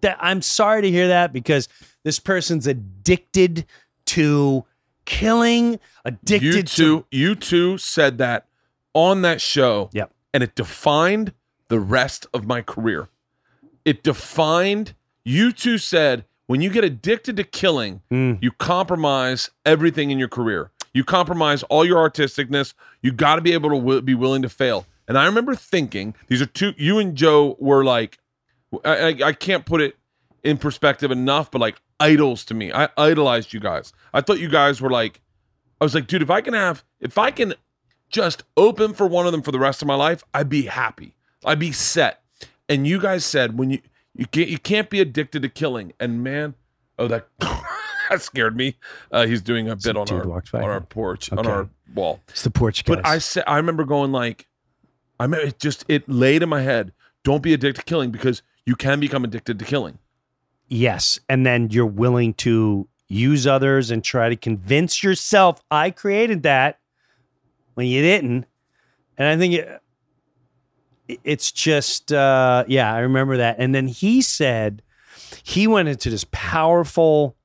That, 0.00 0.16
I'm 0.20 0.42
sorry 0.42 0.82
to 0.82 0.90
hear 0.90 1.08
that 1.08 1.32
because 1.32 1.68
this 2.04 2.18
person's 2.18 2.66
addicted 2.66 3.64
to 4.06 4.64
killing, 5.04 5.78
addicted 6.04 6.54
you 6.54 6.62
to. 7.02 7.06
you 7.10 7.34
two 7.36 7.78
said 7.78 8.18
that 8.18 8.46
on 8.92 9.22
that 9.22 9.40
show. 9.40 9.88
Yep. 9.92 10.12
And 10.34 10.42
it 10.42 10.54
defined 10.54 11.32
the 11.68 11.78
rest 11.80 12.26
of 12.34 12.46
my 12.46 12.60
career. 12.62 13.08
It 13.84 14.02
defined, 14.02 14.94
you 15.24 15.52
two 15.52 15.78
said, 15.78 16.24
when 16.46 16.60
you 16.60 16.70
get 16.70 16.82
addicted 16.84 17.36
to 17.36 17.44
killing, 17.44 18.02
Mm. 18.10 18.38
you 18.40 18.50
compromise 18.52 19.50
everything 19.64 20.10
in 20.10 20.18
your 20.18 20.28
career. 20.28 20.70
You 20.92 21.04
compromise 21.04 21.62
all 21.64 21.84
your 21.84 21.98
artisticness. 22.08 22.74
You 23.02 23.12
got 23.12 23.36
to 23.36 23.42
be 23.42 23.52
able 23.52 23.70
to 23.70 23.76
wi- 23.76 24.00
be 24.00 24.14
willing 24.14 24.42
to 24.42 24.48
fail. 24.48 24.86
And 25.06 25.18
I 25.18 25.26
remember 25.26 25.54
thinking, 25.54 26.14
these 26.28 26.40
are 26.40 26.46
two, 26.46 26.72
you 26.76 26.98
and 26.98 27.16
Joe 27.16 27.56
were 27.58 27.84
like, 27.84 28.18
I, 28.84 28.96
I, 28.96 29.16
I 29.26 29.32
can't 29.32 29.66
put 29.66 29.80
it 29.80 29.96
in 30.42 30.56
perspective 30.56 31.10
enough, 31.10 31.50
but 31.50 31.60
like 31.60 31.80
idols 31.98 32.44
to 32.46 32.54
me. 32.54 32.72
I 32.72 32.88
idolized 32.96 33.52
you 33.52 33.60
guys. 33.60 33.92
I 34.12 34.20
thought 34.20 34.38
you 34.40 34.48
guys 34.48 34.80
were 34.80 34.90
like, 34.90 35.20
I 35.80 35.84
was 35.84 35.94
like, 35.94 36.06
dude, 36.06 36.22
if 36.22 36.30
I 36.30 36.40
can 36.40 36.54
have, 36.54 36.84
if 37.00 37.18
I 37.18 37.30
can 37.30 37.54
just 38.08 38.42
open 38.56 38.92
for 38.92 39.06
one 39.06 39.26
of 39.26 39.32
them 39.32 39.42
for 39.42 39.52
the 39.52 39.58
rest 39.58 39.82
of 39.82 39.88
my 39.88 39.94
life, 39.94 40.22
I'd 40.34 40.48
be 40.48 40.62
happy. 40.62 41.14
I'd 41.44 41.58
be 41.58 41.72
set. 41.72 42.22
And 42.68 42.86
you 42.86 43.00
guys 43.00 43.24
said 43.24 43.58
when 43.58 43.70
you 43.70 43.80
you 44.14 44.26
can't 44.26 44.48
you 44.48 44.58
can't 44.58 44.90
be 44.90 45.00
addicted 45.00 45.42
to 45.42 45.48
killing. 45.48 45.92
And 45.98 46.22
man, 46.22 46.54
oh 46.98 47.08
that 47.08 47.28
that 48.10 48.22
scared 48.22 48.56
me. 48.56 48.76
Uh, 49.10 49.26
he's 49.26 49.40
doing 49.40 49.68
a 49.68 49.76
bit 49.76 49.96
on 49.96 50.06
our 50.10 50.42
on 50.54 50.64
our 50.64 50.80
porch 50.80 51.32
on 51.32 51.46
our 51.46 51.68
wall. 51.94 52.20
It's 52.28 52.42
the 52.42 52.50
porch 52.50 52.84
guys. 52.84 52.96
But 52.96 53.06
I 53.06 53.18
said 53.18 53.44
I 53.46 53.56
remember 53.56 53.84
going 53.84 54.12
like, 54.12 54.46
I 55.18 55.26
mean, 55.26 55.40
it 55.40 55.58
just 55.58 55.84
it 55.88 56.08
laid 56.08 56.42
in 56.42 56.48
my 56.48 56.62
head. 56.62 56.92
Don't 57.22 57.42
be 57.42 57.54
addicted 57.54 57.80
to 57.80 57.84
killing 57.86 58.10
because 58.10 58.42
you 58.66 58.76
can 58.76 59.00
become 59.00 59.24
addicted 59.24 59.58
to 59.58 59.64
killing. 59.64 59.98
Yes. 60.68 61.18
And 61.28 61.44
then 61.44 61.70
you're 61.70 61.86
willing 61.86 62.34
to 62.34 62.88
use 63.08 63.46
others 63.46 63.90
and 63.90 64.04
try 64.04 64.28
to 64.28 64.36
convince 64.36 65.02
yourself 65.02 65.60
I 65.70 65.90
created 65.90 66.44
that 66.44 66.78
when 67.74 67.88
you 67.88 68.00
didn't. 68.02 68.46
And 69.18 69.28
I 69.28 69.36
think 69.36 69.54
it, 69.54 69.82
it's 71.24 71.50
just, 71.50 72.12
uh, 72.12 72.64
yeah, 72.68 72.94
I 72.94 73.00
remember 73.00 73.38
that. 73.38 73.56
And 73.58 73.74
then 73.74 73.88
he 73.88 74.22
said, 74.22 74.82
he 75.42 75.66
went 75.66 75.88
into 75.88 76.08
this 76.08 76.24
powerful 76.30 77.36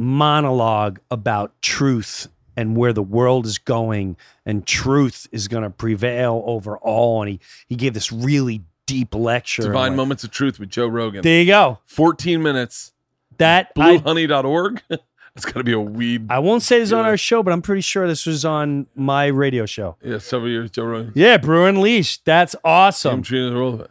monologue 0.00 0.98
about 1.10 1.60
truth 1.62 2.28
and 2.56 2.76
where 2.76 2.92
the 2.92 3.02
world 3.02 3.46
is 3.46 3.58
going 3.58 4.16
and 4.44 4.66
truth 4.66 5.28
is 5.30 5.46
going 5.46 5.62
to 5.62 5.70
prevail 5.70 6.42
over 6.46 6.76
all. 6.78 7.22
And 7.22 7.32
he, 7.32 7.40
he 7.68 7.76
gave 7.76 7.94
this 7.94 8.10
really 8.10 8.62
deep 8.86 9.14
lecture. 9.14 9.62
Divine 9.62 9.92
like, 9.92 9.96
Moments 9.96 10.24
of 10.24 10.30
Truth 10.30 10.58
with 10.58 10.70
Joe 10.70 10.86
Rogan. 10.86 11.22
There 11.22 11.40
you 11.40 11.46
go. 11.46 11.78
14 11.84 12.42
minutes. 12.42 12.92
That 13.38 13.72
I, 13.76 13.98
Bluehoney.org. 13.98 14.82
That's 14.88 15.44
got 15.44 15.54
to 15.54 15.64
be 15.64 15.72
a 15.72 15.80
weed. 15.80 16.26
I 16.28 16.40
won't 16.40 16.62
say 16.62 16.80
this 16.80 16.92
on 16.92 17.04
our 17.04 17.16
show, 17.16 17.42
but 17.42 17.52
I'm 17.52 17.62
pretty 17.62 17.82
sure 17.82 18.08
this 18.08 18.26
was 18.26 18.44
on 18.44 18.86
my 18.96 19.26
radio 19.26 19.64
show. 19.64 19.96
Yeah, 20.02 20.18
several 20.18 20.50
years, 20.50 20.70
Joe 20.70 20.84
Rogan. 20.84 21.12
Yeah, 21.14 21.36
Breuer 21.36 21.68
Unleashed. 21.68 22.24
That's 22.24 22.56
awesome. 22.64 23.14
I'm 23.14 23.22
treating 23.22 23.50
the 23.50 23.56
world 23.56 23.74
of 23.74 23.80
it. 23.82 23.90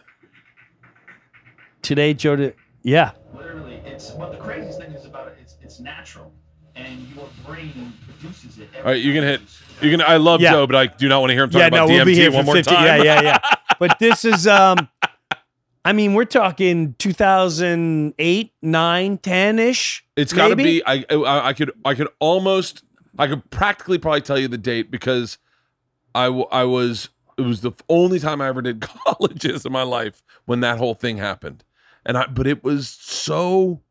Today, 1.82 2.14
Joe. 2.14 2.36
Did, 2.36 2.55
yeah, 2.84 3.12
Literally, 3.34 3.68
it's 4.00 4.14
what 4.14 4.32
the 4.32 4.38
craziest 4.38 4.80
thing 4.80 4.91
is 4.93 5.06
about 5.06 5.28
it. 5.28 5.38
It's 5.41 5.56
it's 5.62 5.80
natural, 5.82 6.32
and 6.76 7.06
your 7.16 7.28
brain 7.45 7.91
produces 8.08 8.58
it. 8.60 8.70
All 8.78 8.84
right, 8.84 9.02
you 9.02 9.14
can 9.14 9.24
hit. 9.24 9.41
You 9.82 9.91
can. 9.91 10.02
I 10.02 10.16
love 10.18 10.39
Yeah. 10.41 10.52
Joe, 10.52 10.68
but 10.68 10.76
I 10.78 10.88
do 10.88 11.10
not 11.10 11.20
want 11.20 11.32
to 11.32 11.34
hear 11.34 11.43
him 11.43 11.50
talk 11.50 11.60
yeah. 11.60 11.68
about 11.68 11.88
No, 11.89 11.93
DMT 11.93 11.95
we'll 11.97 12.06
be 12.06 12.16
here 12.16 12.32
one 12.32 12.41
for 12.43 12.45
more 12.45 12.56
50. 12.56 12.74
time. 12.74 12.86
Yeah, 12.86 13.04
yeah, 13.04 13.22
yeah. 13.22 13.38
but 13.80 14.00
this 14.00 14.24
is, 14.24 14.47
um, 14.47 14.88
I 15.84 15.91
mean, 15.93 16.14
we're 16.14 16.24
talking 16.26 16.95
2008, 16.97 18.54
9, 18.62 19.18
10 19.18 19.60
ish. 19.60 20.06
It's 20.16 20.32
got 20.34 20.47
to 20.50 20.56
Maybe? 20.56 20.80
be. 20.80 20.84
I, 20.86 21.06
I 21.12 21.47
I 21.50 21.54
could 21.54 21.72
I 21.84 21.93
could 21.93 22.08
almost 22.20 22.84
I 23.18 23.28
could 23.28 23.50
practically 23.52 23.97
probably 23.97 24.22
tell 24.22 24.39
you 24.39 24.47
the 24.47 24.58
date 24.58 24.89
because 24.91 25.38
I 26.16 26.26
w- 26.26 26.47
I 26.52 26.64
was 26.64 27.10
it 27.38 27.41
was 27.41 27.62
the 27.62 27.72
only 27.89 28.20
time 28.20 28.41
I 28.41 28.47
ever 28.47 28.62
did 28.62 28.80
colleges 29.06 29.66
in 29.66 29.72
my 29.74 29.84
life 29.84 30.24
when 30.45 30.62
that 30.62 30.78
whole 30.78 30.93
thing 30.93 31.18
happened, 31.18 31.64
and 32.06 32.18
I 32.18 32.28
but 32.28 32.47
it 32.47 32.64
was 32.64 32.88
so. 32.89 33.82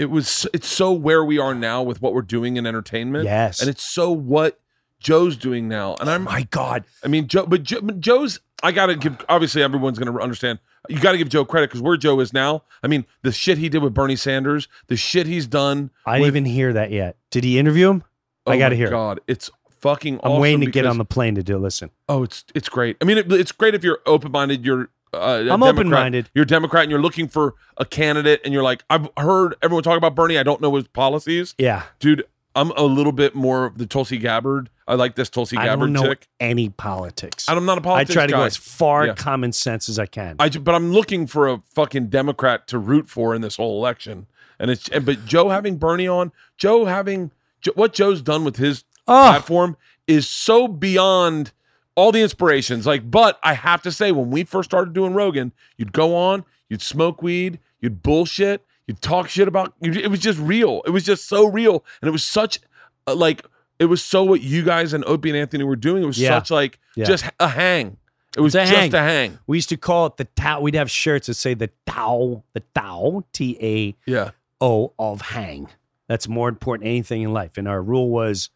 It 0.00 0.08
was 0.08 0.46
it's 0.54 0.66
so 0.66 0.92
where 0.92 1.22
we 1.22 1.38
are 1.38 1.54
now 1.54 1.82
with 1.82 2.00
what 2.00 2.14
we're 2.14 2.22
doing 2.22 2.56
in 2.56 2.66
entertainment. 2.66 3.26
Yes. 3.26 3.60
and 3.60 3.68
it's 3.68 3.82
so 3.82 4.10
what 4.10 4.58
Joe's 4.98 5.36
doing 5.36 5.68
now, 5.68 5.94
and 6.00 6.08
I'm 6.08 6.22
My 6.24 6.44
God. 6.50 6.84
I 7.04 7.08
mean, 7.08 7.26
Joe, 7.26 7.44
but, 7.46 7.62
Joe, 7.62 7.80
but 7.82 8.00
Joe's. 8.00 8.40
I 8.62 8.72
gotta 8.72 8.94
give. 8.94 9.22
Obviously, 9.28 9.62
everyone's 9.62 9.98
gonna 9.98 10.18
understand. 10.18 10.58
You 10.88 10.98
got 10.98 11.12
to 11.12 11.18
give 11.18 11.28
Joe 11.28 11.44
credit 11.44 11.68
because 11.68 11.82
where 11.82 11.98
Joe 11.98 12.18
is 12.20 12.32
now. 12.32 12.62
I 12.82 12.86
mean, 12.86 13.04
the 13.20 13.32
shit 13.32 13.58
he 13.58 13.68
did 13.68 13.82
with 13.82 13.92
Bernie 13.92 14.16
Sanders, 14.16 14.68
the 14.86 14.96
shit 14.96 15.26
he's 15.26 15.46
done. 15.46 15.90
I 16.06 16.12
didn't 16.14 16.22
with- 16.22 16.28
even 16.36 16.44
hear 16.46 16.72
that 16.72 16.90
yet. 16.90 17.16
Did 17.30 17.44
he 17.44 17.58
interview 17.58 17.90
him? 17.90 18.04
Oh 18.46 18.52
I 18.52 18.58
got 18.58 18.70
to 18.70 18.74
my 18.74 18.76
hear. 18.78 18.86
it. 18.86 18.90
Oh 18.90 18.92
god, 18.92 19.20
it's 19.26 19.50
fucking. 19.80 20.14
I'm 20.22 20.32
awesome 20.32 20.40
waiting 20.40 20.60
to 20.62 20.70
get 20.70 20.86
on 20.86 20.96
the 20.96 21.04
plane 21.04 21.34
to 21.34 21.42
do 21.42 21.58
listen. 21.58 21.90
Oh, 22.08 22.22
it's 22.22 22.44
it's 22.54 22.70
great. 22.70 22.96
I 23.02 23.04
mean, 23.04 23.18
it, 23.18 23.30
it's 23.32 23.52
great 23.52 23.74
if 23.74 23.84
you're 23.84 24.00
open 24.06 24.32
minded. 24.32 24.64
You're. 24.64 24.88
Uh, 25.12 25.44
I'm 25.50 25.62
open-minded. 25.62 26.30
You're 26.34 26.44
a 26.44 26.46
Democrat, 26.46 26.82
and 26.84 26.90
you're 26.90 27.00
looking 27.02 27.28
for 27.28 27.54
a 27.76 27.84
candidate, 27.84 28.40
and 28.44 28.54
you're 28.54 28.62
like, 28.62 28.84
I've 28.88 29.08
heard 29.16 29.54
everyone 29.62 29.82
talk 29.82 29.96
about 29.98 30.14
Bernie. 30.14 30.38
I 30.38 30.42
don't 30.42 30.60
know 30.60 30.74
his 30.76 30.86
policies, 30.88 31.54
Yeah. 31.58 31.82
dude. 31.98 32.24
I'm 32.56 32.72
a 32.72 32.82
little 32.82 33.12
bit 33.12 33.34
more 33.36 33.64
of 33.66 33.78
the 33.78 33.86
Tulsi 33.86 34.18
Gabbard. 34.18 34.70
I 34.88 34.96
like 34.96 35.14
this 35.14 35.30
Tulsi 35.30 35.56
I 35.56 35.66
don't 35.66 35.74
Gabbard 35.78 35.90
know 35.90 36.02
chick. 36.08 36.26
any 36.40 36.68
politics. 36.68 37.48
And 37.48 37.56
I'm 37.56 37.64
not 37.64 37.78
a 37.78 37.80
politics 37.80 38.10
I 38.10 38.14
try 38.14 38.26
to 38.26 38.32
guy. 38.32 38.38
go 38.38 38.44
as 38.44 38.56
far 38.56 39.06
Yeah. 39.06 39.14
common 39.14 39.52
sense 39.52 39.88
as 39.88 40.00
I 40.00 40.06
can. 40.06 40.34
I 40.40 40.48
but 40.48 40.74
I'm 40.74 40.92
looking 40.92 41.28
for 41.28 41.46
a 41.48 41.62
fucking 41.74 42.08
Democrat 42.08 42.66
to 42.68 42.78
root 42.78 43.08
for 43.08 43.36
in 43.36 43.40
this 43.40 43.54
whole 43.56 43.78
election. 43.78 44.26
And 44.58 44.68
it's 44.68 44.88
and, 44.88 45.06
but 45.06 45.24
Joe 45.26 45.50
having 45.50 45.76
Bernie 45.76 46.08
on, 46.08 46.32
Joe 46.58 46.86
having 46.86 47.30
what 47.76 47.92
Joe's 47.92 48.20
done 48.20 48.42
with 48.42 48.56
his 48.56 48.82
Oh. 49.06 49.12
platform 49.30 49.76
is 50.08 50.26
so 50.28 50.66
beyond 50.66 51.52
all 52.00 52.12
the 52.12 52.22
inspirations. 52.22 52.86
Like, 52.86 53.10
but 53.10 53.38
I 53.42 53.52
have 53.54 53.82
to 53.82 53.92
say, 53.92 54.10
when 54.12 54.30
we 54.30 54.44
first 54.44 54.70
started 54.70 54.94
doing 54.94 55.12
Rogan, 55.14 55.52
you'd 55.76 55.92
go 55.92 56.16
on, 56.16 56.44
you'd 56.68 56.82
smoke 56.82 57.22
weed, 57.22 57.58
you'd 57.80 58.02
bullshit, 58.02 58.64
you'd 58.86 59.00
talk 59.02 59.28
shit 59.28 59.46
about. 59.48 59.74
It 59.82 60.10
was 60.10 60.20
just 60.20 60.38
real. 60.38 60.82
It 60.86 60.90
was 60.90 61.04
just 61.04 61.28
so 61.28 61.46
real, 61.46 61.84
and 62.00 62.08
it 62.08 62.12
was 62.12 62.24
such 62.26 62.58
uh, 63.06 63.14
like 63.14 63.44
it 63.78 63.86
was 63.86 64.02
so 64.02 64.22
what 64.24 64.42
you 64.42 64.62
guys 64.62 64.92
and 64.92 65.04
Opie 65.06 65.30
and 65.30 65.38
Anthony 65.38 65.64
were 65.64 65.76
doing. 65.76 66.02
It 66.02 66.06
was 66.06 66.18
Yeah. 66.18 66.38
such 66.38 66.50
like 66.50 66.78
Yeah. 66.96 67.04
just 67.06 67.24
a 67.38 67.48
hang. 67.48 67.96
It 68.36 68.40
was 68.40 68.54
a 68.54 68.60
just 68.60 68.72
hang. 68.72 68.94
a 68.94 68.98
hang. 69.02 69.38
We 69.46 69.56
used 69.56 69.70
to 69.70 69.76
call 69.76 70.06
it 70.06 70.16
the 70.16 70.24
Tao. 70.26 70.60
We'd 70.60 70.74
have 70.74 70.90
shirts 70.90 71.26
that 71.26 71.34
say 71.34 71.54
the 71.54 71.70
Tao, 71.86 72.44
the 72.52 72.60
Tao, 72.74 73.24
T 73.32 73.56
A 73.60 73.96
Yeah. 74.10 74.30
O 74.60 74.92
of 74.98 75.20
hang. 75.22 75.68
That's 76.08 76.28
more 76.28 76.48
important 76.48 76.84
than 76.84 76.90
anything 76.90 77.22
in 77.22 77.32
life. 77.32 77.56
And 77.56 77.66
our 77.66 77.82
rule 77.82 78.10
was 78.10 78.50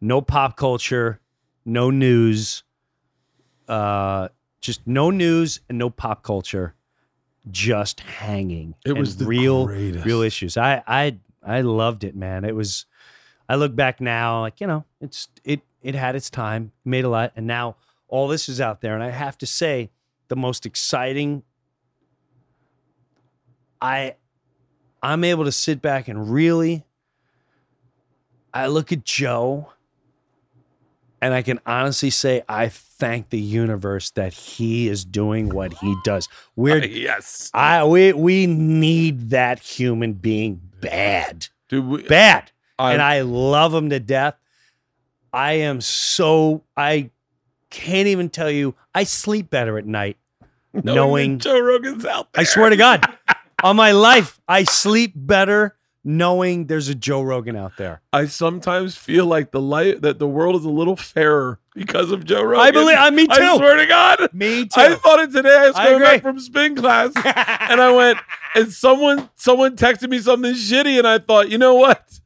no 0.00 0.20
pop 0.20 0.56
culture, 0.56 1.20
no 1.64 1.90
news, 1.90 2.62
uh, 3.70 4.28
just 4.60 4.86
no 4.86 5.10
news 5.10 5.60
and 5.68 5.78
no 5.78 5.88
pop 5.88 6.22
culture, 6.22 6.74
just 7.50 8.00
hanging. 8.00 8.74
It 8.84 8.90
and 8.90 8.98
was 8.98 9.16
the 9.16 9.24
real, 9.24 9.66
greatest. 9.66 10.04
real 10.04 10.20
issues. 10.22 10.56
I, 10.56 10.82
I, 10.86 11.18
I 11.42 11.60
loved 11.62 12.04
it, 12.04 12.14
man. 12.14 12.44
It 12.44 12.54
was. 12.54 12.86
I 13.48 13.56
look 13.56 13.74
back 13.74 14.00
now, 14.00 14.42
like 14.42 14.60
you 14.60 14.66
know, 14.66 14.84
it's 15.00 15.28
it 15.44 15.62
it 15.82 15.94
had 15.94 16.14
its 16.14 16.30
time, 16.30 16.72
made 16.84 17.04
a 17.04 17.08
lot, 17.08 17.32
and 17.34 17.46
now 17.46 17.76
all 18.06 18.28
this 18.28 18.48
is 18.48 18.60
out 18.60 18.80
there. 18.80 18.94
And 18.94 19.02
I 19.02 19.10
have 19.10 19.38
to 19.38 19.46
say, 19.46 19.90
the 20.28 20.36
most 20.36 20.66
exciting. 20.66 21.42
I, 23.82 24.16
I'm 25.02 25.24
able 25.24 25.44
to 25.44 25.52
sit 25.52 25.80
back 25.80 26.08
and 26.08 26.30
really. 26.30 26.84
I 28.52 28.66
look 28.66 28.92
at 28.92 29.04
Joe. 29.04 29.72
And 31.22 31.34
I 31.34 31.42
can 31.42 31.60
honestly 31.66 32.10
say, 32.10 32.42
I 32.48 32.68
thank 32.68 33.28
the 33.30 33.38
universe 33.40 34.10
that 34.12 34.32
he 34.32 34.88
is 34.88 35.04
doing 35.04 35.50
what 35.50 35.74
he 35.74 35.94
does. 36.04 36.28
We're 36.56 36.82
yes, 36.84 37.50
I 37.52 37.84
we 37.84 38.12
we 38.12 38.46
need 38.46 39.30
that 39.30 39.58
human 39.58 40.14
being 40.14 40.60
bad, 40.80 41.48
dude. 41.68 41.86
We, 41.86 42.02
bad, 42.04 42.50
I- 42.78 42.92
and 42.94 43.02
I 43.02 43.20
love 43.20 43.74
him 43.74 43.90
to 43.90 44.00
death. 44.00 44.34
I 45.32 45.52
am 45.52 45.80
so 45.80 46.64
I 46.76 47.10
can't 47.70 48.08
even 48.08 48.30
tell 48.30 48.50
you. 48.50 48.74
I 48.94 49.04
sleep 49.04 49.50
better 49.50 49.78
at 49.78 49.86
night 49.86 50.16
knowing. 50.72 51.38
that 51.38 51.44
Joe 51.44 51.60
Rogan's 51.60 52.04
out 52.04 52.32
there. 52.32 52.40
I 52.40 52.44
swear 52.44 52.70
to 52.70 52.76
God, 52.76 53.04
on 53.62 53.76
my 53.76 53.92
life, 53.92 54.40
I 54.48 54.64
sleep 54.64 55.12
better 55.14 55.76
knowing 56.02 56.66
there's 56.66 56.88
a 56.88 56.94
Joe 56.94 57.22
Rogan 57.22 57.56
out 57.56 57.76
there. 57.76 58.00
I 58.12 58.26
sometimes 58.26 58.96
feel 58.96 59.26
like 59.26 59.50
the 59.50 59.60
light 59.60 60.02
that 60.02 60.18
the 60.18 60.26
world 60.28 60.56
is 60.56 60.64
a 60.64 60.70
little 60.70 60.96
fairer 60.96 61.58
because 61.74 62.10
of 62.10 62.24
Joe 62.24 62.42
Rogan. 62.42 62.64
I 62.66 62.70
believe- 62.70 62.96
uh, 62.96 63.10
me 63.10 63.26
too. 63.28 63.32
I 63.32 63.56
swear 63.56 63.76
to 63.76 63.86
God. 63.86 64.28
Me 64.32 64.64
too. 64.64 64.80
I 64.80 64.94
thought 64.94 65.20
it 65.20 65.32
today. 65.32 65.56
I 65.56 65.66
was 65.68 65.76
coming 65.76 66.00
back 66.00 66.22
from 66.22 66.38
spin 66.40 66.74
class, 66.76 67.12
and 67.16 67.80
I 67.80 67.90
went, 67.92 68.18
and 68.54 68.72
someone 68.72 69.28
someone 69.36 69.76
texted 69.76 70.08
me 70.08 70.18
something 70.20 70.54
shitty, 70.54 70.98
and 70.98 71.06
I 71.06 71.18
thought, 71.18 71.50
you 71.50 71.58
know 71.58 71.74
what? 71.74 72.18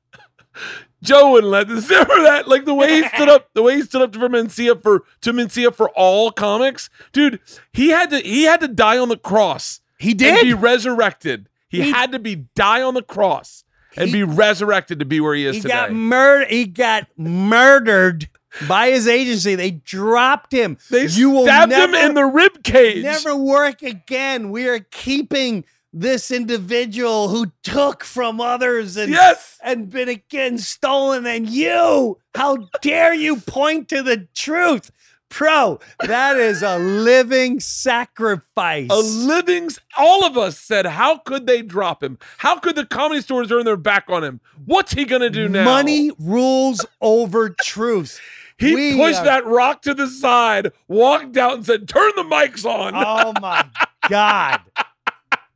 Joe 1.03 1.33
wouldn't 1.33 1.51
let 1.51 1.69
this. 1.69 1.91
Remember 1.91 2.23
that? 2.23 2.49
Like 2.49 2.65
the 2.65 2.73
way 2.73 3.03
he 3.03 3.09
stood 3.09 3.29
up, 3.29 3.51
the 3.53 3.63
way 3.63 3.77
he 3.77 3.83
stood 3.83 4.01
up 4.01 4.15
for 4.15 4.29
Mencia 4.29 4.81
for 4.81 5.03
to 5.21 5.33
Mencia 5.35 5.75
for 5.75 5.91
all 5.91 6.31
comics, 6.31 6.89
dude. 7.13 7.41
He 7.75 7.91
had 7.91 8.09
to 8.11 8.21
he 8.21 8.45
had 8.45 8.61
to 8.61 8.69
die 8.69 8.97
on 8.99 9.11
the 9.11 9.19
cross. 9.19 9.81
He 9.99 10.11
and 10.13 10.19
did. 10.19 10.43
be 10.43 10.55
resurrected. 10.55 11.49
He, 11.69 11.83
He- 11.83 11.91
had 11.91 12.13
to 12.13 12.19
be 12.19 12.37
die 12.55 12.81
on 12.83 12.95
the 12.95 13.03
cross 13.03 13.64
and 13.97 14.07
He- 14.09 14.13
be 14.13 14.23
resurrected 14.23 14.99
to 14.99 15.05
be 15.05 15.21
where 15.21 15.35
he 15.35 15.47
is 15.47 15.57
he 15.57 15.63
today. 15.63 15.75
got 15.75 15.93
murdered. 15.93 16.49
He 16.51 16.65
got 16.67 17.07
murdered 17.17 18.29
by 18.69 18.91
his 18.91 19.07
agency. 19.09 19.55
They 19.55 19.71
dropped 19.73 20.53
him. 20.53 20.79
they 20.91 21.07
you 21.07 21.31
will 21.31 21.45
stabbed 21.45 21.71
never, 21.71 21.97
him 21.97 22.07
in 22.11 22.15
the 22.15 22.25
rib 22.27 22.63
cage. 22.63 23.03
never 23.03 23.35
work 23.37 23.83
again. 23.83 24.51
We 24.51 24.69
are 24.69 24.81
keeping 24.81 25.65
this 25.93 26.31
individual 26.33 27.29
who 27.29 27.53
took 27.63 28.03
from 28.03 28.41
others 28.41 28.97
and 28.97 29.13
Yes. 29.13 29.59
and 29.63 29.89
been 29.91 30.09
again 30.09 30.59
stolen. 30.59 31.25
And 31.27 31.49
you, 31.49 32.19
how 32.35 32.69
dare 32.83 33.15
you 33.15 33.37
point 33.37 33.89
to 33.91 34.03
the 34.03 34.27
truth? 34.35 34.91
Pro, 35.35 35.81
that 36.07 36.37
is 36.37 36.63
a 36.63 36.79
living 36.79 37.59
sacrifice. 37.59 38.89
A 38.89 38.95
living, 39.01 39.69
all 39.99 40.25
of 40.25 40.39
us 40.39 40.57
said, 40.57 40.87
how 40.87 41.19
could 41.19 41.49
they 41.49 41.61
drop 41.61 42.05
him? 42.05 42.21
How 42.39 42.57
could 42.61 42.77
the 42.77 42.87
comedy 42.87 43.21
stores 43.21 43.49
turn 43.49 43.65
their 43.65 43.77
back 43.77 44.05
on 44.09 44.23
him? 44.23 44.41
What's 44.65 44.93
he 44.93 45.05
gonna 45.05 45.31
do 45.31 45.49
now? 45.49 45.65
Money 45.65 46.13
rules 46.21 46.87
over 47.01 47.51
truth. 47.51 48.21
He 48.59 48.77
We 48.77 48.97
pushed 48.97 49.19
are- 49.19 49.25
that 49.25 49.45
rock 49.45 49.83
to 49.83 49.95
the 49.95 50.07
side, 50.07 50.71
walked 50.87 51.37
out, 51.37 51.55
and 51.55 51.67
said, 51.67 51.89
"Turn 51.89 52.13
the 52.15 52.23
mics 52.23 52.65
on." 52.65 52.93
Oh 52.95 53.33
my 53.41 53.67
God. 54.09 54.61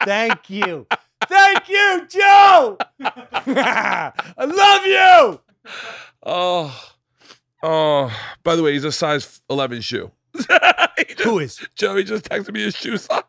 Thank 0.03 0.51
you. 0.51 0.89
Thank 1.29 1.68
you, 1.68 2.05
Joe. 2.09 2.79
I 3.01 4.12
love 4.45 4.87
you. 4.87 5.41
Oh, 6.26 6.91
oh. 7.62 8.12
By 8.44 8.56
the 8.56 8.62
way, 8.62 8.72
he's 8.72 8.84
a 8.84 8.92
size 8.92 9.40
eleven 9.50 9.80
shoe. 9.80 10.11
Just- 10.36 11.20
Who 11.20 11.38
is? 11.40 11.66
Joey 11.74 12.04
just 12.04 12.24
texted 12.26 12.52
me 12.52 12.62
his 12.62 12.76
shoe 12.76 12.96
size. 12.96 13.22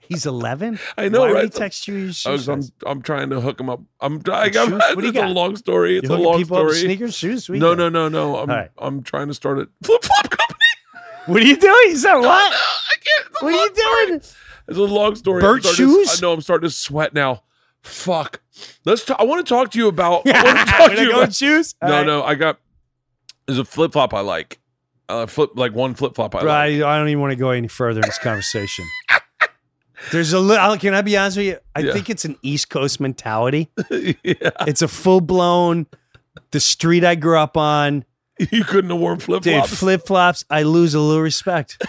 He's 0.00 0.26
11? 0.26 0.78
I 0.98 1.08
know, 1.08 1.20
Why 1.20 1.32
right? 1.32 1.44
he 1.44 1.48
text 1.50 1.88
you 1.88 1.94
his 1.94 2.26
I 2.26 2.32
was, 2.32 2.46
I'm. 2.48 2.62
I'm 2.84 3.00
trying 3.00 3.30
to 3.30 3.40
hook 3.40 3.58
him 3.58 3.70
up. 3.70 3.80
I'm 4.00 4.20
trying. 4.20 4.52
Shoes? 4.52 4.70
What 4.70 4.96
do 4.96 5.02
you 5.02 5.08
it's 5.08 5.16
a 5.18 5.20
got? 5.22 5.30
long 5.30 5.56
story. 5.56 5.96
It's 5.98 6.08
You 6.08 6.14
a 6.14 6.18
hooking 6.18 6.26
long 6.30 6.38
people 6.38 6.56
up 6.58 6.64
with 6.66 6.76
story. 6.76 6.88
sneakers, 6.88 7.14
shoes? 7.16 7.48
What 7.48 7.54
you 7.54 7.60
No, 7.60 7.70
got? 7.74 7.78
no, 7.78 7.88
no, 7.88 8.08
no. 8.08 8.36
I'm 8.38 8.50
All 8.50 8.56
right. 8.56 8.70
I'm 8.78 9.02
trying 9.02 9.28
to 9.28 9.34
start 9.34 9.58
a 9.60 9.68
flip 9.82 10.02
flop 10.04 10.28
company. 10.28 10.58
What 11.26 11.40
are 11.42 11.46
you 11.46 11.56
doing? 11.56 11.74
You 11.86 11.96
said 11.96 12.14
what? 12.18 12.52
I 12.52 12.94
can't. 13.02 13.26
it's 13.30 13.40
a 13.40 13.44
What 13.44 13.54
are 13.54 13.56
long 13.56 13.64
you 13.68 13.74
story. 13.74 14.06
doing? 14.06 14.20
It's 14.68 14.78
a 14.78 14.82
long 14.82 15.14
story. 15.14 15.42
I'm 15.44 15.60
starting 15.62 15.70
to- 15.70 15.76
shoes? 15.76 16.18
I 16.18 16.20
know. 16.20 16.32
I'm 16.34 16.40
starting 16.42 16.68
to 16.68 16.74
sweat 16.74 17.14
now. 17.14 17.42
Fuck. 17.82 18.42
Let's. 18.84 19.04
talk. 19.04 19.18
I 19.18 19.24
want 19.24 19.46
to 19.46 19.48
talk 19.54 19.70
to 19.70 19.78
you 19.78 19.88
about. 19.88 20.26
I 20.26 20.44
want 20.44 20.58
to 20.58 20.64
talk 20.72 20.90
we're 20.90 20.96
to 20.96 21.02
you 21.02 21.12
about. 21.16 21.34
shoes? 21.34 21.74
All 21.80 21.88
No, 21.88 21.94
right. 21.98 22.06
no. 22.06 22.22
I 22.22 22.34
got. 22.34 22.58
There's 23.46 23.58
a 23.58 23.64
flip 23.64 23.92
flop 23.92 24.14
I 24.14 24.20
like. 24.20 24.58
Uh, 25.08 25.26
flip 25.26 25.50
like 25.56 25.72
one 25.74 25.94
flip 25.94 26.14
flop 26.14 26.34
I 26.34 26.40
Bro, 26.40 26.50
I, 26.52 26.68
like. 26.70 26.82
I 26.84 26.98
don't 26.98 27.08
even 27.08 27.20
want 27.20 27.32
to 27.32 27.36
go 27.36 27.50
any 27.50 27.68
further 27.68 28.00
in 28.00 28.06
this 28.06 28.18
conversation. 28.18 28.84
There's 30.10 30.32
a 30.32 30.40
little, 30.40 30.76
can 30.78 30.94
I 30.94 31.02
be 31.02 31.16
honest 31.16 31.36
with 31.36 31.46
you? 31.46 31.58
I 31.76 31.80
Yeah. 31.80 31.92
think 31.92 32.10
it's 32.10 32.24
an 32.24 32.36
East 32.42 32.70
Coast 32.70 32.98
mentality. 33.00 33.68
yeah. 33.90 34.50
It's 34.66 34.82
a 34.82 34.88
full 34.88 35.20
blown, 35.20 35.86
the 36.50 36.58
street 36.60 37.04
I 37.04 37.14
grew 37.14 37.38
up 37.38 37.56
on, 37.56 38.04
You 38.50 38.64
couldn't 38.64 38.90
have 38.90 38.98
worn 38.98 39.20
flip 39.20 39.42
Dude, 39.42 39.54
flops. 39.54 39.74
flip 39.78 40.06
flops, 40.06 40.44
I 40.50 40.62
lose 40.64 40.94
a 40.94 41.00
little 41.00 41.22
respect. 41.22 41.80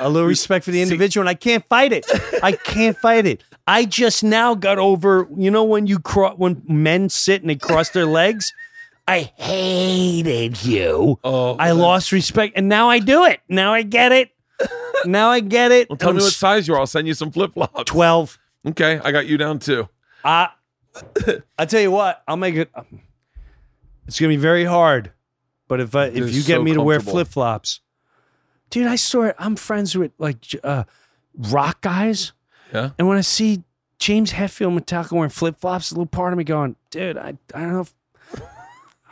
a 0.00 0.08
little 0.08 0.26
respect 0.28 0.64
for 0.64 0.72
the 0.72 0.82
individual, 0.82 1.22
and 1.22 1.28
I 1.28 1.34
can't 1.34 1.64
fight 1.68 1.92
it. 1.92 2.06
I 2.42 2.52
can't 2.52 2.96
fight 2.96 3.26
it. 3.26 3.44
I 3.68 3.84
just 3.84 4.24
now 4.24 4.54
got 4.54 4.78
over, 4.78 5.28
you 5.36 5.50
know, 5.50 5.62
when 5.62 5.86
you 5.86 5.98
cro- 6.00 6.34
when 6.34 6.62
men 6.66 7.08
sit 7.08 7.42
and 7.42 7.50
they 7.50 7.56
cross 7.56 7.90
their 7.90 8.06
legs. 8.06 8.52
I 9.08 9.20
hated 9.36 10.62
you. 10.64 11.18
oh, 11.24 11.56
I 11.56 11.70
lost 11.72 12.12
respect, 12.12 12.54
and 12.56 12.68
now 12.68 12.88
I 12.90 12.98
do 12.98 13.24
it. 13.24 13.40
Now 13.48 13.72
I 13.72 13.82
get 13.82 14.12
it. 14.12 14.30
Now 15.04 15.28
I 15.30 15.38
get 15.38 15.70
it. 15.70 15.88
Well, 15.88 15.96
tell 15.96 16.08
I'm 16.10 16.16
me 16.16 16.22
what 16.22 16.32
size 16.32 16.66
you 16.66 16.74
are. 16.74 16.80
I'll 16.80 16.86
send 16.86 17.06
you 17.06 17.14
some 17.14 17.30
flip 17.30 17.54
flops. 17.54 17.84
twelve. 17.88 18.36
Okay, 18.66 18.98
I 19.04 19.12
got 19.12 19.26
you 19.26 19.38
down 19.38 19.60
too. 19.60 19.88
I 20.24 20.48
I 21.58 21.66
tell 21.66 21.80
you 21.80 21.92
what, 21.92 22.20
I'll 22.26 22.36
make 22.36 22.56
it. 22.56 22.68
It's 24.08 24.18
gonna 24.18 24.30
be 24.30 24.36
very 24.36 24.64
hard, 24.64 25.12
but 25.68 25.78
if 25.80 25.94
I, 25.94 26.06
if 26.06 26.14
They're 26.14 26.26
you 26.26 26.42
get 26.42 26.56
so 26.56 26.62
me 26.64 26.72
to 26.74 26.82
wear 26.82 26.98
flip 26.98 27.28
flops, 27.28 27.78
dude, 28.70 28.88
I 28.88 28.96
swear 28.96 29.36
I'm 29.38 29.54
friends 29.54 29.96
with 29.96 30.10
like 30.18 30.38
uh, 30.64 30.82
rock 31.36 31.80
guys, 31.82 32.32
Yeah. 32.74 32.90
and 32.98 33.06
when 33.06 33.18
I 33.18 33.22
see 33.22 33.62
James 34.00 34.32
Hetfield 34.32 34.76
Metallica 34.76 35.12
wearing 35.12 35.30
flip 35.30 35.60
flops, 35.60 35.92
a 35.92 35.94
little 35.94 36.06
part 36.06 36.32
of 36.32 36.38
me 36.38 36.44
going, 36.44 36.74
dude, 36.90 37.16
I 37.16 37.38
I 37.54 37.60
don't 37.60 37.72
know 37.72 37.80
if 37.82 37.94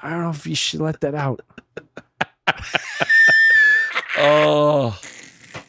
I 0.07 0.11
don't 0.11 0.23
know 0.23 0.31
if 0.31 0.47
you 0.47 0.55
should 0.55 0.81
let 0.81 1.01
that 1.01 1.15
out. 1.15 1.41
Oh, 4.19 4.99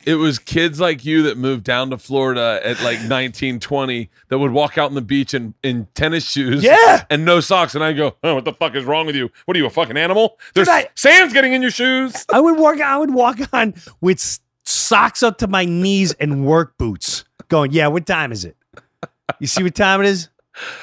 it 0.05 0.15
was 0.15 0.39
kids 0.39 0.79
like 0.79 1.03
you 1.03 1.23
that 1.23 1.37
moved 1.37 1.65
down 1.65 1.89
to 1.89 1.97
Florida 1.97 2.61
at 2.63 2.81
like 2.81 3.01
19, 3.01 3.59
20 3.59 4.09
that 4.29 4.39
would 4.39 4.51
walk 4.53 4.77
out 4.77 4.85
on 4.85 4.95
the 4.95 5.01
beach 5.01 5.33
in, 5.33 5.53
in 5.63 5.85
tennis 5.95 6.29
shoes. 6.29 6.63
Yeah. 6.63 7.03
And 7.09 7.25
no 7.25 7.41
socks. 7.41 7.75
And 7.75 7.83
I 7.83 7.91
go, 7.91 8.15
oh, 8.23 8.35
what 8.35 8.45
the 8.45 8.53
fuck 8.53 8.73
is 8.75 8.85
wrong 8.85 9.05
with 9.05 9.17
you? 9.17 9.29
What 9.43 9.57
are 9.57 9.59
you, 9.59 9.65
a 9.65 9.69
fucking 9.69 9.97
animal? 9.97 10.39
There's 10.53 10.69
I- 10.69 10.87
sand's 10.95 11.33
getting 11.33 11.51
in 11.51 11.61
your 11.61 11.71
shoes. 11.71 12.25
I 12.33 12.39
would 12.39 12.57
walk. 12.57 12.79
I 12.79 12.97
would 12.97 13.13
walk 13.13 13.37
on 13.51 13.73
with 13.99 14.39
socks 14.65 15.23
up 15.23 15.39
to 15.39 15.47
my 15.47 15.65
knees 15.65 16.13
and 16.13 16.45
work 16.45 16.77
boots, 16.77 17.25
going, 17.49 17.73
yeah. 17.73 17.87
What 17.87 18.05
time 18.05 18.31
is 18.31 18.45
it? 18.45 18.55
You 19.41 19.47
see 19.47 19.61
what 19.63 19.75
time 19.75 19.99
it 19.99 20.07
is? 20.07 20.29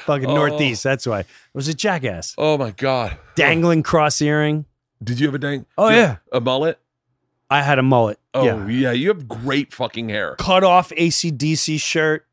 Fucking 0.05 0.29
Oh. 0.29 0.35
northeast. 0.35 0.83
That's 0.83 1.05
why. 1.05 1.19
It 1.21 1.27
was 1.53 1.67
a 1.67 1.73
jackass. 1.73 2.33
Oh 2.37 2.57
my 2.57 2.71
God. 2.71 3.17
Dangling 3.35 3.83
cross 3.83 4.21
earring. 4.21 4.65
Did 5.03 5.19
you 5.19 5.27
have 5.27 5.35
a 5.35 5.39
dang? 5.39 5.65
Oh, 5.77 5.89
yeah. 5.89 6.17
A 6.31 6.39
mullet? 6.39 6.79
I 7.49 7.61
had 7.61 7.77
a 7.79 7.83
mullet. 7.83 8.17
Oh, 8.33 8.43
yeah. 8.43 8.67
yeah. 8.67 8.91
You 8.91 9.09
have 9.09 9.27
great 9.27 9.73
fucking 9.73 10.09
hair. 10.09 10.35
Cut 10.39 10.63
off 10.63 10.89
ACDC 10.91 11.79
shirt. 11.79 12.25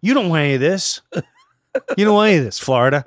You 0.00 0.14
don't 0.14 0.28
want 0.28 0.40
any 0.42 0.54
of 0.54 0.60
this. 0.60 1.00
You 1.96 2.04
don't 2.04 2.14
want 2.14 2.28
any 2.30 2.38
of 2.38 2.44
this, 2.44 2.58
Florida. 2.58 3.04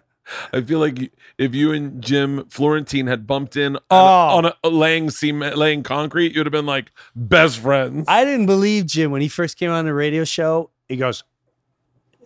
I 0.53 0.61
feel 0.61 0.79
like 0.79 1.11
if 1.37 1.55
you 1.55 1.71
and 1.71 2.01
Jim 2.03 2.45
Florentine 2.49 3.07
had 3.07 3.25
bumped 3.27 3.55
in 3.55 3.75
on, 3.75 3.81
Oh. 3.89 3.95
a, 3.97 4.35
on 4.37 4.45
a, 4.45 4.53
a 4.63 4.69
laying 4.69 5.09
cement, 5.09 5.57
laying 5.57 5.83
concrete, 5.83 6.35
you'd 6.35 6.45
have 6.45 6.51
been 6.53 6.65
like 6.65 6.91
best 7.15 7.59
friends. 7.59 8.05
I 8.07 8.25
didn't 8.25 8.45
believe 8.45 8.85
Jim 8.87 9.11
when 9.11 9.21
he 9.21 9.27
first 9.29 9.57
came 9.57 9.71
on 9.71 9.85
the 9.85 9.93
radio 9.93 10.23
show. 10.23 10.69
He 10.89 10.97
goes, 10.97 11.23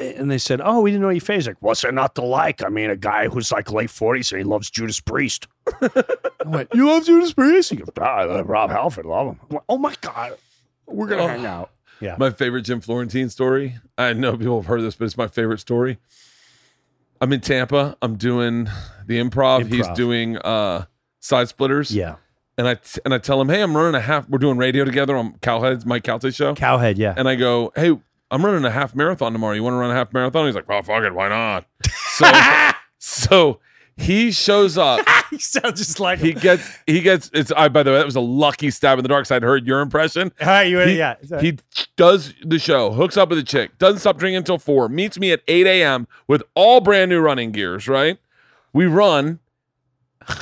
and 0.01 0.29
they 0.31 0.37
said, 0.37 0.61
"Oh, 0.63 0.81
we 0.81 0.91
didn't 0.91 1.03
know 1.03 1.09
your 1.09 1.21
face." 1.21 1.47
Like, 1.47 1.57
what's 1.61 1.81
there 1.81 1.91
not 1.91 2.15
to 2.15 2.21
like? 2.23 2.63
I 2.63 2.69
mean, 2.69 2.89
a 2.89 2.95
guy 2.95 3.27
who's 3.27 3.51
like 3.51 3.71
late 3.71 3.89
forties 3.89 4.31
and 4.31 4.39
he 4.39 4.43
loves 4.45 4.69
Judas 4.69 4.99
Priest. 4.99 5.47
Went, 6.45 6.69
"You 6.73 6.87
love 6.87 7.05
Judas 7.05 7.33
Priest?" 7.33 7.69
He 7.69 7.75
goes, 7.77 7.89
"Ah, 7.99 8.03
I 8.03 8.23
love 8.25 8.47
Rob 8.49 8.69
Halford, 8.71 9.05
love 9.05 9.27
him." 9.27 9.39
I'm 9.51 9.59
oh 9.69 9.77
my 9.77 9.93
god, 10.01 10.33
we're 10.87 11.07
gonna 11.07 11.23
Oh. 11.23 11.27
hang 11.27 11.45
out. 11.45 11.71
Yeah, 11.99 12.15
My 12.17 12.31
favorite 12.31 12.63
Jim 12.63 12.81
Florentine 12.81 13.29
story. 13.29 13.77
I 13.97 14.13
know 14.13 14.35
people 14.35 14.59
have 14.59 14.65
heard 14.65 14.81
this, 14.81 14.95
but 14.95 15.05
it's 15.05 15.17
my 15.17 15.27
favorite 15.27 15.59
story. 15.59 15.99
I'm 17.19 17.31
in 17.31 17.41
Tampa. 17.41 17.95
I'm 18.01 18.15
doing 18.15 18.67
the 19.05 19.19
improv. 19.21 19.71
He's 19.71 19.87
doing 19.89 20.37
uh 20.37 20.85
side 21.19 21.47
splitters. 21.49 21.95
yeah, 21.95 22.15
And 22.57 22.67
I 22.67 22.73
t- 22.75 22.99
and 23.05 23.13
I 23.13 23.19
tell 23.19 23.39
him, 23.39 23.49
hey, 23.49 23.61
I'm 23.61 23.77
running 23.77 23.93
a 23.93 24.01
half. 24.01 24.27
We're 24.27 24.39
doing 24.39 24.57
radio 24.57 24.83
together 24.83 25.15
on 25.15 25.33
Cowheads, 25.43 25.85
Mike 25.85 26.03
Calta 26.03 26.31
show. 26.31 26.55
cowhead. 26.55 26.97
Yeah, 26.97 27.13
And 27.15 27.29
I 27.29 27.35
go, 27.35 27.71
hey, 27.75 27.95
I'm 28.31 28.43
running 28.45 28.65
a 28.65 28.71
half 28.71 28.95
marathon 28.95 29.33
tomorrow. 29.33 29.53
You 29.53 29.61
want 29.63 29.73
to 29.73 29.77
run 29.77 29.91
a 29.91 29.93
half 29.93 30.11
marathon? 30.13 30.45
He's 30.47 30.55
like, 30.55 30.67
well, 30.67 30.81
fuck 30.81 31.03
it, 31.03 31.13
why 31.13 31.27
not? 31.29 31.65
So 32.13 32.71
so 32.99 33.59
he 33.97 34.31
shows 34.31 34.77
up. 34.77 35.05
he 35.31 35.37
sounds 35.39 35.79
just 35.79 35.99
like 35.99 36.19
He 36.19 36.31
him. 36.31 36.39
gets 36.39 36.77
he 36.85 37.01
gets 37.01 37.29
it's 37.33 37.51
I 37.53 37.67
by 37.69 37.83
the 37.83 37.91
way, 37.91 37.97
that 37.97 38.05
was 38.05 38.15
a 38.15 38.19
lucky 38.21 38.69
stab 38.69 38.99
in 38.99 39.03
the 39.03 39.09
dark 39.09 39.25
side. 39.25 39.43
Heard 39.43 39.65
your 39.65 39.79
impression. 39.81 40.31
All 40.41 40.47
right, 40.47 40.63
you? 40.63 40.79
He, 40.79 40.97
yeah, 40.97 41.15
he 41.39 41.57
does 41.95 42.33
the 42.43 42.59
show, 42.59 42.91
hooks 42.91 43.15
up 43.17 43.29
with 43.29 43.39
a 43.39 43.43
chick, 43.43 43.77
doesn't 43.79 43.99
stop 43.99 44.17
drinking 44.17 44.37
until 44.37 44.57
four, 44.57 44.87
meets 44.89 45.17
me 45.19 45.31
at 45.31 45.41
8 45.47 45.65
a.m. 45.67 46.07
with 46.27 46.43
all 46.53 46.79
brand 46.81 47.09
new 47.09 47.19
running 47.21 47.51
gears, 47.51 47.87
right? 47.87 48.17
We 48.73 48.85
run. 48.85 49.39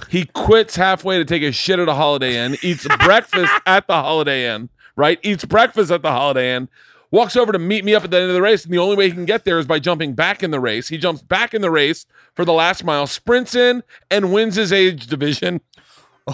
He 0.09 0.25
quits 0.25 0.75
halfway 0.75 1.17
to 1.19 1.25
take 1.25 1.43
a 1.43 1.51
shit 1.51 1.79
at 1.79 1.87
a 1.87 1.93
Holiday 1.93 2.43
Inn, 2.43 2.57
eats 2.61 2.85
breakfast 2.99 3.53
at 3.65 3.87
the 3.87 3.93
Holiday 3.93 4.53
Inn, 4.53 4.69
right? 4.95 5.19
Eats 5.23 5.45
breakfast 5.45 5.91
at 5.91 6.01
the 6.01 6.11
Holiday 6.11 6.55
Inn, 6.55 6.67
walks 7.11 7.35
over 7.35 7.51
to 7.51 7.59
meet 7.59 7.83
me 7.85 7.95
up 7.95 8.03
at 8.03 8.11
the 8.11 8.17
end 8.17 8.27
of 8.29 8.33
the 8.33 8.41
race, 8.41 8.63
and 8.65 8.73
the 8.73 8.77
only 8.77 8.95
way 8.95 9.07
he 9.09 9.13
can 9.13 9.25
get 9.25 9.43
there 9.45 9.59
is 9.59 9.65
by 9.65 9.79
jumping 9.79 10.13
back 10.13 10.43
in 10.43 10.51
the 10.51 10.59
race. 10.59 10.89
He 10.89 10.97
jumps 10.97 11.21
back 11.21 11.53
in 11.53 11.61
the 11.61 11.71
race 11.71 12.05
for 12.35 12.45
the 12.45 12.53
last 12.53 12.83
mile, 12.83 13.07
sprints 13.07 13.55
in, 13.55 13.83
and 14.11 14.33
wins 14.33 14.55
his 14.55 14.71
age 14.73 15.07
division. 15.07 15.61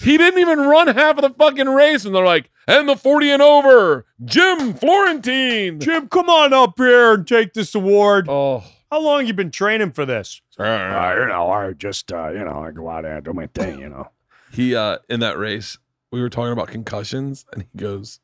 He 0.00 0.18
didn't 0.18 0.40
even 0.40 0.58
run 0.58 0.88
half 0.88 1.16
of 1.16 1.22
the 1.22 1.30
fucking 1.30 1.68
race, 1.68 2.04
and 2.04 2.12
they're 2.12 2.24
like, 2.24 2.50
and 2.66 2.88
the 2.88 2.96
40 2.96 3.30
and 3.30 3.40
over, 3.40 4.04
Jim 4.24 4.74
Florentine. 4.74 5.78
Jim, 5.78 6.08
come 6.08 6.28
on 6.28 6.52
up 6.52 6.74
here 6.76 7.14
and 7.14 7.24
take 7.24 7.52
this 7.52 7.72
award. 7.72 8.26
Oh, 8.28 8.64
How 8.90 8.98
long 9.00 9.28
you 9.28 9.32
been 9.32 9.52
training 9.52 9.92
for 9.92 10.04
this? 10.04 10.40
uh, 10.58 10.64
you 10.64 11.26
know, 11.28 11.48
I 11.52 11.72
just, 11.74 12.12
uh, 12.12 12.30
you 12.30 12.42
know, 12.44 12.64
I 12.64 12.72
go 12.72 12.90
out 12.90 13.02
there 13.02 13.14
and 13.14 13.24
do 13.24 13.32
my 13.32 13.46
thing, 13.46 13.78
you 13.78 13.88
know. 13.88 14.08
he 14.52 14.74
uh 14.74 14.98
in 15.08 15.20
that 15.20 15.38
race, 15.38 15.78
we 16.10 16.20
were 16.20 16.28
talking 16.28 16.52
about 16.52 16.66
concussions, 16.66 17.44
and 17.52 17.62
he 17.62 17.68
goes, 17.78 18.18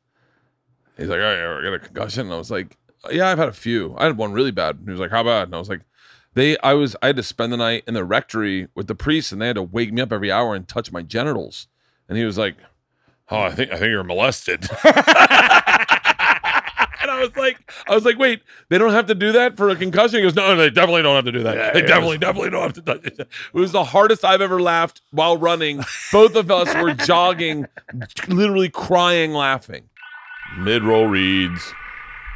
he's 0.99 1.09
like, 1.09 1.19
oh, 1.19 1.33
you 1.33 1.41
ever 1.41 1.61
get 1.61 1.73
a 1.73 1.79
concussion? 1.79 2.21
And 2.27 2.33
I 2.33 2.37
was 2.37 2.51
like, 2.51 2.77
yeah, 3.11 3.29
I've 3.29 3.37
had 3.37 3.49
a 3.49 3.53
few. 3.53 3.95
I 3.97 4.05
had 4.05 4.17
one 4.17 4.33
really 4.33 4.51
bad. 4.51 4.75
And 4.77 4.85
he 4.85 4.91
was 4.91 4.99
like, 4.99 5.11
how 5.11 5.23
bad? 5.23 5.43
And 5.43 5.55
I 5.55 5.59
was 5.59 5.69
like, 5.69 5.81
They, 6.33 6.57
I 6.59 6.73
was, 6.73 6.95
I 7.01 7.07
had 7.07 7.15
to 7.15 7.23
spend 7.23 7.53
the 7.53 7.57
night 7.57 7.83
in 7.87 7.93
the 7.93 8.03
rectory 8.03 8.67
with 8.75 8.87
the 8.87 8.95
priest, 8.95 9.31
and 9.31 9.41
they 9.41 9.47
had 9.47 9.55
to 9.55 9.63
wake 9.63 9.91
me 9.93 10.01
up 10.01 10.11
every 10.11 10.31
hour 10.31 10.53
and 10.55 10.67
touch 10.67 10.91
my 10.91 11.01
genitals. 11.01 11.67
And 12.07 12.17
he 12.17 12.25
was 12.25 12.37
like, 12.37 12.57
"Oh, 13.29 13.41
I 13.41 13.51
think, 13.51 13.71
I 13.71 13.77
think 13.77 13.89
you're 13.91 14.03
molested." 14.03 14.67
and 17.01 17.11
I 17.11 17.19
was 17.21 17.35
like, 17.35 17.71
I 17.87 17.95
was 17.95 18.05
like, 18.05 18.17
wait, 18.17 18.41
they 18.69 18.77
don't 18.77 18.91
have 18.91 19.07
to 19.07 19.15
do 19.15 19.31
that 19.33 19.57
for 19.57 19.69
a 19.69 19.75
concussion. 19.75 20.17
He 20.19 20.23
goes, 20.23 20.35
no, 20.35 20.55
they 20.55 20.69
definitely 20.69 21.01
don't 21.01 21.15
have 21.15 21.25
to 21.25 21.31
do 21.31 21.43
that. 21.43 21.73
they 21.73 21.81
definitely, 21.81 22.17
definitely 22.17 22.49
don't 22.51 22.63
have 22.63 22.73
to. 22.73 22.81
Do 22.81 22.91
it. 22.91 23.19
it 23.19 23.27
was 23.53 23.71
the 23.71 23.83
hardest 23.83 24.25
I've 24.25 24.41
ever 24.41 24.61
laughed 24.61 25.01
while 25.11 25.37
running. 25.37 25.83
Both 26.11 26.35
of 26.35 26.51
us 26.51 26.73
were 26.75 26.93
jogging, 26.93 27.67
literally 28.27 28.69
crying, 28.69 29.33
laughing. 29.33 29.88
Mid 30.57 30.83
roll 30.83 31.05
reads. 31.05 31.73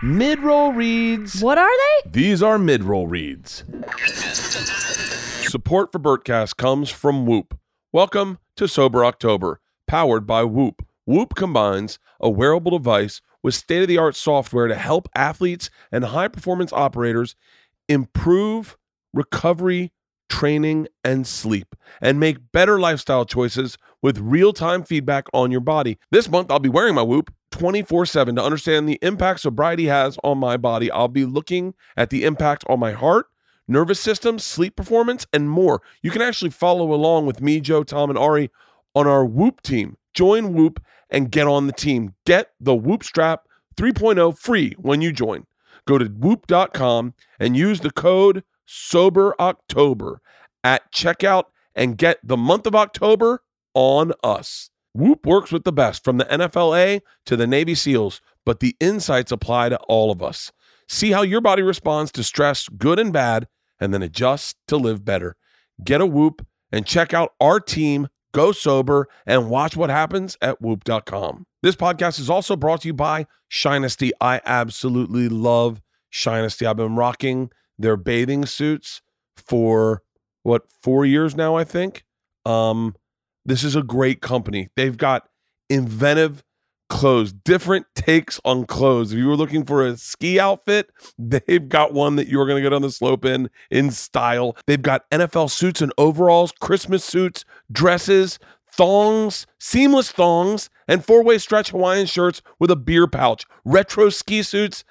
Mid 0.04 0.40
roll 0.40 0.72
reads. 0.72 1.42
What 1.42 1.58
are 1.58 1.68
they? 2.04 2.10
These 2.12 2.44
are 2.44 2.60
mid 2.60 2.84
roll 2.84 3.08
reads. 3.08 3.64
Support 5.50 5.92
for 5.92 6.00
Bertcast 6.00 6.56
comes 6.56 6.90
from 6.92 7.26
Whoop. 7.26 7.58
Welcome 7.92 8.38
to 8.56 8.68
Sober 8.68 9.04
October, 9.04 9.60
powered 9.88 10.28
by 10.28 10.44
Whoop. 10.44 10.86
Whoop 11.06 11.34
combines 11.36 11.98
a 12.20 12.30
wearable 12.30 12.78
device 12.78 13.20
with 13.42 13.56
state 13.56 13.82
of 13.82 13.88
the 13.88 13.98
art 13.98 14.16
software 14.16 14.68
to 14.68 14.76
help 14.76 15.10
athletes 15.16 15.70
and 15.92 16.06
high 16.06 16.28
performance 16.28 16.72
operators 16.72 17.36
improve 17.90 18.78
recovery, 19.12 19.92
training, 20.30 20.88
and 21.04 21.26
sleep, 21.26 21.76
and 22.00 22.20
make 22.20 22.52
better 22.52 22.80
lifestyle 22.80 23.26
choices 23.26 23.78
with 24.04 24.20
real 24.20 24.54
time 24.54 24.84
feedback 24.84 25.26
on 25.34 25.50
your 25.50 25.62
body. 25.62 25.98
This 26.12 26.30
month, 26.30 26.52
I'll 26.52 26.60
be 26.60 26.70
wearing 26.70 26.94
my 26.94 27.02
Whoop 27.02 27.34
24 27.50 28.06
7 28.06 28.36
to 28.36 28.44
understand 28.44 28.88
the 28.88 29.00
impact 29.02 29.40
sobriety 29.40 29.88
has 29.88 30.20
on 30.24 30.38
my 30.38 30.58
body. 30.58 30.92
I'll 30.92 31.08
be 31.08 31.26
looking 31.26 31.74
at 31.98 32.12
the 32.12 32.26
impact 32.26 32.64
on 32.68 32.80
my 32.80 32.92
heart, 32.92 33.28
nervous 33.68 34.00
system, 34.00 34.38
sleep 34.38 34.76
performance, 34.76 35.26
and 35.34 35.50
more. 35.50 35.82
You 36.04 36.12
can 36.12 36.22
actually 36.22 36.52
follow 36.52 36.94
along 36.94 37.26
with 37.26 37.42
me, 37.42 37.60
Joe, 37.60 37.84
Tom, 37.84 38.12
and 38.12 38.20
Ari 38.20 38.52
on 38.94 39.08
our 39.08 39.26
Whoop 39.26 39.62
team. 39.62 39.98
Join 40.14 40.54
Whoop 40.54 40.84
and 41.10 41.32
get 41.32 41.48
on 41.48 41.68
the 41.68 41.74
team. 41.74 42.14
Get 42.26 42.52
the 42.60 42.76
Whoop 42.76 43.04
Strap 43.04 43.48
3.0 43.76 44.38
free 44.38 44.76
when 44.78 45.02
you 45.02 45.12
join. 45.12 45.46
Go 45.86 45.98
to 45.98 46.06
whoop.com 46.06 47.14
and 47.40 47.58
use 47.58 47.82
the 47.82 47.92
code 47.92 48.44
Sober 48.66 49.36
October 49.40 50.22
at 50.64 50.92
checkout 50.94 51.46
and 51.76 51.98
get 51.98 52.20
the 52.24 52.38
month 52.38 52.66
of 52.66 52.76
October 52.76 53.43
on 53.74 54.14
us. 54.24 54.70
Whoop 54.94 55.26
works 55.26 55.52
with 55.52 55.64
the 55.64 55.72
best 55.72 56.04
from 56.04 56.18
the 56.18 56.26
NFLA 56.26 57.02
to 57.26 57.36
the 57.36 57.48
Navy 57.48 57.74
SEALs, 57.74 58.22
but 58.46 58.60
the 58.60 58.76
insights 58.80 59.32
apply 59.32 59.70
to 59.70 59.78
all 59.88 60.12
of 60.12 60.22
us. 60.22 60.52
See 60.88 61.12
how 61.12 61.24
your 61.24 61.42
body 61.42 61.64
responds 61.64 62.12
to 62.14 62.24
stress, 62.24 62.70
good 62.70 63.00
and 63.00 63.12
bad, 63.12 63.48
and 63.80 63.94
then 63.94 64.04
adjust 64.04 64.58
to 64.68 64.78
live 64.78 65.04
better. 65.04 65.36
Get 65.84 66.02
a 66.02 66.06
Whoop 66.06 66.46
and 66.72 66.86
check 66.86 67.14
out 67.14 67.34
our 67.40 67.60
team, 67.60 68.08
Go 68.34 68.52
Sober, 68.52 69.08
and 69.26 69.50
watch 69.50 69.76
what 69.76 69.90
happens 69.90 70.38
at 70.42 70.62
whoop.com. 70.62 71.46
This 71.64 71.76
podcast 71.76 72.20
is 72.20 72.30
also 72.30 72.56
brought 72.56 72.82
to 72.82 72.88
you 72.88 72.94
by 72.94 73.26
Shinesty. 73.52 74.12
I 74.20 74.42
absolutely 74.46 75.30
love 75.30 75.82
Shinesty. 76.12 76.68
I've 76.68 76.78
been 76.78 76.96
rocking 76.96 77.50
their 77.78 77.98
bathing 77.98 78.46
suits 78.46 79.02
for 79.38 80.04
what, 80.44 80.64
four 80.82 81.06
years 81.06 81.36
now, 81.36 81.56
I 81.56 81.64
think. 81.64 82.04
Um, 82.46 82.96
this 83.46 83.64
is 83.64 83.76
a 83.76 83.84
great 83.84 84.22
company. 84.22 84.70
They've 84.76 84.98
got 84.98 85.28
inventive 85.70 86.44
clothes, 86.90 87.34
different 87.34 87.88
takes 87.96 88.40
on 88.46 88.66
clothes. 88.66 89.12
If 89.12 89.18
you 89.18 89.28
were 89.28 89.36
looking 89.36 89.66
for 89.66 89.86
a 89.86 89.98
ski 89.98 90.40
outfit, 90.40 90.92
they've 91.18 91.68
got 91.68 91.94
one 91.94 92.16
that 92.18 92.28
you're 92.28 92.46
going 92.46 92.58
to 92.58 92.62
get 92.62 92.74
on 92.74 92.82
the 92.82 92.92
slope 92.92 93.26
in 93.26 93.50
in 93.72 93.92
style. 93.92 94.56
They've 94.68 94.82
got 94.82 95.10
NFL 95.10 95.50
suits 95.50 95.82
and 95.82 95.92
overalls, 95.98 96.52
Christmas 96.62 97.04
suits, 97.04 97.46
dresses, 97.72 98.40
thongs, 98.72 99.46
seamless 99.60 100.12
thongs, 100.12 100.70
and 100.88 101.04
four-way 101.06 101.38
stretch 101.38 101.72
Hawaiian 101.72 102.06
shirts 102.06 102.42
with 102.60 102.72
a 102.72 102.76
beer 102.76 103.08
pouch, 103.08 103.46
retro 103.66 104.10
ski 104.10 104.44
suits. 104.44 104.84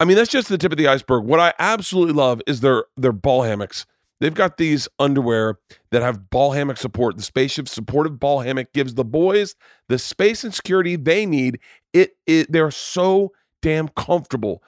I 0.00 0.04
mean, 0.04 0.16
that's 0.16 0.30
just 0.30 0.48
the 0.48 0.58
tip 0.58 0.72
of 0.72 0.78
the 0.78 0.88
iceberg. 0.88 1.24
What 1.24 1.40
I 1.40 1.54
absolutely 1.58 2.14
love 2.14 2.42
is 2.46 2.60
their 2.60 2.84
their 2.96 3.12
ball 3.12 3.42
hammocks. 3.42 3.86
They've 4.22 4.32
got 4.32 4.56
these 4.56 4.88
underwear 5.00 5.58
that 5.90 6.00
have 6.00 6.30
ball 6.30 6.52
hammock 6.52 6.76
support. 6.76 7.16
The 7.16 7.24
spaceship 7.24 7.66
supportive 7.66 8.20
ball 8.20 8.38
hammock 8.38 8.72
gives 8.72 8.94
the 8.94 9.04
boys 9.04 9.56
the 9.88 9.98
space 9.98 10.44
and 10.44 10.54
security 10.54 10.94
they 10.94 11.26
need. 11.26 11.58
It, 11.92 12.16
it 12.24 12.52
they're 12.52 12.70
so 12.70 13.32
damn 13.62 13.88
comfortable. 13.88 14.62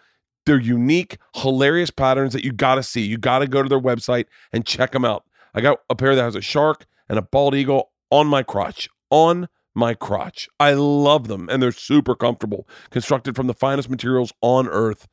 They're 0.44 0.58
unique, 0.58 1.18
hilarious 1.36 1.92
patterns 1.92 2.32
that 2.32 2.42
you 2.42 2.50
got 2.50 2.74
to 2.74 2.82
see. 2.82 3.02
You 3.02 3.16
got 3.16 3.38
to 3.38 3.46
go 3.46 3.62
to 3.62 3.68
their 3.68 3.80
website 3.80 4.24
and 4.52 4.66
check 4.66 4.90
them 4.90 5.04
out. 5.04 5.24
I 5.54 5.60
got 5.60 5.78
a 5.88 5.94
pair 5.94 6.16
that 6.16 6.22
has 6.22 6.34
a 6.34 6.40
shark 6.40 6.86
and 7.08 7.16
a 7.16 7.22
bald 7.22 7.54
eagle 7.54 7.92
on 8.10 8.26
my 8.26 8.42
crotch. 8.42 8.88
On 9.08 9.48
my 9.72 9.94
crotch. 9.94 10.48
I 10.58 10.72
love 10.72 11.28
them 11.28 11.48
and 11.48 11.62
they're 11.62 11.70
super 11.70 12.16
comfortable. 12.16 12.66
Constructed 12.90 13.36
from 13.36 13.46
the 13.46 13.54
finest 13.54 13.88
materials 13.88 14.32
on 14.40 14.66
earth. 14.66 15.06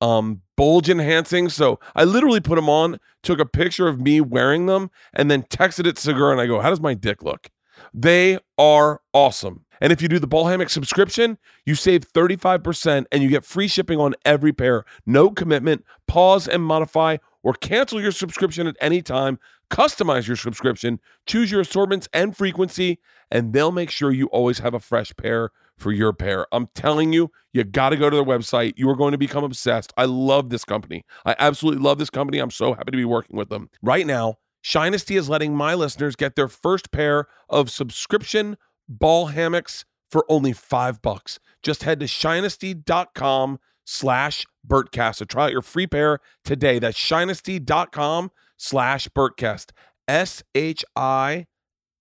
Um, 0.00 0.40
bulge 0.62 0.88
enhancing. 0.88 1.48
So 1.48 1.80
I 1.96 2.04
literally 2.04 2.38
put 2.38 2.54
them 2.54 2.68
on, 2.68 3.00
took 3.24 3.40
a 3.40 3.44
picture 3.44 3.88
of 3.88 4.00
me 4.00 4.20
wearing 4.20 4.66
them, 4.66 4.92
and 5.12 5.28
then 5.28 5.42
texted 5.42 5.88
it 5.88 5.96
to 5.96 6.02
Segura 6.02 6.30
and 6.30 6.40
I 6.40 6.46
go, 6.46 6.60
How 6.60 6.70
does 6.70 6.80
my 6.80 6.94
dick 6.94 7.24
look? 7.24 7.50
They 7.92 8.38
are 8.56 9.00
awesome. 9.12 9.64
And 9.80 9.92
if 9.92 10.00
you 10.00 10.06
do 10.06 10.20
the 10.20 10.28
ball 10.28 10.46
hammock 10.46 10.70
subscription, 10.70 11.36
you 11.66 11.74
save 11.74 12.12
35% 12.12 13.06
and 13.10 13.24
you 13.24 13.28
get 13.28 13.44
free 13.44 13.66
shipping 13.66 13.98
on 13.98 14.14
every 14.24 14.52
pair. 14.52 14.84
No 15.04 15.30
commitment. 15.30 15.84
Pause 16.06 16.46
and 16.46 16.62
modify 16.62 17.16
or 17.42 17.54
cancel 17.54 18.00
your 18.00 18.12
subscription 18.12 18.68
at 18.68 18.76
any 18.80 19.02
time. 19.02 19.40
Customize 19.68 20.28
your 20.28 20.36
subscription, 20.36 21.00
choose 21.26 21.50
your 21.50 21.62
assortments 21.62 22.08
and 22.12 22.36
frequency, 22.36 23.00
and 23.32 23.52
they'll 23.52 23.72
make 23.72 23.90
sure 23.90 24.12
you 24.12 24.26
always 24.26 24.60
have 24.60 24.74
a 24.74 24.80
fresh 24.80 25.12
pair 25.16 25.50
for 25.82 25.92
your 25.92 26.12
pair. 26.12 26.46
I'm 26.52 26.68
telling 26.74 27.12
you, 27.12 27.30
you 27.52 27.64
got 27.64 27.90
to 27.90 27.96
go 27.96 28.08
to 28.08 28.16
their 28.16 28.24
website. 28.24 28.74
You 28.76 28.88
are 28.88 28.96
going 28.96 29.12
to 29.12 29.18
become 29.18 29.44
obsessed. 29.44 29.92
I 29.96 30.04
love 30.04 30.50
this 30.50 30.64
company. 30.64 31.04
I 31.26 31.34
absolutely 31.38 31.82
love 31.82 31.98
this 31.98 32.10
company. 32.10 32.38
I'm 32.38 32.50
so 32.50 32.72
happy 32.72 32.92
to 32.92 32.96
be 32.96 33.04
working 33.04 33.36
with 33.36 33.48
them. 33.48 33.68
Right 33.82 34.06
now, 34.06 34.38
Shinesty 34.64 35.18
is 35.18 35.28
letting 35.28 35.56
my 35.56 35.74
listeners 35.74 36.16
get 36.16 36.36
their 36.36 36.48
first 36.48 36.92
pair 36.92 37.26
of 37.48 37.70
subscription 37.70 38.56
ball 38.88 39.26
hammocks 39.26 39.84
for 40.10 40.24
only 40.28 40.52
five 40.52 41.02
bucks. 41.02 41.38
Just 41.62 41.82
head 41.82 42.00
to 42.00 42.06
shinesty.com 42.06 43.58
slash 43.84 44.46
Bertcast 44.66 45.16
to 45.16 45.26
try 45.26 45.46
out 45.46 45.52
your 45.52 45.62
free 45.62 45.86
pair 45.86 46.20
today. 46.44 46.78
That's 46.78 46.98
shinesty.com 46.98 48.30
slash 48.56 49.08
Bertcast. 49.08 49.70
S 50.06 50.42
H 50.54 50.84
I 50.94 51.46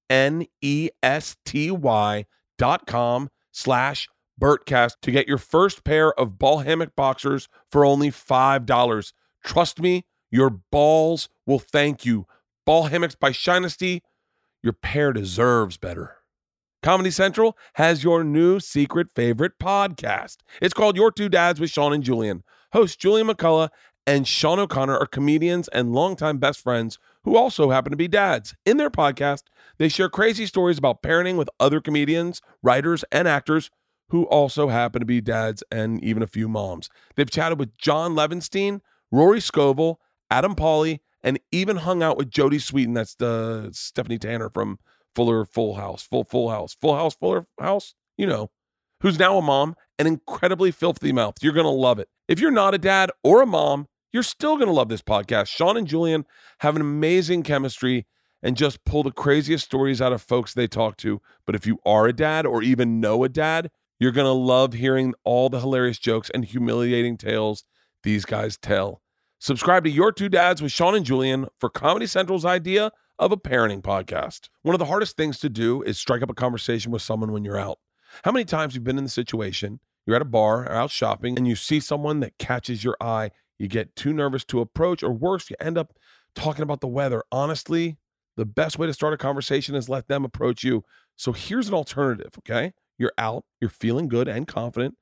N 0.09 0.45
E 0.61 0.89
S 1.01 1.37
T 1.45 1.71
Y 1.71 2.25
dot 2.57 2.85
com 2.85 3.29
slash 3.51 4.07
Bertcast 4.39 4.93
to 5.01 5.11
get 5.11 5.27
your 5.27 5.37
first 5.37 5.83
pair 5.83 6.17
of 6.19 6.39
ball 6.39 6.59
hammock 6.59 6.95
boxers 6.95 7.47
for 7.69 7.85
only 7.85 8.09
$5. 8.09 9.13
Trust 9.43 9.79
me, 9.79 10.05
your 10.31 10.49
balls 10.49 11.29
will 11.45 11.59
thank 11.59 12.05
you. 12.05 12.25
Ball 12.65 12.83
hammocks 12.85 13.15
by 13.15 13.31
Shinesty, 13.31 14.01
your 14.63 14.73
pair 14.73 15.13
deserves 15.13 15.77
better. 15.77 16.17
Comedy 16.83 17.11
Central 17.11 17.55
has 17.75 18.03
your 18.03 18.23
new 18.23 18.59
secret 18.59 19.11
favorite 19.13 19.59
podcast. 19.59 20.37
It's 20.61 20.73
called 20.73 20.95
Your 20.95 21.11
Two 21.11 21.29
Dads 21.29 21.59
with 21.59 21.69
Sean 21.69 21.93
and 21.93 22.03
Julian. 22.03 22.43
Host 22.73 22.99
Julian 22.99 23.27
McCullough 23.27 23.69
and 24.05 24.27
Sean 24.27 24.59
O'Connor 24.59 24.97
are 24.97 25.05
comedians 25.05 25.67
and 25.69 25.93
longtime 25.93 26.37
best 26.37 26.61
friends 26.61 26.97
who 27.23 27.35
also 27.35 27.69
happen 27.69 27.91
to 27.91 27.97
be 27.97 28.07
dads. 28.07 28.55
In 28.65 28.77
their 28.77 28.89
podcast, 28.89 29.43
they 29.77 29.89
share 29.89 30.09
crazy 30.09 30.45
stories 30.45 30.77
about 30.77 31.03
parenting 31.03 31.37
with 31.37 31.49
other 31.59 31.79
comedians, 31.79 32.41
writers, 32.63 33.03
and 33.11 33.27
actors 33.27 33.69
who 34.09 34.25
also 34.25 34.67
happen 34.67 34.99
to 34.99 35.05
be 35.05 35.21
dads 35.21 35.63
and 35.71 36.03
even 36.03 36.21
a 36.21 36.27
few 36.27 36.49
moms. 36.49 36.89
They've 37.15 37.29
chatted 37.29 37.59
with 37.59 37.77
John 37.77 38.13
Levenstein, 38.13 38.81
Rory 39.11 39.39
Scovel, 39.39 39.99
Adam 40.29 40.55
Pauly, 40.55 40.99
and 41.23 41.39
even 41.51 41.77
hung 41.77 42.03
out 42.03 42.17
with 42.17 42.29
Jodie 42.29 42.55
Sweetin. 42.55 42.95
That's 42.95 43.15
the 43.15 43.69
Stephanie 43.71 44.17
Tanner 44.17 44.49
from 44.49 44.79
Fuller 45.15 45.45
Full 45.45 45.75
House, 45.75 46.03
Full 46.03 46.23
Full 46.23 46.49
House, 46.49 46.75
Full 46.79 46.95
House, 46.95 47.15
Fuller 47.15 47.47
House, 47.59 47.93
you 48.17 48.25
know, 48.25 48.49
who's 49.01 49.19
now 49.19 49.37
a 49.37 49.41
mom, 49.41 49.75
an 50.01 50.07
incredibly 50.07 50.71
filthy 50.71 51.13
mouth. 51.13 51.35
You're 51.41 51.53
going 51.53 51.65
to 51.65 51.69
love 51.69 51.99
it. 51.99 52.09
If 52.27 52.39
you're 52.39 52.51
not 52.51 52.73
a 52.73 52.79
dad 52.79 53.11
or 53.23 53.41
a 53.41 53.45
mom, 53.45 53.87
you're 54.11 54.23
still 54.23 54.57
going 54.57 54.67
to 54.67 54.73
love 54.73 54.89
this 54.89 55.03
podcast. 55.03 55.47
Sean 55.47 55.77
and 55.77 55.87
Julian 55.87 56.25
have 56.59 56.75
an 56.75 56.81
amazing 56.81 57.43
chemistry 57.43 58.07
and 58.43 58.57
just 58.57 58.83
pull 58.83 59.03
the 59.03 59.11
craziest 59.11 59.63
stories 59.63 60.01
out 60.01 60.11
of 60.11 60.21
folks 60.21 60.53
they 60.53 60.67
talk 60.67 60.97
to. 60.97 61.21
But 61.45 61.55
if 61.55 61.67
you 61.67 61.77
are 61.85 62.07
a 62.07 62.13
dad 62.13 62.45
or 62.45 62.63
even 62.63 62.99
know 62.99 63.23
a 63.23 63.29
dad, 63.29 63.69
you're 63.99 64.11
going 64.11 64.25
to 64.25 64.31
love 64.31 64.73
hearing 64.73 65.13
all 65.23 65.49
the 65.49 65.59
hilarious 65.59 65.99
jokes 65.99 66.31
and 66.33 66.43
humiliating 66.43 67.17
tales 67.17 67.63
these 68.03 68.25
guys 68.25 68.57
tell. 68.57 69.01
Subscribe 69.39 69.83
to 69.83 69.91
Your 69.91 70.11
Two 70.11 70.29
Dads 70.29 70.61
with 70.61 70.71
Sean 70.71 70.95
and 70.95 71.05
Julian 71.05 71.47
for 71.59 71.69
Comedy 71.69 72.07
Central's 72.07 72.45
idea 72.45 72.91
of 73.19 73.31
a 73.31 73.37
parenting 73.37 73.83
podcast. 73.83 74.49
One 74.63 74.73
of 74.73 74.79
the 74.79 74.85
hardest 74.85 75.15
things 75.15 75.37
to 75.39 75.49
do 75.49 75.83
is 75.83 75.99
strike 75.99 76.23
up 76.23 76.31
a 76.31 76.33
conversation 76.33 76.91
with 76.91 77.03
someone 77.03 77.31
when 77.31 77.43
you're 77.43 77.59
out. 77.59 77.77
How 78.23 78.31
many 78.31 78.45
times 78.45 78.73
you've 78.73 78.83
been 78.83 78.97
in 78.97 79.03
the 79.03 79.09
situation, 79.09 79.79
you're 80.05 80.15
at 80.15 80.21
a 80.21 80.25
bar 80.25 80.63
or 80.63 80.71
out 80.71 80.91
shopping, 80.91 81.37
and 81.37 81.47
you 81.47 81.55
see 81.55 81.79
someone 81.79 82.19
that 82.21 82.37
catches 82.37 82.83
your 82.83 82.97
eye, 83.01 83.31
you 83.59 83.67
get 83.67 83.95
too 83.95 84.13
nervous 84.13 84.43
to 84.45 84.59
approach, 84.59 85.03
or 85.03 85.11
worse, 85.11 85.49
you 85.49 85.55
end 85.59 85.77
up 85.77 85.93
talking 86.35 86.63
about 86.63 86.81
the 86.81 86.87
weather. 86.87 87.23
Honestly, 87.31 87.97
the 88.37 88.45
best 88.45 88.79
way 88.79 88.87
to 88.87 88.93
start 88.93 89.13
a 89.13 89.17
conversation 89.17 89.75
is 89.75 89.89
let 89.89 90.07
them 90.07 90.25
approach 90.25 90.63
you. 90.63 90.83
So 91.15 91.33
here's 91.33 91.67
an 91.67 91.73
alternative, 91.73 92.31
okay? 92.39 92.73
You're 92.97 93.13
out, 93.17 93.45
you're 93.59 93.69
feeling 93.69 94.07
good 94.07 94.27
and 94.27 94.47
confident 94.47 94.95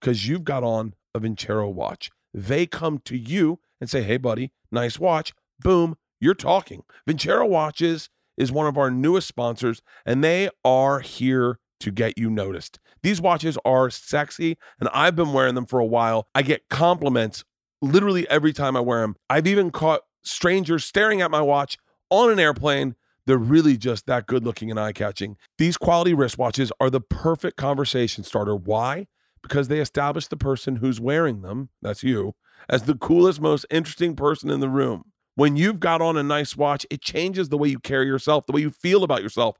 because 0.00 0.28
you've 0.28 0.44
got 0.44 0.62
on 0.62 0.94
a 1.14 1.20
Vincero 1.20 1.72
watch. 1.72 2.10
They 2.32 2.66
come 2.66 2.98
to 3.06 3.16
you 3.16 3.60
and 3.80 3.88
say, 3.90 4.02
hey, 4.02 4.16
buddy, 4.16 4.52
nice 4.70 4.98
watch. 4.98 5.32
Boom, 5.60 5.96
you're 6.20 6.34
talking. 6.34 6.82
Vincero 7.08 7.48
Watches 7.48 8.10
is 8.36 8.52
one 8.52 8.66
of 8.66 8.76
our 8.76 8.90
newest 8.90 9.28
sponsors, 9.28 9.80
and 10.04 10.22
they 10.22 10.50
are 10.64 11.00
here 11.00 11.58
to 11.80 11.90
get 11.90 12.18
you 12.18 12.30
noticed. 12.30 12.78
These 13.02 13.20
watches 13.20 13.58
are 13.64 13.90
sexy, 13.90 14.56
and 14.80 14.88
I've 14.92 15.16
been 15.16 15.32
wearing 15.32 15.54
them 15.54 15.66
for 15.66 15.78
a 15.78 15.86
while. 15.86 16.28
I 16.34 16.42
get 16.42 16.68
compliments 16.68 17.44
literally 17.82 18.28
every 18.28 18.52
time 18.52 18.76
I 18.76 18.80
wear 18.80 19.00
them. 19.00 19.16
I've 19.28 19.46
even 19.46 19.70
caught 19.70 20.02
strangers 20.22 20.84
staring 20.84 21.20
at 21.20 21.30
my 21.30 21.40
watch 21.40 21.78
on 22.10 22.30
an 22.30 22.38
airplane. 22.38 22.94
They're 23.26 23.36
really 23.36 23.76
just 23.76 24.06
that 24.06 24.26
good 24.26 24.44
looking 24.44 24.70
and 24.70 24.78
eye 24.78 24.92
catching. 24.92 25.36
These 25.58 25.76
quality 25.76 26.14
wristwatches 26.14 26.70
are 26.80 26.90
the 26.90 27.00
perfect 27.00 27.56
conversation 27.56 28.24
starter. 28.24 28.54
Why? 28.54 29.06
Because 29.42 29.68
they 29.68 29.80
establish 29.80 30.28
the 30.28 30.36
person 30.36 30.76
who's 30.76 31.00
wearing 31.00 31.42
them, 31.42 31.68
that's 31.82 32.02
you, 32.02 32.34
as 32.68 32.82
the 32.82 32.94
coolest, 32.94 33.40
most 33.40 33.66
interesting 33.70 34.16
person 34.16 34.50
in 34.50 34.60
the 34.60 34.68
room. 34.68 35.12
When 35.34 35.56
you've 35.56 35.80
got 35.80 36.00
on 36.00 36.16
a 36.16 36.22
nice 36.22 36.56
watch, 36.56 36.86
it 36.90 37.02
changes 37.02 37.48
the 37.48 37.58
way 37.58 37.68
you 37.68 37.78
carry 37.78 38.06
yourself, 38.06 38.46
the 38.46 38.52
way 38.52 38.62
you 38.62 38.70
feel 38.70 39.04
about 39.04 39.22
yourself, 39.22 39.56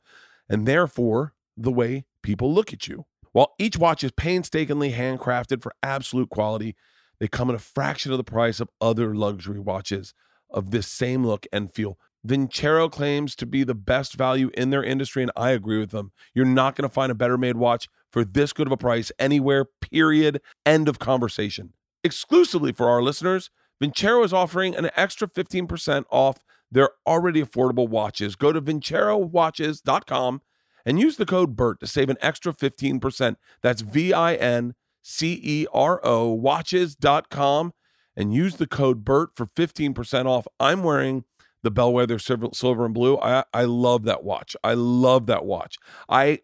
and 0.48 0.66
therefore 0.66 1.34
the 1.56 1.72
way 1.72 2.04
people 2.22 2.52
look 2.52 2.72
at 2.72 2.88
you. 2.88 3.06
While 3.32 3.54
each 3.58 3.76
watch 3.76 4.02
is 4.02 4.12
painstakingly 4.12 4.92
handcrafted 4.92 5.62
for 5.62 5.74
absolute 5.82 6.30
quality, 6.30 6.74
they 7.18 7.28
come 7.28 7.50
at 7.50 7.56
a 7.56 7.60
fraction 7.60 8.12
of 8.12 8.18
the 8.18 8.24
price 8.24 8.60
of 8.60 8.70
other 8.80 9.14
luxury 9.14 9.60
watches 9.60 10.14
of 10.50 10.70
this 10.70 10.86
same 10.86 11.24
look 11.24 11.46
and 11.52 11.72
feel. 11.72 11.98
Vincero 12.26 12.90
claims 12.90 13.36
to 13.36 13.46
be 13.46 13.62
the 13.62 13.74
best 13.74 14.14
value 14.14 14.50
in 14.54 14.70
their 14.70 14.82
industry, 14.82 15.22
and 15.22 15.30
I 15.36 15.50
agree 15.50 15.78
with 15.78 15.90
them. 15.90 16.12
You're 16.34 16.44
not 16.44 16.74
going 16.74 16.88
to 16.88 16.92
find 16.92 17.12
a 17.12 17.14
better 17.14 17.38
made 17.38 17.56
watch 17.56 17.88
for 18.10 18.24
this 18.24 18.52
good 18.52 18.66
of 18.66 18.72
a 18.72 18.76
price 18.76 19.12
anywhere, 19.18 19.64
period. 19.64 20.40
End 20.64 20.88
of 20.88 20.98
conversation. 20.98 21.72
Exclusively 22.02 22.72
for 22.72 22.88
our 22.88 23.02
listeners, 23.02 23.50
Vincero 23.82 24.24
is 24.24 24.32
offering 24.32 24.74
an 24.74 24.90
extra 24.96 25.28
15% 25.28 26.04
off 26.10 26.44
their 26.70 26.90
already 27.06 27.42
affordable 27.42 27.88
watches. 27.88 28.34
Go 28.34 28.52
to 28.52 28.60
vincerowatches.com 28.60 30.40
and 30.86 31.00
use 31.00 31.16
the 31.16 31.26
code 31.26 31.56
BERT 31.56 31.80
to 31.80 31.86
save 31.86 32.08
an 32.08 32.16
extra 32.22 32.54
15%. 32.54 33.36
That's 33.60 33.82
V 33.82 34.12
I 34.12 34.34
N 34.34 34.74
C 35.02 35.38
E 35.42 35.66
R 35.74 36.00
O 36.04 36.30
watches.com 36.30 37.74
and 38.16 38.32
use 38.32 38.56
the 38.56 38.66
code 38.66 39.04
BERT 39.04 39.30
for 39.36 39.46
15% 39.46 40.26
off. 40.26 40.46
I'm 40.58 40.82
wearing 40.84 41.24
the 41.62 41.70
Bellwether 41.70 42.18
silver, 42.20 42.48
silver 42.52 42.84
and 42.84 42.94
blue. 42.94 43.18
I, 43.18 43.44
I 43.52 43.64
love 43.64 44.04
that 44.04 44.22
watch. 44.22 44.56
I 44.62 44.74
love 44.74 45.26
that 45.26 45.44
watch. 45.44 45.76
I 46.08 46.40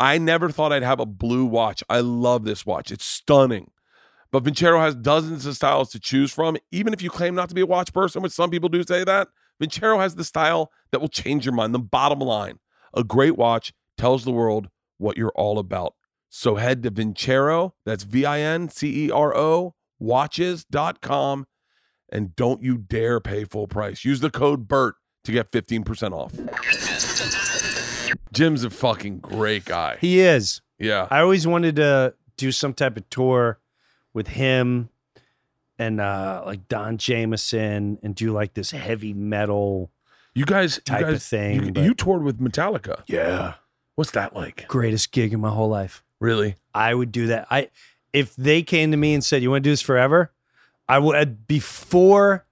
I 0.00 0.18
never 0.18 0.50
thought 0.50 0.72
I'd 0.72 0.82
have 0.82 0.98
a 0.98 1.06
blue 1.06 1.44
watch. 1.44 1.84
I 1.88 2.00
love 2.00 2.44
this 2.44 2.66
watch. 2.66 2.90
It's 2.90 3.04
stunning. 3.04 3.70
But 4.32 4.42
Vincero 4.42 4.80
has 4.80 4.96
dozens 4.96 5.46
of 5.46 5.54
styles 5.54 5.90
to 5.90 6.00
choose 6.00 6.32
from. 6.32 6.56
Even 6.72 6.92
if 6.92 7.00
you 7.00 7.10
claim 7.10 7.36
not 7.36 7.48
to 7.50 7.54
be 7.54 7.60
a 7.60 7.66
watch 7.66 7.92
person, 7.92 8.20
which 8.20 8.32
some 8.32 8.50
people 8.50 8.68
do 8.68 8.82
say 8.82 9.04
that, 9.04 9.28
Vincero 9.62 10.00
has 10.00 10.16
the 10.16 10.24
style 10.24 10.72
that 10.90 11.00
will 11.00 11.08
change 11.08 11.46
your 11.46 11.54
mind. 11.54 11.72
The 11.72 11.78
bottom 11.78 12.18
line 12.18 12.58
a 12.94 13.04
great 13.04 13.36
watch 13.36 13.72
tells 13.98 14.24
the 14.24 14.32
world 14.32 14.68
what 14.98 15.16
you're 15.16 15.32
all 15.34 15.58
about. 15.58 15.94
So 16.28 16.56
head 16.56 16.82
to 16.82 16.90
Vincero, 16.90 17.72
that's 17.84 18.02
V 18.04 18.24
I 18.24 18.40
N 18.40 18.68
C 18.68 19.06
E 19.06 19.10
R 19.10 19.36
O, 19.36 19.74
watches.com, 19.98 21.46
and 22.10 22.34
don't 22.34 22.62
you 22.62 22.76
dare 22.76 23.20
pay 23.20 23.44
full 23.44 23.68
price. 23.68 24.04
Use 24.04 24.20
the 24.20 24.30
code 24.30 24.66
BERT 24.66 24.96
to 25.24 25.32
get 25.32 25.50
15% 25.50 26.12
off. 26.12 26.32
Jim's 28.32 28.64
a 28.64 28.70
fucking 28.70 29.18
great 29.20 29.64
guy. 29.64 29.96
He 30.00 30.20
is. 30.20 30.60
Yeah. 30.78 31.06
I 31.10 31.20
always 31.20 31.46
wanted 31.46 31.76
to 31.76 32.14
do 32.36 32.52
some 32.52 32.74
type 32.74 32.96
of 32.96 33.08
tour 33.10 33.60
with 34.12 34.28
him 34.28 34.88
and 35.78 36.00
uh 36.00 36.42
like 36.46 36.68
Don 36.68 36.98
Jamieson 36.98 37.98
and 38.02 38.14
do 38.14 38.32
like 38.32 38.54
this 38.54 38.70
heavy 38.70 39.12
metal 39.12 39.90
You 40.34 40.44
guys, 40.44 40.76
you 40.76 40.82
type 40.82 41.02
of 41.02 41.10
guys- 41.14 41.28
thing, 41.28 41.64
You, 41.64 41.72
but- 41.72 41.84
you 41.84 41.94
toured 41.94 42.22
with 42.22 42.40
Metallica. 42.40 43.02
Yeah. 43.06 43.54
What's 43.94 44.10
that 44.12 44.34
like? 44.34 44.66
Greatest 44.66 45.12
gig 45.12 45.32
in 45.32 45.40
my 45.40 45.50
whole 45.50 45.68
life. 45.68 46.02
Really? 46.20 46.56
I 46.74 46.94
would 46.94 47.12
do 47.12 47.28
that. 47.28 47.46
I 47.50 47.68
if 48.12 48.34
they 48.36 48.62
came 48.62 48.90
to 48.90 48.96
me 48.96 49.14
and 49.14 49.22
said, 49.24 49.42
"You 49.42 49.50
want 49.50 49.62
to 49.62 49.68
do 49.68 49.72
this 49.72 49.80
forever?" 49.82 50.32
I 50.88 50.98
would 50.98 51.46
before 51.46 52.44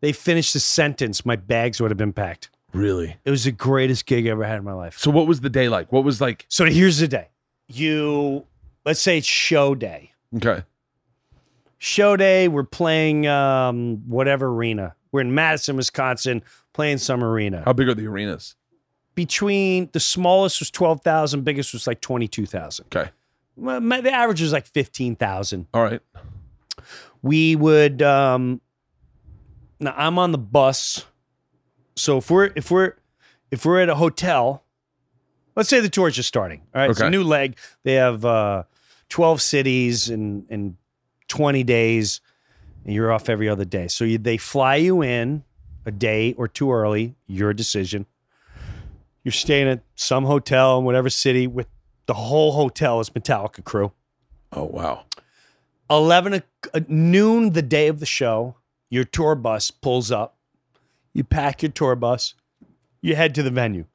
they 0.00 0.12
finished 0.12 0.52
the 0.54 0.60
sentence, 0.60 1.26
my 1.26 1.36
bags 1.36 1.80
would 1.80 1.90
have 1.90 1.98
been 1.98 2.12
packed. 2.14 2.48
Really? 2.72 3.16
It 3.24 3.30
was 3.30 3.44
the 3.44 3.52
greatest 3.52 4.06
gig 4.06 4.26
I 4.26 4.30
ever 4.30 4.44
had 4.44 4.58
in 4.58 4.64
my 4.64 4.72
life. 4.72 4.98
So 4.98 5.10
what 5.10 5.26
was 5.26 5.40
the 5.40 5.50
day 5.50 5.68
like? 5.68 5.92
What 5.92 6.04
was 6.04 6.20
like? 6.20 6.46
So 6.48 6.64
here's 6.64 6.98
the 6.98 7.08
day. 7.08 7.28
You 7.68 8.44
let's 8.86 9.00
say 9.00 9.18
it's 9.18 9.26
show 9.26 9.74
day. 9.74 10.12
Okay. 10.36 10.62
Show 11.78 12.16
day, 12.16 12.48
we're 12.48 12.64
playing 12.64 13.26
um 13.26 14.02
whatever 14.08 14.46
arena. 14.48 14.94
We're 15.12 15.20
in 15.22 15.34
Madison, 15.34 15.76
Wisconsin, 15.76 16.42
playing 16.76 16.98
some 16.98 17.24
arena. 17.24 17.62
How 17.64 17.72
big 17.72 17.88
are 17.88 17.94
the 17.94 18.06
arenas? 18.06 18.54
Between 19.14 19.88
the 19.92 20.00
smallest 20.00 20.60
was 20.60 20.70
12,000, 20.70 21.42
biggest 21.42 21.72
was 21.72 21.86
like 21.86 22.02
22,000. 22.02 22.84
Okay. 22.94 23.10
Well, 23.56 23.80
my- 23.80 24.02
the 24.02 24.12
average 24.12 24.42
was 24.42 24.52
like 24.52 24.66
15,000. 24.66 25.66
All 25.72 25.82
right. 25.82 26.02
we 27.22 27.56
would 27.56 28.02
um 28.02 28.60
now 29.80 29.94
i'm 29.96 30.18
on 30.18 30.30
the 30.32 30.38
bus 30.38 31.06
so 31.96 32.18
if 32.18 32.30
we're 32.30 32.50
if 32.54 32.70
we're 32.70 32.92
if 33.50 33.64
we're 33.64 33.80
at 33.80 33.88
a 33.88 33.94
hotel 33.94 34.62
let's 35.56 35.68
say 35.70 35.80
the 35.80 35.88
tour's 35.88 36.14
just 36.14 36.28
starting 36.28 36.60
all 36.74 36.82
right 36.82 36.90
it's 36.90 37.00
a 37.00 37.04
Okay. 37.04 37.10
new 37.10 37.24
leg 37.24 37.56
they 37.82 37.94
have 37.94 38.24
uh 38.26 38.62
12 39.08 39.40
cities 39.40 40.10
in 40.10 40.44
in 40.50 40.76
20 41.28 41.64
days 41.64 42.20
and 42.84 42.94
you're 42.94 43.10
off 43.10 43.28
every 43.30 43.48
other 43.48 43.64
day 43.64 43.88
so 43.88 44.04
you, 44.04 44.18
they 44.18 44.36
fly 44.36 44.76
you 44.76 45.02
in 45.02 45.42
a 45.86 45.90
day 45.90 46.34
or 46.36 46.48
two 46.48 46.72
early 46.72 47.14
your 47.26 47.54
decision. 47.54 48.06
You're 49.24 49.32
staying 49.32 49.68
at 49.68 49.80
some 49.94 50.24
hotel 50.24 50.78
in 50.78 50.84
whatever 50.84 51.08
city 51.08 51.46
with 51.46 51.68
the 52.06 52.14
whole 52.14 52.52
hotel 52.52 53.00
is 53.00 53.10
metallica 53.10 53.64
crew. 53.64 53.92
Oh 54.52 54.64
wow. 54.64 55.04
Eleven 55.88 56.42
uh, 56.74 56.80
noon 56.88 57.52
the 57.52 57.62
day 57.62 57.88
of 57.88 58.00
the 58.00 58.06
show 58.06 58.56
your 58.90 59.04
tour 59.04 59.34
bus 59.34 59.70
pulls 59.70 60.10
up. 60.10 60.36
You 61.12 61.24
pack 61.24 61.62
your 61.62 61.72
tour 61.72 61.96
bus. 61.96 62.34
You 63.00 63.16
head 63.16 63.34
to 63.36 63.42
the 63.42 63.50
venue. 63.50 63.86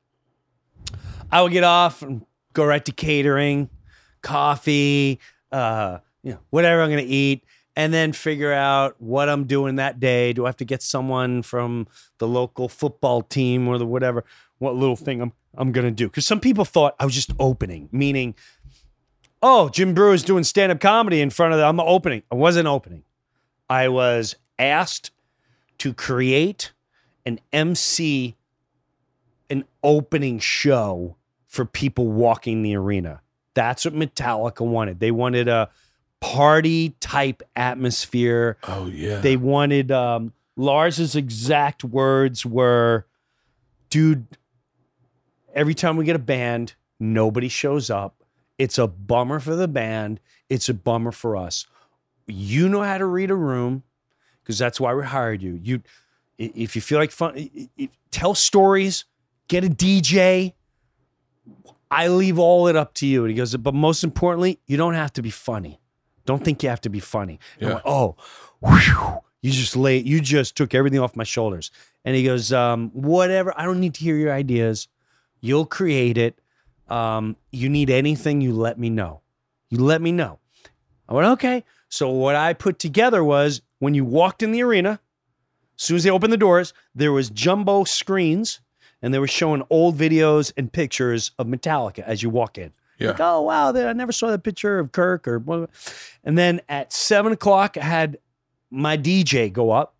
I 1.32 1.42
would 1.42 1.52
get 1.52 1.64
off 1.64 2.02
and 2.02 2.26
go 2.54 2.66
right 2.66 2.84
to 2.84 2.92
catering 2.92 3.70
coffee 4.22 5.20
uh 5.52 5.98
you 6.24 6.32
know 6.32 6.40
whatever 6.50 6.82
i'm 6.82 6.90
gonna 6.90 7.02
eat 7.06 7.44
and 7.76 7.94
then 7.94 8.12
figure 8.14 8.54
out 8.54 8.96
what 9.00 9.30
i'm 9.30 9.46
doing 9.46 9.76
that 9.76 10.00
day 10.00 10.34
do 10.34 10.46
i 10.46 10.48
have 10.48 10.58
to 10.58 10.66
get 10.66 10.82
someone 10.82 11.42
from 11.42 11.88
the 12.18 12.28
local 12.28 12.68
football 12.68 13.22
team 13.22 13.68
or 13.68 13.78
the 13.78 13.86
whatever 13.86 14.24
what 14.60 14.76
little 14.76 14.96
thing 14.96 15.22
i'm 15.22 15.34
i'm 15.58 15.72
gonna 15.72 15.92
do 15.92 16.08
because 16.08 16.26
some 16.26 16.40
people 16.40 16.66
thought 16.66 16.96
i 17.00 17.06
was 17.06 17.16
just 17.16 17.32
opening 17.40 17.90
meaning 17.92 18.36
oh, 19.42 19.70
Jim 19.70 19.94
Breuer 19.94 20.14
is 20.14 20.24
doing 20.24 20.44
stand 20.44 20.72
up 20.72 20.80
comedy 20.80 21.22
in 21.22 21.30
front 21.30 21.54
of 21.54 21.60
the, 21.60 21.66
I'm 21.66 21.80
opening. 21.80 22.24
I 22.32 22.36
wasn't 22.36 22.68
opening. 22.68 23.04
I 23.70 23.88
was 23.88 24.36
asked 24.60 25.12
to 25.80 25.94
create 25.94 26.74
an 27.26 27.40
MC 27.52 28.36
an 29.50 29.66
opening 29.84 30.40
show 30.40 31.18
for 31.46 31.66
people 31.66 32.08
walking 32.08 32.62
the 32.62 32.74
arena. 32.76 33.22
That's 33.54 33.84
what 33.84 33.94
Metallica 33.94 34.66
wanted. 34.66 35.02
They 35.02 35.12
wanted 35.12 35.50
a 35.50 35.70
party 36.22 36.92
type 37.02 37.44
atmosphere. 37.56 38.58
Oh 38.68 38.86
yeah. 38.86 39.20
They 39.20 39.36
wanted 39.36 39.92
um, 39.92 40.32
Lars's 40.56 41.16
exact 41.16 41.84
words 41.84 42.46
were, 42.46 43.06
"Dude, 43.90 44.26
every 45.54 45.74
time 45.74 45.98
we 45.98 46.06
get 46.06 46.16
a 46.16 46.20
band, 46.20 46.76
nobody 47.00 47.50
shows 47.50 47.90
up. 47.90 48.24
It's 48.58 48.78
a 48.78 48.88
bummer 48.88 49.40
for 49.40 49.56
the 49.56 49.68
band. 49.68 50.20
It's 50.48 50.70
a 50.70 50.74
bummer 50.74 51.12
for 51.12 51.36
us. 51.36 51.66
You 52.28 52.70
know 52.70 52.84
how 52.84 52.98
to 52.98 53.06
read 53.06 53.32
a 53.32 53.36
room 53.36 53.84
because 54.42 54.58
that's 54.58 54.80
why 54.80 54.94
we 54.94 55.04
hired 55.04 55.42
you. 55.42 55.60
You, 55.62 55.82
if 56.38 56.76
you 56.76 56.82
feel 56.82 57.00
like 57.00 57.12
fun, 57.12 57.50
tell 58.12 58.36
stories. 58.36 59.06
Get 59.48 59.66
a 59.66 59.70
DJ. 59.70 60.54
I 61.90 62.08
leave 62.08 62.40
all 62.40 62.68
it 62.68 62.76
up 62.76 62.94
to 62.96 63.08
you." 63.08 63.24
And 63.24 63.32
he 63.32 63.36
goes, 63.36 63.56
"But 63.58 63.74
most 63.74 64.04
importantly, 64.04 64.60
you 64.68 64.78
don't 64.78 64.94
have 64.94 65.12
to 65.14 65.22
be 65.22 65.32
funny. 65.32 65.81
Don't 66.32 66.44
think 66.44 66.64
you 66.64 66.70
have 66.70 66.82
to 66.82 66.90
be 66.90 67.00
funny." 67.00 67.40
Yeah. 67.60 67.70
went, 67.70 67.82
oh, 67.86 68.16
whew, 68.60 69.22
you 69.42 69.52
just 69.52 69.76
lay, 69.76 69.98
you 69.98 70.22
just 70.22 70.56
took 70.56 70.74
everything 70.74 71.00
off 71.00 71.16
my 71.16 71.24
shoulders. 71.24 71.72
And 72.06 72.16
he 72.16 72.24
goes, 72.24 72.54
um, 72.54 72.90
whatever. 72.92 73.54
I 73.58 73.66
don't 73.66 73.80
need 73.80 73.96
to 73.96 74.04
hear 74.04 74.16
your 74.16 74.32
ideas. 74.32 74.88
You'll 75.40 75.66
create 75.66 76.18
it. 76.18 76.40
Um, 76.88 77.36
you 77.52 77.70
need 77.70 77.90
anything, 77.90 78.42
you 78.42 78.54
let 78.54 78.78
me 78.78 78.90
know. 78.90 79.22
You 79.70 79.80
let 79.80 80.02
me 80.02 80.12
know. 80.12 80.40
I 81.08 81.14
went, 81.14 81.28
okay. 81.28 81.64
So 81.90 82.10
what 82.10 82.36
I 82.36 82.54
put 82.54 82.80
together 82.80 83.24
was 83.24 83.62
when 83.80 83.94
you 83.94 84.06
walked 84.06 84.44
in 84.44 84.52
the 84.52 84.62
arena, 84.62 85.00
as 85.78 85.84
soon 85.84 85.98
as 85.98 86.04
they 86.04 86.10
opened 86.10 86.34
the 86.34 86.38
doors, 86.38 86.74
there 86.94 87.12
was 87.12 87.30
jumbo 87.30 87.86
screens 87.86 88.60
and 89.02 89.14
they 89.14 89.20
were 89.20 89.28
showing 89.28 89.64
old 89.70 89.98
videos 89.98 90.54
and 90.56 90.72
pictures 90.72 91.32
of 91.40 91.48
Metallica 91.48 92.00
as 92.00 92.22
you 92.22 92.30
walk 92.30 92.58
in. 92.58 92.72
Yeah. 93.02 93.10
Like, 93.10 93.20
oh 93.20 93.42
wow, 93.42 93.74
I 93.74 93.94
never 93.94 94.12
saw 94.12 94.30
that 94.30 94.44
picture 94.44 94.80
of 94.80 94.92
Kirk 94.92 95.28
or 95.28 95.40
blah, 95.40 95.58
blah. 95.58 95.68
and 96.24 96.38
then 96.38 96.62
at 96.70 96.94
seven 96.94 97.32
o'clock 97.32 97.78
I 97.78 97.84
had 97.84 98.18
my 98.70 98.98
DJ 98.98 99.52
go 99.52 99.72
up 99.72 99.96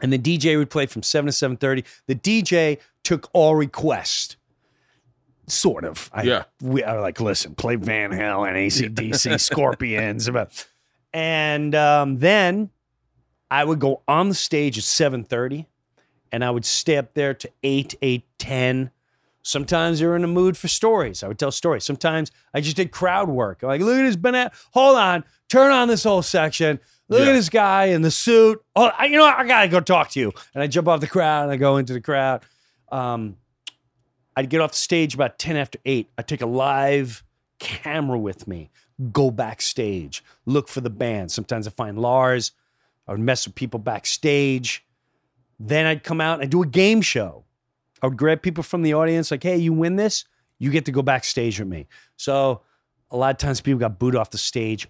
and 0.00 0.12
the 0.12 0.18
DJ 0.18 0.58
would 0.58 0.70
play 0.70 0.86
from 0.86 1.02
seven 1.02 1.26
to 1.26 1.32
seven 1.32 1.56
thirty. 1.56 1.84
The 2.06 2.14
DJ 2.14 2.78
took 3.04 3.28
all 3.32 3.54
requests. 3.54 4.36
Sort 5.46 5.84
of. 5.86 6.10
I, 6.12 6.24
Yeah. 6.24 6.44
We 6.60 6.84
are 6.84 7.00
like, 7.00 7.20
listen, 7.20 7.54
play 7.54 7.76
Van 7.76 8.10
Halen, 8.10 8.52
ACDC, 8.52 9.40
Scorpions, 9.40 10.28
about 10.28 10.66
and 11.12 11.74
um, 11.74 12.18
then 12.18 12.70
I 13.50 13.64
would 13.64 13.78
go 13.78 14.02
on 14.06 14.28
the 14.28 14.34
stage 14.34 14.76
at 14.78 14.84
7:30 14.84 15.66
and 16.30 16.44
I 16.44 16.50
would 16.50 16.64
stay 16.64 16.96
up 16.96 17.14
there 17.14 17.32
to 17.34 17.50
8, 17.62 17.94
8, 18.02 18.24
10. 18.38 18.90
Sometimes 19.48 19.98
you're 19.98 20.14
in 20.14 20.24
a 20.24 20.28
mood 20.28 20.58
for 20.58 20.68
stories. 20.68 21.22
I 21.22 21.28
would 21.28 21.38
tell 21.38 21.50
stories. 21.50 21.82
Sometimes 21.82 22.30
I 22.52 22.60
just 22.60 22.76
did 22.76 22.90
crowd 22.90 23.30
work. 23.30 23.62
I'm 23.62 23.68
like, 23.70 23.80
look 23.80 23.96
at 23.98 24.02
this 24.02 24.14
Bennett. 24.16 24.52
Hold 24.72 24.98
on. 24.98 25.24
Turn 25.48 25.72
on 25.72 25.88
this 25.88 26.04
whole 26.04 26.20
section. 26.20 26.78
Look 27.08 27.20
Yeah. 27.22 27.28
at 27.30 27.32
this 27.32 27.48
guy 27.48 27.86
in 27.86 28.02
the 28.02 28.10
suit. 28.10 28.62
Oh, 28.76 28.90
I, 28.98 29.06
you 29.06 29.16
know 29.16 29.22
what? 29.24 29.38
I 29.38 29.46
gotta 29.46 29.68
go 29.68 29.80
talk 29.80 30.10
to 30.10 30.20
you. 30.20 30.32
And 30.52 30.62
I 30.62 30.66
jump 30.66 30.86
off 30.86 31.00
the 31.00 31.06
crowd 31.06 31.44
and 31.44 31.52
I 31.52 31.56
go 31.56 31.78
into 31.78 31.94
the 31.94 32.00
crowd. 32.02 32.44
Um, 32.92 33.38
I'd 34.36 34.50
get 34.50 34.60
off 34.60 34.72
the 34.72 34.76
stage 34.76 35.14
about 35.14 35.38
10 35.38 35.56
after 35.56 35.78
8. 35.86 36.10
I'd 36.18 36.28
take 36.28 36.42
a 36.42 36.46
live 36.46 37.24
camera 37.58 38.18
with 38.18 38.46
me, 38.46 38.70
go 39.12 39.30
backstage, 39.30 40.22
look 40.44 40.68
for 40.68 40.82
the 40.82 40.90
band. 40.90 41.32
Sometimes 41.32 41.66
I 41.66 41.70
find 41.70 41.98
Lars. 41.98 42.52
I 43.06 43.12
would 43.12 43.20
mess 43.20 43.46
with 43.46 43.54
people 43.54 43.80
backstage. 43.80 44.84
Then 45.58 45.86
I'd 45.86 46.04
come 46.04 46.20
out 46.20 46.34
and 46.34 46.42
I'd 46.42 46.50
do 46.50 46.62
a 46.62 46.66
game 46.66 47.00
show. 47.00 47.44
I 48.02 48.06
would 48.06 48.16
grab 48.16 48.42
people 48.42 48.62
from 48.62 48.82
the 48.82 48.94
audience, 48.94 49.30
like, 49.30 49.42
hey, 49.42 49.56
you 49.56 49.72
win 49.72 49.96
this, 49.96 50.24
you 50.58 50.70
get 50.70 50.84
to 50.86 50.92
go 50.92 51.02
backstage 51.02 51.58
with 51.58 51.68
me. 51.68 51.86
So 52.16 52.62
a 53.10 53.16
lot 53.16 53.30
of 53.30 53.38
times 53.38 53.60
people 53.60 53.80
got 53.80 53.98
booed 53.98 54.16
off 54.16 54.30
the 54.30 54.38
stage. 54.38 54.88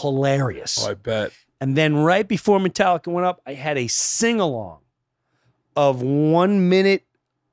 Hilarious. 0.00 0.84
Oh, 0.84 0.90
I 0.90 0.94
bet. 0.94 1.32
And 1.60 1.76
then 1.76 1.96
right 1.96 2.26
before 2.26 2.58
Metallica 2.58 3.08
went 3.08 3.26
up, 3.26 3.40
I 3.46 3.54
had 3.54 3.78
a 3.78 3.88
sing 3.88 4.40
along 4.40 4.80
of 5.76 6.02
one 6.02 6.68
minute 6.68 7.04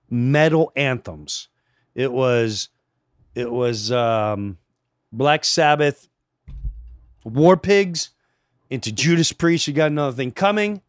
metal 0.10 0.72
anthems. 0.76 1.50
It 1.94 2.12
was 2.12 2.70
it 3.34 3.52
was 3.52 3.92
um, 3.92 4.58
Black 5.12 5.44
Sabbath, 5.44 6.08
War 7.24 7.58
Pigs, 7.58 8.12
into 8.70 8.92
Judas 8.92 9.32
Priest. 9.32 9.68
You 9.68 9.74
got 9.74 9.92
another 9.92 10.16
thing 10.16 10.32
coming. 10.32 10.82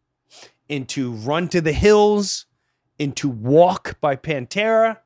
Into 0.69 1.13
Run 1.13 1.47
to 1.49 1.61
the 1.61 1.71
Hills, 1.71 2.45
into 2.99 3.29
Walk 3.29 3.99
by 4.01 4.15
Pantera, 4.15 4.97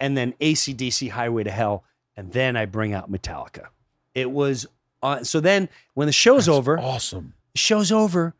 and 0.00 0.16
then 0.16 0.34
ACDC 0.40 1.10
Highway 1.10 1.44
to 1.44 1.50
Hell. 1.50 1.84
And 2.16 2.32
then 2.32 2.56
I 2.56 2.64
bring 2.66 2.92
out 2.94 3.10
Metallica. 3.10 3.66
It 4.14 4.30
was 4.30 4.66
uh, 5.02 5.22
so 5.22 5.40
then 5.40 5.68
when 5.94 6.06
the 6.06 6.12
show's 6.12 6.46
That's 6.46 6.56
over, 6.56 6.78
Awesome. 6.78 7.34
show's 7.54 7.92
over. 7.92 8.34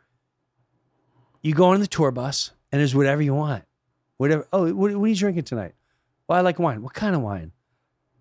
You 1.42 1.54
go 1.54 1.66
on 1.66 1.80
the 1.80 1.86
tour 1.86 2.10
bus 2.10 2.50
and 2.72 2.80
there's 2.80 2.94
whatever 2.94 3.22
you 3.22 3.34
want. 3.34 3.64
Whatever. 4.16 4.46
Oh, 4.52 4.72
what, 4.72 4.96
what 4.96 5.04
are 5.04 5.08
you 5.08 5.14
drinking 5.14 5.44
tonight? 5.44 5.74
Well, 6.26 6.38
I 6.38 6.40
like 6.40 6.58
wine. 6.58 6.82
What 6.82 6.94
kind 6.94 7.14
of 7.14 7.22
wine? 7.22 7.52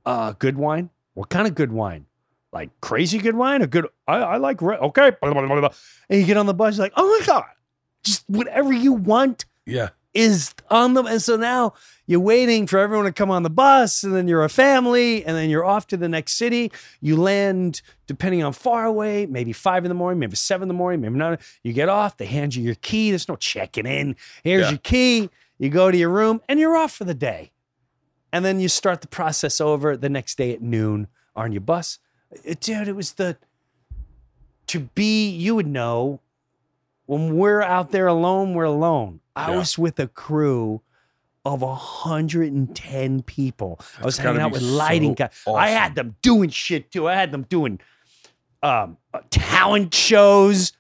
Uh, 0.06 0.34
good 0.34 0.58
wine. 0.58 0.90
What 1.14 1.30
kind 1.30 1.48
of 1.48 1.56
good 1.56 1.72
wine? 1.72 2.06
Like 2.52 2.70
crazy 2.82 3.18
good 3.18 3.36
wine 3.36 3.62
or 3.62 3.68
good? 3.68 3.88
I, 4.08 4.18
I 4.18 4.38
like 4.38 4.62
red. 4.62 4.80
Okay. 4.80 5.14
And 5.24 6.20
you 6.20 6.26
get 6.26 6.38
on 6.38 6.46
the 6.46 6.54
bus, 6.54 6.76
you're 6.78 6.86
like, 6.86 6.94
oh 6.98 7.18
my 7.20 7.26
God. 7.26 7.46
Just 8.04 8.24
whatever 8.30 8.72
you 8.72 8.94
want 8.94 9.46
Yeah. 9.66 9.90
Is 10.16 10.56
on 10.72 10.96
the 10.96 11.04
And 11.04 11.22
so 11.22 11.36
now 11.36 11.74
you're 12.08 12.20
waiting 12.20 12.66
for 12.68 12.80
everyone 12.80 13.06
to 13.06 13.12
come 13.12 13.30
on 13.30 13.44
the 13.44 13.50
bus, 13.50 14.04
and 14.04 14.16
then 14.16 14.28
you're 14.28 14.44
a 14.44 14.50
family, 14.50 15.26
and 15.26 15.36
then 15.36 15.50
you're 15.50 15.66
off 15.66 15.88
to 15.88 15.98
the 15.98 16.08
next 16.10 16.34
city. 16.34 16.72
You 17.02 17.18
land, 17.18 17.82
depending 18.08 18.44
on 18.44 18.54
far 18.54 18.86
away, 18.86 19.26
maybe 19.26 19.54
five 19.54 19.84
in 19.86 19.90
the 19.90 19.96
morning, 19.96 20.20
maybe 20.20 20.36
seven 20.36 20.64
in 20.64 20.68
the 20.70 20.74
morning, 20.74 21.02
maybe 21.02 21.16
not. 21.16 21.42
You 21.64 21.74
get 21.74 21.90
off, 21.90 22.18
they 22.18 22.26
hand 22.26 22.56
you 22.56 22.64
your 22.64 22.76
key. 22.76 23.10
There's 23.12 23.28
no 23.28 23.36
checking 23.36 23.86
in. 23.86 24.16
Here's 24.44 24.64
Yeah. 24.66 24.70
your 24.72 24.80
key. 24.80 25.30
You 25.58 25.70
go 25.70 25.92
to 25.92 25.98
your 25.98 26.10
room, 26.10 26.42
and 26.48 26.60
you're 26.60 26.76
off 26.78 26.94
for 26.94 27.04
the 27.06 27.14
day. 27.14 27.52
And 28.32 28.44
then 28.44 28.60
you 28.60 28.68
start 28.68 29.02
the 29.02 29.08
process 29.08 29.60
over 29.62 29.96
the 29.96 30.10
next 30.10 30.38
day 30.38 30.54
at 30.54 30.62
noon 30.62 31.08
on 31.36 31.52
your 31.52 31.62
bus. 31.62 32.00
It- 32.44 32.60
dude, 32.60 32.88
it 32.88 32.96
was 32.96 33.14
the 33.14 33.38
to 34.68 34.80
be, 34.80 35.30
you 35.30 35.56
would 35.56 35.68
know 35.68 36.20
when 37.06 37.36
we're 37.38 37.62
out 37.62 37.92
there 37.92 38.08
alone, 38.08 38.54
we're 38.54 38.64
alone. 38.64 39.20
I 39.36 39.52
Yeah. 39.52 39.58
was 39.60 39.78
with 39.78 40.00
a 40.00 40.08
crew 40.08 40.82
of 41.46 41.62
110 41.62 43.22
people. 43.24 43.80
I 44.02 44.06
was 44.06 44.18
hanging 44.18 44.42
out 44.42 44.52
with 44.52 44.62
lighting 44.62 45.12
so 45.12 45.16
guys. 45.16 45.44
I 45.48 45.70
had 45.70 45.96
them 45.96 46.16
doing 46.22 46.50
shit 46.50 46.92
too. 46.92 47.08
I 47.08 47.16
had 47.16 47.32
them 47.32 47.44
doing 47.44 47.80
um, 48.64 48.98
uh, 49.14 49.20
talent 49.30 49.94
shows, 49.94 50.74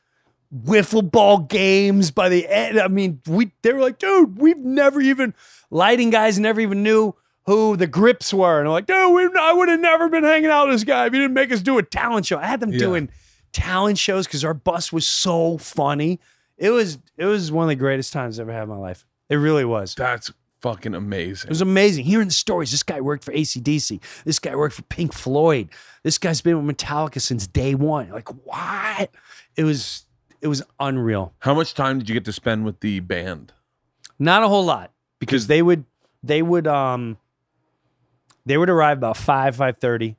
wiffle 0.55 1.09
ball 1.09 1.39
games. 1.39 2.09
By 2.09 2.29
the 2.29 2.47
end, 2.47 2.79
I 2.79 2.87
mean, 2.87 3.21
we 3.27 3.51
they 3.61 3.73
were 3.73 3.81
like, 3.81 3.99
dude, 3.99 4.39
we've 4.39 4.57
never 4.57 4.99
even 5.01 5.35
lighting 5.69 6.09
guys 6.09 6.39
never 6.39 6.59
even 6.61 6.81
knew 6.81 7.13
who 7.45 7.75
the 7.77 7.85
grips 7.85 8.33
were, 8.33 8.57
and 8.59 8.67
I'm 8.67 8.71
like, 8.71 8.87
dude, 8.87 9.13
we, 9.13 9.29
I 9.39 9.53
would 9.53 9.69
have 9.69 9.79
never 9.79 10.09
been 10.09 10.23
hanging 10.23 10.49
out 10.49 10.65
with 10.67 10.75
this 10.77 10.83
guy 10.83 11.05
if 11.05 11.13
he 11.13 11.19
didn't 11.19 11.35
make 11.35 11.51
us 11.51 11.61
do 11.61 11.77
a 11.77 11.83
talent 11.83 12.25
show. 12.25 12.39
I 12.39 12.47
had 12.47 12.59
them 12.59 12.71
Yeah. 12.71 12.79
doing 12.79 13.09
talent 13.55 13.97
shows 13.97 14.27
because 14.27 14.43
our 14.43 14.53
bus 14.53 14.91
was 14.91 15.07
so 15.07 15.57
funny. 15.57 16.19
It 16.57 16.69
was 16.71 16.99
it 17.17 17.25
was 17.25 17.51
one 17.51 17.63
of 17.63 17.69
the 17.69 17.75
greatest 17.75 18.11
times 18.11 18.37
I've 18.37 18.49
ever 18.49 18.53
had 18.53 18.63
in 18.63 18.69
my 18.69 18.77
life. 18.77 19.05
It 19.29 19.37
really 19.37 19.65
was. 19.65 19.95
That's 19.95 20.31
fucking 20.61 20.93
amazing. 20.93 21.47
It 21.47 21.51
was 21.51 21.61
amazing 21.61 22.03
hearing 22.05 22.27
the 22.27 22.33
stories. 22.33 22.71
This 22.71 22.83
guy 22.83 22.99
worked 22.99 23.23
for 23.23 23.31
ACDC. 23.31 24.01
This 24.25 24.39
guy 24.39 24.55
worked 24.55 24.75
for 24.75 24.81
Pink 24.83 25.13
Floyd. 25.13 25.69
This 26.03 26.17
guy's 26.17 26.41
been 26.41 26.65
with 26.65 26.77
Metallica 26.77 27.21
since 27.21 27.47
day 27.47 27.75
one. 27.75 28.09
Like 28.09 28.29
what? 28.45 29.09
It 29.55 29.63
was 29.63 30.05
it 30.41 30.47
was 30.47 30.61
unreal. 30.79 31.33
How 31.39 31.53
much 31.53 31.73
time 31.73 31.99
did 31.99 32.09
you 32.09 32.13
get 32.13 32.25
to 32.25 32.33
spend 32.33 32.65
with 32.65 32.81
the 32.81 32.99
band? 32.99 33.53
Not 34.19 34.43
a 34.43 34.49
whole 34.49 34.65
lot 34.65 34.91
because 35.19 35.47
they 35.47 35.61
would 35.61 35.85
they 36.23 36.41
would 36.41 36.67
um 36.67 37.17
they 38.45 38.57
would 38.57 38.69
arrive 38.69 38.97
about 38.97 39.15
five 39.15 39.55
five 39.55 39.77
thirty, 39.77 40.17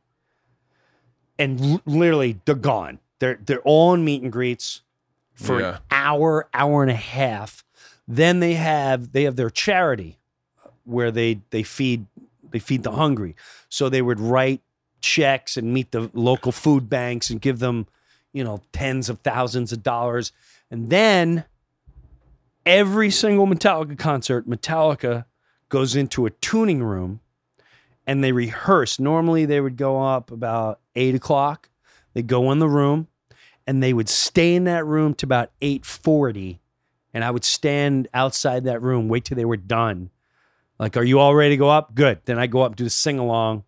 and 1.39 1.83
literally 1.87 2.41
they're 2.47 2.55
gone. 2.55 2.99
They're 3.19 3.39
they're 3.45 3.61
all 3.63 3.95
in 3.95 4.05
meet 4.05 4.23
and 4.23 4.33
greets 4.33 4.83
for 5.35 5.61
Yeah. 5.61 5.69
an 5.77 5.79
hour 5.91 6.49
hour 6.55 6.83
and 6.83 6.91
a 6.91 6.95
half. 6.97 7.65
Then 8.09 8.41
they 8.41 8.55
have 8.55 9.13
they 9.13 9.25
have 9.25 9.37
their 9.37 9.51
charity 9.51 10.19
where 10.85 11.11
they 11.11 11.41
they 11.51 11.63
feed 11.63 12.07
they 12.51 12.59
feed 12.59 12.83
the 12.83 12.93
hungry. 12.93 13.35
So 13.69 13.89
they 13.89 14.03
would 14.03 14.21
write 14.21 14.61
checks 15.01 15.57
and 15.57 15.73
meet 15.73 15.93
the 15.93 16.11
local 16.15 16.53
food 16.53 16.89
banks 16.89 17.31
and 17.31 17.41
give 17.41 17.59
them 17.59 17.87
you 18.33 18.45
know 18.45 18.63
tens 18.73 19.09
of 19.09 19.21
thousands 19.21 19.73
of 19.73 19.83
dollars, 19.83 20.33
and 20.71 20.91
then 20.91 21.45
every 22.65 23.11
single 23.11 23.47
Metallica 23.47 23.99
concert, 23.99 24.49
Metallica 24.49 25.25
goes 25.69 25.97
into 25.97 26.27
a 26.27 26.31
tuning 26.31 26.83
room 26.83 27.21
and 28.07 28.23
they 28.23 28.33
rehearse. 28.33 28.99
Normally, 29.01 29.47
they 29.47 29.61
would 29.61 29.77
go 29.77 30.03
up 30.03 30.31
about 30.31 30.81
eight 30.95 31.15
o'clock. 31.15 31.69
They 32.17 32.23
go 32.23 32.51
in 32.51 32.61
the 32.61 32.69
room 32.69 33.09
and 33.67 33.83
they 33.83 33.93
would 33.93 34.09
stay 34.09 34.55
in 34.55 34.65
that 34.65 34.87
room 34.87 35.13
to 35.17 35.27
about 35.27 35.51
eight 35.61 35.85
forty, 35.85 36.63
and 37.13 37.23
I 37.23 37.31
would 37.31 37.45
stand 37.45 38.09
outside 38.15 38.65
that 38.65 38.81
room, 38.81 39.09
wait 39.09 39.27
till 39.27 39.37
they 39.37 39.45
were 39.45 39.59
done. 39.59 40.09
Like, 40.79 40.97
are 40.97 41.05
you 41.05 41.19
all 41.19 41.35
ready 41.35 41.51
to 41.51 41.57
go 41.59 41.69
up? 41.69 41.95
Good. 41.95 42.23
Then 42.25 42.39
I 42.39 42.47
go 42.47 42.63
up, 42.63 42.75
do 42.75 42.85
the 42.85 42.91
sing 42.91 43.19
along. 43.19 43.65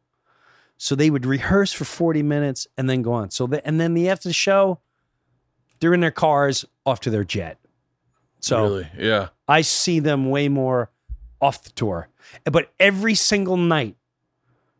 So 0.79 0.95
they 0.95 1.11
would 1.11 1.27
rehearse 1.27 1.75
for 1.75 1.85
forty 1.85 2.23
minutes 2.23 2.67
and 2.79 2.89
then 2.89 3.03
go 3.03 3.13
on. 3.13 3.31
So 3.31 3.47
the, 3.47 3.67
and 3.67 3.79
then 3.79 3.93
the 3.93 4.09
after 4.09 4.31
the 4.31 4.33
show, 4.33 4.81
they're 5.81 5.93
in 5.93 6.01
their 6.01 6.11
cars 6.11 6.65
off 6.87 7.01
to 7.01 7.11
their 7.11 7.25
jet. 7.25 7.59
So 8.41 8.63
really, 8.63 8.89
yeah. 8.97 9.29
I 9.47 9.61
see 9.61 10.01
them 10.01 10.31
way 10.31 10.49
more 10.49 10.91
off 11.39 11.65
the 11.65 11.71
tour. 11.73 12.09
But 12.51 12.73
every 12.81 13.15
single 13.15 13.59
night 13.59 13.97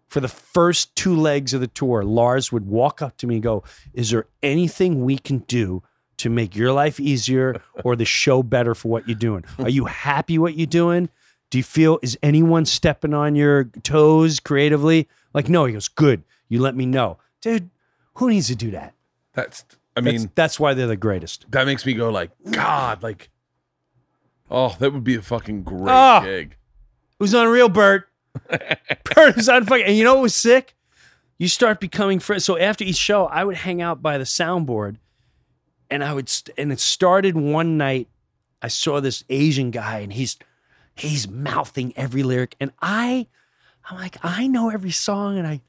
for 0.09 0.21
the 0.21 0.29
first 0.29 0.95
two 0.97 1.15
legs 1.15 1.53
of 1.55 1.61
the 1.61 1.67
tour, 1.67 2.03
Lars 2.05 2.51
would 2.51 2.67
walk 2.67 3.01
up 3.03 3.17
to 3.19 3.27
me 3.27 3.37
and 3.37 3.43
go, 3.43 3.63
Is 3.93 4.11
there 4.11 4.27
anything 4.43 5.05
we 5.05 5.19
can 5.19 5.39
do 5.41 5.83
to 6.17 6.29
make 6.31 6.57
your 6.57 6.73
life 6.73 6.99
easier 6.99 7.63
or 7.85 7.95
the 7.95 8.05
show 8.05 8.43
better 8.43 8.75
for 8.75 8.89
what 8.89 9.07
you're 9.07 9.19
doing? 9.19 9.45
Are 9.59 9.69
you 9.69 9.85
happy 9.85 10.39
what 10.39 10.57
you're 10.57 10.67
doing? 10.67 11.09
Do 11.51 11.59
you 11.59 11.65
feel, 11.65 11.99
is 12.03 12.19
anyone 12.23 12.65
stepping 12.67 13.15
on 13.15 13.35
your 13.37 13.65
toes 13.83 14.41
creatively? 14.41 15.09
Like, 15.33 15.49
no, 15.49 15.65
he 15.67 15.73
goes, 15.75 15.89
Good. 15.89 16.25
You 16.49 16.61
let 16.61 16.75
me 16.75 16.87
know. 16.87 17.19
Dude, 17.41 17.71
who 18.15 18.31
needs 18.31 18.49
to 18.49 18.57
do 18.57 18.71
that? 18.73 18.95
That's. 19.35 19.65
I 19.97 20.01
mean, 20.01 20.31
that's 20.35 20.59
why 20.61 20.75
they're 20.75 20.87
the 20.87 20.97
greatest. 20.97 21.45
that 21.51 21.67
makes 21.67 21.85
me 21.85 21.93
go 21.93 22.09
like, 22.11 22.31
God, 22.53 23.03
like, 23.03 23.31
oh, 24.51 24.77
that 24.79 24.93
would 24.93 25.05
be 25.05 25.17
a 25.17 25.23
fucking 25.23 25.63
great 25.65 25.91
Ah. 25.93 26.21
gig. 26.25 26.53
It 26.53 27.23
was 27.23 27.35
unreal, 27.35 27.69
Bert. 27.69 28.09
Was 29.17 29.49
on 29.49 29.65
fucking. 29.65 29.87
And 29.87 29.97
you 29.97 30.05
know 30.05 30.15
what 30.15 30.23
was 30.23 30.35
sick? 30.35 30.75
You 31.39 31.49
start 31.49 31.81
becoming 31.81 32.19
friends. 32.19 32.45
So 32.45 32.59
after 32.59 32.85
each 32.85 32.97
show, 32.97 33.27
I 33.27 33.45
would 33.45 33.57
hang 33.57 33.81
out 33.81 34.03
by 34.03 34.19
the 34.19 34.25
soundboard, 34.25 34.97
and 35.89 36.03
I 36.03 36.13
would 36.13 36.29
st- 36.29 36.57
and 36.59 36.73
it 36.73 36.81
started 36.81 37.37
one 37.37 37.77
night. 37.77 38.09
I 38.61 38.69
saw 38.69 39.01
this 39.01 39.25
Asian 39.29 39.71
guy, 39.71 40.01
and 40.01 40.13
he's 40.13 40.37
he's 40.97 41.29
mouthing 41.29 41.93
every 41.97 42.23
lyric, 42.23 42.57
and 42.59 42.73
I 42.83 43.29
I'm 43.89 43.99
like 43.99 44.17
I 44.23 44.47
know 44.49 44.71
every 44.71 44.91
song, 44.91 45.39
and 45.39 45.47
I 45.47 45.63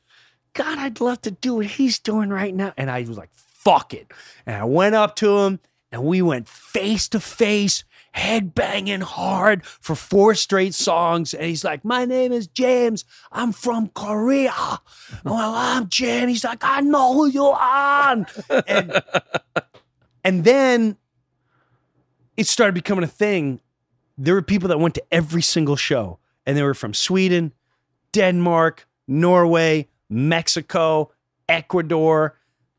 God 0.54 0.80
I'd 0.80 1.02
love 1.02 1.22
to 1.22 1.32
do 1.32 1.56
what 1.56 1.68
he's 1.68 2.00
doing 2.00 2.30
right 2.30 2.54
now, 2.54 2.74
and 2.78 2.90
I 2.90 3.02
was 3.02 3.18
like 3.18 3.30
fuck 3.34 3.94
it, 3.94 4.12
and 4.46 4.56
I 4.56 4.64
went 4.64 4.96
up 4.96 5.16
to 5.18 5.38
him, 5.40 5.60
and 5.92 6.04
we 6.04 6.22
went 6.22 6.48
face 6.48 7.08
to 7.10 7.20
face. 7.20 7.84
Head 8.12 8.55
banging 8.55 9.01
hard 9.01 9.66
for 9.66 9.95
four 9.95 10.36
straight 10.36 10.74
songs. 10.74 11.34
And 11.34 11.45
he's 11.45 11.64
like, 11.64 11.86
My 11.86 12.05
name 12.05 12.32
is 12.32 12.47
James. 12.47 13.05
I'm 13.32 13.51
from 13.51 13.89
Korea. 13.89 14.53
Well, 15.24 15.53
I'm 15.55 15.89
Jen. 15.89 16.30
He's 16.30 16.43
like, 16.43 16.64
I 16.64 16.82
know 16.82 17.14
who 17.14 17.26
you 17.28 17.45
are. 17.45 18.26
And, 18.68 19.01
and 20.24 20.43
then 20.43 20.97
it 22.38 22.47
started 22.47 22.74
becoming 22.74 23.03
a 23.03 23.07
thing. 23.07 23.60
There 24.18 24.34
were 24.34 24.41
people 24.41 24.70
that 24.70 24.80
went 24.80 24.95
to 24.95 25.03
every 25.12 25.41
single 25.41 25.76
show, 25.76 26.20
and 26.45 26.55
they 26.55 26.64
were 26.64 26.74
from 26.74 26.93
Sweden, 26.93 27.53
Denmark, 28.14 28.88
Norway, 29.07 29.88
Mexico, 30.10 31.12
Ecuador, 31.47 32.38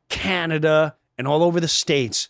Canada, 0.08 0.96
and 1.18 1.26
all 1.26 1.42
over 1.42 1.60
the 1.60 1.68
States. 1.68 2.28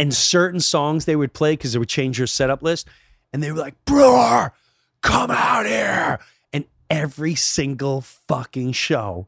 And 0.00 0.14
certain 0.14 0.60
songs 0.60 1.04
they 1.04 1.16
would 1.16 1.34
play 1.34 1.52
because 1.52 1.74
it 1.74 1.78
would 1.78 1.88
change 1.88 2.16
your 2.16 2.26
setup 2.26 2.62
list. 2.62 2.88
And 3.32 3.42
they 3.42 3.52
were 3.52 3.58
like, 3.58 3.74
Breuer, 3.84 4.52
come 5.02 5.30
out 5.30 5.66
here. 5.66 6.18
And 6.52 6.64
every 6.88 7.34
single 7.34 8.00
fucking 8.00 8.72
show, 8.72 9.26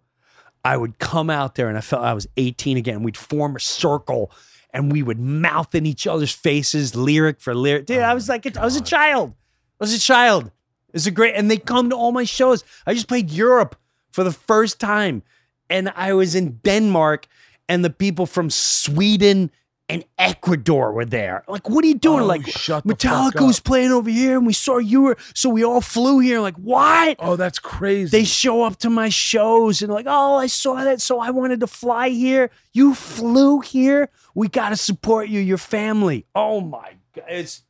I 0.64 0.78
would 0.78 0.98
come 0.98 1.28
out 1.28 1.56
there 1.56 1.68
and 1.68 1.76
I 1.76 1.82
felt 1.82 2.02
I 2.02 2.14
was 2.14 2.26
18 2.38 2.78
again. 2.78 3.02
We'd 3.02 3.18
form 3.18 3.56
a 3.56 3.60
circle 3.60 4.30
and 4.72 4.90
we 4.90 5.02
would 5.02 5.20
mouth 5.20 5.74
in 5.74 5.84
each 5.84 6.06
other's 6.06 6.32
faces, 6.32 6.96
lyric 6.96 7.40
for 7.40 7.54
lyric. 7.54 7.86
Dude, 7.86 7.98
I 7.98 8.12
oh 8.12 8.14
was 8.14 8.28
like, 8.28 8.56
I 8.56 8.64
was 8.64 8.76
a 8.76 8.80
child. 8.80 9.34
I 9.78 9.84
was 9.84 9.92
a 9.92 10.00
child. 10.00 10.50
It's 10.94 11.06
a 11.06 11.10
great, 11.10 11.34
and 11.34 11.50
they 11.50 11.56
come 11.56 11.90
to 11.90 11.96
all 11.96 12.12
my 12.12 12.24
shows. 12.24 12.64
I 12.86 12.94
just 12.94 13.08
played 13.08 13.30
Europe 13.30 13.76
for 14.10 14.24
the 14.24 14.32
first 14.32 14.78
time, 14.78 15.22
and 15.68 15.92
I 15.96 16.12
was 16.12 16.34
in 16.34 16.60
Denmark, 16.64 17.26
and 17.68 17.84
the 17.84 17.90
people 17.90 18.26
from 18.26 18.50
Sweden 18.50 19.50
and 19.88 20.04
Ecuador 20.18 20.92
were 20.92 21.04
there. 21.04 21.44
Like, 21.48 21.68
what 21.68 21.84
are 21.84 21.88
you 21.88 21.94
doing? 21.94 22.20
Oh, 22.20 22.26
like, 22.26 22.46
shut 22.46 22.86
Metallica 22.86 23.46
was 23.46 23.60
playing 23.60 23.92
over 23.92 24.08
here, 24.08 24.38
and 24.38 24.46
we 24.46 24.52
saw 24.52 24.78
you 24.78 25.02
were, 25.02 25.16
so 25.34 25.50
we 25.50 25.64
all 25.64 25.80
flew 25.80 26.18
here. 26.18 26.40
Like, 26.40 26.56
what? 26.56 27.16
Oh, 27.18 27.36
that's 27.36 27.58
crazy. 27.58 28.10
They 28.16 28.24
show 28.24 28.62
up 28.62 28.78
to 28.78 28.90
my 28.90 29.08
shows 29.08 29.82
and 29.82 29.92
like, 29.92 30.06
oh, 30.08 30.36
I 30.36 30.46
saw 30.46 30.82
that, 30.84 31.00
so 31.00 31.20
I 31.20 31.30
wanted 31.30 31.60
to 31.60 31.66
fly 31.66 32.08
here. 32.08 32.50
You 32.72 32.94
flew 32.94 33.60
here. 33.60 34.08
We 34.34 34.48
got 34.48 34.70
to 34.70 34.76
support 34.76 35.28
you, 35.28 35.40
your 35.40 35.58
family. 35.58 36.26
Oh 36.34 36.60
my 36.60 36.94
god, 37.14 37.24
it's 37.28 37.62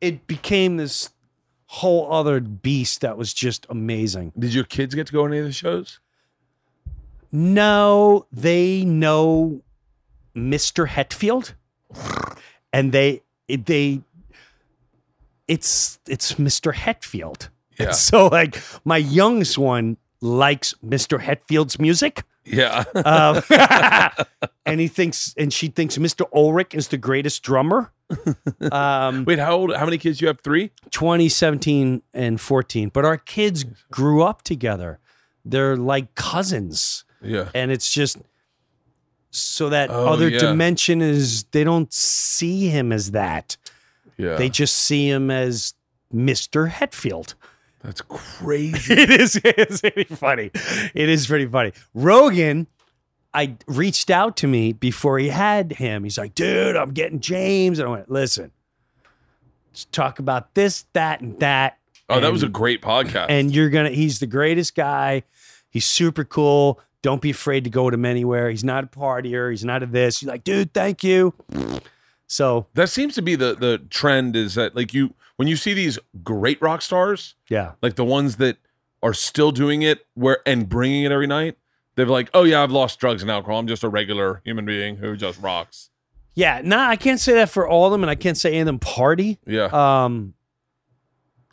it 0.00 0.26
became 0.26 0.76
this 0.76 1.10
whole 1.66 2.12
other 2.12 2.40
beast 2.40 3.00
that 3.00 3.16
was 3.16 3.32
just 3.32 3.66
amazing. 3.70 4.32
Did 4.38 4.54
your 4.54 4.64
kids 4.64 4.94
get 4.94 5.06
to 5.06 5.12
go 5.12 5.26
to 5.26 5.32
any 5.32 5.38
of 5.38 5.46
the 5.46 5.52
shows? 5.52 5.98
No, 7.32 8.26
they 8.30 8.84
know 8.84 9.63
Mr. 10.36 10.88
Hetfield, 10.88 11.54
and 12.72 12.92
they 12.92 13.22
they 13.48 14.00
it's 15.48 15.98
it's 16.08 16.34
Mr. 16.34 16.72
Hetfield. 16.74 17.48
Yeah. 17.78 17.90
So 17.92 18.28
like 18.28 18.60
my 18.84 18.98
youngest 18.98 19.58
one 19.58 19.96
likes 20.20 20.74
Mr. 20.84 21.20
Hetfield's 21.20 21.78
music. 21.78 22.22
Yeah. 22.44 22.84
Um, 22.94 23.42
and 24.66 24.80
he 24.80 24.88
thinks, 24.88 25.34
and 25.36 25.52
she 25.52 25.68
thinks 25.68 25.96
Mr. 25.98 26.26
Ulrich 26.34 26.74
is 26.74 26.88
the 26.88 26.98
greatest 26.98 27.42
drummer. 27.42 27.90
Um, 28.70 29.24
Wait, 29.24 29.38
how 29.38 29.56
old? 29.56 29.74
How 29.74 29.84
many 29.84 29.98
kids 29.98 30.20
you 30.20 30.28
have? 30.28 30.40
Three. 30.40 30.70
2017 30.90 32.02
and 32.12 32.40
14. 32.40 32.90
But 32.90 33.04
our 33.04 33.16
kids 33.16 33.64
grew 33.90 34.22
up 34.22 34.42
together. 34.42 34.98
They're 35.44 35.76
like 35.76 36.14
cousins. 36.14 37.04
Yeah. 37.22 37.48
And 37.54 37.70
it's 37.70 37.90
just 37.90 38.18
so 39.36 39.68
that 39.70 39.90
Oh, 39.90 40.06
other 40.08 40.28
yeah. 40.28 40.38
dimension 40.38 41.00
is 41.02 41.44
they 41.44 41.64
don't 41.64 41.92
see 41.92 42.68
him 42.68 42.92
as 42.92 43.10
that. 43.12 43.56
Yeah. 44.16 44.36
They 44.36 44.48
just 44.48 44.74
see 44.76 45.08
him 45.08 45.30
as 45.30 45.74
Mr. 46.14 46.70
Hetfield. 46.70 47.34
that's 47.82 48.00
crazy. 48.02 48.94
it 48.96 49.10
is 49.10 49.40
it's 49.44 49.80
pretty 49.80 50.04
funny. 50.04 50.50
It 50.94 51.08
is 51.08 51.26
pretty 51.26 51.46
funny. 51.46 51.72
Rogan, 51.94 52.66
I 53.32 53.56
reached 53.66 54.10
out 54.10 54.36
to 54.38 54.46
me 54.46 54.72
before 54.72 55.18
he 55.18 55.28
had 55.28 55.72
him. 55.72 56.04
He's 56.04 56.16
like, 56.16 56.34
dude, 56.36 56.76
I'm 56.76 56.92
getting 56.92 57.18
James. 57.20 57.78
And 57.80 57.88
I 57.88 57.90
went, 57.90 58.10
listen, 58.10 58.52
let's 59.70 59.86
talk 59.86 60.18
about 60.20 60.54
this, 60.54 60.86
that, 60.92 61.20
and 61.20 61.38
that. 61.40 61.78
Oh, 62.08 62.20
that 62.20 62.30
was 62.30 62.42
a 62.42 62.48
great 62.48 62.82
podcast. 62.82 63.26
And 63.30 63.52
you're 63.54 63.70
gonna, 63.70 63.90
he's 63.90 64.20
the 64.20 64.26
greatest 64.26 64.74
guy. 64.76 65.22
He's 65.70 65.86
super 65.86 66.22
cool. 66.24 66.78
Don't 67.04 67.20
be 67.20 67.28
afraid 67.28 67.64
to 67.64 67.70
go 67.70 67.84
with 67.84 67.92
him 67.92 68.06
anywhere. 68.06 68.48
He's 68.48 68.64
not 68.64 68.84
a 68.84 68.86
partier. 68.86 69.50
He's 69.50 69.62
not 69.62 69.82
a 69.82 69.86
this. 69.86 70.20
He's 70.20 70.26
like, 70.26 70.42
dude, 70.42 70.72
thank 70.72 71.04
you. 71.04 71.34
So 72.26 72.66
that 72.72 72.88
seems 72.88 73.14
to 73.16 73.20
be 73.20 73.36
the 73.36 73.54
the 73.54 73.76
trend 73.90 74.34
is 74.34 74.54
that 74.54 74.74
like 74.74 74.94
you 74.94 75.12
when 75.36 75.46
you 75.46 75.56
see 75.56 75.74
these 75.74 75.98
great 76.22 76.62
rock 76.62 76.80
stars, 76.80 77.34
yeah. 77.50 77.72
like 77.82 77.96
the 77.96 78.06
ones 78.06 78.36
that 78.36 78.56
are 79.02 79.12
still 79.12 79.52
doing 79.52 79.82
it 79.82 80.06
where 80.14 80.38
and 80.46 80.66
bringing 80.66 81.04
it 81.04 81.12
every 81.12 81.26
night, 81.26 81.58
they're 81.94 82.06
like, 82.06 82.30
"Oh 82.32 82.44
yeah, 82.44 82.62
I've 82.62 82.70
lost 82.70 83.00
drugs 83.00 83.20
and 83.20 83.30
alcohol. 83.30 83.58
I'm 83.58 83.66
just 83.66 83.84
a 83.84 83.90
regular 83.90 84.40
human 84.42 84.64
being 84.64 84.96
who 84.96 85.14
just 85.14 85.38
rocks." 85.42 85.90
Yeah. 86.32 86.62
Nah, 86.64 86.88
I 86.88 86.96
can't 86.96 87.20
say 87.20 87.34
that 87.34 87.50
for 87.50 87.68
all 87.68 87.84
of 87.84 87.92
them, 87.92 88.02
and 88.02 88.08
I 88.08 88.14
can't 88.14 88.38
say 88.38 88.52
any 88.52 88.60
of 88.60 88.66
them 88.66 88.78
party. 88.78 89.38
Yeah. 89.46 89.64
Um, 89.64 90.32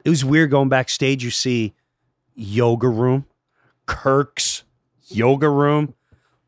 it 0.06 0.10
was 0.10 0.24
weird 0.24 0.50
going 0.50 0.70
backstage. 0.70 1.26
You 1.26 1.30
see 1.30 1.74
yoga 2.36 2.88
room, 2.88 3.26
Kirk's 3.86 4.64
yoga 5.16 5.50
room, 5.50 5.94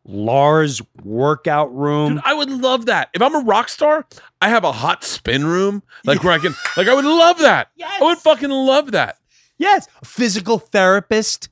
Lars 0.05 0.81
workout 1.03 1.73
room. 1.75 2.15
Dude, 2.15 2.23
I 2.25 2.33
would 2.33 2.49
love 2.49 2.87
that. 2.87 3.09
If 3.13 3.21
I'm 3.21 3.35
a 3.35 3.39
rock 3.39 3.69
star, 3.69 4.05
I 4.41 4.49
have 4.49 4.63
a 4.63 4.71
hot 4.71 5.03
spin 5.03 5.45
room, 5.45 5.83
like 6.05 6.23
where 6.23 6.33
I 6.33 6.39
can, 6.39 6.53
like, 6.75 6.87
I 6.87 6.93
would 6.93 7.05
love 7.05 7.39
that. 7.39 7.69
Yes. 7.75 8.01
I 8.01 8.05
would 8.05 8.17
fucking 8.17 8.49
love 8.49 8.91
that. 8.91 9.17
Yes, 9.57 9.87
a 10.01 10.05
physical 10.05 10.59
therapist. 10.59 11.49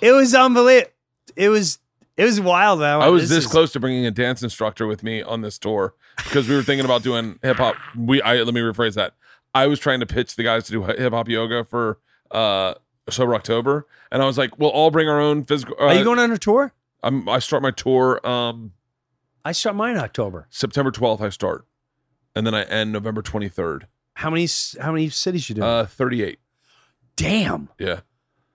It 0.00 0.12
was 0.12 0.34
unbelievable. 0.34 0.90
It 1.36 1.48
was 1.48 1.78
it 2.16 2.24
was 2.24 2.40
wild. 2.40 2.80
Man. 2.80 3.00
I 3.00 3.08
was 3.08 3.28
this 3.30 3.44
is- 3.44 3.50
close 3.50 3.72
to 3.72 3.80
bringing 3.80 4.04
a 4.06 4.10
dance 4.10 4.42
instructor 4.42 4.86
with 4.86 5.02
me 5.02 5.22
on 5.22 5.40
this 5.40 5.58
tour 5.58 5.94
because 6.18 6.48
we 6.48 6.54
were 6.54 6.62
thinking 6.62 6.84
about 6.84 7.02
doing 7.02 7.38
hip 7.42 7.56
hop. 7.56 7.76
We, 7.96 8.20
I 8.20 8.42
let 8.42 8.52
me 8.52 8.60
rephrase 8.60 8.94
that. 8.94 9.14
I 9.54 9.66
was 9.66 9.78
trying 9.80 10.00
to 10.00 10.06
pitch 10.06 10.36
the 10.36 10.42
guys 10.42 10.64
to 10.64 10.72
do 10.72 10.82
hip 10.84 11.12
hop 11.12 11.28
yoga 11.28 11.64
for 11.64 11.98
uh 12.30 12.74
sober 13.12 13.34
October, 13.34 13.86
and 14.10 14.22
I 14.22 14.26
was 14.26 14.38
like, 14.38 14.58
"We'll 14.58 14.70
all 14.70 14.90
bring 14.90 15.08
our 15.08 15.20
own 15.20 15.44
physical." 15.44 15.76
Uh, 15.80 15.86
Are 15.86 15.94
you 15.94 16.04
going 16.04 16.18
on 16.18 16.30
a 16.32 16.38
tour? 16.38 16.72
I'm, 17.02 17.28
I 17.28 17.38
start 17.38 17.62
my 17.62 17.70
tour 17.70 18.20
um 18.26 18.72
I 19.44 19.52
start 19.52 19.74
mine 19.76 19.96
October. 19.96 20.46
September 20.50 20.90
12th. 20.90 21.20
I 21.22 21.30
start, 21.30 21.66
and 22.34 22.46
then 22.46 22.54
I 22.54 22.62
end 22.64 22.92
November 22.92 23.22
23rd. 23.22 23.84
How 24.14 24.28
many 24.30 24.46
how 24.80 24.92
many 24.92 25.08
cities 25.08 25.48
you 25.48 25.54
doing? 25.54 25.66
Uh, 25.66 25.86
38. 25.86 26.38
Damn, 27.16 27.68
Yeah. 27.78 28.00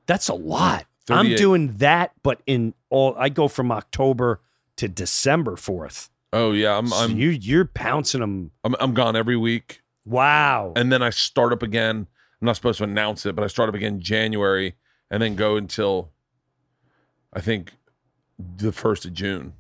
that's 0.06 0.28
a 0.30 0.34
lot. 0.34 0.86
I'm 1.10 1.36
doing 1.36 1.74
that, 1.78 2.14
but 2.24 2.42
in 2.48 2.74
all 2.90 3.16
I 3.18 3.30
go 3.30 3.48
from 3.48 3.72
October 3.72 4.42
to 4.78 4.88
December 4.88 5.56
fourth. 5.56 6.10
Oh 6.34 6.52
yeah. 6.52 6.78
I'm 6.78 6.88
So 6.88 6.96
I'm, 6.98 7.18
you 7.18 7.30
you're 7.30 7.66
pouncing 7.66 8.22
them. 8.22 8.52
I'm 8.64 8.76
I'm 8.80 8.94
gone 8.96 9.16
every 9.16 9.38
week. 9.38 9.82
Wow. 10.04 10.74
and 10.76 10.92
then 10.92 11.02
I 11.04 11.10
start 11.12 11.54
up 11.54 11.62
again. 11.64 12.08
I'm 12.46 12.48
not 12.48 12.58
supposed 12.58 12.78
to 12.78 12.84
announce 12.84 13.26
it, 13.26 13.36
but 13.36 13.44
I 13.44 13.48
start 13.48 13.70
up 13.70 13.76
again 13.76 14.00
January 14.00 14.76
and 15.10 15.20
then 15.24 15.34
go 15.36 15.58
until 15.58 16.12
I 17.34 17.42
think 17.42 17.72
the 18.38 18.72
first 18.72 19.04
of 19.04 19.14
June. 19.16 19.54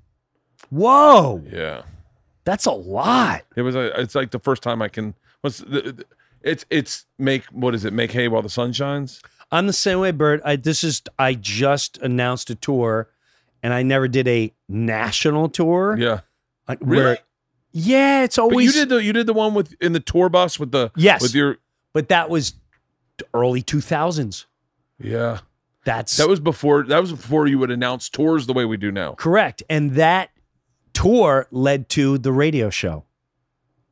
Whoa, 0.69 1.41
Yeah, 1.51 1.81
that's 2.43 2.67
a 2.67 2.71
lot. 2.71 3.41
it 3.55 3.63
was. 3.63 3.73
A, 3.75 3.99
it's 3.99 4.13
like 4.13 4.29
the 4.29 4.37
first 4.37 4.61
time 4.61 4.83
I 4.83 4.87
can. 4.87 5.15
What's 5.41 5.57
the, 5.59 6.05
it's 6.43 6.63
it's 6.69 7.07
make 7.17 7.45
what 7.45 7.73
is 7.73 7.85
it? 7.85 7.91
Make 7.93 8.11
hay 8.11 8.27
while 8.27 8.43
the 8.43 8.49
sun 8.49 8.71
shines. 8.71 9.19
I'm 9.51 9.65
the 9.65 9.73
same 9.73 9.99
way, 9.99 10.11
Bert. 10.11 10.41
I 10.45 10.55
this 10.55 10.83
is 10.83 11.01
I 11.17 11.33
just 11.33 11.97
announced 12.03 12.51
a 12.51 12.55
tour, 12.55 13.09
and 13.63 13.73
I 13.73 13.81
never 13.81 14.07
did 14.07 14.27
a 14.27 14.53
national 14.69 15.49
tour. 15.49 15.95
Yeah, 15.97 16.19
I- 16.67 16.77
really. 16.81 17.03
where- 17.03 17.17
yeah, 17.71 18.23
it's 18.25 18.35
but 18.35 18.43
always 18.43 18.75
you 18.75 18.81
did 18.81 18.89
the 18.89 19.03
you 19.03 19.11
did 19.11 19.25
the 19.25 19.33
one 19.33 19.55
with 19.55 19.73
in 19.81 19.93
the 19.93 19.99
tour 19.99 20.29
bus 20.29 20.59
with 20.59 20.71
the 20.71 20.91
Yes. 20.95 21.23
with 21.23 21.33
your 21.33 21.57
but 21.93 22.09
that 22.09 22.29
was 22.29 22.53
early 23.33 23.61
2000s. 23.61 24.45
yeah. 24.99 25.39
That's 25.83 26.17
That 26.17 26.27
was 26.27 26.39
before 26.39 26.81
that 26.85 26.99
was 26.99 27.11
before 27.11 27.45
you 27.45 27.59
would 27.59 27.69
announce 27.69 28.09
tours 28.09 28.47
the 28.47 28.53
way 28.53 28.65
we 28.65 28.75
do 28.75 28.91
now. 28.91 29.13
correct, 29.13 29.61
and 29.69 29.91
that 29.91 30.31
tour 30.93 31.47
led 31.51 31.89
to 31.89 32.17
the 32.17 32.31
radio 32.31 32.71
show. 32.71 33.05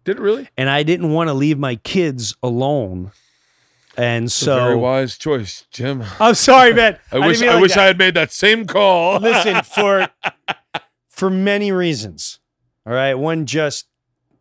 Did 0.04 0.18
it 0.18 0.22
really? 0.24 0.50
And 0.58 0.70
I 0.70 0.82
didn't 0.82 1.12
want 1.12 1.28
to 1.28 1.36
leave 1.36 1.60
my 1.60 1.76
kids 1.76 2.36
alone, 2.42 3.12
and 3.96 4.26
It's 4.26 4.42
a 4.42 4.56
very 4.56 4.74
so 4.74 4.78
wise 4.80 5.18
choice, 5.20 5.68
Jim. 5.70 6.04
I'm 6.20 6.34
sorry, 6.34 6.74
man. 6.82 6.98
I, 7.12 7.16
didn't 7.18 7.28
wish 7.28 7.42
mean 7.42 7.50
I 7.50 7.54
like 7.54 7.62
wish 7.62 7.74
that. 7.76 7.82
I 7.82 7.86
had 7.86 7.98
made 8.00 8.16
that 8.16 8.32
same 8.32 8.66
call. 8.66 9.20
listen 9.22 9.62
for 9.62 10.10
for 11.10 11.30
many 11.30 11.72
reasons 11.72 12.40
All 12.88 12.94
right. 12.94 13.14
One 13.14 13.46
just 13.46 13.86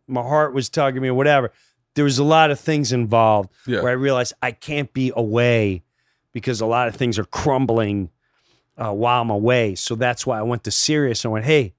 my 0.07 0.23
heart 0.23 0.55
was 0.55 0.69
tugging 0.69 1.03
me, 1.03 1.09
or 1.09 1.13
whatever. 1.13 1.51
There 1.95 2.03
was 2.05 2.17
a 2.19 2.23
lot 2.23 2.51
of 2.51 2.59
things 2.59 2.91
involved 2.91 3.49
Yeah. 3.67 3.81
where 3.81 3.91
I 3.91 3.95
realized 3.95 4.33
I 4.41 4.51
can't 4.51 4.91
be 4.93 5.11
away 5.15 5.83
because 6.31 6.59
a 6.61 6.65
lot 6.65 6.87
of 6.87 6.95
things 6.95 7.19
are 7.19 7.25
crumbling 7.25 8.09
uh, 8.77 8.91
while 8.91 9.21
I'm 9.21 9.29
away. 9.29 9.75
So 9.75 9.93
that's 9.95 10.25
why 10.25 10.39
I 10.39 10.41
went 10.41 10.63
to 10.63 10.71
Sirius 10.71 11.23
and 11.23 11.31
went, 11.31 11.45
hey, 11.45 11.73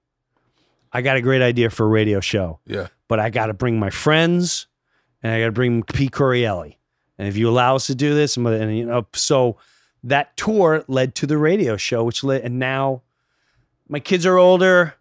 I 0.92 1.02
got 1.02 1.16
a 1.16 1.20
great 1.20 1.42
idea 1.42 1.70
for 1.70 1.84
a 1.86 1.88
radio 1.88 2.20
show, 2.20 2.60
Yeah. 2.66 2.86
but 3.08 3.18
I 3.18 3.30
got 3.30 3.46
to 3.46 3.54
bring 3.54 3.80
my 3.80 3.90
friends 3.90 4.68
and 5.22 5.32
I 5.32 5.40
got 5.40 5.46
to 5.46 5.52
bring 5.52 5.82
Pete 5.82 6.12
Correale. 6.12 6.76
And 7.18 7.26
if 7.28 7.36
you 7.36 7.48
allow 7.48 7.74
us 7.74 7.86
to 7.88 7.94
do 7.96 8.14
this, 8.14 8.36
and, 8.36 8.46
and 8.46 8.76
you 8.78 8.86
know, 8.86 9.06
so 9.12 9.56
that 10.04 10.36
tour 10.36 10.84
led 10.86 11.14
to 11.16 11.26
the 11.26 11.38
radio 11.38 11.76
show, 11.76 12.04
which 12.04 12.22
led, 12.22 12.42
and 12.42 12.58
now 12.60 13.02
my 13.88 13.98
kids 14.00 14.24
are 14.26 14.38
older. 14.38 14.94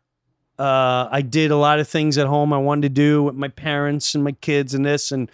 Uh, 0.57 1.07
I 1.11 1.21
did 1.21 1.51
a 1.51 1.57
lot 1.57 1.79
of 1.79 1.87
things 1.87 2.17
at 2.17 2.27
home 2.27 2.53
I 2.53 2.57
wanted 2.57 2.83
to 2.83 2.89
do 2.89 3.23
with 3.23 3.35
my 3.35 3.47
parents 3.47 4.13
and 4.13 4.23
my 4.23 4.33
kids 4.33 4.73
and 4.73 4.85
this 4.85 5.11
and 5.11 5.31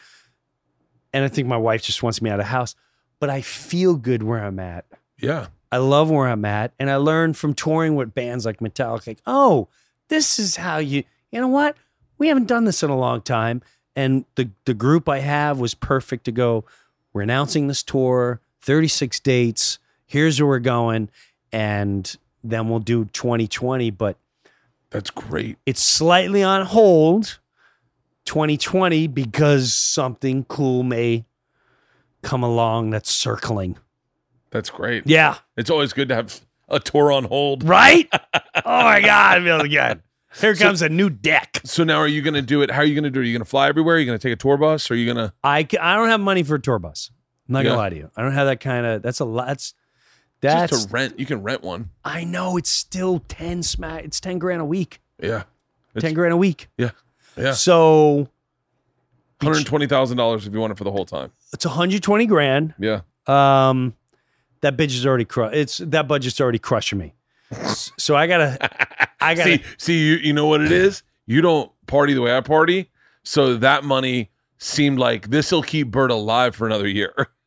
and 1.13 1.25
I 1.25 1.27
think 1.27 1.47
my 1.47 1.57
wife 1.57 1.81
just 1.83 2.03
wants 2.03 2.21
me 2.21 2.29
out 2.29 2.39
of 2.39 2.45
the 2.45 2.51
house. 2.51 2.75
But 3.19 3.29
I 3.29 3.41
feel 3.41 3.95
good 3.95 4.23
where 4.23 4.43
I'm 4.43 4.59
at. 4.59 4.85
Yeah. 5.19 5.47
I 5.71 5.77
love 5.77 6.09
where 6.09 6.27
I'm 6.27 6.45
at, 6.45 6.73
and 6.79 6.89
I 6.89 6.95
learned 6.95 7.37
from 7.37 7.53
touring 7.53 7.95
with 7.95 8.13
bands 8.15 8.45
like 8.45 8.59
Metallica. 8.59 9.07
Like, 9.07 9.21
oh, 9.25 9.67
this 10.07 10.39
is 10.39 10.55
how 10.55 10.77
you. 10.77 11.03
You 11.31 11.41
know 11.41 11.47
what? 11.47 11.77
We 12.17 12.27
haven't 12.27 12.47
done 12.47 12.65
this 12.65 12.81
in 12.81 12.89
a 12.89 12.97
long 12.97 13.21
time, 13.21 13.61
and 13.95 14.25
the 14.35 14.49
the 14.65 14.73
group 14.73 15.07
I 15.07 15.19
have 15.19 15.59
was 15.59 15.75
perfect 15.75 16.25
to 16.25 16.31
go. 16.31 16.65
We're 17.13 17.21
announcing 17.21 17.67
this 17.67 17.83
tour, 17.83 18.39
36 18.61 19.19
dates. 19.19 19.79
Here's 20.05 20.41
where 20.41 20.47
we're 20.47 20.59
going, 20.59 21.09
and 21.51 22.15
then 22.43 22.69
we'll 22.69 22.79
do 22.79 23.05
2020. 23.05 23.91
But 23.91 24.17
That's 24.91 25.09
great. 25.11 25.57
it's 25.65 25.83
slightly 25.83 26.41
on 26.43 26.65
hold 26.65 27.39
2020 28.25 29.07
because 29.07 29.73
something 29.75 30.43
cool 30.45 30.83
may 30.83 31.25
come 32.21 32.43
along 32.43 32.89
that's 32.91 33.11
circling. 33.11 33.77
That's 34.51 34.69
great. 34.69 35.03
Yeah. 35.05 35.37
It's 35.57 35.69
always 35.69 35.93
good 35.93 36.09
to 36.09 36.15
have 36.15 36.39
a 36.67 36.79
tour 36.79 37.11
on 37.11 37.25
hold. 37.25 37.63
Right? 37.63 38.09
oh 38.13 38.39
my 38.65 39.01
God, 39.01 39.43
feels 39.43 39.67
good. 39.67 40.01
Here 40.39 40.55
comes 40.55 40.81
a 40.81 40.89
new 40.89 41.09
deck. 41.09 41.59
So 41.65 41.83
now 41.83 41.97
are 41.97 42.07
you 42.07 42.21
going 42.21 42.35
to 42.35 42.41
do 42.41 42.61
it? 42.61 42.69
How 42.69 42.81
are 42.81 42.85
you 42.85 42.93
going 42.93 43.03
to 43.03 43.09
do 43.09 43.19
it? 43.19 43.23
Are 43.23 43.25
you 43.25 43.33
going 43.33 43.43
to 43.43 43.49
fly 43.49 43.67
everywhere? 43.67 43.95
Are 43.95 43.99
you 43.99 44.05
going 44.05 44.17
to 44.17 44.21
take 44.21 44.33
a 44.33 44.35
tour 44.35 44.57
bus? 44.57 44.89
Or 44.89 44.93
are 44.93 44.97
you 44.97 45.05
going 45.11 45.17
to? 45.27 45.33
I, 45.43 45.67
I 45.79 45.95
don't 45.95 46.09
have 46.09 46.19
money 46.19 46.43
for 46.43 46.55
a 46.55 46.61
tour 46.61 46.77
bus. 46.79 47.11
I'm 47.47 47.53
not 47.53 47.63
Yeah. 47.63 47.69
gonna 47.71 47.77
lie 47.81 47.89
to 47.89 47.95
you. 47.95 48.11
I 48.15 48.21
don't 48.21 48.33
have 48.33 48.45
that 48.45 48.59
kind 48.59 48.85
of. 48.85 49.01
That's 49.01 49.19
a 49.21 49.25
lot. 49.25 49.47
That's 49.47 49.73
that's. 50.41 50.71
Just 50.71 50.87
to 50.89 50.93
rent. 50.93 51.19
You 51.19 51.25
can 51.25 51.41
rent 51.43 51.63
one. 51.63 51.89
I 52.05 52.23
know 52.23 52.57
it's 52.57 52.69
still 52.69 53.19
ten 53.27 53.63
smack. 53.63 54.03
It's 54.05 54.19
ten 54.19 54.39
grand 54.39 54.61
a 54.61 54.65
week. 54.65 55.01
Yeah. 55.21 55.43
It's- 55.95 56.01
ten 56.01 56.13
grand 56.13 56.33
a 56.33 56.37
week. 56.37 56.67
Yeah. 56.77 56.91
Yeah. 57.37 57.53
So 57.53 58.29
$120,000 59.41 60.45
if 60.47 60.53
you 60.53 60.59
want 60.59 60.71
it 60.71 60.77
for 60.77 60.83
the 60.83 60.91
whole 60.91 61.05
time. 61.05 61.31
it's 61.53 61.65
120 61.65 62.25
grand. 62.25 62.73
Yeah. 62.79 63.01
Um, 63.27 63.93
that 64.61 64.75
bitch 64.75 64.87
is 64.87 65.05
already 65.05 65.23
cru- 65.25 65.45
It's 65.53 65.77
that 65.77 66.07
budget's 66.07 66.41
already 66.41 66.59
crushing 66.59 66.99
me. 66.99 67.13
So 67.97 68.15
I 68.15 68.27
gotta. 68.27 68.57
I 69.21 69.35
gotta. 69.35 69.57
See, 69.57 69.63
see, 69.77 69.97
you, 70.07 70.15
you 70.15 70.33
know 70.33 70.45
what 70.47 70.61
it 70.61 70.71
is? 70.71 71.03
You 71.25 71.41
don't 71.41 71.71
party 71.87 72.13
the 72.13 72.21
way 72.21 72.35
I 72.35 72.41
party. 72.41 72.89
So 73.23 73.55
that 73.57 73.83
money 73.83 74.29
seemed 74.57 74.99
like 74.99 75.29
this 75.29 75.51
will 75.51 75.63
keep 75.63 75.89
Bert 75.91 76.11
alive 76.11 76.55
for 76.55 76.65
another 76.67 76.87
year. 76.87 77.13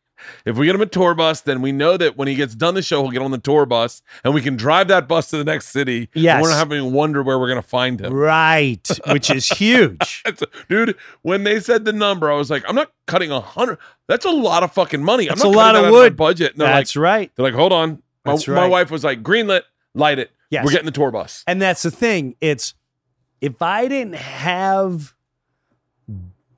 If 0.45 0.57
we 0.57 0.67
get 0.67 0.75
him 0.75 0.81
a 0.81 0.87
tour 0.87 1.15
bus, 1.15 1.41
then 1.41 1.63
we 1.63 1.73
know 1.73 1.97
that 1.97 2.17
when 2.17 2.29
he 2.29 2.35
gets 2.35 2.55
done 2.55 2.75
the 2.75 2.83
show, 2.83 3.03
he'll 3.03 3.11
get 3.11 3.23
on 3.23 3.31
the 3.31 3.39
tour 3.39 3.67
bus 3.67 4.03
and 4.25 4.35
we 4.35 4.41
can 4.43 4.57
drive 4.57 4.89
that 4.89 5.09
bus 5.09 5.31
to 5.31 5.37
the 5.37 5.45
next 5.45 5.69
city. 5.69 6.09
Yes. 6.15 6.43
We're 6.43 6.51
not 6.51 6.57
having 6.59 6.79
to 6.81 6.85
wonder 6.87 7.23
where 7.23 7.39
we're 7.39 7.49
going 7.49 7.63
to 7.63 7.67
find 7.69 8.01
him. 8.01 8.13
right, 8.13 8.87
which 9.09 9.31
is 9.31 9.47
huge. 9.59 10.23
Dude, 10.69 10.97
when 11.23 11.45
they 11.45 11.61
said 11.61 11.85
the 11.85 11.93
number, 11.93 12.31
I 12.31 12.37
was 12.37 12.51
like, 12.51 12.65
I'm 12.69 12.75
not 12.75 12.91
cutting 13.07 13.31
a 13.31 13.41
hundred. 13.41 13.79
That's 14.09 14.25
a 14.25 14.31
lot 14.31 14.63
of 14.63 14.73
fucking 14.73 15.03
money. 15.03 15.25
I'm 15.29 15.37
That's 15.37 15.45
not 15.45 15.55
a 15.55 15.57
lot 15.57 15.77
of 15.77 15.91
wood. 15.91 16.17
budget. 16.17 16.55
That's 16.57 16.95
like, 16.97 17.03
right. 17.03 17.31
they're 17.37 17.45
like, 17.45 17.55
hold 17.55 17.73
on. 17.73 18.03
My, 18.25 18.33
That's 18.33 18.47
my 18.49 18.67
wife 18.69 18.91
was 18.91 19.03
like, 19.05 19.23
greenlit, 19.23 19.63
light 19.95 20.19
it. 20.19 20.31
Yes. 20.51 20.65
We're 20.65 20.71
getting 20.73 20.87
the 20.87 20.93
tour 20.93 21.11
bus. 21.11 21.43
And 21.47 21.61
that's 21.63 21.83
the 21.83 21.91
thing. 21.91 22.37
It's 22.41 22.75
if 23.41 23.61
I 23.63 23.89
didn't 23.89 24.15
have 24.17 25.15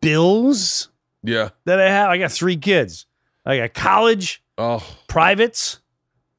bills 0.01 0.89
Yeah. 1.23 1.51
that 1.65 1.81
I 1.81 1.89
have, 1.89 2.11
I 2.11 2.19
got 2.19 2.33
three 2.33 2.57
kids. 2.57 3.07
I 3.47 3.59
got 3.59 3.75
college, 3.75 4.43
Oh, 4.57 4.87
privates. 5.09 5.79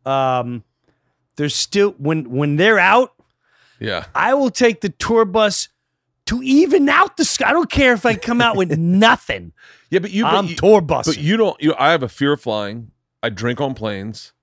Um, 0.05 0.63
there's 1.35 1.55
still 1.55 1.91
when 1.97 2.29
when 2.31 2.55
they're 2.55 2.79
out, 2.79 3.13
yeah. 3.79 4.05
I 4.15 4.33
will 4.33 4.49
take 4.51 4.81
the 4.81 4.89
tour 4.89 5.25
bus 5.25 5.67
to 6.27 6.41
even 6.43 6.87
out 6.89 7.17
the. 7.17 7.25
sky. 7.25 7.49
I 7.49 7.51
don't 7.53 7.69
care 7.69 7.93
if 7.93 8.05
I 8.05 8.15
come 8.15 8.41
out 8.41 8.55
with 8.55 8.71
nothing. 8.77 9.51
Yeah, 9.89 9.99
but 9.99 10.11
you, 10.11 10.23
but 10.23 10.33
I'm 10.35 10.47
you- 10.47 10.55
tour 10.55 10.81
bus. 10.81 11.05
But 11.07 11.17
you 11.17 11.37
don't. 11.37 11.59
You, 11.61 11.73
I 11.77 11.91
have 11.91 12.03
a 12.03 12.07
fear 12.09 12.33
of 12.33 12.41
flying. 12.41 12.91
I 13.21 13.29
drink 13.29 13.59
on 13.59 13.73
planes, 13.73 14.33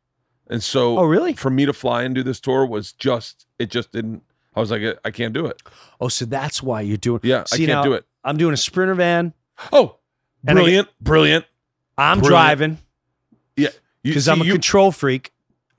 and 0.50 0.62
so 0.62 0.98
Oh, 0.98 1.04
really? 1.04 1.32
for 1.34 1.50
me 1.50 1.64
to 1.66 1.72
fly 1.72 2.02
and 2.02 2.14
do 2.14 2.22
this 2.22 2.40
tour 2.40 2.66
was 2.66 2.92
just 2.92 3.46
it 3.58 3.70
just 3.70 3.92
didn't. 3.92 4.22
I 4.54 4.60
was 4.60 4.70
like, 4.70 4.82
I 5.04 5.10
can't 5.10 5.32
do 5.32 5.46
it. 5.46 5.62
oh, 6.00 6.08
so 6.08 6.24
that's 6.26 6.62
why 6.62 6.82
you're 6.82 6.98
doing. 6.98 7.20
Yeah, 7.22 7.44
See, 7.44 7.64
I 7.64 7.66
can't 7.66 7.78
now, 7.78 7.82
do 7.84 7.92
it. 7.94 8.04
I'm 8.22 8.36
doing 8.36 8.52
a 8.52 8.56
sprinter 8.58 8.94
van. 8.94 9.32
Oh, 9.72 9.96
brilliant, 10.44 10.88
brilliant. 11.00 11.46
I'm 11.98 12.18
Brilliant. 12.18 12.30
driving 12.30 12.78
Yeah, 13.56 13.68
because 14.02 14.28
I'm 14.28 14.40
a 14.40 14.44
you, 14.44 14.52
control 14.52 14.92
freak. 14.92 15.32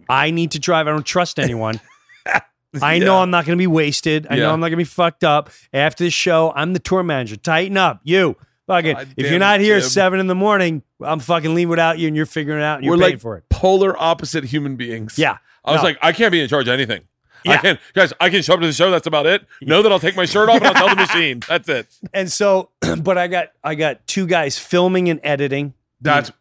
I 0.10 0.32
need 0.32 0.52
to 0.52 0.60
drive. 0.60 0.88
I 0.88 0.92
don't 0.92 1.06
trust 1.06 1.40
anyone. 1.40 1.80
I 2.82 3.00
know 3.00 3.16
Yeah. 3.18 3.22
I'm 3.22 3.30
not 3.32 3.46
going 3.46 3.58
to 3.58 3.62
be 3.62 3.68
wasted. 3.68 4.28
I 4.30 4.36
know 4.38 4.52
I'm 4.52 4.60
not 4.60 4.68
going 4.68 4.72
to 4.74 4.78
be 4.78 4.84
fucked 4.84 5.24
up. 5.24 5.50
After 5.74 6.04
the 6.04 6.10
show, 6.10 6.52
I'm 6.56 6.74
the 6.74 6.80
tour 6.80 7.04
manager. 7.04 7.36
Tighten 7.36 7.78
up. 7.78 8.00
You. 8.04 8.36
Fucking, 8.68 8.94
God 8.96 9.08
if 9.18 9.30
you're 9.30 9.40
not 9.40 9.60
here 9.60 9.76
at 9.78 9.84
seven 9.84 10.20
in 10.22 10.28
the 10.28 10.36
morning, 10.36 10.84
I'm 11.02 11.20
fucking 11.20 11.54
leaving 11.54 11.70
without 11.70 12.00
you 12.00 12.08
and 12.08 12.16
you're 12.16 12.26
figuring 12.26 12.62
it 12.62 12.64
out 12.64 12.78
and 12.78 12.86
you're 12.86 12.96
We're 12.96 13.02
paying 13.02 13.12
like 13.16 13.22
for 13.22 13.36
it. 13.38 13.44
polar 13.50 13.96
opposite 14.02 14.46
human 14.46 14.78
beings. 14.78 15.18
Yeah. 15.20 15.38
I 15.66 15.74
was 15.74 15.84
like, 15.84 15.98
I 16.02 16.14
can't 16.14 16.32
be 16.32 16.42
in 16.42 16.48
charge 16.48 16.68
of 16.68 16.74
anything. 16.74 17.02
I 17.46 17.52
Yeah. 17.52 17.58
can, 17.58 17.80
guys. 17.94 18.14
I 18.22 18.30
can 18.30 18.42
show 18.42 18.54
up 18.54 18.62
to 18.62 18.66
the 18.68 18.72
show. 18.74 18.90
That's 18.90 19.06
about 19.08 19.26
it. 19.26 19.46
Know 19.62 19.82
that 19.82 19.92
I'll 19.92 20.00
take 20.00 20.16
my 20.16 20.24
shirt 20.26 20.48
off 20.48 20.56
and 20.58 20.66
I'll 20.68 20.74
tell 20.74 20.90
the 20.90 20.96
machine. 21.08 21.42
That's 21.48 21.68
it. 21.68 21.88
And 22.14 22.32
so, 22.32 22.70
but 23.02 23.18
I 23.18 23.28
got 23.28 23.50
I 23.64 23.76
got 23.76 24.08
two 24.08 24.26
guys 24.28 24.58
filming 24.58 25.10
and 25.10 25.20
editing. 25.24 25.74
That's 26.04 26.32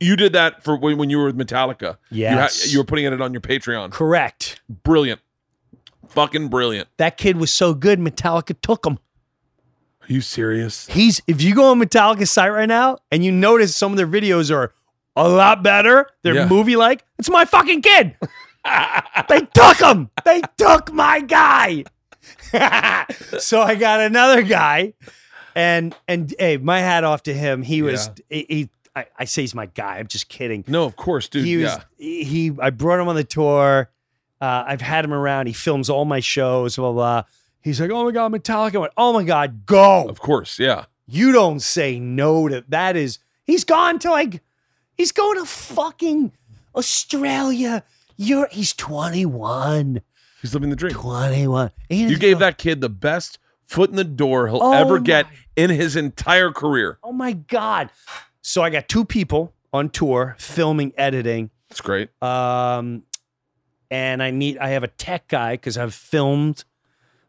you 0.00 0.16
did 0.16 0.32
that 0.32 0.62
for 0.64 0.76
when, 0.76 0.96
when 0.98 1.10
you 1.10 1.18
were 1.18 1.26
with 1.26 1.38
Metallica. 1.38 1.98
You, 2.10 2.26
had- 2.26 2.34
Yes. 2.36 2.72
you 2.72 2.78
were 2.78 2.84
putting 2.84 3.04
it 3.04 3.20
on 3.20 3.32
your 3.32 3.40
Patreon. 3.40 3.90
Correct. 3.90 4.60
Brilliant, 4.82 5.20
fucking 6.08 6.48
brilliant. 6.48 6.88
That 6.96 7.16
kid 7.16 7.36
was 7.36 7.52
so 7.52 7.74
good, 7.74 7.98
Metallica 7.98 8.56
took 8.60 8.86
him. 8.86 8.98
Are 10.02 10.12
you 10.12 10.20
serious? 10.20 10.86
He's 10.88 11.20
if 11.26 11.42
you 11.42 11.54
go 11.54 11.70
on 11.70 11.78
Metallica's 11.80 12.30
site 12.30 12.52
right 12.52 12.68
now 12.68 12.98
and 13.10 13.24
you 13.24 13.30
notice 13.32 13.76
some 13.76 13.92
of 13.92 13.96
their 13.98 14.06
videos 14.06 14.50
are 14.54 14.72
a 15.16 15.28
lot 15.28 15.62
better, 15.62 16.06
they're 16.22 16.34
Yeah. 16.34 16.48
movie 16.48 16.76
like, 16.76 17.04
it's 17.18 17.28
my 17.30 17.44
fucking 17.44 17.82
kid. 17.82 18.16
they 19.28 19.40
took 19.54 19.76
him. 19.80 20.10
They 20.24 20.40
took 20.56 20.92
my 20.92 21.20
guy. 21.20 21.84
so 23.38 23.60
I 23.60 23.74
got 23.74 24.00
another 24.00 24.42
guy, 24.42 24.94
and 25.54 25.94
and 26.08 26.34
hey, 26.38 26.56
my 26.56 26.80
hat 26.80 27.04
off 27.04 27.22
to 27.24 27.34
him. 27.34 27.62
He 27.62 27.82
was 27.82 28.10
he. 28.28 28.46
he 28.48 28.68
I, 28.94 29.06
I 29.16 29.24
say 29.24 29.42
he's 29.42 29.54
my 29.54 29.66
guy. 29.66 29.98
I'm 29.98 30.08
just 30.08 30.28
kidding. 30.28 30.64
No, 30.66 30.84
of 30.84 30.96
course, 30.96 31.28
dude. 31.28 31.44
he 31.44 31.58
was 31.58 31.64
yeah. 31.66 31.82
he, 31.96 32.24
he- 32.24 32.52
I 32.60 32.70
brought 32.70 33.00
him 33.00 33.08
on 33.08 33.14
the 33.14 33.24
tour. 33.24 33.88
Uh, 34.40 34.64
I've 34.66 34.80
had 34.80 35.04
him 35.04 35.12
around. 35.12 35.46
He 35.46 35.52
films 35.52 35.88
all 35.88 36.04
my 36.04 36.20
shows. 36.20 36.76
Blah 36.76 36.92
blah. 36.92 37.22
He's 37.62 37.80
like, 37.80 37.90
oh 37.90 38.04
my 38.04 38.10
god, 38.10 38.32
Metallica. 38.32 38.76
I 38.76 38.78
went, 38.78 38.92
oh 38.96 39.12
my 39.12 39.22
god, 39.22 39.66
go. 39.66 40.08
Of 40.08 40.20
course, 40.20 40.58
yeah. 40.58 40.86
You 41.06 41.30
don't 41.32 41.60
say 41.60 41.98
no 42.00 42.48
to 42.48 42.64
that. 42.68 42.96
Is 42.96 43.18
he's 43.44 43.64
gone 43.64 43.98
to 44.00 44.10
like 44.10 44.42
he's 44.96 45.12
going 45.12 45.38
to 45.38 45.44
fucking 45.44 46.32
Australia. 46.74 47.84
You're 48.16 48.48
he's 48.50 48.72
21. 48.72 50.02
He's 50.40 50.54
living 50.54 50.70
the 50.70 50.76
dream. 50.76 50.92
21. 50.92 51.70
You 51.88 52.18
gave 52.18 52.38
that 52.38 52.58
kid 52.58 52.80
the 52.80 52.88
best 52.88 53.38
foot 53.70 53.88
in 53.88 53.96
the 53.96 54.04
door 54.04 54.48
he'll 54.48 54.60
Oh 54.60 54.72
ever 54.72 54.98
get 54.98 55.26
in 55.54 55.70
his 55.70 55.94
entire 55.94 56.50
career. 56.50 56.98
Oh 57.04 57.12
my 57.12 57.32
god. 57.32 57.90
So 58.42 58.62
I 58.62 58.70
got 58.70 58.88
two 58.88 59.04
people 59.04 59.54
on 59.72 59.90
tour 59.90 60.34
filming, 60.38 60.92
editing. 60.96 61.50
It's 61.70 61.80
great. 61.80 62.10
Um, 62.20 63.04
and 63.88 64.22
I 64.22 64.32
need 64.32 64.58
I 64.58 64.70
have 64.70 64.82
a 64.82 64.88
tech 64.88 65.28
guy 65.28 65.54
because 65.54 65.78
I've 65.78 65.94
filmed. 65.94 66.64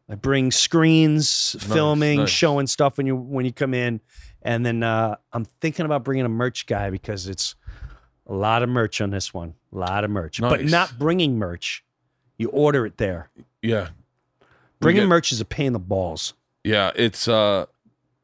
I 0.10 0.16
bring 0.16 0.52
screens, 0.52 1.56
filming, 1.60 2.20
nice. 2.22 2.30
showing 2.30 2.68
stuff 2.68 2.98
when 2.98 3.06
you 3.06 3.16
when 3.16 3.46
you 3.46 3.54
come 3.54 3.74
in, 3.74 4.02
and 4.42 4.66
then 4.66 4.84
uh, 4.84 5.16
I'm 5.32 5.46
thinking 5.46 5.86
about 5.86 6.04
bringing 6.04 6.26
a 6.26 6.30
merch 6.30 6.66
guy 6.66 6.90
because 6.90 7.28
it's 7.28 7.56
a 8.28 8.34
lot 8.34 8.62
of 8.62 8.68
merch 8.68 9.00
on 9.00 9.12
this 9.12 9.34
one, 9.34 9.54
a 9.72 9.78
lot 9.78 10.04
of 10.04 10.10
merch, 10.10 10.42
but 10.42 10.66
not 10.66 10.98
bringing 10.98 11.38
merch. 11.38 11.86
You 12.38 12.50
order 12.50 12.86
it 12.86 12.98
there. 12.98 13.30
Yeah. 13.62 13.90
Bringing 14.82 15.04
get- 15.04 15.10
merch 15.10 15.32
is 15.32 15.40
a 15.40 15.46
pain 15.46 15.68
in 15.68 15.74
the 15.74 15.80
balls. 15.80 16.34
Yeah, 16.64 16.92
it's 16.96 17.28
uh 17.28 17.66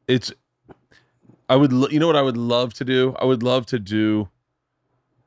it's 0.06 0.32
I 1.48 1.56
would 1.56 1.72
lo- 1.72 1.88
you 1.90 1.98
know 1.98 2.06
what 2.06 2.16
I 2.16 2.22
would 2.22 2.36
love 2.36 2.74
to 2.74 2.84
do? 2.84 3.14
I 3.18 3.24
would 3.24 3.42
love 3.42 3.66
to 3.66 3.78
do 3.78 4.28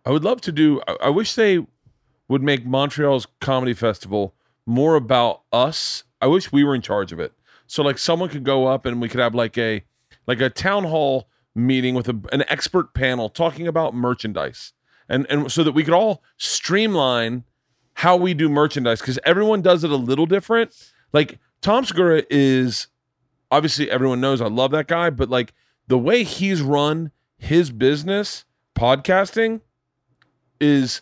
I 0.06 0.12
would 0.12 0.24
love 0.24 0.42
to 0.42 0.52
do 0.52 0.82
I, 0.88 0.98
I 1.04 1.10
wish 1.10 1.36
they 1.36 1.66
would 2.28 2.42
make 2.42 2.66
Montreal's 2.66 3.28
comedy 3.40 3.74
festival 3.74 4.34
more 4.66 4.96
about 4.96 5.42
us 5.52 6.04
I 6.22 6.28
wish 6.28 6.52
we 6.52 6.64
were 6.64 6.76
in 6.76 6.82
charge 6.82 7.12
of 7.12 7.20
it. 7.20 7.34
So 7.68 7.84
like 7.84 7.98
someone 7.98 8.30
could 8.30 8.44
go 8.44 8.68
up 8.68 8.86
and 8.86 9.02
we 9.02 9.10
could 9.10 9.20
have 9.20 9.34
like 9.34 9.58
a 9.58 9.84
like 10.28 10.40
a 10.40 10.50
town 10.50 10.84
hall 10.84 11.28
meeting 11.56 11.96
with 11.96 12.08
a, 12.08 12.18
an 12.32 12.44
expert 12.48 12.94
panel 12.94 13.28
talking 13.28 13.68
about 13.68 13.94
merchandise, 13.96 14.74
and 15.10 15.26
and 15.30 15.52
so 15.52 15.64
that 15.64 15.72
we 15.74 15.84
could 15.84 15.94
all 15.94 16.22
streamline 16.38 17.44
how 17.96 18.16
we 18.16 18.34
do 18.34 18.48
merchandise 18.50 19.00
because 19.02 19.20
everyone 19.26 19.62
does 19.62 19.84
it 19.84 19.92
a 19.92 19.96
little 19.96 20.26
different. 20.26 20.92
Like 21.14 21.40
Tom 21.62 21.86
Segura 21.86 22.24
is 22.30 22.88
obviously 23.50 23.90
everyone 23.92 24.22
knows 24.22 24.42
I 24.42 24.48
love 24.48 24.72
that 24.72 24.88
guy, 24.88 25.10
but 25.10 25.30
like 25.30 25.54
the 25.88 25.98
way 25.98 26.24
he's 26.24 26.62
run 26.62 27.12
his 27.38 27.72
business, 27.72 28.46
podcasting, 28.76 29.62
is 30.60 31.02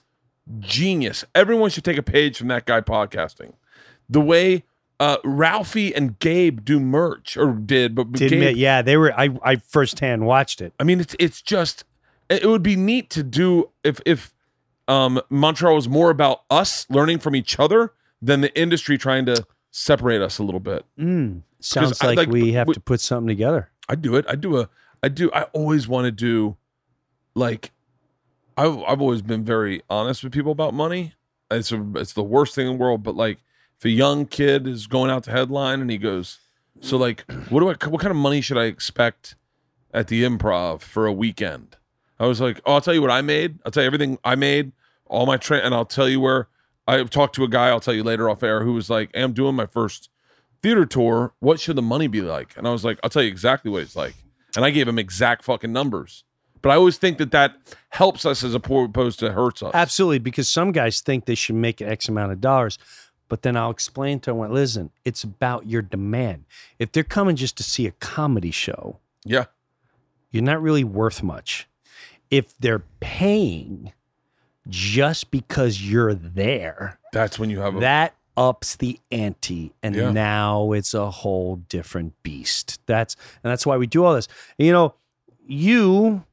genius. 0.60 1.26
Everyone 1.36 1.70
should 1.70 1.84
take 1.84 1.98
a 1.98 2.04
page 2.04 2.38
from 2.38 2.48
that 2.48 2.66
guy 2.66 2.82
podcasting. 2.82 3.54
The 4.10 4.22
way 4.22 4.64
uh, 5.00 5.18
Ralphie 5.24 5.96
and 5.96 6.18
Gabe 6.20 6.64
do 6.66 6.80
merch 6.80 7.38
or 7.38 7.54
did, 7.54 7.96
but 7.96 8.12
Did 8.12 8.32
Gabe, 8.32 8.58
yeah, 8.58 8.82
they 8.82 8.98
were. 8.98 9.14
I 9.18 9.30
I 9.44 9.56
firsthand 9.58 10.26
watched 10.26 10.62
it. 10.62 10.74
I 10.80 10.84
mean, 10.84 11.00
it's 11.00 11.16
it's 11.20 11.42
just 11.42 11.86
it 12.30 12.46
would 12.46 12.64
be 12.64 12.76
neat 12.76 13.10
to 13.12 13.24
do 13.24 13.70
if 13.84 14.02
if 14.06 14.34
um, 14.88 15.22
Montreal 15.30 15.76
was 15.76 15.88
more 15.88 16.10
about 16.10 16.42
us 16.50 16.86
learning 16.90 17.20
from 17.20 17.36
each 17.36 17.60
other 17.60 17.94
than 18.22 18.42
the 18.42 18.60
industry 18.60 18.98
trying 18.98 19.26
to 19.28 19.46
separate 19.72 20.22
us 20.22 20.40
a 20.40 20.44
little 20.44 20.60
bit. 20.60 20.86
Mm, 21.00 21.42
sounds 21.60 22.02
I- 22.02 22.08
like, 22.08 22.18
like, 22.18 22.30
we 22.30 22.54
have 22.54 22.68
we- 22.68 22.74
to 22.74 22.80
put 22.80 23.00
something 23.02 23.28
together. 23.28 23.70
I 23.88 23.96
do 23.96 24.16
it. 24.16 24.26
I 24.28 24.36
do 24.36 24.58
a. 24.60 24.70
I 25.02 25.08
do. 25.10 25.32
I 25.34 25.44
always 25.54 25.88
want 25.88 26.06
to 26.06 26.12
do, 26.12 26.58
like, 27.36 27.72
I've 28.58 28.78
I've 28.84 29.02
always 29.02 29.22
been 29.22 29.44
very 29.44 29.82
honest 29.90 30.24
with 30.24 30.34
people 30.34 30.52
about 30.52 30.74
money. 30.74 31.14
It's 31.52 31.72
a, 31.72 31.84
it's 31.96 32.14
the 32.14 32.24
worst 32.24 32.54
thing 32.54 32.68
in 32.68 32.74
the 32.74 32.80
world. 32.80 33.02
But 33.04 33.16
like, 33.16 33.40
if 33.78 33.86
a 33.86 33.90
young 33.90 34.26
kid 34.26 34.68
is 34.68 34.86
going 34.88 35.10
out 35.10 35.24
to 35.24 35.32
headline 35.32 35.82
and 35.82 35.90
he 35.90 35.98
goes, 35.98 36.40
so 36.82 36.98
like, 36.98 37.24
what 37.50 37.62
do 37.62 37.70
I? 37.70 37.90
What 37.90 38.02
kind 38.02 38.12
of 38.12 38.18
money 38.18 38.42
should 38.42 38.58
I 38.58 38.66
expect 38.66 39.36
at 39.94 40.08
the 40.08 40.24
improv 40.24 40.82
for 40.82 41.06
a 41.08 41.14
weekend? 41.14 41.78
I 42.20 42.28
was 42.28 42.42
like, 42.42 42.60
oh, 42.66 42.74
I'll 42.74 42.82
tell 42.82 42.94
you 42.94 43.02
what 43.02 43.12
I 43.12 43.22
made. 43.22 43.60
I'll 43.66 43.72
tell 43.72 43.82
you 43.84 43.88
everything 43.88 44.20
I 44.26 44.36
made, 44.36 44.74
all 45.06 45.26
my 45.26 45.38
train, 45.38 45.62
and 45.62 45.74
I'll 45.74 45.86
tell 45.86 46.10
you 46.10 46.20
where. 46.20 46.48
I 46.90 47.04
talked 47.04 47.36
to 47.36 47.44
a 47.44 47.48
guy. 47.48 47.68
I'll 47.70 47.80
tell 47.80 47.94
you 47.94 48.04
later 48.04 48.30
off 48.30 48.42
air 48.44 48.64
who 48.64 48.74
was 48.74 48.90
like, 48.90 49.12
"I'm 49.16 49.34
doing 49.34 49.56
my 49.56 49.66
first 49.66 50.10
theater 50.62 50.86
tour. 50.86 51.34
What 51.40 51.60
should 51.60 51.76
the 51.78 51.82
money 51.82 52.08
be 52.08 52.22
like?" 52.22 52.56
And 52.58 52.68
I 52.68 52.72
was 52.72 52.84
like, 52.84 53.00
"I'll 53.04 53.10
tell 53.10 53.22
you 53.24 53.30
exactly 53.30 53.70
what 53.72 53.84
it's 53.84 53.96
like." 53.96 54.16
And 54.56 54.66
I 54.66 54.72
gave 54.72 54.88
him 54.88 54.98
exact 55.00 55.44
fucking 55.44 55.72
numbers. 55.72 56.24
But 56.62 56.72
I 56.72 56.76
always 56.76 56.98
think 56.98 57.18
that 57.20 57.32
that 57.32 57.56
helps 57.90 58.26
us 58.26 58.44
as 58.44 58.54
a 58.54 58.60
poor 58.60 58.86
opposed 58.86 59.20
to 59.20 59.32
hurts 59.32 59.64
us. 59.64 59.72
Absolutely, 59.74 60.20
because 60.20 60.50
some 60.50 60.72
guys 60.74 61.00
think 61.00 61.26
they 61.26 61.36
should 61.36 61.56
make 61.56 61.82
X 61.82 62.10
amount 62.10 62.32
of 62.34 62.42
dollars. 62.42 62.78
But 63.30 63.44
then 63.44 63.56
I'll 63.56 63.70
explain 63.70 64.20
to 64.22 64.32
them, 64.34 64.52
listen, 64.52 64.90
it's 65.06 65.24
about 65.24 65.68
your 65.68 65.84
demand. 65.84 66.46
If 66.80 66.92
they're 66.92 67.04
coming 67.04 67.36
just 67.36 67.56
to 67.58 67.64
see 67.64 67.86
a 67.86 67.92
comedy 67.92 68.50
show, 68.52 68.98
Yeah. 69.24 69.46
you're 70.32 70.44
not 70.44 70.62
really 70.62 70.84
worth 70.84 71.22
much. 71.22 71.68
If 72.32 72.58
they're 72.58 72.84
paying 73.00 73.94
just 74.68 75.32
because 75.32 75.82
you're 75.82 76.14
there, 76.14 77.00
That's 77.14 77.40
when 77.40 77.50
you 77.50 77.60
have 77.60 77.76
a 77.76 77.80
that 77.80 78.16
ups 78.38 78.76
the 78.78 79.00
ante 79.12 79.74
and 79.84 79.96
Yeah. 79.96 80.12
now 80.12 80.72
it's 80.72 80.94
a 80.94 81.10
whole 81.12 81.58
different 81.58 82.14
beast. 82.24 82.80
That's 82.86 83.16
and 83.44 83.52
that's 83.52 83.66
why 83.66 83.78
we 83.78 83.86
do 83.88 84.06
all 84.06 84.14
this. 84.14 84.28
You 84.58 84.72
know 84.72 84.94
you 85.48 86.24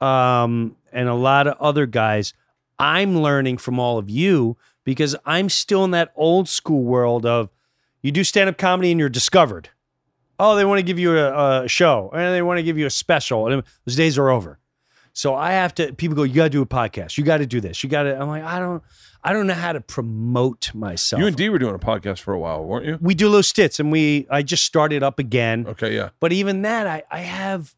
um 0.00 0.76
and 0.92 1.08
a 1.08 1.14
lot 1.14 1.46
of 1.46 1.56
other 1.58 1.86
guys 1.86 2.34
i'm 2.78 3.18
learning 3.22 3.56
from 3.56 3.78
all 3.80 3.96
of 3.98 4.08
you 4.10 4.56
because 4.84 5.16
i'm 5.24 5.48
still 5.48 5.84
in 5.84 5.90
that 5.90 6.12
old 6.14 6.48
school 6.48 6.82
world 6.82 7.24
of 7.24 7.48
you 8.02 8.12
do 8.12 8.22
stand-up 8.22 8.58
comedy 8.58 8.90
and 8.92 9.00
you're 9.00 9.08
discovered. 9.08 9.70
Oh 10.38 10.54
they 10.54 10.64
want 10.64 10.78
to 10.78 10.82
give 10.84 10.98
you 11.00 11.18
a, 11.18 11.64
a 11.64 11.68
show 11.68 12.10
and 12.14 12.32
they 12.34 12.42
want 12.42 12.58
to 12.58 12.62
give 12.62 12.78
you 12.78 12.86
a 12.86 12.90
special 12.90 13.48
and 13.50 13.62
those 13.86 13.96
days 13.96 14.16
are 14.18 14.28
over 14.28 14.58
so 15.18 15.34
i 15.34 15.50
have 15.52 15.74
to 15.74 15.92
people 15.94 16.14
go 16.16 16.22
you 16.22 16.34
got 16.34 16.44
to 16.44 16.50
do 16.50 16.62
a 16.62 16.66
podcast 16.66 17.18
you 17.18 17.24
got 17.24 17.38
to 17.38 17.46
do 17.46 17.60
this 17.60 17.82
you 17.82 17.90
got 17.90 18.04
to 18.04 18.18
i'm 18.20 18.28
like 18.28 18.42
i 18.44 18.58
don't 18.58 18.82
i 19.24 19.32
don't 19.32 19.46
know 19.46 19.54
how 19.54 19.72
to 19.72 19.80
promote 19.80 20.72
myself 20.74 21.20
you 21.20 21.26
and 21.26 21.36
D 21.36 21.48
were 21.48 21.58
doing 21.58 21.74
a 21.74 21.78
podcast 21.78 22.20
for 22.20 22.32
a 22.34 22.38
while, 22.38 22.64
weren't 22.64 22.86
you? 22.86 22.98
we 23.00 23.14
do 23.14 23.26
little 23.28 23.42
stits 23.42 23.80
and 23.80 23.90
we 23.90 24.26
i 24.30 24.42
just 24.42 24.64
started 24.64 25.02
up 25.02 25.18
again 25.18 25.66
Okay, 25.68 25.94
yeah. 25.94 26.10
but 26.20 26.32
even 26.32 26.62
that 26.62 26.86
i 26.86 27.02
i 27.10 27.18
have 27.18 27.74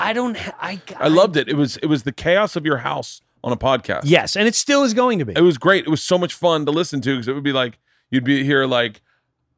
i 0.00 0.12
don't 0.12 0.36
ha- 0.36 0.56
i 0.60 0.80
I 0.96 1.08
loved 1.08 1.36
it. 1.36 1.48
It 1.48 1.56
was 1.56 1.76
it 1.78 1.86
was 1.86 2.02
the 2.04 2.12
chaos 2.12 2.56
of 2.56 2.64
your 2.66 2.78
house 2.78 3.20
on 3.42 3.52
a 3.52 3.56
podcast. 3.56 4.02
yes 4.04 4.36
and 4.36 4.46
it 4.46 4.54
still 4.54 4.82
is 4.84 4.94
going 4.94 5.18
to 5.20 5.24
be 5.24 5.32
It 5.34 5.40
was 5.42 5.58
great. 5.58 5.86
It 5.86 5.90
was 5.90 6.02
so 6.02 6.18
much 6.18 6.34
fun 6.34 6.66
to 6.66 6.72
listen 6.72 7.00
to 7.02 7.10
because 7.14 7.28
it 7.28 7.32
would 7.34 7.44
be 7.44 7.52
like 7.52 7.78
you'd 8.10 8.24
be 8.24 8.42
here 8.44 8.66
like, 8.66 9.00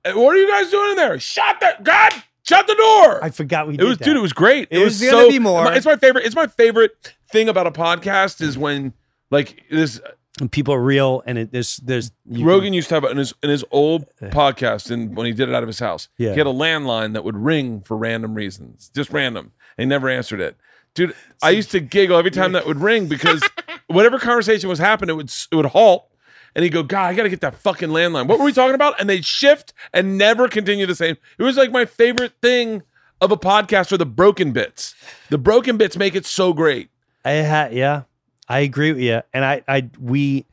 "Hey, 0.05 0.13
"What 0.15 0.35
are 0.35 0.39
you 0.39 0.49
guys 0.49 0.71
doing 0.71 0.91
in 0.91 0.97
there? 0.97 1.19
Shut 1.21 1.61
the 1.61 1.77
God, 1.83 2.13
shut 2.51 2.67
the 2.67 2.75
door!" 2.75 3.25
i 3.25 3.31
forgot 3.31 3.67
we 3.69 3.75
it 3.75 3.79
did 3.79 3.89
was, 3.89 3.99
that. 3.99 4.05
dude. 4.05 4.17
It 4.17 4.21
was 4.21 4.33
great. 4.33 4.69
It 4.71 4.79
It, 4.79 4.85
was 4.85 5.01
was, 5.01 5.11
gonna 5.11 5.23
so. 5.25 5.31
be 5.31 5.39
more. 5.39 5.73
It's 5.73 5.87
my 5.87 5.97
favorite. 5.97 6.25
It's 6.27 6.37
my 6.37 6.47
favorite 6.47 7.15
thing 7.33 7.49
about 7.49 7.67
a 7.67 7.71
podcast 7.71 8.41
is 8.43 8.59
when 8.59 8.93
like 9.31 9.63
this. 9.71 10.01
and 10.41 10.51
people 10.51 10.73
are 10.75 10.83
real 10.83 11.23
and 11.27 11.39
it, 11.39 11.53
there's 11.53 11.77
there's 11.79 12.13
you 12.29 12.45
Rogan 12.47 12.73
used 12.73 12.89
to 12.91 12.95
have 12.97 13.05
in 13.05 13.17
his 13.17 13.33
in 13.43 13.51
his 13.51 13.65
old 13.71 14.07
podcast, 14.21 14.91
and 14.91 15.17
when 15.17 15.27
he 15.27 15.33
did 15.33 15.49
it 15.49 15.55
out 15.55 15.63
of 15.63 15.67
his 15.69 15.79
house, 15.79 16.09
Yeah. 16.19 16.33
he 16.33 16.39
had 16.39 16.47
a 16.47 16.53
landline 16.53 17.13
that 17.15 17.25
would 17.25 17.37
ring 17.37 17.81
for 17.83 17.97
random 17.97 18.35
reasons, 18.35 18.91
just 18.95 19.11
random. 19.11 19.53
And 19.79 19.85
he 19.85 19.89
never 19.89 20.09
answered 20.09 20.41
it, 20.41 20.57
dude. 20.95 21.15
I 21.43 21.51
used 21.51 21.71
to 21.71 21.81
giggle 21.81 22.17
every 22.19 22.31
time 22.31 22.53
that 22.53 22.67
would 22.67 22.81
ring 22.81 23.07
because 23.07 23.43
whatever 23.87 24.19
conversation 24.19 24.69
was 24.69 24.79
happening, 24.79 25.15
it 25.15 25.17
would 25.17 25.33
it 25.53 25.55
would 25.57 25.67
halt, 25.67 26.09
and 26.55 26.63
he'd 26.63 26.71
go, 26.71 26.83
"God, 26.83 27.07
I 27.07 27.15
got 27.15 27.25
to 27.25 27.29
get 27.29 27.41
that 27.43 27.55
fucking 27.55 27.91
landline." 27.91 28.27
What 28.27 28.39
were 28.39 28.45
we 28.45 28.53
talking 28.53 28.75
about? 28.75 29.01
And 29.01 29.09
they'd 29.09 29.25
shift 29.25 29.73
and 29.93 30.19
never 30.19 30.49
continue 30.49 30.87
the 30.87 30.95
same. 30.95 31.17
It 31.39 31.43
was 31.43 31.57
like 31.57 31.71
my 31.71 31.85
favorite 31.85 32.33
thing 32.43 32.83
of 33.21 33.31
a 33.31 33.37
podcast 33.37 33.93
are 33.93 33.97
the 33.97 34.07
broken 34.07 34.53
bits. 34.53 34.95
The 35.29 35.39
broken 35.39 35.77
bits 35.77 35.97
make 35.97 36.15
it 36.15 36.27
so 36.27 36.53
great. 36.53 36.91
I 37.25 37.33
had, 37.33 37.73
yeah, 37.73 38.03
I 38.49 38.61
agree 38.61 38.93
with 38.93 39.03
you. 39.03 39.23
And 39.33 39.45
I, 39.45 39.63
I, 39.69 39.91
we, 39.99 40.47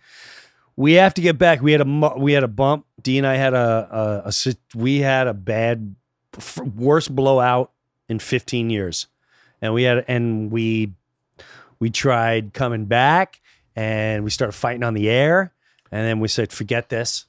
we 0.76 0.94
have 0.94 1.14
to 1.16 1.22
get 1.22 1.38
back. 1.38 1.62
We 1.62 1.72
had 1.72 1.82
a, 1.82 2.14
we 2.18 2.34
had 2.34 2.44
a 2.44 2.50
bump. 2.50 2.86
D 3.02 3.18
and 3.18 3.26
I 3.26 3.36
had 3.36 3.54
a, 3.54 4.24
a, 4.26 4.30
a 4.30 4.78
we 4.78 5.00
had 5.00 5.28
a 5.28 5.34
bad, 5.34 5.96
worst 6.76 7.16
blowout 7.16 7.72
in 8.10 8.20
15 8.20 8.70
years. 8.70 9.08
And 9.62 9.74
we 9.74 9.84
had, 9.84 10.04
and 10.08 10.52
we, 10.52 10.94
we 11.80 11.90
tried 11.90 12.54
coming 12.54 12.86
back 12.86 13.42
and 13.76 14.24
we 14.24 14.30
started 14.30 14.54
fighting 14.54 14.84
on 14.84 14.94
the 14.94 15.10
air. 15.10 15.54
And 15.92 16.06
then 16.06 16.20
we 16.20 16.28
said, 16.28 16.52
forget 16.52 16.90
this. 16.90 17.26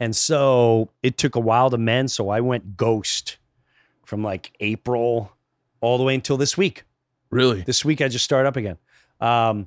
And 0.00 0.14
so 0.14 0.90
it 1.02 1.16
took 1.16 1.36
a 1.36 1.40
while 1.40 1.70
to 1.70 1.78
mend. 1.78 2.10
So 2.10 2.28
I 2.28 2.40
went 2.40 2.76
ghost 2.76 3.36
from 4.04 4.22
like 4.22 4.52
April 4.60 5.32
all 5.80 5.98
the 5.98 6.04
way 6.04 6.14
until 6.14 6.36
this 6.36 6.56
week 6.56 6.84
Really, 7.30 7.62
this 7.62 7.84
week 7.84 8.00
I 8.00 8.08
just 8.08 8.24
started 8.24 8.48
up 8.48 8.56
again. 8.56 8.78
Um, 9.20 9.66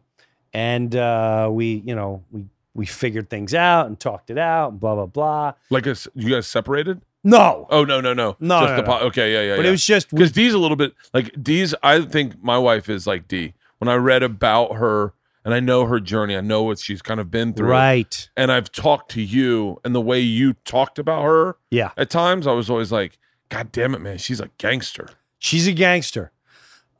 and 0.53 0.95
uh, 0.95 1.49
we, 1.51 1.83
you 1.85 1.95
know, 1.95 2.23
we 2.31 2.45
we 2.73 2.85
figured 2.85 3.29
things 3.29 3.53
out 3.53 3.87
and 3.87 3.99
talked 3.99 4.29
it 4.29 4.37
out 4.37 4.71
and 4.71 4.79
blah 4.79 4.95
blah 4.95 5.05
blah. 5.07 5.53
like 5.69 5.85
a, 5.87 5.95
you 6.13 6.29
guys 6.29 6.47
separated? 6.47 7.01
No, 7.23 7.67
Oh 7.69 7.83
no 7.83 7.99
no 7.99 8.13
no 8.13 8.37
No, 8.39 8.59
Just 8.61 8.69
no, 8.71 8.75
the 8.77 8.81
no. 8.83 8.87
po- 8.87 9.05
okay 9.07 9.33
yeah 9.33 9.39
yeah. 9.41 9.47
Yeah. 9.49 9.55
But 9.57 9.63
yeah. 9.63 9.67
it 9.69 9.71
was 9.71 9.85
just 9.85 10.09
because 10.11 10.31
D's 10.31 10.53
a 10.53 10.57
little 10.59 10.77
bit 10.77 10.93
like 11.13 11.43
D's. 11.43 11.75
I 11.83 12.01
think 12.01 12.41
my 12.41 12.57
wife 12.57 12.87
is 12.89 13.05
like 13.05 13.27
D. 13.27 13.53
When 13.79 13.89
I 13.89 13.95
read 13.95 14.23
about 14.23 14.75
her 14.77 15.13
and 15.47 15.53
I 15.53 15.61
know 15.61 15.85
her 15.85 16.01
journey, 16.01 16.35
I 16.35 16.41
know 16.41 16.63
what 16.63 16.77
she's 16.77 17.01
kind 17.01 17.21
of 17.21 17.31
been 17.31 17.53
through. 17.53 17.69
right. 17.69 18.29
And 18.35 18.51
I've 18.51 18.69
talked 18.69 19.11
to 19.11 19.21
you, 19.21 19.79
and 19.85 19.95
the 19.95 20.01
way 20.01 20.19
you 20.19 20.55
talked 20.65 20.99
about 20.99 21.23
her 21.23 21.55
Yeah, 21.71 21.91
at 21.95 22.09
times, 22.09 22.45
I 22.47 22.51
was 22.51 22.69
always 22.69 22.91
like, 22.91 23.17
God 23.47 23.71
damn 23.71 23.95
it, 23.95 24.01
man, 24.01 24.17
she's 24.17 24.41
a 24.41 24.49
gangster. 24.57 25.07
she's 25.39 25.65
a 25.65 25.71
gangster 25.71 26.33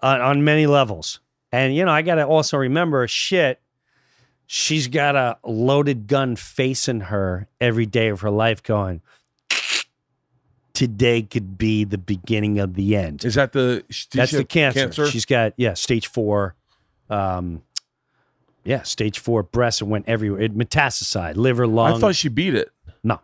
on, 0.01 0.21
on 0.21 0.45
many 0.45 0.65
levels. 0.65 1.19
And 1.51 1.75
you 1.75 1.83
know, 1.83 1.91
I 1.91 2.01
got 2.03 2.15
to 2.15 2.25
also 2.25 2.55
remember, 2.55 3.05
shit, 3.09 3.59
she's 4.45 4.87
got 4.87 5.17
a 5.17 5.37
loaded 5.43 6.07
gun 6.07 6.37
facing 6.37 7.01
her 7.01 7.49
every 7.59 7.85
day 7.85 8.07
of 8.07 8.21
her 8.21 8.31
life, 8.31 8.63
going. 8.63 9.01
Today 10.73 11.21
could 11.21 11.57
be 11.57 11.83
the 11.83 11.97
beginning 11.97 12.59
of 12.59 12.75
the 12.75 12.95
end. 12.95 13.25
Is 13.25 13.35
that 13.35 13.51
the? 13.51 13.83
That's 14.13 14.31
the 14.31 14.37
have 14.37 14.47
cancer. 14.47 15.07
She's 15.07 15.25
got 15.25 15.51
yeah, 15.57 15.73
stage 15.73 16.07
four. 16.07 16.55
Um, 17.09 17.63
yeah, 18.67 18.83
stage 18.83 19.17
four 19.19 19.41
breast. 19.43 19.81
It 19.81 19.85
went 19.85 20.09
everywhere. 20.09 20.41
It 20.41 20.57
metastasized, 20.57 21.37
liver, 21.37 21.65
lung. 21.65 21.93
I 21.93 21.99
thought 21.99 22.15
she 22.15 22.27
beat 22.27 22.53
it. 22.53 22.69
no. 23.01 23.21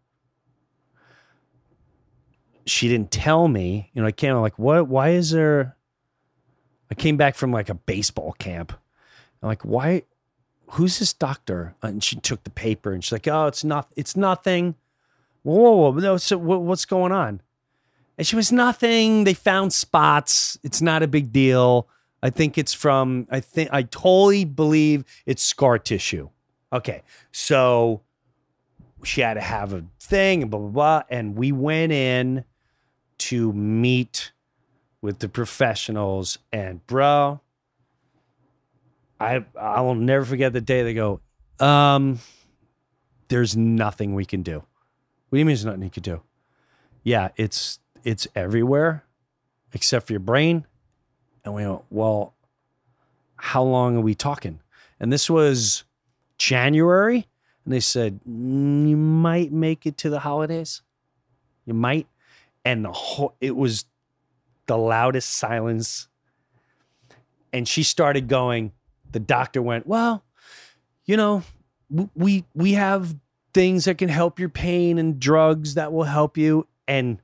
she 2.68 2.88
didn't 2.88 3.10
tell 3.10 3.48
me. 3.48 3.90
You 3.94 4.04
know, 4.04 4.08
I 4.08 4.12
came 4.12 4.36
I'm 4.36 4.42
like, 4.44 4.60
what? 4.60 4.88
Why 4.88 5.10
is 5.10 5.32
there? 5.32 5.76
I 6.92 6.94
came 6.94 7.18
back 7.18 7.34
from 7.34 7.52
like 7.52 7.70
a 7.70 7.74
baseball 7.74 8.34
camp. 8.34 8.72
I'm 9.42 9.48
like, 9.48 9.64
why? 9.64 10.04
Who's 10.74 11.00
this 11.00 11.12
doctor? 11.12 11.74
And 11.82 12.04
she 12.04 12.18
took 12.18 12.44
the 12.44 12.52
paper 12.52 12.94
and 12.94 13.04
she's 13.04 13.12
like, 13.12 13.28
oh, 13.28 13.48
it's 13.48 13.64
not. 13.64 13.92
It's 13.96 14.16
nothing. 14.16 14.76
Whoa, 15.42 15.56
whoa, 15.56 15.92
whoa. 15.92 16.00
No, 16.00 16.18
so 16.18 16.38
what, 16.38 16.62
what's 16.62 16.86
going 16.86 17.12
on? 17.12 17.42
And 18.20 18.28
she 18.28 18.36
was 18.36 18.52
nothing. 18.52 19.24
They 19.24 19.34
found 19.34 19.74
spots. 19.74 20.60
It's 20.62 20.84
not 20.84 21.02
a 21.02 21.08
big 21.08 21.32
deal. 21.32 21.90
I 22.22 22.30
think 22.30 22.60
it's 22.60 22.76
from. 22.76 23.26
I 23.32 23.40
think 23.40 23.70
I 23.74 23.82
totally 23.82 24.46
believe 24.46 25.04
it's 25.26 25.42
scar 25.42 25.80
tissue. 25.80 26.30
Okay, 26.74 27.04
so 27.32 28.02
she 29.04 29.22
had 29.22 29.34
to 29.34 29.42
have 29.42 29.74
a 29.74 29.84
thing 30.00 30.44
and 30.44 30.52
blah 30.52 30.60
blah 30.60 30.70
blah. 30.70 31.04
And 31.10 31.36
we 31.36 31.52
went 31.52 31.92
in 31.92 32.46
to 33.18 33.52
meet 33.54 34.32
with 35.02 35.20
the 35.20 35.30
professionals. 35.30 36.38
And 36.52 36.86
bro 36.88 37.42
i 39.22 39.46
i 39.56 39.80
will 39.82 39.96
never 39.96 40.26
forget 40.26 40.52
the 40.52 40.60
day 40.60 40.82
they 40.82 40.96
go 40.96 41.22
um 41.60 42.20
there's 43.28 43.56
nothing 43.56 44.14
we 44.14 44.26
can 44.26 44.44
do. 44.44 44.56
What 44.58 45.38
do 45.38 45.40
you 45.40 45.46
mean 45.46 45.54
there's 45.54 45.64
nothing 45.64 45.84
you 45.84 45.90
can 45.90 46.04
do? 46.04 46.22
Yeah 47.04 47.30
it's 47.38 47.80
it's 48.04 48.28
everywhere 48.36 49.06
except 49.74 50.08
for 50.08 50.14
your 50.14 50.20
brain. 50.20 50.66
And 51.46 51.54
we 51.54 51.66
went 51.66 51.84
well 51.90 52.34
how 53.36 53.64
long 53.64 53.98
are 53.98 54.02
we 54.02 54.16
talking? 54.16 54.60
And 55.00 55.14
this 55.14 55.30
was 55.30 55.84
january 56.42 57.28
and 57.64 57.74
they 57.74 57.80
said 57.80 58.20
"Mm, 58.28 58.90
you 58.90 58.98
might 58.98 59.52
make 59.52 59.86
it 59.86 59.98
to 60.00 60.10
the 60.10 60.20
holidays. 60.20 60.82
You 61.66 61.74
might. 61.74 62.08
And 62.66 62.84
the 62.86 62.92
whole 62.92 63.36
it 63.40 63.56
was 63.56 63.86
the 64.66 64.78
loudest 64.78 65.30
silence. 65.30 66.08
And 67.54 67.68
she 67.68 67.84
started 67.84 68.28
going. 68.28 68.72
The 69.12 69.20
doctor 69.20 69.62
went 69.62 69.86
well 69.86 70.24
you 71.06 71.18
know 71.18 71.44
we 72.16 72.46
we 72.56 72.74
have 72.74 73.16
things 73.54 73.86
that 73.86 73.98
can 73.98 74.08
help 74.08 74.40
your 74.40 74.48
pain 74.48 74.98
and 74.98 75.20
drugs 75.20 75.74
that 75.74 75.92
will 75.92 76.06
help 76.06 76.38
you. 76.38 76.68
And 76.88 77.22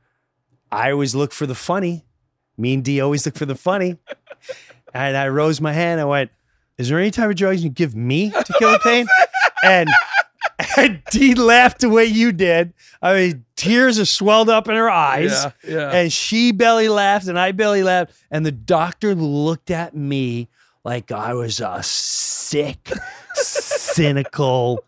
i 0.72 0.92
always 0.92 1.16
look 1.16 1.32
for 1.32 1.46
the 1.46 1.56
funny. 1.56 2.06
Me 2.58 2.74
and 2.74 2.84
d 2.84 3.00
always 3.00 3.26
look 3.26 3.36
for 3.36 3.46
the 3.46 3.56
funny. 3.56 3.98
And 4.94 5.18
i 5.18 5.28
rose 5.28 5.60
my 5.62 5.74
hand. 5.74 6.00
I 6.02 6.06
went 6.06 6.32
is 6.78 6.90
there 6.90 7.00
any 7.00 7.12
type 7.12 7.30
of 7.30 7.36
drugs 7.36 7.64
you 7.64 7.70
can 7.70 7.74
give 7.74 7.96
me 7.96 8.30
to 8.46 8.54
kill 8.60 8.72
the 8.72 8.80
pain 8.80 9.08
and 9.64 9.90
and 10.76 11.02
Dee 11.12 11.36
laughed 11.36 11.82
the 11.82 11.90
way 11.90 12.06
you 12.06 12.32
did. 12.32 12.74
I 13.02 13.14
mean, 13.14 13.46
tears 13.56 14.00
are 14.00 14.06
swelled 14.06 14.50
up 14.50 14.68
in 14.68 14.76
her 14.76 14.90
eyes. 14.90 15.46
Yeah, 15.46 15.52
yeah. 15.68 15.92
And 15.92 16.12
she 16.12 16.52
belly 16.52 16.90
laughed 16.90 17.28
and 17.28 17.38
I 17.38 17.52
belly 17.52 17.84
laughed. 17.84 18.14
And 18.32 18.46
the 18.46 18.52
doctor 18.52 19.14
looked 19.14 19.70
at 19.70 19.96
me 19.96 20.48
like 20.84 21.12
I 21.12 21.34
was 21.34 21.60
a 21.60 21.80
sick, 21.84 22.92
cynical 23.36 24.84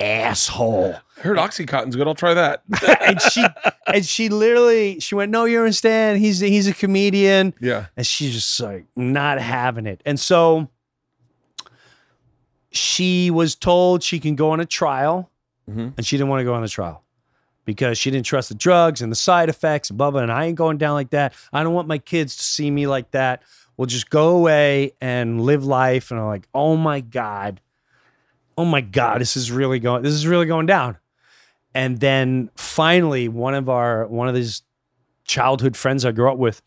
asshole. 0.00 0.96
I 1.18 1.20
heard 1.20 1.38
Oxycontin's 1.38 1.96
good. 1.96 2.06
I'll 2.06 2.14
try 2.14 2.34
that. 2.34 2.62
And 3.06 3.20
she 3.22 3.44
and 3.86 4.04
she 4.04 4.28
literally 4.28 5.00
she 5.00 5.14
went, 5.14 5.30
No, 5.30 5.44
you 5.44 5.58
understand. 5.58 6.18
He's 6.18 6.40
he's 6.40 6.66
a 6.66 6.74
comedian. 6.74 7.54
yeah. 7.60 7.86
And 7.96 8.06
she's 8.06 8.34
just 8.34 8.60
like 8.60 8.86
not 8.96 9.40
having 9.40 9.86
it. 9.86 10.02
And 10.04 10.18
so 10.18 10.68
she 12.72 13.30
was 13.30 13.54
told 13.54 14.02
she 14.02 14.18
can 14.20 14.34
go 14.34 14.50
on 14.50 14.60
a 14.60 14.66
trial, 14.66 15.30
Mhm. 15.70 15.94
and 15.96 16.06
she 16.06 16.16
didn't 16.16 16.28
want 16.28 16.40
to 16.40 16.44
go 16.44 16.54
on 16.54 16.62
the 16.62 16.68
trial 16.68 17.02
because 17.64 17.98
she 17.98 18.10
didn't 18.10 18.26
trust 18.26 18.48
the 18.48 18.54
drugs 18.54 19.02
and 19.02 19.10
the 19.10 19.16
side 19.16 19.48
effects 19.48 19.90
and 19.90 19.98
blah 19.98 20.10
blah. 20.10 20.20
And 20.22 20.30
I 20.32 20.44
ain't 20.44 20.56
going 20.56 20.78
down 20.78 20.94
like 20.94 21.10
that. 21.10 21.34
I 21.52 21.62
don't 21.62 21.74
want 21.74 21.88
my 21.88 21.98
kids 21.98 22.36
to 22.36 22.42
see 22.44 22.70
me 22.70 22.86
like 22.86 23.10
that. 23.12 23.42
We'll 23.76 23.86
just 23.86 24.08
go 24.10 24.28
away 24.36 24.92
and 25.00 25.40
live 25.42 25.64
life. 25.64 26.10
And 26.10 26.18
I'm 26.20 26.26
like, 26.26 26.48
oh 26.54 26.76
my 26.76 27.00
god, 27.00 27.60
oh 28.56 28.64
my 28.64 28.80
god, 28.80 29.20
this 29.20 29.36
is 29.36 29.50
really 29.50 29.78
going. 29.80 30.02
This 30.02 30.14
is 30.14 30.26
really 30.26 30.46
going 30.46 30.66
down. 30.66 30.96
And 31.74 32.00
then 32.00 32.50
finally, 32.56 33.28
one 33.28 33.54
of 33.54 33.68
our 33.68 34.06
one 34.06 34.28
of 34.28 34.34
these 34.34 34.62
childhood 35.24 35.76
friends 35.76 36.04
I 36.04 36.12
grew 36.12 36.30
up 36.30 36.38
with, 36.38 36.62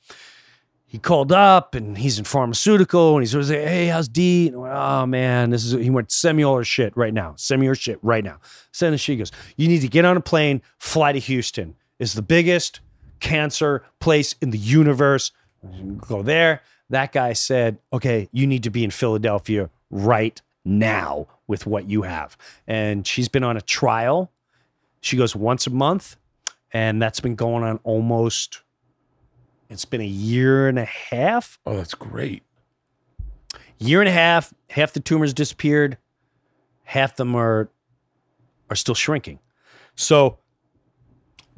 he 0.90 0.98
called 0.98 1.32
up 1.32 1.76
and 1.76 2.00
he's 2.00 2.18
in 2.18 2.26
pharmaceutical 2.26 3.16
and 3.16 3.22
he's 3.22 3.36
always 3.36 3.52
like, 3.52 3.60
hey, 3.60 3.88
how's 3.88 4.08
D? 4.08 4.48
And 4.48 4.60
went, 4.60 4.74
oh 4.74 5.06
man, 5.06 5.52
this 5.52 5.64
is 5.64 5.74
he 5.74 5.92
went 5.92 6.12
send 6.12 6.36
me 6.36 6.44
all 6.44 6.58
her 6.58 6.64
shit 6.64 6.98
right 6.98 7.14
now. 7.14 7.36
Send 7.38 7.62
me 7.62 7.68
your 7.68 7.76
shit 7.76 8.00
right 8.02 8.24
now. 8.24 8.40
Send 8.72 8.94
and 8.94 9.00
she 9.00 9.16
goes, 9.16 9.32
you 9.56 9.68
need 9.68 9.82
to 9.82 9.88
get 9.88 10.04
on 10.04 10.18
a 10.18 10.22
plane, 10.22 10.64
fly 10.80 11.12
to 11.12 11.20
Houston. 11.20 11.76
It's 12.00 12.14
the 12.14 12.24
biggest 12.24 12.80
cancer 13.20 13.84
place 14.00 14.34
in 14.42 14.50
the 14.50 14.58
universe. 14.58 15.32
Go 16.08 16.24
there. 16.24 16.64
That 16.90 17.12
guy 17.12 17.34
said, 17.34 17.78
okay, 17.94 18.28
you 18.32 18.48
need 18.48 18.64
to 18.64 18.72
be 18.72 18.84
in 18.84 18.90
Philadelphia 18.90 19.70
right 19.92 20.42
now 20.66 21.28
with 21.46 21.68
what 21.68 21.88
you 21.88 22.02
have. 22.02 22.36
And 22.66 23.06
she's 23.06 23.28
been 23.28 23.44
on 23.44 23.58
a 23.58 23.62
trial. 23.62 24.32
She 25.02 25.18
goes 25.18 25.36
once 25.36 25.68
a 25.68 25.70
month, 25.70 26.16
and 26.74 27.00
that's 27.00 27.20
been 27.20 27.36
going 27.36 27.64
on 27.64 27.80
almost 27.84 28.62
it's 29.70 29.86
been 29.86 30.02
a 30.02 30.06
year 30.06 30.68
and 30.68 30.80
a 30.80 30.86
half. 30.86 31.60
Oh, 31.66 31.76
that's 31.78 31.94
great. 31.94 32.44
year 33.78 34.00
and 34.02 34.10
a 34.10 34.14
half 34.14 34.54
half 34.70 34.94
the 34.94 35.00
tumors 35.00 35.34
disappeared 35.34 35.98
half 36.84 37.16
them 37.16 37.36
are 37.36 37.70
are 38.70 38.76
still 38.76 38.96
shrinking. 38.96 39.40
So 39.96 40.38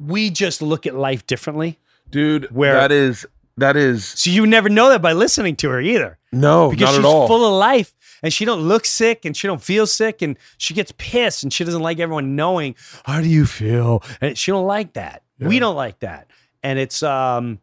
we 0.00 0.30
just 0.30 0.62
look 0.62 0.86
at 0.86 0.94
life 0.94 1.26
differently. 1.26 1.78
Dude, 2.10 2.50
Where- 2.54 2.74
that 2.74 2.92
is 2.92 3.26
that 3.58 3.76
is 3.76 4.06
so 4.06 4.30
you 4.30 4.46
never 4.46 4.68
know 4.68 4.88
that 4.88 5.02
by 5.02 5.12
listening 5.12 5.56
to 5.56 5.68
her 5.70 5.80
either. 5.80 6.18
No, 6.32 6.70
because 6.70 6.82
not 6.86 6.90
she's 6.90 6.98
at 7.00 7.04
all. 7.04 7.28
full 7.28 7.44
of 7.44 7.52
life 7.58 7.94
and 8.22 8.32
she 8.32 8.44
don't 8.46 8.60
look 8.66 8.86
sick 8.86 9.24
and 9.24 9.36
she 9.36 9.46
don't 9.46 9.62
feel 9.62 9.86
sick 9.86 10.22
and 10.22 10.38
she 10.56 10.72
gets 10.74 10.92
pissed 10.96 11.42
and 11.42 11.52
she 11.52 11.62
doesn't 11.64 11.82
like 11.82 11.98
everyone 11.98 12.34
knowing 12.34 12.74
how 13.04 13.20
do 13.20 13.28
you 13.28 13.44
feel? 13.46 14.02
And 14.20 14.36
she 14.38 14.50
don't 14.50 14.66
like 14.66 14.94
that. 14.94 15.22
We 15.38 15.58
don't 15.58 15.74
like 15.76 15.98
that. 16.00 16.28
And 16.62 16.78
it's 16.78 17.02
um 17.02 17.58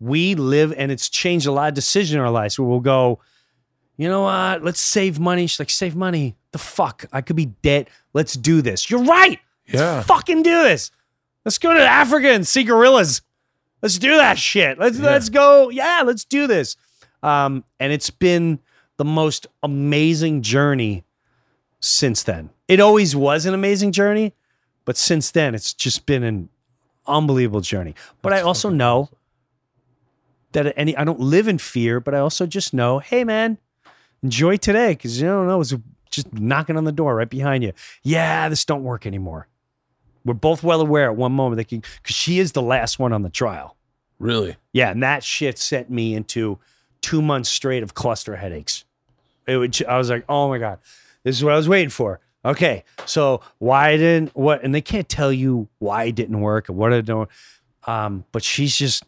we 0.00 0.34
live 0.34 0.72
and 0.76 0.92
it's 0.92 1.08
changed 1.08 1.46
a 1.46 1.52
lot 1.52 1.68
of 1.68 1.74
decisions 1.74 2.14
in 2.14 2.20
our 2.20 2.30
lives 2.30 2.58
where 2.58 2.68
we'll 2.68 2.80
go 2.80 3.20
you 3.98 4.08
know 4.08 4.22
what? 4.22 4.62
Let's 4.62 4.80
save 4.80 5.18
money. 5.18 5.48
She's 5.48 5.58
like 5.58 5.70
save 5.70 5.96
money? 5.96 6.36
The 6.52 6.58
fuck? 6.58 7.04
I 7.12 7.20
could 7.20 7.34
be 7.34 7.46
dead. 7.46 7.90
Let's 8.14 8.34
do 8.34 8.62
this. 8.62 8.88
You're 8.88 9.02
right. 9.02 9.40
Yeah. 9.66 9.96
let's 9.96 10.06
fucking 10.06 10.44
do 10.44 10.62
this. 10.62 10.92
Let's 11.44 11.58
go 11.58 11.74
to 11.74 11.80
africa 11.84 12.28
and 12.28 12.46
see 12.46 12.62
gorillas. 12.62 13.22
Let's 13.82 13.98
do 13.98 14.16
that 14.16 14.38
shit. 14.38 14.78
Let's 14.78 14.98
Yeah. 14.98 15.06
let's 15.06 15.28
go. 15.28 15.68
Yeah 15.68 16.02
let's 16.06 16.24
do 16.24 16.46
this. 16.46 16.76
Um 17.24 17.64
and 17.80 17.92
it's 17.92 18.10
been 18.10 18.60
the 18.98 19.04
most 19.04 19.48
amazing 19.64 20.42
journey 20.42 21.04
since 21.80 22.22
then. 22.22 22.50
It 22.68 22.78
always 22.80 23.16
was 23.16 23.46
an 23.46 23.52
amazing 23.54 23.90
journey 23.90 24.32
but 24.84 24.96
since 24.96 25.32
then 25.32 25.56
it's 25.56 25.74
just 25.74 26.06
been 26.06 26.22
an 26.22 26.50
unbelievable 27.04 27.62
journey. 27.62 27.96
But 28.22 28.32
i 28.32 28.42
also 28.42 28.70
know 28.70 29.10
that 30.62 30.74
any 30.76 30.96
i 30.96 31.04
don't 31.04 31.20
live 31.20 31.48
in 31.48 31.58
fear 31.58 32.00
but 32.00 32.14
i 32.14 32.18
also 32.18 32.46
just 32.46 32.72
know 32.72 32.98
hey 32.98 33.24
man 33.24 33.58
enjoy 34.22 34.56
today 34.56 34.90
because 34.92 35.20
you 35.20 35.26
don't 35.26 35.46
know 35.46 35.60
it's 35.60 35.74
just 36.10 36.32
knocking 36.32 36.76
on 36.76 36.84
the 36.84 36.92
door 36.92 37.14
right 37.14 37.28
behind 37.28 37.62
you. 37.62 37.72
Yeah 38.02 38.48
this 38.48 38.64
don't 38.64 38.82
work 38.82 39.06
anymore. 39.06 39.48
We're 40.24 40.34
both 40.34 40.62
well 40.62 40.80
aware 40.80 41.10
at 41.10 41.16
one 41.16 41.32
moment 41.32 41.58
that 41.58 41.68
because 41.70 42.16
she 42.16 42.38
is 42.38 42.52
the 42.52 42.62
last 42.62 42.98
one 42.98 43.12
on 43.12 43.22
the 43.22 43.30
trial. 43.30 43.76
Really? 44.18 44.56
yeah 44.72 44.90
and 44.90 45.00
that 45.04 45.22
shit 45.22 45.58
sent 45.58 45.90
me 45.90 46.12
into 46.12 46.58
two 47.00 47.22
months 47.22 47.48
straight 47.48 47.84
of 47.84 47.94
cluster 47.94 48.34
headaches. 48.34 48.84
It 49.46 49.56
would 49.56 49.80
i 49.86 49.96
was 49.96 50.10
like 50.10 50.24
oh 50.28 50.48
my 50.48 50.58
god 50.58 50.80
this 51.22 51.36
is 51.36 51.44
what 51.44 51.54
i 51.54 51.56
was 51.56 51.68
waiting 51.68 51.90
for. 51.90 52.20
Okay 52.44 52.84
so 53.06 53.40
why 53.58 53.96
didn't 53.96 54.34
what 54.36 54.64
and 54.64 54.74
they 54.74 54.80
can't 54.80 55.08
tell 55.08 55.32
you 55.32 55.68
why 55.78 56.04
it 56.04 56.14
didn't 56.14 56.40
work 56.40 56.68
and 56.68 56.76
what 56.76 56.92
it 56.92 57.04
don't 57.04 57.28
um 57.86 58.24
but 58.32 58.42
she's 58.42 58.76
just 58.76 59.04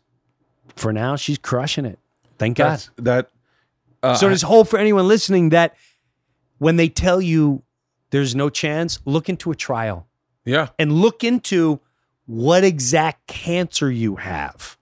for 0.80 0.92
now 0.92 1.16
she's 1.16 1.38
crushing 1.38 1.84
it 1.84 1.98
thank 2.38 2.56
god 2.56 2.70
That's, 2.70 2.90
that 2.96 3.30
uh, 4.02 4.14
so 4.14 4.28
there's 4.28 4.42
hope 4.42 4.68
for 4.68 4.78
anyone 4.78 5.06
listening 5.06 5.50
that 5.50 5.76
when 6.58 6.76
they 6.76 6.88
tell 6.88 7.20
you 7.20 7.62
there's 8.10 8.34
no 8.34 8.50
chance, 8.50 8.98
look 9.04 9.28
into 9.28 9.50
a 9.50 9.56
trial 9.56 10.06
yeah. 10.44 10.68
and 10.78 10.92
look 10.92 11.24
into 11.24 11.80
what 12.26 12.64
exact 12.64 13.26
cancer 13.26 13.90
you 13.90 14.16
have 14.16 14.76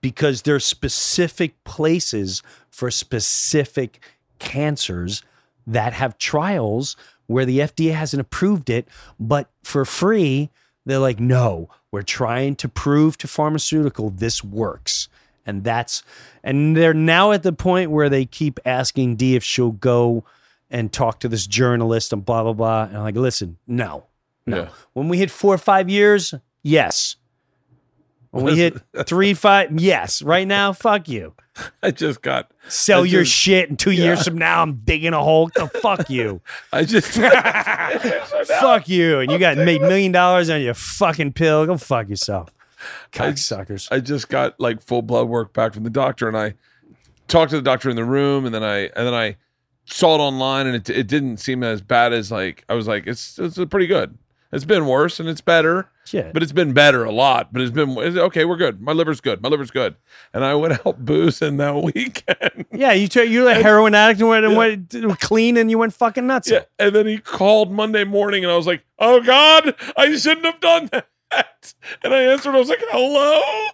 because 0.00 0.42
there's 0.42 0.64
specific 0.64 1.62
places 1.64 2.42
for 2.70 2.90
specific 2.90 4.02
cancers 4.38 5.22
that 5.66 5.92
have 5.92 6.18
trials 6.18 6.96
where 7.26 7.44
the 7.44 7.58
FDA 7.58 7.92
hasn't 7.92 8.20
approved 8.20 8.70
it, 8.70 8.86
but 9.18 9.50
for 9.64 9.84
free, 9.84 10.50
they're 10.84 10.98
like, 10.98 11.18
no, 11.18 11.68
we're 11.90 12.02
trying 12.02 12.54
to 12.56 12.68
prove 12.68 13.18
to 13.18 13.26
pharmaceutical 13.26 14.10
this 14.10 14.44
works. 14.44 15.08
And 15.46 15.62
that's, 15.64 16.02
and 16.42 16.76
they're 16.76 16.92
now 16.94 17.32
at 17.32 17.42
the 17.44 17.52
point 17.52 17.90
where 17.90 18.08
they 18.08 18.24
keep 18.24 18.58
asking 18.66 19.16
D 19.16 19.36
if 19.36 19.44
she'll 19.44 19.70
go 19.72 20.24
and 20.70 20.92
talk 20.92 21.20
to 21.20 21.28
this 21.28 21.46
journalist 21.46 22.12
and 22.12 22.24
blah, 22.24 22.42
blah, 22.42 22.52
blah. 22.52 22.82
And 22.84 22.96
I'm 22.96 23.02
like, 23.04 23.14
listen, 23.16 23.56
no, 23.66 24.04
no. 24.46 24.56
Yeah. 24.56 24.68
When 24.92 25.08
we 25.08 25.18
hit 25.18 25.30
four 25.30 25.54
or 25.54 25.58
five 25.58 25.88
years, 25.88 26.34
yes. 26.62 27.16
When 28.32 28.44
we 28.44 28.56
hit 28.56 28.76
three, 29.06 29.32
five, 29.34 29.80
yes. 29.80 30.20
Right 30.22 30.46
now, 30.46 30.72
fuck 30.72 31.08
you. 31.08 31.34
I 31.82 31.90
just 31.90 32.20
got. 32.20 32.50
Sell 32.68 33.02
I 33.02 33.06
your 33.06 33.22
just- 33.22 33.34
shit, 33.34 33.70
and 33.70 33.78
two 33.78 33.92
years 33.92 34.24
from 34.24 34.36
now, 34.36 34.60
I'm 34.60 34.74
digging 34.84 35.14
a 35.14 35.22
hole. 35.22 35.48
The 35.54 35.68
fuck 35.68 36.10
you. 36.10 36.42
I 36.72 36.84
just. 36.84 37.08
fuck 38.60 38.88
you. 38.88 39.20
And 39.20 39.30
you 39.30 39.38
got 39.38 39.56
made 39.56 39.80
million 39.80 40.12
dollars 40.12 40.50
on 40.50 40.60
your 40.60 40.74
fucking 40.74 41.32
pill. 41.32 41.64
Go 41.64 41.76
fuck 41.78 42.08
yourself. 42.10 42.50
I- 43.14 43.16
Cocksuckers. 43.32 43.88
I 43.90 44.00
just 44.00 44.28
got 44.28 44.58
like 44.60 44.80
full 44.82 45.02
blood 45.02 45.28
work 45.28 45.52
back 45.52 45.74
from 45.74 45.84
the 45.84 45.90
doctor, 45.90 46.28
and 46.28 46.36
I 46.36 46.54
talked 47.28 47.50
to 47.50 47.56
the 47.56 47.62
doctor 47.62 47.90
in 47.90 47.96
the 47.96 48.04
room, 48.04 48.44
and 48.46 48.54
then 48.54 48.62
I 48.64 48.78
and 48.96 49.06
then 49.06 49.14
I 49.14 49.36
saw 49.86 50.14
it 50.16 50.20
online, 50.20 50.66
and 50.66 50.76
it 50.76 50.88
it 50.90 51.06
didn't 51.06 51.38
seem 51.38 51.62
as 51.62 51.80
bad 51.80 52.12
as 52.12 52.30
like 52.30 52.64
I 52.68 52.74
was 52.74 52.86
like 52.88 53.06
it's 53.06 53.38
it's 53.38 53.58
pretty 53.70 53.86
good. 53.86 54.18
It's 54.52 54.64
been 54.64 54.86
worse 54.86 55.18
and 55.18 55.28
it's 55.28 55.40
better, 55.40 55.90
Shit. 56.04 56.32
but 56.32 56.40
it's 56.40 56.52
been 56.52 56.72
better 56.72 57.02
a 57.04 57.10
lot. 57.10 57.52
But 57.52 57.62
it's 57.62 57.72
been 57.72 57.98
okay. 57.98 58.44
We're 58.44 58.56
good. 58.56 58.80
My 58.80 58.92
liver's 58.92 59.20
good. 59.20 59.42
My 59.42 59.48
liver's 59.48 59.72
good. 59.72 59.96
And 60.32 60.44
I 60.44 60.54
went 60.54 60.74
out 60.86 61.04
boozing 61.04 61.56
that 61.56 61.74
weekend. 61.74 62.64
yeah, 62.72 62.92
you 62.92 63.08
t- 63.08 63.24
you're 63.24 63.48
a 63.50 63.54
heroin 63.54 63.94
addict 63.94 64.20
and 64.20 64.28
went, 64.28 64.44
and 64.46 64.56
went 65.06 65.20
clean 65.20 65.56
and 65.56 65.68
you 65.68 65.78
went 65.78 65.94
fucking 65.94 66.26
nuts. 66.28 66.48
Yeah, 66.48 66.60
and 66.78 66.94
then 66.94 67.06
he 67.08 67.18
called 67.18 67.72
Monday 67.72 68.04
morning, 68.04 68.44
and 68.44 68.52
I 68.52 68.56
was 68.56 68.68
like, 68.68 68.84
"Oh 69.00 69.20
God, 69.20 69.74
I 69.96 70.14
shouldn't 70.16 70.46
have 70.46 70.60
done 70.60 70.88
that." 70.92 71.08
And 72.02 72.14
I 72.14 72.22
answered. 72.22 72.54
I 72.54 72.58
was 72.58 72.68
like, 72.68 72.82
"Hello," 72.88 73.68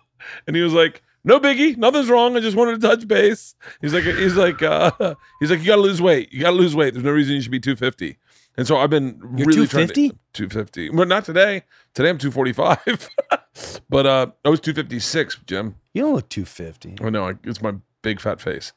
and 0.47 0.57
he 0.57 0.63
was 0.63 0.73
like, 0.73 1.03
"No 1.25 1.39
biggie, 1.39 1.77
nothing's 1.77 2.09
wrong. 2.09 2.37
I 2.37 2.41
just 2.41 2.57
wanted 2.57 2.81
to 2.81 2.87
touch 2.87 3.07
base." 3.07 3.55
He's 3.81 3.93
like, 3.95 4.05
"He's 4.05 4.35
like, 4.37 4.63
uh, 4.63 4.91
he's 5.41 5.51
like, 5.51 5.61
you 5.61 5.67
got 5.67 5.77
to 5.77 5.83
lose 5.83 6.01
weight. 6.01 6.33
You 6.33 6.41
got 6.41 6.51
to 6.51 6.57
lose 6.57 6.75
weight. 6.75 6.95
There's 6.95 7.05
no 7.05 7.11
reason 7.11 7.35
you 7.35 7.43
should 7.43 7.53
be 7.53 7.61
250." 7.61 8.19
And 8.57 8.67
so 8.67 8.77
I've 8.77 8.91
been 8.91 9.19
You're 9.37 9.47
really 9.47 9.67
trying 9.67 9.89
250? 9.89 10.09
to 10.11 10.17
250. 10.35 10.91
Well, 10.91 11.07
not 11.07 11.25
today. 11.25 11.63
Today 11.95 12.11
I'm 12.11 12.19
245, 12.19 13.09
but 13.89 14.07
uh, 14.07 14.27
I 14.45 14.49
was 14.49 14.61
256, 14.61 15.41
Jim. 15.47 15.77
You 15.95 16.03
don't 16.03 16.15
look 16.15 16.29
250. 16.29 16.97
I 17.05 17.11
know 17.11 17.35
it's 17.45 17.63
my 17.63 17.75
big 18.03 18.21
fat 18.21 18.41
face. 18.41 18.73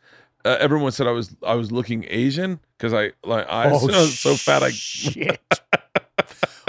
Uh, 0.46 0.58
everyone 0.60 0.92
said 0.92 1.08
I 1.08 1.12
was 1.12 1.36
I 1.46 1.56
was 1.56 1.72
looking 1.72 2.06
Asian 2.08 2.60
because 2.78 2.94
I 2.94 3.14
like 3.24 3.48
I 3.50 3.72
was 3.72 4.20
so 4.20 4.36
fat 4.36 4.62
I 4.62 4.70
shit. 4.70 5.42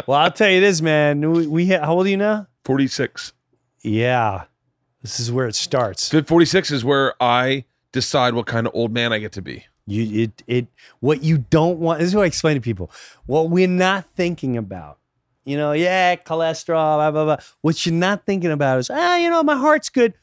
well, 0.07 0.19
I'll 0.19 0.31
tell 0.31 0.49
you 0.49 0.61
this, 0.61 0.81
man. 0.81 1.31
We, 1.31 1.47
we 1.47 1.67
hit, 1.67 1.83
how 1.83 1.95
old 1.95 2.07
are 2.07 2.09
you 2.09 2.17
now? 2.17 2.47
46. 2.65 3.35
Yeah, 3.83 4.45
this 5.03 5.21
is 5.21 5.31
where 5.31 5.47
it 5.47 5.55
starts. 5.55 6.09
46 6.09 6.71
is 6.71 6.85
where 6.85 7.15
I 7.23 7.65
decide 7.93 8.35
what 8.35 8.47
kind 8.47 8.67
of 8.67 8.75
old 8.75 8.93
man 8.93 9.13
I 9.13 9.19
get 9.19 9.33
to 9.33 9.43
be. 9.43 9.67
You 9.87 10.23
it 10.25 10.43
it 10.47 10.67
what 11.01 11.23
you 11.23 11.39
don't 11.39 11.79
want. 11.79 12.01
This 12.01 12.09
is 12.09 12.15
what 12.15 12.23
I 12.23 12.27
explain 12.27 12.57
to 12.57 12.61
people. 12.61 12.91
What 13.27 13.51
we're 13.51 13.69
not 13.69 14.07
thinking 14.17 14.57
about. 14.57 14.99
You 15.45 15.57
know, 15.57 15.71
yeah, 15.73 16.17
cholesterol, 16.17 16.97
blah 16.97 17.11
blah 17.13 17.25
blah. 17.25 17.37
What 17.61 17.87
you're 17.87 17.95
not 17.95 18.27
thinking 18.27 18.51
about 18.51 18.81
is, 18.81 18.91
ah, 18.91 19.17
you 19.17 19.31
know, 19.31 19.45
my 19.45 19.57
heart's 19.57 19.91
good. 19.91 20.15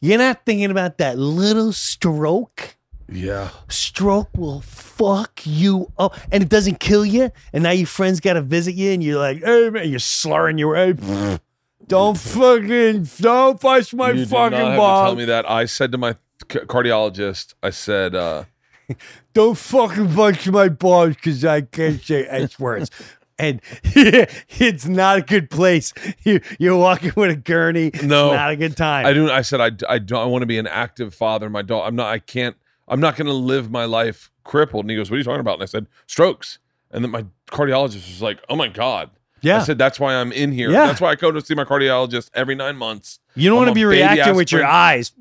You're 0.00 0.16
not 0.16 0.46
thinking 0.46 0.70
about 0.70 0.96
that 0.98 1.18
little 1.18 1.72
stroke. 1.72 2.76
Yeah. 3.10 3.50
Stroke 3.68 4.30
will 4.36 4.60
fuck 4.60 5.42
you 5.44 5.92
up, 5.98 6.16
and 6.30 6.42
it 6.42 6.48
doesn't 6.48 6.80
kill 6.80 7.04
you. 7.04 7.30
And 7.52 7.64
now 7.64 7.70
your 7.70 7.86
friends 7.86 8.20
got 8.20 8.34
to 8.34 8.42
visit 8.42 8.74
you, 8.74 8.92
and 8.92 9.02
you're 9.02 9.18
like, 9.18 9.42
hey 9.42 9.70
man, 9.70 9.88
you're 9.88 9.98
slurring 9.98 10.58
your 10.58 10.72
way. 10.74 11.38
Don't 11.86 12.16
fucking 12.16 13.08
don't 13.18 13.60
touch 13.60 13.92
my 13.94 14.12
you 14.12 14.26
fucking 14.26 14.58
not 14.58 14.68
have 14.68 14.76
balls. 14.76 15.00
to 15.00 15.06
tell 15.08 15.16
me 15.16 15.24
that. 15.24 15.50
I 15.50 15.64
said 15.64 15.90
to 15.92 15.98
my 15.98 16.12
c- 16.50 16.60
cardiologist, 16.60 17.54
I 17.62 17.70
said, 17.70 18.14
uh, 18.14 18.44
don't 19.34 19.58
fucking 19.58 20.14
punch 20.14 20.48
my 20.48 20.68
balls 20.68 21.16
because 21.16 21.44
I 21.44 21.62
can't 21.62 22.00
say 22.00 22.26
S 22.28 22.58
words. 22.58 22.90
And 23.40 23.62
it's 23.84 24.84
not 24.84 25.16
a 25.16 25.22
good 25.22 25.48
place. 25.48 25.94
You, 26.24 26.42
you're 26.58 26.76
walking 26.76 27.12
with 27.16 27.30
a 27.30 27.36
gurney. 27.36 27.90
No. 28.04 28.26
it's 28.26 28.36
not 28.36 28.50
a 28.50 28.56
good 28.56 28.76
time. 28.76 29.06
I 29.06 29.14
do. 29.14 29.30
I 29.30 29.40
said, 29.40 29.62
I, 29.62 29.70
I 29.94 29.98
don't 29.98 30.20
I 30.20 30.26
want 30.26 30.42
to 30.42 30.46
be 30.46 30.58
an 30.58 30.66
active 30.66 31.14
father. 31.14 31.48
My 31.48 31.62
dog, 31.62 31.88
I'm 31.88 31.96
not, 31.96 32.08
I 32.08 32.18
can't, 32.18 32.54
I'm 32.90 33.00
not 33.00 33.16
going 33.16 33.26
to 33.28 33.32
live 33.32 33.70
my 33.70 33.86
life 33.86 34.30
crippled. 34.44 34.84
And 34.84 34.90
he 34.90 34.96
goes, 34.96 35.10
What 35.10 35.14
are 35.14 35.18
you 35.18 35.24
talking 35.24 35.40
about? 35.40 35.54
And 35.54 35.62
I 35.62 35.66
said, 35.66 35.86
Strokes. 36.06 36.58
And 36.90 37.02
then 37.04 37.10
my 37.10 37.24
cardiologist 37.48 38.06
was 38.08 38.20
like, 38.20 38.40
Oh 38.50 38.56
my 38.56 38.68
God. 38.68 39.10
yeah, 39.40 39.58
I 39.60 39.62
said, 39.62 39.78
That's 39.78 39.98
why 39.98 40.14
I'm 40.14 40.32
in 40.32 40.52
here. 40.52 40.70
Yeah. 40.70 40.86
That's 40.86 41.00
why 41.00 41.10
I 41.10 41.14
go 41.14 41.30
to 41.30 41.40
see 41.40 41.54
my 41.54 41.64
cardiologist 41.64 42.30
every 42.34 42.54
nine 42.54 42.76
months. 42.76 43.20
you 43.34 43.48
don't 43.48 43.56
want 43.58 43.68
to 43.68 43.74
be 43.74 43.84
reacting 43.86 44.34
with 44.34 44.52
your 44.52 44.66
eyes, 44.66 45.12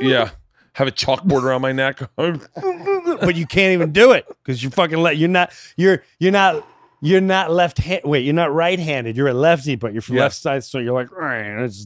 Yeah. 0.00 0.30
Have 0.74 0.88
a 0.88 0.90
chalkboard 0.92 1.42
around 1.42 1.60
my 1.60 1.72
neck. 1.72 2.00
but 2.16 3.36
you 3.36 3.46
can't 3.46 3.74
even 3.74 3.92
do 3.92 4.12
it 4.12 4.26
because 4.42 4.62
you 4.62 4.70
fucking 4.70 4.98
let 4.98 5.18
you're 5.18 5.28
not 5.28 5.52
you're 5.76 6.02
you're 6.18 6.32
not 6.32 6.66
you're 7.02 7.20
not 7.20 7.50
left 7.50 7.76
hand. 7.78 8.00
Wait, 8.04 8.24
you're 8.24 8.32
not 8.32 8.54
right 8.54 8.78
handed. 8.78 9.16
You're 9.16 9.28
a 9.28 9.34
lefty, 9.34 9.76
but 9.76 9.92
you're 9.92 10.00
from 10.00 10.16
Yeah. 10.16 10.22
left 10.22 10.36
side, 10.36 10.64
so 10.64 10.78
you're 10.78 10.94
like, 10.94 11.10
"Right, 11.10 11.40
it's- 11.64 11.84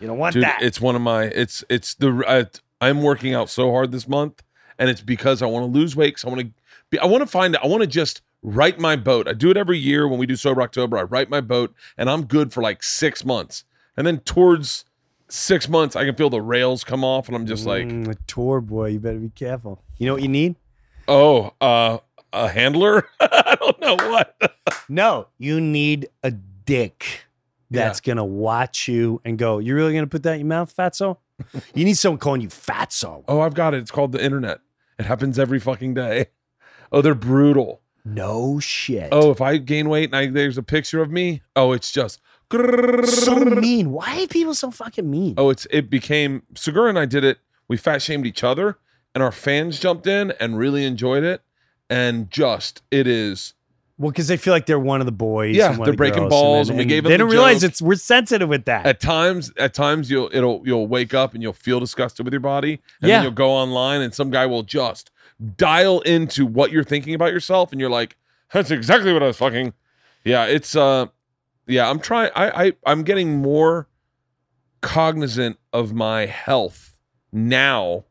you 0.00 0.06
don't 0.06 0.18
want 0.18 0.34
dude 0.34 0.44
that. 0.44 0.62
it's 0.62 0.80
one 0.80 0.94
of 0.94 1.00
my 1.02 1.24
it's 1.24 1.64
it's 1.68 1.94
the 1.94 2.22
I, 2.28 2.46
i'm 2.80 3.02
working 3.02 3.34
out 3.34 3.50
so 3.50 3.72
hard 3.72 3.90
this 3.90 4.06
month 4.06 4.44
and 4.78 4.88
it's 4.90 5.00
because 5.00 5.42
i 5.42 5.46
want 5.46 5.62
to 5.64 5.78
lose 5.78 5.94
weight 5.96 6.14
'cause 6.16 6.24
i 6.24 6.28
want 6.28 6.40
to 6.40 6.50
be 6.90 6.98
i 6.98 7.06
want 7.06 7.20
to 7.22 7.26
find 7.26 7.56
i 7.56 7.66
want 7.66 7.80
to 7.82 7.86
just 7.86 8.22
write 8.42 8.78
my 8.78 8.94
boat 8.96 9.26
i 9.28 9.32
do 9.32 9.50
it 9.50 9.56
every 9.56 9.78
year 9.78 10.06
when 10.08 10.18
we 10.18 10.26
do 10.26 10.36
sober 10.36 10.62
october 10.62 10.96
i 10.98 11.02
write 11.02 11.28
my 11.30 11.40
boat 11.40 11.74
and 11.96 12.08
i'm 12.08 12.24
good 12.24 12.52
for 12.52 12.62
like 12.62 12.82
six 12.82 13.24
months 13.24 13.64
and 13.96 14.06
then 14.06 14.18
towards 14.20 14.84
six 15.28 15.68
months 15.68 15.96
i 15.96 16.04
can 16.04 16.14
feel 16.14 16.30
the 16.30 16.40
rails 16.40 16.84
come 16.84 17.02
off 17.04 17.26
and 17.26 17.36
i'm 17.36 17.46
just 17.46 17.66
like 17.66 17.86
Mm, 17.86 18.08
a 18.08 18.14
tour 18.26 18.60
boy. 18.60 18.90
You 18.90 18.98
better 19.00 19.18
be 19.18 19.28
careful. 19.30 19.82
You 19.98 20.06
know 20.06 20.14
what 20.14 20.22
you 20.22 20.28
need? 20.28 20.54
oh 21.08 21.52
uh 21.60 21.98
a 22.32 22.48
handler 22.48 23.08
i 23.20 23.56
don't 23.60 23.80
know 23.80 23.96
what 24.08 24.36
No, 24.90 25.26
you 25.38 25.60
need 25.60 26.08
a 26.22 26.30
dick 26.30 27.24
that's 27.70 28.00
gonna 28.00 28.24
watch 28.24 28.88
you 28.88 29.20
and 29.24 29.36
go, 29.36 29.58
You're 29.58 29.76
really 29.76 29.92
gonna 29.92 30.06
put 30.06 30.22
that 30.22 30.34
in 30.34 30.40
your 30.40 30.46
mouth, 30.46 30.74
fatso? 30.74 31.18
you 31.74 31.84
need 31.84 31.98
someone 31.98 32.18
calling 32.18 32.40
you 32.40 32.48
fatso. 32.48 33.24
oh 33.28 33.40
i've 33.40 33.54
got 33.54 33.74
it 33.74 33.78
it's 33.80 33.90
called 33.90 34.12
the 34.12 34.22
internet 34.24 34.60
it 34.98 35.06
happens 35.06 35.38
every 35.38 35.60
fucking 35.60 35.94
day 35.94 36.26
oh 36.92 37.00
they're 37.02 37.14
brutal 37.14 37.80
No 38.04 38.58
shit. 38.60 39.08
oh 39.12 39.30
if 39.30 39.40
i 39.40 39.56
gain 39.58 39.88
weight 39.88 40.06
and 40.10 40.16
I, 40.16 40.26
there's 40.26 40.58
a 40.58 40.62
picture 40.62 41.00
of 41.02 41.10
me 41.10 41.42
oh 41.56 41.72
it's 41.72 41.92
just 41.92 42.20
so 42.50 43.34
mean. 43.44 43.90
Why 43.92 44.22
are 44.22 44.26
people 44.26 44.54
so 44.54 44.70
fucking 44.70 45.10
mean? 45.10 45.34
Oh, 45.36 45.50
it's 45.50 45.66
it 45.70 45.90
became 45.90 46.44
Segura 46.54 46.88
and 46.88 46.98
I 46.98 47.04
did 47.04 47.22
it. 47.22 47.40
We 47.68 47.76
fat 47.76 48.00
shamed 48.00 48.24
each 48.26 48.42
other, 48.42 48.78
and 49.14 49.22
our 49.22 49.30
fans 49.32 49.78
jumped 49.78 50.06
in 50.06 50.30
and 50.40 50.56
really 50.56 50.86
enjoyed 50.86 51.24
it. 51.24 51.42
And 51.90 52.30
just 52.30 52.80
it 52.90 53.06
is 53.06 53.52
Well, 53.98 54.10
because 54.12 54.28
they 54.28 54.36
feel 54.36 54.52
like 54.54 54.66
they're 54.66 54.78
one 54.78 55.00
of 55.00 55.06
the 55.06 55.12
boys. 55.12 55.56
Yeah, 55.56 55.70
and 55.72 55.78
they're 55.80 55.86
the 55.86 55.96
breaking 55.96 56.20
girls, 56.20 56.30
balls, 56.30 56.68
then- 56.68 56.74
and 56.78 56.78
we 56.78 56.84
gave 56.88 57.02
them 57.02 57.10
They 57.10 57.16
don't 57.16 57.28
realize 57.30 57.62
joke. 57.62 57.70
it's 57.70 57.82
we're 57.82 57.96
sensitive 57.96 58.48
with 58.48 58.64
that. 58.66 58.86
at 58.86 59.00
times 59.00 59.52
at 59.58 59.74
times 59.74 60.08
you'll 60.10 60.30
it'll 60.32 60.62
you'll 60.64 60.86
wake 60.86 61.14
up 61.14 61.34
and 61.34 61.42
you'll 61.42 61.52
feel 61.52 61.80
disgusted 61.80 62.24
with 62.24 62.32
your 62.32 62.40
body, 62.40 62.80
and 63.02 63.08
Yeah. 63.08 63.16
then 63.16 63.22
you'll 63.24 63.32
go 63.32 63.50
online 63.50 64.00
and 64.00 64.14
some 64.14 64.30
guy 64.30 64.46
will 64.46 64.62
just 64.62 65.10
dial 65.56 66.00
into 66.02 66.46
what 66.46 66.70
you're 66.70 66.84
thinking 66.84 67.14
about 67.14 67.32
yourself, 67.32 67.72
and 67.72 67.80
you're 67.80 67.90
like, 67.90 68.16
that's 68.52 68.70
exactly 68.70 69.12
what 69.12 69.22
I 69.22 69.26
was 69.26 69.36
fucking. 69.36 69.72
Yeah, 70.24 70.44
it's 70.46 70.76
uh, 70.76 71.06
yeah. 71.66 71.90
I'm 71.90 71.98
trying. 71.98 72.30
I 72.36 72.66
I 72.66 72.72
I'm 72.86 73.02
getting 73.02 73.36
more 73.38 73.88
cognizant 74.80 75.58
of 75.72 75.92
my 75.92 76.26
health 76.26 76.96
now 77.32 78.04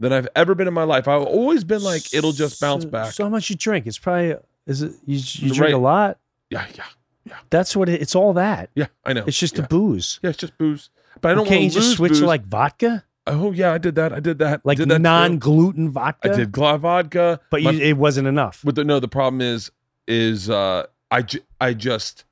than 0.00 0.12
I've 0.12 0.28
ever 0.36 0.54
been 0.54 0.68
in 0.68 0.74
my 0.74 0.84
life. 0.84 1.08
I've 1.08 1.22
always 1.22 1.64
been 1.64 1.82
like, 1.82 2.14
it'll 2.14 2.32
just 2.32 2.60
bounce 2.60 2.84
So- 2.84 2.90
back. 2.90 3.12
So 3.12 3.24
how 3.24 3.30
much 3.30 3.50
you 3.50 3.56
drink? 3.56 3.86
It's 3.86 3.98
probably 3.98 4.36
is 4.68 4.82
it 4.82 4.92
you, 5.04 5.18
you 5.18 5.48
drink 5.52 5.60
Right. 5.60 5.74
a 5.74 5.78
lot? 5.78 6.18
yeah, 6.50 6.66
yeah, 6.76 6.84
yeah. 7.24 7.36
That's 7.50 7.74
what 7.74 7.88
it, 7.88 8.00
it's 8.00 8.14
all 8.14 8.32
that. 8.34 8.70
yeah. 8.76 8.86
I 9.04 9.12
know. 9.14 9.24
It's 9.26 9.38
just 9.38 9.56
yeah. 9.56 9.62
the 9.62 9.68
booze. 9.68 10.20
yeah, 10.22 10.30
it's 10.30 10.38
just 10.38 10.56
booze. 10.56 10.90
But 11.20 11.32
I 11.32 11.34
don't 11.34 11.46
Can't 11.46 11.62
want 11.62 11.64
you 11.64 11.70
to 11.70 11.74
just 11.80 11.96
switch 11.96 12.10
booze. 12.10 12.20
to 12.20 12.26
like 12.26 12.44
vodka? 12.44 13.04
oh 13.26 13.50
yeah, 13.52 13.72
I 13.72 13.78
did 13.78 13.96
that. 13.96 14.12
I 14.12 14.20
did 14.20 14.38
that. 14.38 14.60
Like 14.64 14.78
did 14.78 14.88
that 14.88 15.00
non 15.00 15.38
gluten 15.38 15.90
vodka? 15.90 16.32
I 16.32 16.36
did 16.36 16.52
gla 16.52 16.78
vodka, 16.78 17.40
But 17.50 17.62
My- 17.62 17.72
you, 17.72 17.80
it 17.80 17.96
wasn't 17.96 18.28
enough. 18.28 18.62
But 18.64 18.76
the, 18.76 18.84
no, 18.84 19.00
the 19.00 19.08
problem 19.08 19.40
is, 19.42 19.70
is 20.06 20.48
uh, 20.48 20.86
I, 21.10 21.22
ju- 21.22 21.40
I 21.60 21.74
just, 21.74 22.24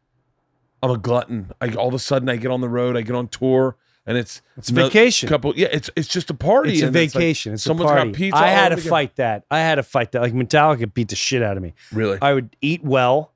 I'm 0.82 0.90
a 0.90 0.96
glutton. 0.98 1.52
I 1.60 1.68
all 1.74 1.88
of 1.88 1.94
a 1.94 1.98
sudden 1.98 2.28
I 2.30 2.36
get 2.36 2.50
on 2.50 2.60
the 2.62 2.68
road, 2.68 2.96
I 2.96 3.02
get 3.02 3.14
on 3.16 3.28
tour, 3.28 3.76
and 4.06 4.16
it's 4.16 4.40
It's 4.56 4.70
no- 4.70 4.84
vacation. 4.86 5.28
Couple, 5.28 5.52
yeah, 5.56 5.68
it's 5.70 5.90
it's 5.96 6.08
just 6.08 6.30
a 6.30 6.34
party. 6.34 6.72
It's 6.74 6.82
a 6.82 6.86
and 6.86 6.94
like, 6.94 7.12
vacation. 7.12 7.54
it's 7.54 7.64
a 7.64 7.68
someone's 7.68 7.90
got 7.90 7.96
party. 7.96 8.12
pizza 8.12 8.36
I 8.38 8.48
had 8.48 8.68
to 8.70 8.76
together. 8.76 8.90
fight 8.90 9.16
that. 9.16 9.44
I 9.50 9.58
had 9.58 9.74
to 9.76 9.82
fight 9.82 10.12
that. 10.12 10.22
Like 10.22 10.32
Metallica 10.32 10.92
beat 10.92 11.08
the 11.08 11.16
shit 11.16 11.42
out 11.42 11.56
of 11.56 11.62
me. 11.62 11.74
really, 11.92 12.18
I 12.22 12.32
would 12.34 12.54
eat 12.60 12.82
well. 12.84 13.32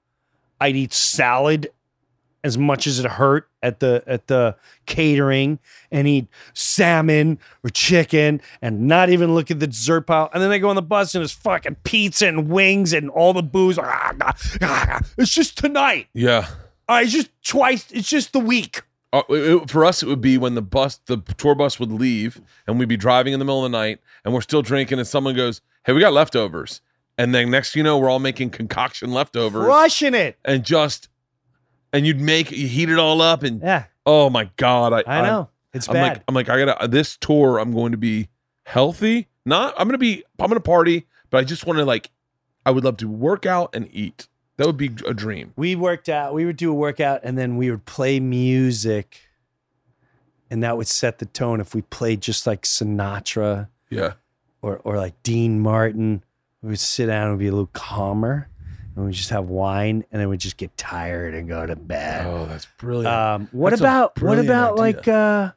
I'd 0.61 0.77
eat 0.77 0.93
salad 0.93 1.71
as 2.43 2.57
much 2.57 2.87
as 2.87 2.99
it 2.99 3.05
hurt 3.07 3.49
at 3.63 3.81
the 3.81 4.03
at 4.07 4.27
the 4.27 4.57
catering 4.87 5.59
and 5.91 6.09
eat 6.09 6.27
salmon 6.55 7.39
or 7.63 7.69
chicken 7.71 8.41
and 8.63 8.87
not 8.89 9.11
even 9.11 9.35
look 9.35 9.51
at 9.51 9.61
the 9.61 9.67
dessert 9.67 10.03
pile. 10.03 10.31
And 10.33 10.43
then 10.43 10.49
they 10.49 10.59
go 10.59 10.71
on 10.71 10.77
the 10.77 10.81
bus 10.83 11.15
and 11.15 11.23
it's 11.23 11.33
fucking 11.35 11.77
pizza 11.85 12.27
and 12.29 12.49
wings 12.49 12.93
and 12.95 13.11
all 13.11 13.33
the 13.35 13.43
booze. 13.43 13.79
It's 15.19 15.35
just 15.35 15.59
tonight. 15.59 16.09
yeah. 16.15 16.47
Uh, 16.89 16.93
I 16.95 17.05
just 17.07 17.31
twice. 17.45 17.87
It's 17.93 18.09
just 18.09 18.33
the 18.33 18.41
week. 18.41 18.83
Uh, 19.13 19.23
it- 19.29 19.69
for 19.71 19.85
us, 19.85 20.03
it 20.03 20.09
would 20.09 20.21
be 20.21 20.39
when 20.39 20.55
the 20.55 20.63
bus, 20.63 21.01
the 21.07 21.19
tour 21.37 21.55
bus 21.55 21.81
would 21.81 21.91
leave, 21.93 22.41
and 22.67 22.79
we'd 22.79 22.89
be 22.89 22.97
driving 22.97 23.33
in 23.33 23.39
the 23.39 23.45
middle 23.45 23.65
of 23.65 23.71
the 23.73 23.77
night, 23.77 24.01
and 24.25 24.33
we're 24.33 24.41
still 24.41 24.63
drinking, 24.63 24.99
and 24.99 25.07
someone 25.09 25.35
goes, 25.35 25.61
"Hey, 25.85 25.93
we 25.93 26.01
got 26.01 26.13
leftovers," 26.13 26.81
and 27.19 27.35
then 27.35 27.51
next, 27.51 27.75
you 27.75 27.83
know, 27.83 27.99
we're 27.99 28.09
all 28.09 28.21
making 28.21 28.51
concoction 28.51 29.13
leftovers, 29.13 29.65
Crushing 29.65 30.15
it. 30.15 30.39
and 30.45 30.65
just, 30.65 31.09
and 31.93 32.07
you'd 32.07 32.21
make, 32.21 32.53
you 32.53 32.69
heat 32.69 32.89
it 32.89 32.99
all 32.99 33.21
up, 33.21 33.43
and 33.43 33.61
Yeah, 33.61 33.85
oh 34.07 34.31
my 34.31 34.49
god, 34.57 34.93
I, 34.93 35.03
I 35.07 35.23
know. 35.23 35.49
It's 35.73 35.89
I'm 35.89 35.95
bad. 35.95 36.03
like, 36.15 36.23
I'm 36.29 36.35
like, 36.35 36.49
I 36.49 36.65
gotta 36.65 36.89
this 36.89 37.17
tour. 37.17 37.59
I'm 37.59 37.73
going 37.73 37.93
to 37.93 37.99
be 37.99 38.29
healthy. 38.65 39.29
Not, 39.45 39.75
I'm 39.79 39.89
gonna 39.89 39.99
be, 39.99 40.23
I'm 40.39 40.49
gonna 40.49 40.61
party, 40.61 41.07
but 41.31 41.39
I 41.39 41.45
just 41.45 41.67
want 41.67 41.79
to 41.79 41.85
like, 41.85 42.11
I 42.65 42.71
would 42.71 42.85
love 42.85 42.97
to 42.99 43.09
work 43.09 43.45
out 43.47 43.75
and 43.75 43.89
eat. 43.93 44.29
That 44.61 44.67
would 44.67 44.77
be 44.77 44.91
a 45.07 45.15
dream. 45.15 45.55
we 45.57 45.75
worked 45.75 46.11
out. 46.11 46.35
We 46.35 46.45
would 46.45 46.59
do 46.59 46.71
a 46.71 46.75
workout, 46.75 47.21
and 47.25 47.39
then 47.39 47.57
we 47.57 47.71
would 47.71 47.87
play 47.87 48.21
music, 48.21 49.23
and 50.51 50.63
that 50.63 50.77
would 50.77 50.87
set 50.87 51.19
the 51.19 51.25
tone. 51.25 51.63
If 51.63 51.75
we 51.75 51.81
played 51.81 52.21
just 52.21 52.47
like 52.47 52.65
Sinatra 52.65 53.69
Yeah. 53.89 54.13
or 54.61 54.77
or 54.85 54.99
like 54.99 55.15
Dean 55.23 55.61
Martin, 55.61 56.23
we 56.61 56.69
would 56.69 56.79
sit 56.79 57.07
down 57.07 57.31
and 57.31 57.39
be 57.39 57.47
a 57.47 57.51
little 57.53 57.71
calmer, 57.73 58.49
and 58.95 59.07
we 59.07 59.13
just 59.13 59.31
have 59.31 59.47
wine, 59.49 60.05
and 60.13 60.21
then 60.21 60.29
we 60.29 60.37
just 60.37 60.59
get 60.59 60.77
tired 60.77 61.33
and 61.33 61.49
go 61.49 61.65
to 61.65 61.75
bed. 61.75 62.27
Oh, 62.27 62.45
that's 62.45 62.67
brilliant. 62.77 63.07
Um, 63.17 63.49
what 63.53 63.71
That's 63.71 63.81
about 63.81 64.21
what 64.21 64.39
about 64.39 64.77
like 64.77 65.09
uh, 65.09 65.53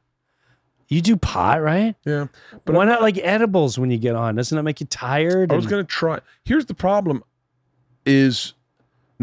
you 0.88 1.02
do 1.02 1.18
pot, 1.18 1.62
right? 1.62 1.96
yeah. 2.06 2.28
But 2.64 2.74
why 2.74 2.86
not 2.86 3.02
like 3.02 3.18
edibles 3.18 3.78
when 3.78 3.92
you 3.92 3.98
get 3.98 4.16
on? 4.16 4.36
Doesn't 4.36 4.56
that 4.56 4.64
make 4.64 4.80
you 4.80 4.86
tired? 4.88 5.52
I 5.52 5.56
was 5.58 5.66
And- 5.66 5.72
gonna 5.72 5.84
try. 5.84 6.22
Here's 6.46 6.68
the 6.68 6.74
problem: 6.74 7.22
is 8.06 8.54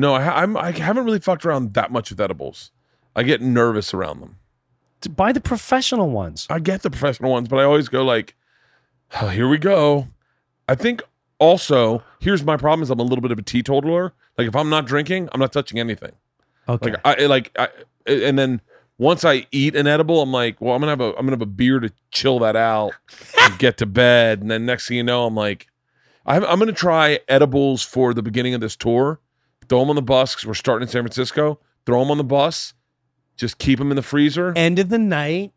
no, 0.00 0.14
I, 0.14 0.42
I'm 0.42 0.56
I 0.56 0.72
haven't 0.72 1.04
really 1.04 1.20
fucked 1.20 1.44
around 1.44 1.74
that 1.74 1.92
much 1.92 2.10
with 2.10 2.20
edibles. 2.20 2.70
I 3.14 3.22
get 3.22 3.40
nervous 3.40 3.92
around 3.92 4.20
them. 4.20 4.36
buy 5.10 5.32
the 5.32 5.40
professional 5.40 6.10
ones. 6.10 6.46
I 6.48 6.58
get 6.58 6.82
the 6.82 6.90
professional 6.90 7.30
ones, 7.30 7.48
but 7.48 7.58
I 7.58 7.64
always 7.64 7.88
go 7.88 8.02
like, 8.04 8.34
oh, 9.20 9.28
"Here 9.28 9.48
we 9.48 9.58
go." 9.58 10.08
I 10.68 10.74
think 10.74 11.02
also 11.38 12.02
here's 12.20 12.42
my 12.42 12.56
problem: 12.56 12.82
is 12.82 12.90
I'm 12.90 12.98
a 12.98 13.04
little 13.04 13.22
bit 13.22 13.30
of 13.30 13.38
a 13.38 13.42
teetotaler. 13.42 14.14
Like 14.38 14.48
if 14.48 14.56
I'm 14.56 14.70
not 14.70 14.86
drinking, 14.86 15.28
I'm 15.32 15.40
not 15.40 15.52
touching 15.52 15.78
anything. 15.78 16.12
Okay. 16.68 16.92
Like 16.92 17.00
I 17.04 17.26
like 17.26 17.52
I, 17.58 17.68
and 18.06 18.38
then 18.38 18.60
once 18.96 19.24
I 19.24 19.46
eat 19.50 19.74
an 19.76 19.86
edible, 19.86 20.22
I'm 20.22 20.32
like, 20.32 20.60
well, 20.60 20.74
I'm 20.74 20.80
gonna 20.80 20.92
have 20.92 21.00
a 21.00 21.10
I'm 21.10 21.26
gonna 21.26 21.32
have 21.32 21.42
a 21.42 21.46
beer 21.46 21.80
to 21.80 21.92
chill 22.10 22.38
that 22.40 22.56
out 22.56 22.92
and 23.42 23.58
get 23.58 23.76
to 23.78 23.86
bed. 23.86 24.40
And 24.40 24.50
then 24.50 24.64
next 24.64 24.88
thing 24.88 24.96
you 24.96 25.02
know, 25.02 25.26
I'm 25.26 25.34
like, 25.34 25.66
I'm, 26.26 26.44
I'm 26.44 26.58
gonna 26.58 26.72
try 26.72 27.20
edibles 27.28 27.82
for 27.82 28.14
the 28.14 28.22
beginning 28.22 28.54
of 28.54 28.60
this 28.60 28.76
tour. 28.76 29.20
Throw 29.70 29.78
them 29.80 29.88
on 29.90 29.96
the 29.96 30.02
bus 30.02 30.34
because 30.34 30.46
we're 30.46 30.52
starting 30.54 30.86
in 30.86 30.92
San 30.92 31.02
Francisco. 31.02 31.58
Throw 31.86 32.00
them 32.00 32.10
on 32.10 32.18
the 32.18 32.24
bus. 32.24 32.74
Just 33.38 33.56
keep 33.56 33.78
them 33.78 33.90
in 33.90 33.96
the 33.96 34.02
freezer. 34.02 34.52
end 34.54 34.78
of 34.78 34.90
the 34.90 34.98
night. 34.98 35.52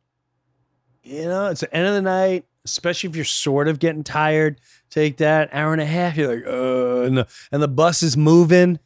You 1.04 1.26
know, 1.26 1.48
it's 1.48 1.60
the 1.60 1.76
end 1.76 1.86
of 1.88 1.94
the 1.96 2.02
night, 2.02 2.46
especially 2.64 3.10
if 3.10 3.16
you're 3.18 3.26
sort 3.26 3.68
of 3.68 3.80
getting 3.80 4.04
tired. 4.06 4.62
Take 4.90 5.18
that 5.18 5.50
hour 5.52 5.74
and 5.74 5.82
a 5.82 5.86
half. 5.86 6.16
You're 6.16 6.34
like, 6.36 6.46
uh, 6.48 7.02
and 7.08 7.18
the 7.18 7.28
and 7.52 7.62
the 7.62 7.68
bus 7.68 8.02
is 8.04 8.16
moving, 8.16 8.80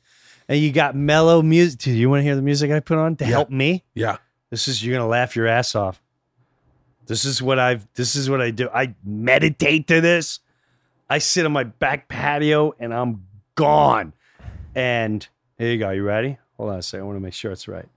and 0.49 0.59
you 0.59 0.71
got 0.71 0.95
mellow 0.95 1.43
music. 1.43 1.81
Do 1.81 1.91
you 1.91 2.09
want 2.09 2.21
to 2.21 2.23
hear 2.23 2.35
the 2.35 2.41
music 2.41 2.71
I 2.71 2.79
put 2.79 2.97
on 2.97 3.17
to 3.17 3.25
Yeah. 3.25 3.31
help 3.31 3.51
me? 3.51 3.83
yeah, 3.93 4.17
This 4.49 4.67
is 4.67 4.83
you're 4.83 4.97
gonna 4.97 5.07
laugh 5.09 5.35
your 5.35 5.45
ass 5.45 5.75
off. 5.75 6.01
This 7.05 7.23
is 7.25 7.39
what 7.41 7.59
I've. 7.59 7.85
This 7.93 8.15
is 8.15 8.29
what 8.31 8.41
I 8.41 8.49
do. 8.49 8.67
I 8.73 8.95
meditate 9.05 9.87
to 9.89 10.01
this. 10.01 10.39
I 11.09 11.19
sit 11.19 11.45
on 11.45 11.51
my 11.51 11.65
back 11.65 12.07
patio 12.09 12.73
and 12.79 12.93
I'm 12.93 13.27
gone. 13.55 14.13
And 14.77 15.27
here 15.57 15.71
you 15.71 15.79
go. 15.79 15.89
You 15.89 16.03
ready? 16.03 16.37
Hold 16.57 16.69
on 16.69 16.77
a 16.77 16.81
second. 16.83 17.01
I 17.01 17.07
want 17.07 17.15
to 17.17 17.19
make 17.19 17.33
sure 17.33 17.51
it's 17.51 17.67
right. 17.67 17.87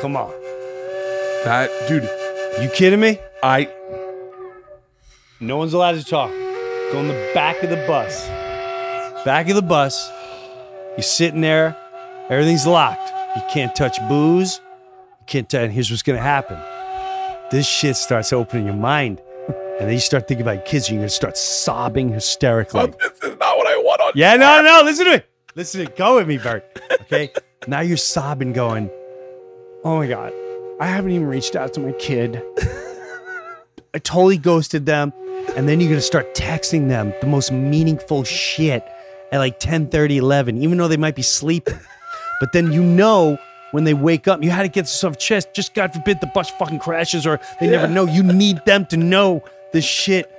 Come 0.00 0.16
on. 0.16 0.30
that 1.44 1.68
dude. 1.86 2.08
You 2.62 2.70
kidding 2.70 2.98
me? 2.98 3.18
I 3.42 3.68
No 5.38 5.58
one's 5.58 5.74
allowed 5.74 5.96
to 5.96 6.04
talk. 6.04 6.30
Go 6.30 6.98
in 7.00 7.08
the 7.08 7.30
back 7.34 7.62
of 7.62 7.68
the 7.68 7.76
bus. 7.86 8.26
Back 9.26 9.50
of 9.50 9.54
the 9.54 9.60
bus. 9.62 10.10
You're 10.96 11.02
sitting 11.02 11.42
there. 11.42 11.76
Everything's 12.30 12.66
locked. 12.66 13.12
You 13.36 13.42
can't 13.52 13.76
touch 13.76 13.98
booze. 14.08 14.62
You 15.20 15.26
can't 15.26 15.46
tell. 15.48 15.62
And 15.64 15.72
here's 15.74 15.90
what's 15.90 16.02
gonna 16.02 16.18
happen. 16.18 16.58
This 17.50 17.68
shit 17.68 17.96
starts 17.96 18.32
opening 18.32 18.64
your 18.64 18.76
mind, 18.76 19.20
and 19.78 19.80
then 19.86 19.92
you 19.92 20.00
start 20.00 20.26
thinking 20.26 20.42
about 20.42 20.52
your 20.56 20.64
kids. 20.64 20.88
And 20.88 20.94
you're 20.94 21.02
gonna 21.02 21.10
start 21.10 21.36
sobbing 21.36 22.08
hysterically. 22.08 22.94
Want 23.84 24.00
on. 24.00 24.12
Yeah, 24.14 24.36
no, 24.36 24.62
no. 24.62 24.82
Listen 24.84 25.06
to 25.06 25.12
me. 25.18 25.22
Listen 25.54 25.84
to 25.84 25.90
me. 25.90 25.96
Go 25.96 26.16
with 26.16 26.28
me, 26.28 26.38
Bert. 26.38 26.64
Okay. 27.02 27.32
now 27.66 27.80
you're 27.80 27.96
sobbing, 27.96 28.52
going, 28.52 28.90
"Oh 29.84 29.98
my 29.98 30.06
god, 30.06 30.32
I 30.80 30.86
haven't 30.86 31.12
even 31.12 31.26
reached 31.26 31.56
out 31.56 31.74
to 31.74 31.80
my 31.80 31.92
kid. 31.92 32.42
I 33.94 33.98
totally 33.98 34.38
ghosted 34.38 34.86
them." 34.86 35.12
And 35.56 35.68
then 35.68 35.80
you're 35.80 35.90
gonna 35.90 36.00
start 36.00 36.34
texting 36.34 36.88
them 36.88 37.12
the 37.20 37.26
most 37.26 37.50
meaningful 37.50 38.24
shit 38.24 38.84
at 39.32 39.38
like 39.38 39.58
10, 39.58 39.88
30, 39.88 40.18
11, 40.18 40.62
even 40.62 40.78
though 40.78 40.88
they 40.88 40.96
might 40.96 41.16
be 41.16 41.22
sleeping. 41.22 41.78
But 42.40 42.52
then 42.52 42.72
you 42.72 42.82
know 42.82 43.38
when 43.72 43.84
they 43.84 43.94
wake 43.94 44.26
up, 44.28 44.42
you 44.42 44.50
had 44.50 44.62
to 44.62 44.68
get 44.68 44.82
this 44.82 45.04
off 45.04 45.18
chest. 45.18 45.54
Just 45.54 45.74
God 45.74 45.92
forbid 45.92 46.20
the 46.20 46.26
bus 46.28 46.50
fucking 46.50 46.80
crashes 46.80 47.26
or 47.26 47.40
they 47.60 47.68
never 47.68 47.86
know. 47.86 48.06
You 48.06 48.22
need 48.22 48.64
them 48.64 48.86
to 48.86 48.96
know 48.96 49.44
this 49.72 49.84
shit. 49.84 50.30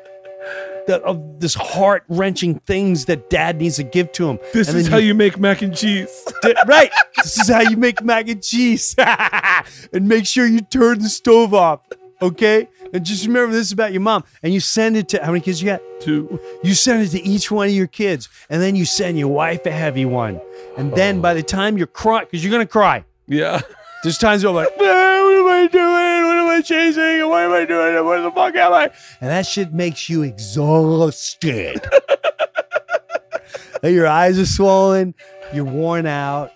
The, 0.87 1.01
of 1.03 1.39
this 1.39 1.53
heart 1.53 2.03
wrenching 2.07 2.59
things 2.59 3.05
that 3.05 3.29
dad 3.29 3.57
needs 3.57 3.75
to 3.75 3.83
give 3.83 4.11
to 4.13 4.29
him. 4.29 4.39
This 4.53 4.69
And 4.69 4.77
is 4.77 4.87
how 4.87 4.97
you 4.97 5.13
make 5.13 5.37
mac 5.37 5.61
and 5.61 5.75
cheese. 5.75 6.25
Th- 6.41 6.55
right. 6.67 6.91
This 7.17 7.37
is 7.37 7.49
how 7.49 7.61
you 7.61 7.77
make 7.77 8.03
mac 8.03 8.27
and 8.29 8.41
cheese. 8.41 8.95
and 8.97 10.07
make 10.07 10.25
sure 10.25 10.45
you 10.45 10.61
turn 10.61 10.99
the 10.99 11.09
stove 11.09 11.53
off. 11.53 11.81
Okay? 12.21 12.67
And 12.93 13.05
just 13.05 13.25
remember 13.25 13.53
this 13.53 13.67
is 13.67 13.71
about 13.71 13.91
your 13.91 14.01
mom. 14.01 14.23
And 14.43 14.53
you 14.53 14.59
send 14.59 14.97
it 14.97 15.09
to 15.09 15.23
how 15.23 15.31
many 15.31 15.41
kids 15.41 15.61
you 15.61 15.67
got? 15.67 15.81
Two. 15.99 16.39
You 16.63 16.73
send 16.73 17.03
it 17.03 17.09
to 17.09 17.21
each 17.21 17.51
one 17.51 17.67
of 17.67 17.73
your 17.73 17.87
kids. 17.87 18.29
And 18.49 18.61
then 18.61 18.75
you 18.75 18.85
send 18.85 19.17
your 19.17 19.29
wife 19.29 19.65
a 19.65 19.71
heavy 19.71 20.05
one. 20.05 20.41
And 20.77 20.93
then 20.93 21.19
oh. 21.19 21.21
by 21.21 21.33
the 21.33 21.43
time 21.43 21.77
you're 21.77 21.87
crying, 21.87 22.25
because 22.25 22.43
you're 22.43 22.51
gonna 22.51 22.65
cry. 22.65 23.05
Yeah. 23.27 23.61
There's 24.03 24.18
times 24.18 24.44
where 24.44 24.49
I'm 24.49 24.56
like, 24.56 24.80
"Man, 24.80 25.23
what 25.23 25.38
am 25.40 25.48
I 25.48 25.68
doing? 25.68 26.28
What 26.28 26.38
am 26.38 26.48
I 26.48 26.61
chasing? 26.61 27.30
What 27.30 27.44
am 27.44 27.52
I 27.52 27.65
doing? 27.65 28.03
What 28.06 28.22
the 28.22 28.32
fuck 28.32 28.56
am 28.56 28.73
I? 28.73 28.91
And 29.19 29.30
that 29.30 29.45
shit 29.45 29.73
makes 29.73 30.10
you 30.10 30.23
exhausted. 30.23 31.82
Your 33.84 34.07
eyes 34.07 34.38
are 34.38 34.45
swollen, 34.45 35.15
you're 35.53 35.65
worn 35.65 36.06
out, 36.06 36.52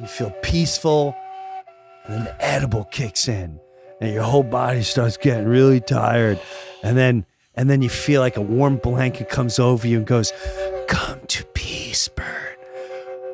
you 0.00 0.08
feel 0.08 0.30
peaceful, 0.42 1.14
and 2.04 2.14
then 2.14 2.24
the 2.24 2.44
edible 2.44 2.82
kicks 2.84 3.28
in, 3.28 3.60
and 4.00 4.12
your 4.12 4.24
whole 4.24 4.42
body 4.42 4.82
starts 4.82 5.16
getting 5.16 5.46
really 5.46 5.80
tired. 5.80 6.40
And 6.82 6.96
then 6.96 7.26
and 7.54 7.68
then 7.70 7.82
you 7.82 7.88
feel 7.88 8.20
like 8.20 8.36
a 8.36 8.40
warm 8.40 8.76
blanket 8.76 9.28
comes 9.28 9.58
over 9.58 9.86
you 9.86 9.98
and 9.98 10.06
goes, 10.06 10.32
Come 10.88 11.20
to 11.28 11.44
peace, 11.54 12.08
Bert. 12.08 12.58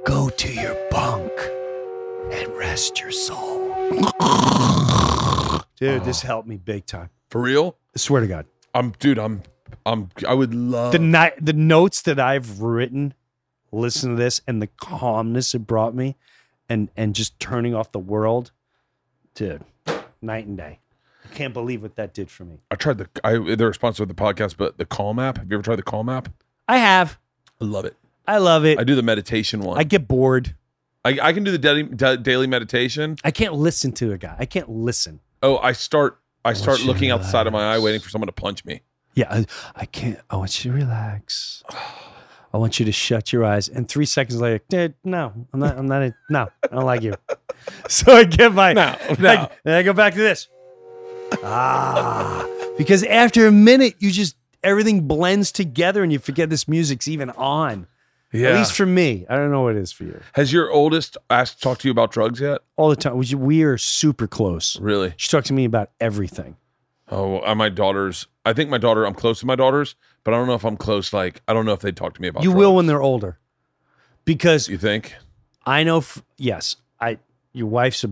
Go 0.04 0.28
to 0.28 0.52
your 0.52 0.76
bunk 0.90 1.30
rest 2.64 3.00
your 3.00 3.10
soul. 3.10 3.74
Dude, 5.76 6.04
this 6.04 6.22
helped 6.22 6.48
me 6.48 6.56
big 6.56 6.86
time. 6.86 7.10
For 7.28 7.40
real? 7.40 7.76
I 7.94 7.98
swear 7.98 8.22
to 8.22 8.26
God. 8.26 8.46
I'm 8.74 8.92
dude, 8.98 9.18
I'm 9.18 9.42
I'm 9.84 10.08
I 10.26 10.34
would 10.34 10.54
love 10.54 10.92
The 10.92 10.98
ni- 10.98 11.32
the 11.40 11.52
notes 11.52 12.02
that 12.02 12.18
I've 12.18 12.60
written, 12.60 13.12
listen 13.70 14.10
to 14.10 14.16
this, 14.16 14.40
and 14.48 14.62
the 14.62 14.66
calmness 14.66 15.54
it 15.54 15.60
brought 15.60 15.94
me, 15.94 16.16
and 16.68 16.88
and 16.96 17.14
just 17.14 17.38
turning 17.38 17.74
off 17.74 17.92
the 17.92 17.98
world, 17.98 18.50
dude, 19.34 19.62
night 20.22 20.46
and 20.46 20.56
day. 20.56 20.80
I 21.24 21.34
can't 21.34 21.54
believe 21.54 21.82
what 21.82 21.96
that 21.96 22.14
did 22.14 22.30
for 22.30 22.44
me. 22.44 22.60
I 22.70 22.76
tried 22.76 22.98
the 22.98 23.08
I 23.22 23.54
they're 23.54 23.70
a 23.70 23.74
sponsor 23.74 24.02
of 24.04 24.08
the 24.08 24.14
podcast, 24.14 24.56
but 24.56 24.78
the 24.78 24.86
Calm 24.86 25.18
app. 25.18 25.38
Have 25.38 25.50
you 25.50 25.56
ever 25.56 25.62
tried 25.62 25.76
the 25.76 25.82
Calm 25.84 26.08
app? 26.08 26.28
I 26.66 26.78
have. 26.78 27.18
I 27.60 27.64
love 27.66 27.84
it. 27.84 27.96
I 28.26 28.38
love 28.38 28.64
it. 28.64 28.78
I 28.80 28.84
do 28.84 28.94
the 28.94 29.02
meditation 29.02 29.60
one. 29.60 29.76
I 29.76 29.80
I, 29.80 29.84
get 29.84 30.08
bored. 30.08 30.54
I, 31.04 31.32
can 31.32 31.44
do 31.44 31.50
the 31.50 31.58
daily, 31.58 31.82
daily 31.82 32.46
meditation. 32.46 33.16
I 33.22 33.30
can't 33.30 33.54
listen 33.54 33.92
to 33.92 34.12
a 34.12 34.18
guy. 34.18 34.36
I 34.38 34.46
can't 34.46 34.70
listen. 34.70 35.20
Oh, 35.42 35.58
I 35.58 35.72
start 35.72 36.18
I 36.44 36.52
start 36.52 36.80
you 36.80 36.86
looking 36.86 37.10
out 37.10 37.20
the 37.20 37.26
side 37.26 37.46
of 37.46 37.52
my 37.52 37.74
eye, 37.74 37.78
waiting 37.78 38.00
for 38.00 38.10
someone 38.10 38.26
to 38.26 38.32
punch 38.32 38.64
me. 38.64 38.82
Yeah, 39.14 39.28
I, 39.30 39.46
I 39.74 39.86
can't. 39.86 40.20
I 40.28 40.36
want 40.36 40.64
you 40.64 40.72
to 40.72 40.76
relax. 40.76 41.62
I 42.52 42.58
want 42.58 42.78
you 42.78 42.84
to 42.84 42.92
shut 42.92 43.32
your 43.32 43.44
eyes. 43.44 43.68
And 43.68 43.88
three 43.88 44.04
seconds 44.04 44.40
later, 44.40 44.62
dude, 44.68 44.94
no, 45.04 45.32
I'm 45.52 45.60
not. 45.60 45.78
I'm 45.78 45.86
not. 45.86 46.02
A, 46.02 46.14
no, 46.28 46.48
I 46.62 46.66
don't 46.68 46.84
like 46.84 47.02
you. 47.02 47.14
So 47.88 48.12
I 48.12 48.24
get 48.24 48.52
my. 48.52 48.74
No. 48.74 48.94
I, 49.08 49.48
then 49.64 49.74
I 49.74 49.82
go 49.82 49.94
back 49.94 50.12
to 50.14 50.20
this. 50.20 50.48
Ah, 51.42 52.46
because 52.76 53.02
after 53.04 53.46
a 53.46 53.52
minute, 53.52 53.94
you 54.00 54.10
just 54.10 54.36
everything 54.62 55.08
blends 55.08 55.50
together, 55.50 56.02
and 56.02 56.12
you 56.12 56.18
forget 56.18 56.50
this 56.50 56.68
music's 56.68 57.08
even 57.08 57.30
on. 57.30 57.86
Yeah. 58.34 58.48
At 58.48 58.58
least 58.58 58.72
for 58.72 58.84
me, 58.84 59.24
I 59.30 59.36
don't 59.36 59.52
know 59.52 59.62
what 59.62 59.76
it 59.76 59.80
is 59.80 59.92
for 59.92 60.02
you. 60.02 60.20
Has 60.32 60.52
your 60.52 60.68
oldest 60.68 61.16
asked 61.30 61.58
to 61.58 61.60
talk 61.60 61.78
to 61.78 61.88
you 61.88 61.92
about 61.92 62.10
drugs 62.10 62.40
yet? 62.40 62.62
All 62.76 62.88
the 62.88 62.96
time, 62.96 63.16
we, 63.16 63.62
are 63.62 63.78
super 63.78 64.26
close. 64.26 64.76
Really? 64.80 65.14
She 65.16 65.28
talks 65.28 65.46
to 65.48 65.52
me 65.52 65.64
about 65.64 65.90
everything. 66.00 66.56
Oh, 67.08 67.40
uh, 67.46 67.54
my 67.54 67.68
daughters. 67.68 68.26
I 68.44 68.52
think 68.52 68.70
my 68.70 68.78
daughter. 68.78 69.06
I'm 69.06 69.14
close 69.14 69.38
to 69.40 69.46
my 69.46 69.54
daughters, 69.54 69.94
but 70.24 70.34
I 70.34 70.36
don't 70.36 70.48
know 70.48 70.54
if 70.54 70.64
I'm 70.64 70.76
close. 70.76 71.12
Like 71.12 71.42
I 71.46 71.52
don't 71.52 71.64
know 71.64 71.74
if 71.74 71.80
they 71.80 71.92
talk 71.92 72.14
to 72.14 72.20
me 72.20 72.26
about. 72.26 72.42
You 72.42 72.50
drugs. 72.50 72.58
will 72.58 72.74
when 72.74 72.86
they're 72.86 73.02
older, 73.02 73.38
because 74.24 74.68
You 74.68 74.78
think? 74.78 75.14
I 75.64 75.84
know. 75.84 75.98
F- 75.98 76.22
yes, 76.36 76.76
I. 77.00 77.18
Your 77.52 77.68
wife's 77.68 78.02
a, 78.02 78.10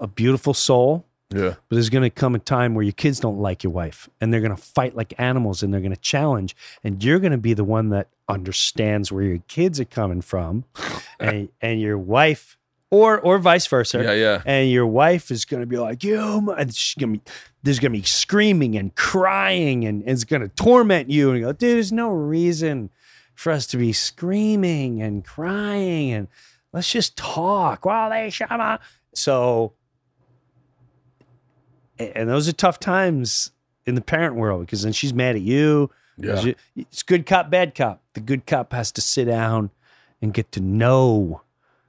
a 0.00 0.08
beautiful 0.08 0.52
soul, 0.52 1.06
Yeah. 1.32 1.54
but 1.68 1.76
there's 1.76 1.90
going 1.90 2.02
to 2.02 2.10
come 2.10 2.34
a 2.34 2.38
time 2.38 2.74
where 2.74 2.82
your 2.82 2.92
kids 2.92 3.20
don't 3.20 3.38
like 3.38 3.62
your 3.62 3.72
wife, 3.72 4.08
and 4.20 4.32
they're 4.32 4.40
going 4.40 4.54
to 4.54 4.62
fight 4.62 4.96
like 4.96 5.14
animals, 5.18 5.62
and 5.62 5.72
they're 5.72 5.80
going 5.80 5.94
to 5.94 6.00
challenge, 6.00 6.56
and 6.82 7.02
you're 7.02 7.20
going 7.20 7.32
to 7.32 7.38
be 7.38 7.54
the 7.54 7.64
one 7.64 7.90
that 7.90 8.08
understands 8.28 9.12
where 9.12 9.22
your 9.22 9.38
kids 9.48 9.78
are 9.80 9.84
coming 9.84 10.20
from, 10.20 10.64
and 11.20 11.48
and 11.60 11.80
your 11.80 11.98
wife 11.98 12.56
or 12.90 13.20
or 13.20 13.38
vice 13.38 13.66
versa. 13.66 14.02
Yeah, 14.02 14.12
yeah. 14.12 14.42
And 14.44 14.70
your 14.70 14.86
wife 14.86 15.30
is 15.30 15.44
going 15.44 15.60
to 15.60 15.66
be 15.66 15.78
like, 15.78 16.02
you, 16.02 16.40
mo-" 16.40 16.52
and 16.52 16.74
she's 16.74 17.00
going 17.00 17.14
to 17.14 17.18
be, 17.20 17.30
there's 17.62 17.78
going 17.78 17.92
to 17.92 17.98
be 17.98 18.04
screaming 18.04 18.76
and 18.76 18.94
crying 18.94 19.84
and, 19.84 20.02
and 20.02 20.10
it's 20.10 20.24
going 20.24 20.42
to 20.42 20.48
torment 20.48 21.10
you. 21.10 21.30
And 21.30 21.38
you 21.38 21.44
go, 21.44 21.52
dude, 21.52 21.76
there's 21.76 21.92
no 21.92 22.10
reason 22.10 22.90
for 23.34 23.52
us 23.52 23.66
to 23.68 23.76
be 23.76 23.92
screaming 23.92 25.00
and 25.00 25.24
crying 25.24 26.12
and 26.12 26.28
let's 26.72 26.90
just 26.90 27.16
talk 27.16 27.84
while 27.84 28.10
they 28.10 28.32
up. 28.50 28.82
So, 29.14 29.72
and 32.14 32.28
those 32.28 32.48
are 32.48 32.52
tough 32.52 32.80
times 32.80 33.52
in 33.86 33.94
the 33.94 34.00
parent 34.00 34.34
world 34.36 34.60
because 34.66 34.82
then 34.82 34.92
she's 34.92 35.12
mad 35.14 35.36
at 35.36 35.42
you. 35.42 35.90
Yeah. 36.16 36.40
You- 36.40 36.54
It's 36.76 37.02
good 37.02 37.26
cop, 37.26 37.50
bad 37.50 37.74
cop. 37.74 38.02
The 38.14 38.20
good 38.20 38.46
cop 38.46 38.72
has 38.72 38.92
to 38.92 39.00
sit 39.00 39.24
down 39.26 39.70
and 40.22 40.34
get 40.34 40.52
to 40.52 40.60
know 40.60 41.42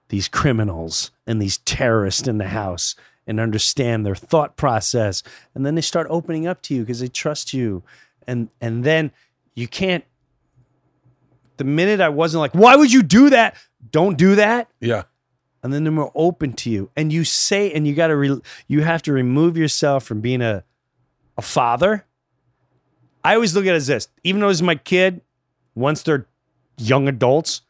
these 0.09 0.27
criminals 0.27 1.11
and 1.27 1.41
these 1.41 1.57
terrorists 1.59 2.27
in 2.27 2.37
the 2.37 2.47
house 2.49 2.95
and 3.27 3.39
understand 3.39 4.05
their 4.05 4.15
thought 4.15 4.55
process. 4.57 5.23
And 5.55 5.65
then 5.65 5.75
they 5.75 5.81
start 5.81 6.07
opening 6.09 6.47
up 6.47 6.61
to 6.63 6.73
you 6.75 6.81
because 6.81 6.99
they 6.99 7.07
trust 7.07 7.53
you. 7.53 7.83
And 8.27 8.49
and 8.59 8.83
then 8.83 9.11
you 9.55 9.67
can't 9.67 10.03
the 11.57 11.63
minute 11.63 12.01
I 12.01 12.09
wasn't 12.09 12.39
like, 12.41 12.53
why 12.53 12.75
would 12.75 12.91
you 12.91 13.03
do 13.03 13.29
that? 13.29 13.55
Don't 13.91 14.17
do 14.17 14.35
that 14.35 14.69
Yeah. 14.79 15.03
And 15.63 15.71
then 15.71 15.83
they're 15.83 15.91
more 15.91 16.11
open 16.15 16.53
to 16.53 16.69
you. 16.69 16.89
And 16.95 17.13
you 17.13 17.23
say 17.23 17.71
and 17.71 17.87
you 17.87 17.93
got 17.93 18.07
to 18.07 18.15
re- 18.15 18.41
you 18.67 18.81
have 18.81 19.01
to 19.03 19.13
remove 19.13 19.57
yourself 19.57 20.03
from 20.03 20.21
being 20.21 20.41
a 20.41 20.63
a 21.37 21.41
father. 21.41 22.05
I 23.23 23.35
always 23.35 23.55
look 23.55 23.65
at 23.65 23.73
it 23.73 23.75
as 23.75 23.87
this 23.87 24.07
even 24.23 24.41
though 24.41 24.49
it's 24.49 24.61
my 24.61 24.75
kid 24.75 25.21
once 25.75 26.03
they're 26.03 26.25
young 26.77 27.07
adults 27.07 27.61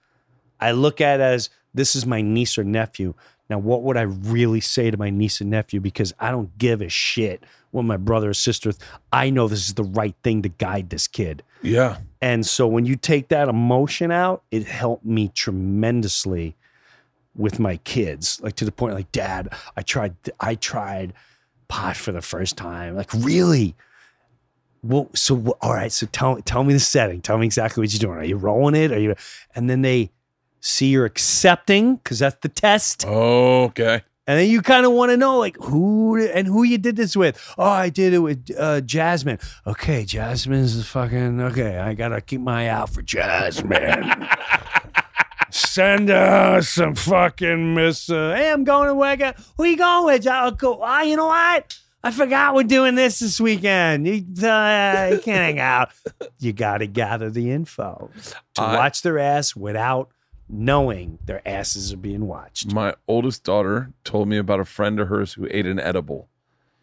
i 0.60 0.72
look 0.72 1.02
at 1.02 1.20
it 1.20 1.24
as 1.24 1.50
this 1.74 1.96
is 1.96 2.06
my 2.06 2.22
niece 2.22 2.58
or 2.58 2.64
nephew. 2.64 3.14
Now 3.50 3.60
what 3.60 3.84
would 3.84 3.98
i 3.98 4.04
really 4.04 4.62
say 4.62 4.90
to 4.90 4.98
my 4.98 5.10
niece 5.10 5.42
and 5.42 5.50
nephew? 5.50 5.80
Because 5.82 6.14
i 6.20 6.32
don't 6.32 6.58
give 6.58 6.82
a 6.82 6.90
shit 6.90 7.44
what 7.72 7.84
my 7.84 7.98
brother 7.98 8.30
or 8.30 8.34
sister 8.34 8.72
i 9.12 9.30
know 9.30 9.48
this 9.48 9.68
is 9.68 9.74
the 9.76 9.84
right 9.84 10.16
thing 10.24 10.42
to 10.42 10.50
guide 10.50 10.90
this 10.90 11.08
kid. 11.08 11.44
Yeah. 11.62 11.98
and 12.22 12.46
so 12.46 12.66
when 12.68 12.86
you 12.86 12.96
take 12.96 13.28
that 13.28 13.48
emotion 13.50 14.12
out, 14.12 14.44
it 14.50 14.66
helped 14.66 15.06
me 15.06 15.28
tremendously 15.28 16.56
with 17.36 17.60
my 17.60 17.78
kids. 17.78 18.40
Like 18.42 18.56
to 18.58 18.66
the 18.66 18.72
point 18.72 18.96
like, 18.96 19.12
Dad, 19.12 19.54
I 19.76 19.82
tried 19.82 20.16
I 20.40 20.56
tried 20.56 21.14
pot 21.68 21.96
for 21.98 22.12
the 22.12 22.22
first 22.22 22.58
time. 22.58 22.96
Like, 22.96 23.14
really? 23.14 23.76
Well, 24.84 25.10
so 25.14 25.58
all 25.62 25.74
right, 25.74 25.92
so 25.92 26.08
tell 26.12 26.42
tell 26.42 26.64
me 26.64 26.74
the 26.74 26.80
setting. 26.80 27.22
Tell 27.22 27.38
me 27.38 27.46
exactly 27.46 27.82
what 27.82 27.94
you're 27.94 28.00
doing. 28.00 28.18
Are 28.18 28.26
you 28.26 28.38
rolling 28.38 28.76
it? 28.76 28.92
Are 28.92 29.00
you 29.00 29.16
and 29.56 29.70
then 29.70 29.82
they 29.82 30.12
see 30.62 30.88
you're 30.88 31.06
accepting, 31.06 31.96
because 31.96 32.20
that's 32.20 32.38
the 32.42 32.50
test. 32.50 33.06
Okay. 33.06 34.04
And 34.28 34.40
then 34.40 34.50
you 34.50 34.62
kind 34.62 34.86
of 34.86 34.92
want 34.92 35.10
to 35.10 35.18
know, 35.18 35.40
like, 35.40 35.58
who 35.58 36.16
and 36.16 36.48
who 36.48 36.64
you 36.64 36.78
did 36.78 36.96
this 36.96 37.16
with. 37.18 37.54
Oh, 37.58 37.64
I 37.64 37.90
did 37.90 38.14
it 38.14 38.20
with 38.20 38.50
uh, 38.58 38.82
Jasmine. 38.82 39.40
Okay, 39.66 40.06
Jasmine's 40.06 40.78
the 40.78 40.84
fucking. 40.84 41.42
Okay, 41.42 41.78
I 41.78 41.96
gotta 41.96 42.22
keep 42.22 42.40
my 42.40 42.66
eye 42.66 42.68
out 42.68 42.92
for 42.92 43.02
Jasmine. 43.02 44.28
Send 45.52 46.10
us 46.10 46.70
some 46.70 46.96
fucking 46.96 47.74
miss. 47.74 48.10
Uh, 48.10 48.34
hey, 48.36 48.52
I'm 48.52 48.64
going 48.64 48.88
to 48.88 48.96
work. 48.96 49.22
Out. 49.22 49.36
Who 49.58 49.66
you 49.66 49.78
going 49.78 50.06
with? 50.06 50.28
I'll 50.28 50.52
go. 50.52 50.80
Ah, 50.82 51.02
you 51.02 51.16
know 51.16 51.28
what? 51.28 51.78
I 52.04 52.12
forgot 52.12 52.56
we're 52.56 52.64
doing 52.64 52.96
this 52.96 53.20
this 53.20 53.40
weekend. 53.40 54.08
You, 54.08 54.14
uh, 54.48 55.10
you 55.12 55.20
can't 55.20 55.26
hang 55.26 55.60
out. 55.60 55.90
You 56.40 56.52
got 56.52 56.80
to 56.80 56.88
gather 56.88 57.30
the 57.30 57.52
info 57.52 58.10
to 58.56 58.62
I- 58.62 58.76
watch 58.78 59.02
their 59.04 59.20
ass 59.20 59.56
without 59.56 60.10
knowing 60.50 61.20
their 61.26 61.48
asses 61.48 61.94
are 61.94 61.98
being 61.98 62.28
watched. 62.28 62.74
My 62.74 62.96
oldest 63.08 63.44
daughter 63.44 63.92
told 64.04 64.28
me 64.28 64.38
about 64.38 64.60
a 64.60 64.66
friend 64.66 65.00
of 65.00 65.08
hers 65.10 65.34
who 65.34 65.48
ate 65.52 65.66
an 65.66 65.80
edible. 65.80 66.28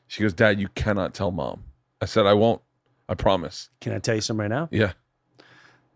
She 0.07 0.23
goes, 0.23 0.33
Dad, 0.33 0.59
you 0.61 0.69
cannot 0.75 1.13
tell 1.15 1.31
mom. 1.31 1.65
I 2.01 2.07
said, 2.07 2.25
I 2.25 2.33
won't. 2.35 2.63
I 3.09 3.15
promise. 3.15 3.71
Can 3.81 3.93
I 3.93 3.99
tell 3.99 4.15
you 4.15 4.21
something 4.21 4.43
right 4.43 4.49
now? 4.51 4.69
Yeah. 4.71 4.93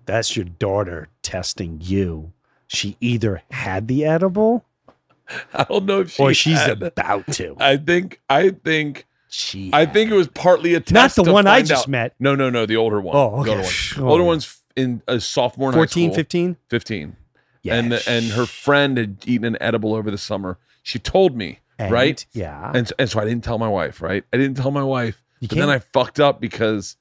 That's 0.05 0.35
your 0.37 0.45
daughter 0.45 1.09
testing 1.23 1.79
you. 1.81 2.33
She 2.73 2.97
either 3.01 3.43
had 3.51 3.87
the 3.89 4.05
edible 4.05 4.65
I 5.55 5.65
don't 5.65 5.85
know 5.85 6.01
if 6.01 6.11
she 6.13 6.23
or 6.23 6.35
she's 6.35 6.59
had. 6.59 6.83
about 6.83 7.27
to. 7.35 7.57
I 7.61 7.77
think 7.77 8.21
I 8.29 8.51
think 8.51 9.07
She 9.29 9.71
I 9.73 9.87
think 9.87 10.11
it 10.11 10.15
was 10.15 10.29
partly 10.29 10.75
a 10.75 10.81
test. 10.81 10.93
Not 11.19 11.25
the 11.25 11.33
one 11.33 11.47
I 11.47 11.63
just 11.63 11.85
out- 11.85 11.89
met. 11.89 12.15
No, 12.19 12.35
no, 12.35 12.51
no, 12.51 12.67
the 12.67 12.77
older 12.77 13.01
one. 13.01 13.17
Oh, 13.17 13.43
The 13.45 13.51
older 13.51 13.63
one. 13.63 13.73
Oh. 13.99 14.09
Older 14.11 14.25
one's 14.25 14.61
in 14.77 15.03
a 15.07 15.21
sophomore 15.21 15.69
in 15.71 15.75
high 15.75 15.81
14, 15.81 16.09
school. 16.11 16.17
15? 16.17 16.57
15. 16.71 17.17
Yeah. 17.63 17.75
And 17.77 17.93
the, 17.93 18.03
and 18.11 18.27
her 18.33 18.47
friend 18.47 18.97
had 18.99 19.19
eaten 19.27 19.45
an 19.45 19.57
edible 19.61 19.95
over 19.95 20.11
the 20.11 20.19
summer. 20.19 20.59
She 20.83 20.99
told 20.99 21.37
me, 21.37 21.61
And- 21.79 21.93
right? 21.93 22.25
Yeah. 22.33 22.73
And, 22.75 22.91
and 22.99 23.09
so 23.09 23.21
I 23.21 23.25
didn't 23.25 23.45
tell 23.45 23.59
my 23.59 23.69
wife, 23.69 24.01
right? 24.03 24.25
I 24.33 24.37
didn't 24.39 24.57
tell 24.57 24.71
my 24.71 24.83
wife. 24.83 25.23
You 25.41 25.49
but 25.49 25.59
then 25.59 25.69
I 25.71 25.79
fucked 25.79 26.19
up 26.21 26.41
because 26.41 26.97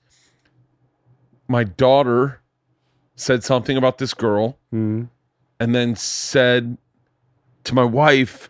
my 1.47 1.63
daughter 1.63 2.41
said 3.15 3.43
something 3.43 3.77
about 3.77 3.97
this 3.97 4.13
girl 4.13 4.57
Mm. 4.73 5.09
And 5.61 5.73
then 5.75 5.95
said 5.95 6.77
to 7.65 7.75
my 7.75 7.83
wife, 7.83 8.49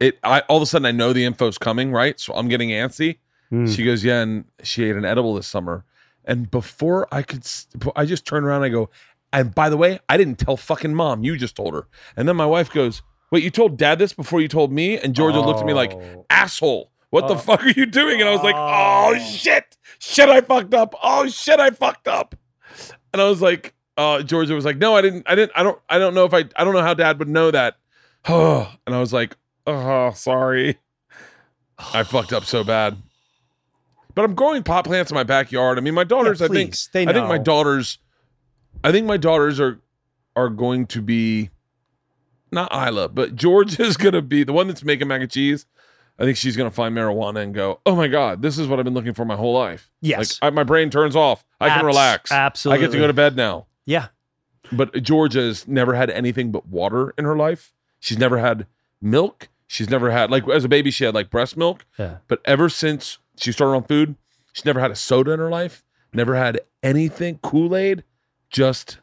it 0.00 0.18
I 0.22 0.40
all 0.40 0.58
of 0.58 0.62
a 0.62 0.66
sudden 0.66 0.86
I 0.86 0.92
know 0.92 1.12
the 1.12 1.24
info's 1.24 1.58
coming, 1.58 1.90
right? 1.92 2.18
So 2.20 2.34
I'm 2.34 2.48
getting 2.48 2.68
antsy. 2.70 3.18
Mm. 3.52 3.74
She 3.74 3.84
goes, 3.84 4.04
Yeah, 4.04 4.20
and 4.22 4.44
she 4.62 4.84
ate 4.84 4.96
an 4.96 5.04
edible 5.04 5.34
this 5.34 5.46
summer. 5.46 5.84
And 6.24 6.50
before 6.50 7.08
I 7.10 7.22
could, 7.22 7.46
I 7.96 8.04
just 8.04 8.26
turned 8.26 8.44
around 8.44 8.56
and 8.62 8.66
I 8.66 8.68
go, 8.68 8.90
And 9.32 9.54
by 9.54 9.70
the 9.70 9.76
way, 9.76 9.98
I 10.08 10.16
didn't 10.16 10.36
tell 10.38 10.56
fucking 10.56 10.94
mom. 10.94 11.24
You 11.24 11.36
just 11.36 11.56
told 11.56 11.74
her. 11.74 11.88
And 12.16 12.28
then 12.28 12.36
my 12.36 12.46
wife 12.46 12.70
goes, 12.70 13.02
Wait, 13.30 13.42
you 13.42 13.50
told 13.50 13.76
dad 13.76 13.98
this 13.98 14.12
before 14.12 14.40
you 14.40 14.48
told 14.48 14.70
me? 14.72 14.98
And 14.98 15.14
Georgia 15.14 15.40
looked 15.40 15.60
at 15.60 15.66
me 15.66 15.72
like, 15.74 15.92
Oh. 15.94 16.26
Asshole, 16.30 16.90
what 17.10 17.26
the 17.28 17.34
Oh. 17.34 17.38
fuck 17.38 17.64
are 17.64 17.70
you 17.70 17.86
doing? 17.86 18.20
And 18.20 18.28
I 18.28 18.32
was 18.32 18.42
like, 18.42 18.54
Oh 18.56 19.14
Oh. 19.16 19.18
shit. 19.18 19.76
Shit, 19.98 20.28
I 20.28 20.42
fucked 20.42 20.74
up. 20.74 20.94
Oh 21.02 21.26
shit, 21.28 21.58
I 21.58 21.70
fucked 21.70 22.06
up. 22.08 22.34
And 23.12 23.20
I 23.22 23.28
was 23.28 23.40
like, 23.42 23.74
uh, 23.98 24.22
Georgia 24.22 24.54
was 24.54 24.64
like, 24.64 24.78
No, 24.78 24.94
I 24.96 25.02
didn't, 25.02 25.24
I 25.26 25.34
didn't, 25.34 25.52
I 25.54 25.62
don't, 25.62 25.78
I 25.90 25.98
don't 25.98 26.14
know 26.14 26.24
if 26.24 26.32
I, 26.32 26.44
I 26.56 26.64
don't 26.64 26.72
know 26.72 26.82
how 26.82 26.94
dad 26.94 27.18
would 27.18 27.28
know 27.28 27.50
that. 27.50 27.76
And 28.28 28.94
I 28.94 29.00
was 29.00 29.12
like, 29.12 29.36
Oh, 29.66 30.12
sorry. 30.12 30.78
I 31.92 32.02
fucked 32.04 32.32
up 32.32 32.44
so 32.44 32.64
bad. 32.64 32.96
But 34.14 34.24
I'm 34.24 34.34
growing 34.34 34.62
pot 34.62 34.84
plants 34.84 35.10
in 35.10 35.14
my 35.14 35.22
backyard. 35.24 35.78
I 35.78 35.80
mean, 35.80 35.94
my 35.94 36.04
daughters, 36.04 36.40
Yeah, 36.40 36.46
I 36.46 36.48
think, 36.48 36.74
I 36.94 37.12
think 37.12 37.28
my 37.28 37.38
daughters, 37.38 37.98
I 38.82 38.90
think 38.92 39.06
my 39.06 39.16
daughters 39.16 39.60
are 39.60 39.80
are 40.34 40.48
going 40.48 40.86
to 40.86 41.02
be 41.02 41.50
not 42.52 42.72
Ila, 42.72 43.08
but 43.08 43.34
George 43.34 43.78
is 43.80 43.96
going 43.96 44.14
to 44.14 44.22
be 44.22 44.44
the 44.44 44.52
one 44.52 44.68
that's 44.68 44.84
making 44.84 45.08
mac 45.08 45.20
and 45.20 45.30
cheese. 45.30 45.66
I 46.20 46.24
think 46.24 46.36
she's 46.36 46.56
going 46.56 46.68
to 46.68 46.74
find 46.74 46.96
marijuana 46.96 47.42
and 47.42 47.54
go, 47.54 47.80
"Oh 47.86 47.94
my 47.94 48.08
god, 48.08 48.42
this 48.42 48.58
is 48.58 48.66
what 48.66 48.78
I've 48.78 48.84
been 48.84 48.94
looking 48.94 49.14
for 49.14 49.24
my 49.24 49.36
whole 49.36 49.52
life." 49.54 49.90
Yes. 50.00 50.40
like 50.42 50.52
I, 50.52 50.54
my 50.54 50.64
brain 50.64 50.90
turns 50.90 51.14
off. 51.14 51.44
I 51.60 51.68
can 51.68 51.86
relax. 51.86 52.32
absolutely. 52.32 52.84
I 52.84 52.86
get 52.86 52.92
to 52.92 52.98
go 52.98 53.06
to 53.06 53.12
bed 53.12 53.36
now. 53.36 53.66
Yeah. 53.88 54.08
But 54.70 55.02
Georgia's 55.02 55.66
never 55.66 55.94
had 55.94 56.10
anything 56.10 56.52
but 56.52 56.66
water 56.68 57.14
in 57.16 57.24
her 57.24 57.36
life. 57.36 57.72
She's 58.00 58.18
never 58.18 58.36
had 58.38 58.66
milk. 59.00 59.48
She's 59.66 59.88
never 59.88 60.10
had 60.10 60.30
like 60.30 60.46
as 60.48 60.62
a 60.64 60.68
baby 60.68 60.90
she 60.90 61.04
had 61.04 61.14
like 61.14 61.30
breast 61.30 61.56
milk. 61.56 61.86
Yeah. 61.98 62.18
But 62.28 62.40
ever 62.44 62.68
since 62.68 63.16
she 63.38 63.50
started 63.50 63.76
on 63.76 63.84
food, 63.84 64.14
she's 64.52 64.66
never 64.66 64.78
had 64.80 64.90
a 64.90 64.94
soda 64.96 65.30
in 65.32 65.38
her 65.38 65.48
life. 65.48 65.84
Never 66.12 66.34
had 66.36 66.60
anything 66.82 67.38
Kool 67.42 67.74
Aid, 67.74 68.04
just 68.50 68.98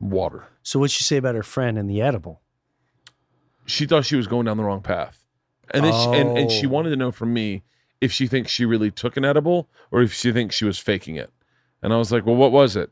water. 0.00 0.44
So 0.62 0.78
what'd 0.78 0.92
she 0.92 1.02
say 1.02 1.16
about 1.16 1.34
her 1.34 1.42
friend 1.42 1.78
and 1.78 1.88
the 1.88 2.02
edible? 2.02 2.42
She 3.66 3.86
thought 3.86 4.04
she 4.04 4.16
was 4.16 4.26
going 4.26 4.44
down 4.44 4.58
the 4.58 4.64
wrong 4.64 4.82
path, 4.82 5.24
and 5.70 5.84
then 5.84 5.92
she, 5.94 6.20
and, 6.20 6.36
and 6.38 6.50
she 6.50 6.66
Oh. 6.66 6.70
wanted 6.70 6.90
to 6.90 6.96
know 6.96 7.10
from 7.10 7.32
me 7.32 7.62
if 8.02 8.12
she 8.12 8.26
thinks 8.26 8.50
she 8.52 8.66
really 8.66 8.90
took 8.90 9.16
an 9.16 9.24
edible 9.24 9.68
or 9.90 10.02
if 10.02 10.12
she 10.12 10.30
thinks 10.32 10.54
she 10.54 10.66
was 10.66 10.78
faking 10.78 11.16
it. 11.16 11.30
And 11.82 11.92
I 11.92 11.96
was 11.96 12.12
like, 12.12 12.26
well, 12.26 12.36
what 12.36 12.52
was 12.52 12.76
it? 12.76 12.90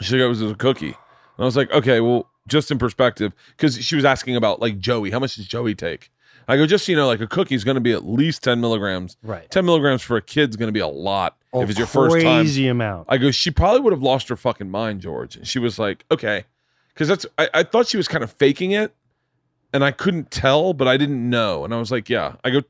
She 0.00 0.10
said 0.10 0.20
it 0.20 0.26
was 0.26 0.42
a 0.42 0.54
cookie. 0.54 0.88
And 0.88 0.94
I 1.38 1.44
was 1.44 1.56
like, 1.56 1.70
okay, 1.72 2.00
well, 2.00 2.28
just 2.46 2.70
in 2.70 2.78
perspective, 2.78 3.32
because 3.56 3.82
she 3.84 3.96
was 3.96 4.04
asking 4.04 4.36
about 4.36 4.60
like 4.60 4.78
Joey, 4.78 5.10
how 5.10 5.18
much 5.18 5.36
does 5.36 5.46
Joey 5.46 5.74
take? 5.74 6.10
I 6.48 6.56
go, 6.56 6.66
just 6.66 6.86
so 6.86 6.92
you 6.92 6.96
know, 6.96 7.06
like 7.06 7.20
a 7.20 7.26
cookie 7.26 7.56
is 7.56 7.64
going 7.64 7.74
to 7.74 7.80
be 7.80 7.92
at 7.92 8.04
least 8.04 8.44
10 8.44 8.60
milligrams. 8.60 9.16
Right. 9.22 9.50
10 9.50 9.64
milligrams 9.64 10.02
for 10.02 10.16
a 10.16 10.22
kid's 10.22 10.54
going 10.56 10.68
to 10.68 10.72
be 10.72 10.80
a 10.80 10.86
lot 10.86 11.36
Oh, 11.52 11.62
if 11.62 11.70
it's 11.70 11.78
your 11.78 11.88
first 11.88 12.14
time. 12.14 12.44
Crazy 12.44 12.68
amount. 12.68 13.06
I 13.08 13.16
go, 13.16 13.30
she 13.30 13.50
probably 13.50 13.80
would 13.80 13.92
have 13.92 14.02
lost 14.02 14.28
her 14.28 14.36
fucking 14.36 14.70
mind, 14.70 15.00
George. 15.00 15.36
And 15.36 15.46
she 15.46 15.58
was 15.58 15.78
like, 15.78 16.04
okay. 16.10 16.44
Because 16.94 17.08
that's, 17.08 17.26
I, 17.38 17.48
I 17.52 17.62
thought 17.62 17.88
she 17.88 17.96
was 17.96 18.06
kind 18.06 18.22
of 18.22 18.30
faking 18.30 18.70
it 18.72 18.94
and 19.72 19.82
I 19.82 19.90
couldn't 19.90 20.30
tell, 20.30 20.72
but 20.72 20.86
I 20.86 20.96
didn't 20.96 21.28
know. 21.28 21.64
And 21.64 21.74
I 21.74 21.78
was 21.78 21.90
like, 21.90 22.08
yeah. 22.08 22.34
I 22.44 22.50
go, 22.50 22.62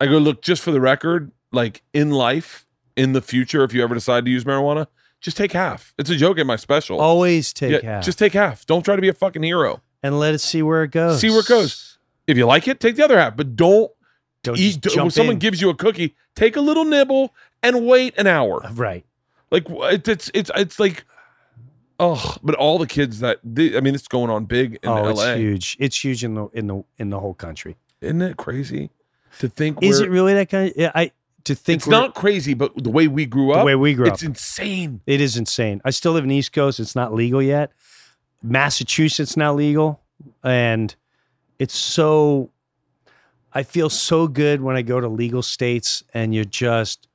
I 0.00 0.06
go, 0.06 0.18
look, 0.18 0.42
just 0.42 0.62
for 0.62 0.72
the 0.72 0.80
record, 0.80 1.30
like 1.52 1.82
in 1.92 2.10
life, 2.10 2.66
in 2.96 3.12
the 3.12 3.22
future, 3.22 3.62
if 3.62 3.72
you 3.72 3.82
ever 3.82 3.94
decide 3.94 4.24
to 4.24 4.30
use 4.30 4.44
marijuana, 4.44 4.88
just 5.20 5.36
take 5.36 5.52
half. 5.52 5.94
It's 5.98 6.10
a 6.10 6.16
joke 6.16 6.38
in 6.38 6.46
my 6.46 6.56
special. 6.56 7.00
Always 7.00 7.52
take 7.52 7.82
yeah, 7.82 7.96
half. 7.96 8.04
just 8.04 8.18
take 8.18 8.32
half. 8.32 8.66
Don't 8.66 8.84
try 8.84 8.96
to 8.96 9.02
be 9.02 9.08
a 9.08 9.12
fucking 9.14 9.42
hero. 9.42 9.80
and 10.02 10.18
let 10.18 10.34
it 10.34 10.38
see 10.38 10.62
where 10.62 10.84
it 10.84 10.90
goes. 10.90 11.20
See 11.20 11.30
where 11.30 11.40
it 11.40 11.46
goes. 11.46 11.98
If 12.26 12.36
you 12.36 12.46
like 12.46 12.68
it, 12.68 12.78
take 12.80 12.96
the 12.96 13.04
other 13.04 13.18
half, 13.18 13.36
but 13.36 13.56
don't 13.56 13.90
Don't 14.42 14.58
eat. 14.58 14.80
just 14.80 14.96
when 14.96 15.10
someone 15.10 15.34
in. 15.34 15.38
gives 15.38 15.60
you 15.60 15.70
a 15.70 15.74
cookie, 15.74 16.14
take 16.34 16.56
a 16.56 16.60
little 16.60 16.84
nibble 16.84 17.34
and 17.62 17.86
wait 17.86 18.14
an 18.18 18.26
hour. 18.26 18.64
Uh, 18.64 18.72
right. 18.74 19.04
Like 19.50 19.64
it's 19.68 20.30
it's 20.34 20.50
it's 20.54 20.78
like 20.78 21.04
Oh, 22.00 22.36
but 22.44 22.54
all 22.54 22.78
the 22.78 22.86
kids 22.86 23.18
that 23.20 23.40
they, 23.42 23.76
I 23.76 23.80
mean, 23.80 23.94
it's 23.94 24.06
going 24.06 24.30
on 24.30 24.44
big 24.44 24.78
in 24.82 24.88
oh, 24.88 25.02
LA. 25.02 25.10
it's 25.10 25.38
huge. 25.40 25.76
It's 25.80 26.04
huge 26.04 26.22
in 26.22 26.34
the 26.34 26.46
in 26.52 26.66
the 26.68 26.84
in 26.98 27.10
the 27.10 27.18
whole 27.18 27.34
country. 27.34 27.76
Isn't 28.00 28.22
it 28.22 28.36
crazy 28.36 28.90
to 29.40 29.48
think? 29.48 29.82
Is 29.82 29.98
it 29.98 30.08
really 30.08 30.34
that 30.34 30.48
kind? 30.48 30.70
Of? 30.70 30.76
Yeah, 30.76 30.92
I 30.94 31.10
to 31.44 31.54
think 31.54 31.78
It's 31.78 31.88
not 31.88 32.14
crazy, 32.14 32.54
but 32.54 32.72
the 32.76 32.90
way 32.90 33.08
we 33.08 33.26
grew 33.26 33.52
up, 33.52 33.60
the 33.60 33.64
way 33.64 33.74
we 33.74 33.94
grew 33.94 34.06
up, 34.06 34.14
it's 34.14 34.22
insane. 34.22 35.00
It 35.06 35.20
is 35.20 35.36
insane. 35.36 35.80
I 35.84 35.90
still 35.90 36.12
live 36.12 36.24
in 36.24 36.30
the 36.30 36.36
East 36.36 36.52
Coast. 36.52 36.80
It's 36.80 36.96
not 36.96 37.14
legal 37.14 37.42
yet. 37.42 37.72
Massachusetts 38.42 39.36
now 39.36 39.54
legal, 39.54 40.00
and 40.44 40.94
it's 41.58 41.74
so. 41.74 42.50
I 43.52 43.62
feel 43.62 43.88
so 43.88 44.28
good 44.28 44.60
when 44.60 44.76
I 44.76 44.82
go 44.82 45.00
to 45.00 45.08
legal 45.08 45.42
states, 45.42 46.02
and 46.12 46.34
you're 46.34 46.44
just, 46.44 47.08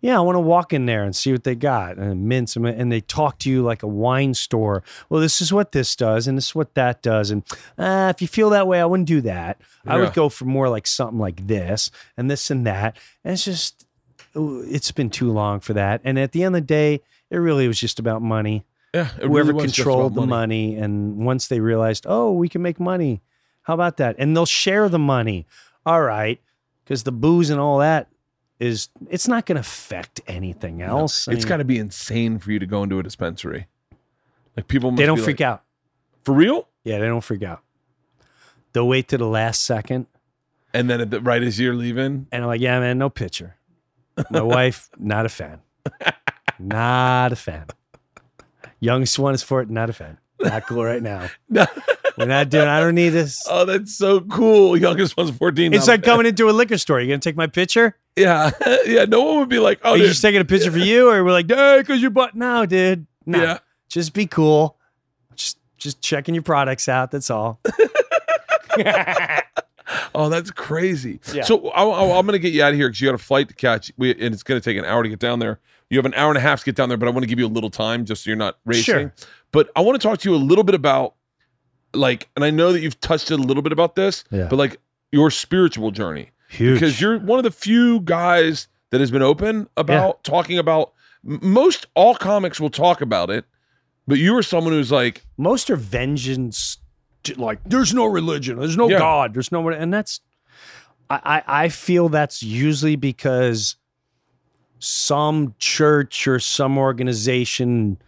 yeah, 0.00 0.16
I 0.16 0.20
want 0.20 0.36
to 0.36 0.40
walk 0.40 0.72
in 0.72 0.86
there 0.86 1.04
and 1.04 1.14
see 1.14 1.32
what 1.32 1.44
they 1.44 1.54
got 1.54 1.96
and 1.96 2.30
them, 2.30 2.64
and 2.64 2.92
they 2.92 3.00
talk 3.00 3.38
to 3.40 3.50
you 3.50 3.62
like 3.62 3.82
a 3.82 3.88
wine 3.88 4.34
store. 4.34 4.82
Well, 5.08 5.20
this 5.20 5.40
is 5.40 5.52
what 5.52 5.72
this 5.72 5.96
does, 5.96 6.26
and 6.26 6.36
this 6.36 6.48
is 6.48 6.54
what 6.54 6.74
that 6.74 7.02
does, 7.02 7.30
and 7.30 7.42
uh, 7.76 8.12
if 8.14 8.22
you 8.22 8.28
feel 8.28 8.50
that 8.50 8.66
way, 8.66 8.80
I 8.80 8.84
wouldn't 8.84 9.08
do 9.08 9.20
that. 9.22 9.60
I 9.86 9.98
would 9.98 10.12
go 10.12 10.28
for 10.28 10.44
more 10.44 10.68
like 10.68 10.86
something 10.86 11.18
like 11.18 11.46
this 11.46 11.90
and 12.16 12.30
this 12.30 12.50
and 12.50 12.66
that, 12.66 12.96
and 13.24 13.32
it's 13.32 13.44
just 13.44 13.86
it's 14.34 14.92
been 14.92 15.10
too 15.10 15.32
long 15.32 15.60
for 15.60 15.72
that. 15.74 16.00
And 16.04 16.18
at 16.18 16.32
the 16.32 16.44
end 16.44 16.54
of 16.54 16.62
the 16.62 16.66
day, 16.66 17.00
it 17.30 17.36
really 17.36 17.66
was 17.66 17.80
just 17.80 17.98
about 17.98 18.22
money. 18.22 18.64
Yeah, 18.94 19.08
it 19.18 19.26
Whoever 19.26 19.52
really 19.52 19.66
controlled 19.66 20.14
the 20.14 20.26
money. 20.26 20.76
And 20.76 21.18
once 21.18 21.48
they 21.48 21.60
realized, 21.60 22.06
oh, 22.08 22.32
we 22.32 22.48
can 22.48 22.62
make 22.62 22.80
money, 22.80 23.22
how 23.62 23.74
about 23.74 23.98
that? 23.98 24.16
And 24.18 24.34
they'll 24.34 24.46
share 24.46 24.88
the 24.88 24.98
money. 24.98 25.46
All 25.84 26.02
right. 26.02 26.40
Because 26.84 27.02
the 27.02 27.12
booze 27.12 27.50
and 27.50 27.60
all 27.60 27.78
that 27.78 28.08
is, 28.60 28.88
it's 29.08 29.28
not 29.28 29.46
going 29.46 29.56
to 29.56 29.60
affect 29.60 30.20
anything 30.26 30.82
else. 30.82 31.28
I 31.28 31.32
It's 31.32 31.44
mean, 31.44 31.48
got 31.48 31.56
to 31.58 31.64
be 31.64 31.78
insane 31.78 32.38
for 32.38 32.50
you 32.52 32.58
to 32.58 32.66
go 32.66 32.82
into 32.82 32.98
a 32.98 33.02
dispensary. 33.02 33.66
Like 34.56 34.68
people, 34.68 34.90
must 34.90 34.98
they 34.98 35.06
don't 35.06 35.18
freak 35.20 35.40
like, 35.40 35.46
out. 35.48 35.62
for 36.24 36.34
real. 36.34 36.68
Yeah, 36.84 36.98
they 36.98 37.06
don't 37.06 37.20
freak 37.22 37.42
out. 37.42 37.62
They'll 38.72 38.88
wait 38.88 39.08
to 39.08 39.18
the 39.18 39.26
last 39.26 39.64
second. 39.64 40.06
And 40.74 40.90
then 40.90 41.00
at 41.00 41.10
the, 41.10 41.20
right 41.20 41.42
as 41.42 41.58
you're 41.58 41.74
leaving, 41.74 42.26
And 42.32 42.42
I'm 42.42 42.48
like, 42.48 42.60
yeah, 42.60 42.78
man, 42.80 42.98
no 42.98 43.08
picture. 43.08 43.56
My 44.30 44.42
wife, 44.42 44.90
not 44.98 45.24
a 45.26 45.28
fan. 45.28 45.60
Not 46.58 47.32
a 47.32 47.36
fan. 47.36 47.66
Youngest 48.80 49.18
one 49.18 49.34
is 49.34 49.42
for 49.42 49.60
it, 49.62 49.70
not 49.70 49.88
a 49.90 49.92
fan. 49.92 50.18
Not 50.40 50.66
cool 50.66 50.84
right 50.84 51.02
now. 51.02 51.28
No. 51.48 51.66
We're 52.18 52.26
not 52.26 52.48
doing, 52.50 52.66
I 52.66 52.80
don't 52.80 52.96
need 52.96 53.10
this. 53.10 53.40
oh, 53.48 53.64
that's 53.64 53.96
so 53.96 54.20
cool. 54.20 54.76
Youngest 54.76 55.16
one's 55.16 55.30
14. 55.30 55.72
It's 55.72 55.86
like 55.86 56.02
coming 56.04 56.26
into 56.26 56.50
a 56.50 56.52
liquor 56.52 56.76
store. 56.78 57.00
You 57.00 57.06
gonna 57.06 57.18
take 57.20 57.36
my 57.36 57.46
picture? 57.46 57.96
Yeah, 58.18 58.50
yeah. 58.86 59.04
No 59.04 59.22
one 59.22 59.38
would 59.38 59.48
be 59.48 59.58
like, 59.58 59.80
oh, 59.84 59.90
Are 59.92 59.96
you 59.96 60.02
dude. 60.04 60.10
just 60.10 60.22
taking 60.22 60.40
a 60.40 60.44
picture 60.44 60.70
for 60.70 60.78
you, 60.78 61.08
or 61.10 61.24
we're 61.24 61.32
like, 61.32 61.48
hey, 61.50 61.78
because 61.80 62.00
you're 62.00 62.10
but 62.10 62.34
no, 62.34 62.66
dude. 62.66 63.06
No. 63.26 63.42
Yeah. 63.42 63.58
Just 63.88 64.12
be 64.12 64.26
cool. 64.26 64.76
Just 65.34 65.58
just 65.76 66.00
checking 66.02 66.34
your 66.34 66.42
products 66.42 66.88
out. 66.88 67.10
That's 67.10 67.30
all. 67.30 67.60
Oh, 70.14 70.28
that's 70.28 70.50
crazy. 70.50 71.18
Yeah. 71.32 71.44
So 71.44 71.68
I, 71.70 71.82
I, 71.82 72.18
I'm 72.18 72.26
going 72.26 72.32
to 72.34 72.38
get 72.38 72.52
you 72.52 72.62
out 72.62 72.70
of 72.72 72.76
here 72.76 72.88
because 72.88 73.00
you 73.00 73.08
got 73.08 73.14
a 73.14 73.18
flight 73.18 73.48
to 73.48 73.54
catch, 73.54 73.90
we, 73.96 74.10
and 74.10 74.34
it's 74.34 74.42
going 74.42 74.60
to 74.60 74.64
take 74.64 74.76
an 74.76 74.84
hour 74.84 75.02
to 75.02 75.08
get 75.08 75.18
down 75.18 75.38
there. 75.38 75.60
You 75.88 75.96
have 75.98 76.04
an 76.04 76.12
hour 76.14 76.28
and 76.28 76.36
a 76.36 76.40
half 76.42 76.58
to 76.60 76.64
get 76.66 76.74
down 76.74 76.90
there, 76.90 76.98
but 76.98 77.08
I 77.08 77.10
want 77.10 77.22
to 77.22 77.26
give 77.28 77.38
you 77.38 77.46
a 77.46 77.48
little 77.48 77.70
time 77.70 78.04
just 78.04 78.24
so 78.24 78.28
you're 78.30 78.36
not 78.36 78.58
racing. 78.66 78.82
Sure. 78.84 79.12
But 79.50 79.70
I 79.74 79.80
want 79.80 79.98
to 80.00 80.06
talk 80.06 80.18
to 80.20 80.30
you 80.30 80.36
a 80.36 80.38
little 80.38 80.64
bit 80.64 80.74
about, 80.74 81.14
like, 81.94 82.28
and 82.36 82.44
I 82.44 82.50
know 82.50 82.72
that 82.72 82.80
you've 82.80 83.00
touched 83.00 83.30
a 83.30 83.36
little 83.38 83.62
bit 83.62 83.72
about 83.72 83.94
this, 83.96 84.24
Yeah. 84.30 84.48
but 84.50 84.56
like 84.56 84.78
your 85.10 85.30
spiritual 85.30 85.90
journey 85.90 86.32
Huge. 86.48 86.74
because 86.80 87.00
you're 87.00 87.18
one 87.18 87.38
of 87.38 87.44
the 87.44 87.50
few 87.50 88.00
guys 88.00 88.68
that 88.90 89.00
has 89.00 89.10
been 89.10 89.22
open 89.22 89.68
about 89.76 90.24
talking 90.24 90.58
about. 90.58 90.92
Most 91.22 91.86
all 91.94 92.14
comics 92.14 92.58
will 92.60 92.70
talk 92.70 93.00
about 93.00 93.28
it, 93.30 93.44
but 94.06 94.18
you 94.18 94.36
are 94.36 94.42
someone 94.42 94.72
who's 94.72 94.90
like, 94.92 95.24
most 95.36 95.68
are 95.70 95.76
vengeance 95.76 96.78
like 97.36 97.58
there's 97.66 97.92
no 97.92 98.06
religion 98.06 98.58
there's 98.58 98.76
no 98.76 98.88
Yeah. 98.88 98.98
god 98.98 99.34
there's 99.34 99.52
no 99.52 99.60
one. 99.60 99.74
and 99.74 99.92
that's 99.92 100.20
I, 101.10 101.42
I 101.46 101.64
i 101.64 101.68
feel 101.68 102.08
that's 102.08 102.42
usually 102.42 102.96
because 102.96 103.76
some 104.78 105.54
church 105.58 106.26
or 106.26 106.38
some 106.38 106.78
organization 106.78 107.98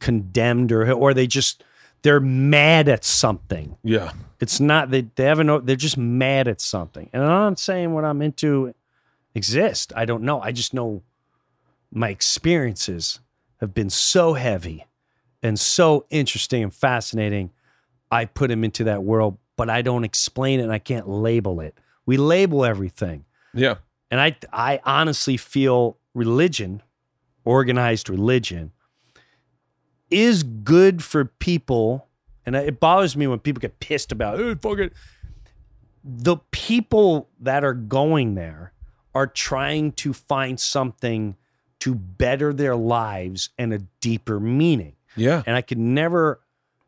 condemned 0.00 0.72
or 0.72 0.90
or 0.92 1.14
they 1.14 1.26
just 1.26 1.64
they're 2.06 2.20
mad 2.20 2.88
at 2.88 3.04
something. 3.04 3.76
Yeah, 3.82 4.12
it's 4.38 4.60
not 4.60 4.90
they, 4.90 5.02
they 5.16 5.24
haven't 5.24 5.66
they're 5.66 5.74
just 5.74 5.98
mad 5.98 6.46
at 6.46 6.60
something. 6.60 7.10
And 7.12 7.20
i'm 7.20 7.28
not 7.28 7.58
saying 7.58 7.92
what 7.92 8.04
i'm 8.04 8.22
into 8.22 8.72
exist. 9.34 9.92
I 9.96 10.04
don't 10.04 10.22
know. 10.22 10.40
I 10.40 10.52
just 10.52 10.72
know 10.72 11.02
my 11.90 12.10
experiences 12.10 13.18
have 13.60 13.74
been 13.74 13.90
so 13.90 14.34
heavy 14.34 14.86
and 15.42 15.58
so 15.58 16.06
interesting 16.08 16.62
and 16.62 16.72
fascinating. 16.72 17.50
I 18.10 18.26
put 18.26 18.52
him 18.52 18.62
into 18.62 18.84
that 18.84 19.02
world 19.02 19.38
but 19.56 19.70
i 19.70 19.80
don't 19.82 20.04
explain 20.04 20.60
it 20.60 20.64
and 20.64 20.72
i 20.72 20.78
can't 20.78 21.08
label 21.08 21.60
it. 21.60 21.76
We 22.04 22.18
label 22.18 22.64
everything. 22.64 23.24
Yeah, 23.52 23.76
and 24.12 24.20
I 24.20 24.36
I 24.52 24.78
honestly 24.84 25.36
feel 25.36 25.98
religion, 26.14 26.82
organized 27.44 28.08
religion, 28.08 28.70
is 30.10 30.42
good 30.42 31.02
for 31.02 31.24
people. 31.24 32.06
And 32.44 32.54
it 32.54 32.78
bothers 32.78 33.16
me 33.16 33.26
when 33.26 33.40
people 33.40 33.60
get 33.60 33.80
pissed 33.80 34.12
about 34.12 34.38
hey, 34.38 34.54
fuck 34.54 34.78
it. 34.78 34.92
The 36.04 36.36
people 36.52 37.28
that 37.40 37.64
are 37.64 37.74
going 37.74 38.34
there 38.34 38.72
are 39.14 39.26
trying 39.26 39.92
to 39.92 40.12
find 40.12 40.60
something 40.60 41.36
to 41.80 41.94
better 41.94 42.52
their 42.52 42.76
lives 42.76 43.50
and 43.58 43.72
a 43.72 43.78
deeper 44.00 44.38
meaning 44.38 44.96
yeah. 45.16 45.42
and 45.46 45.56
I 45.56 45.62
could 45.62 45.78
never, 45.78 46.40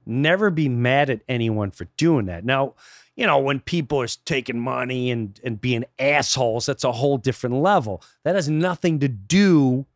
never 0.07 0.51
be 0.51 0.69
mad 0.69 1.11
at 1.11 1.23
anyone 1.28 1.70
for 1.70 1.86
doing 1.97 2.27
that. 2.27 2.45
Now, 2.45 2.74
you 3.16 3.27
know, 3.27 3.39
when 3.39 3.61
people 3.61 4.01
are 4.01 4.07
taking 4.24 4.61
money 4.61 5.11
and 5.11 5.40
and 5.43 5.61
being 5.61 5.85
assholes, 5.99 6.66
that's 6.66 6.85
a 6.85 6.93
whole 6.93 7.19
different 7.19 7.57
level. 7.57 8.03
That 8.23 8.36
has 8.36 8.49
nothing 8.49 9.01
to 9.01 9.09
do 9.09 9.86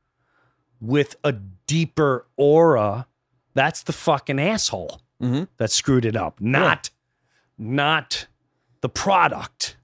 with 0.81 1.15
a 1.23 1.33
deeper 1.33 2.27
aura. 2.37 3.07
That's 3.55 3.83
the 3.83 3.93
fucking 3.93 4.39
asshole 4.41 5.01
Mhm. 5.21 5.49
that 5.59 5.71
screwed 5.71 6.05
it 6.05 6.17
up, 6.17 6.41
not 6.41 6.91
not 7.59 8.27
the 8.81 8.89
product, 8.89 9.77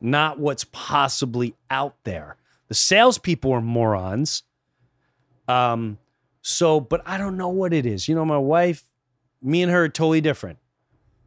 not 0.00 0.38
what's 0.38 0.64
possibly 0.64 1.56
out 1.70 1.96
there. 2.04 2.36
The 2.68 2.74
salespeople 2.74 3.50
are 3.52 3.60
morons. 3.60 4.42
Um, 5.48 5.98
so, 6.42 6.80
but 6.80 7.02
I 7.06 7.18
don't 7.18 7.36
know 7.36 7.48
what 7.48 7.72
it 7.72 7.86
is. 7.86 8.08
You 8.08 8.14
know, 8.14 8.24
my 8.24 8.38
wife, 8.38 8.84
me 9.42 9.62
and 9.62 9.72
her 9.72 9.84
are 9.84 9.88
totally 9.88 10.20
different. 10.20 10.58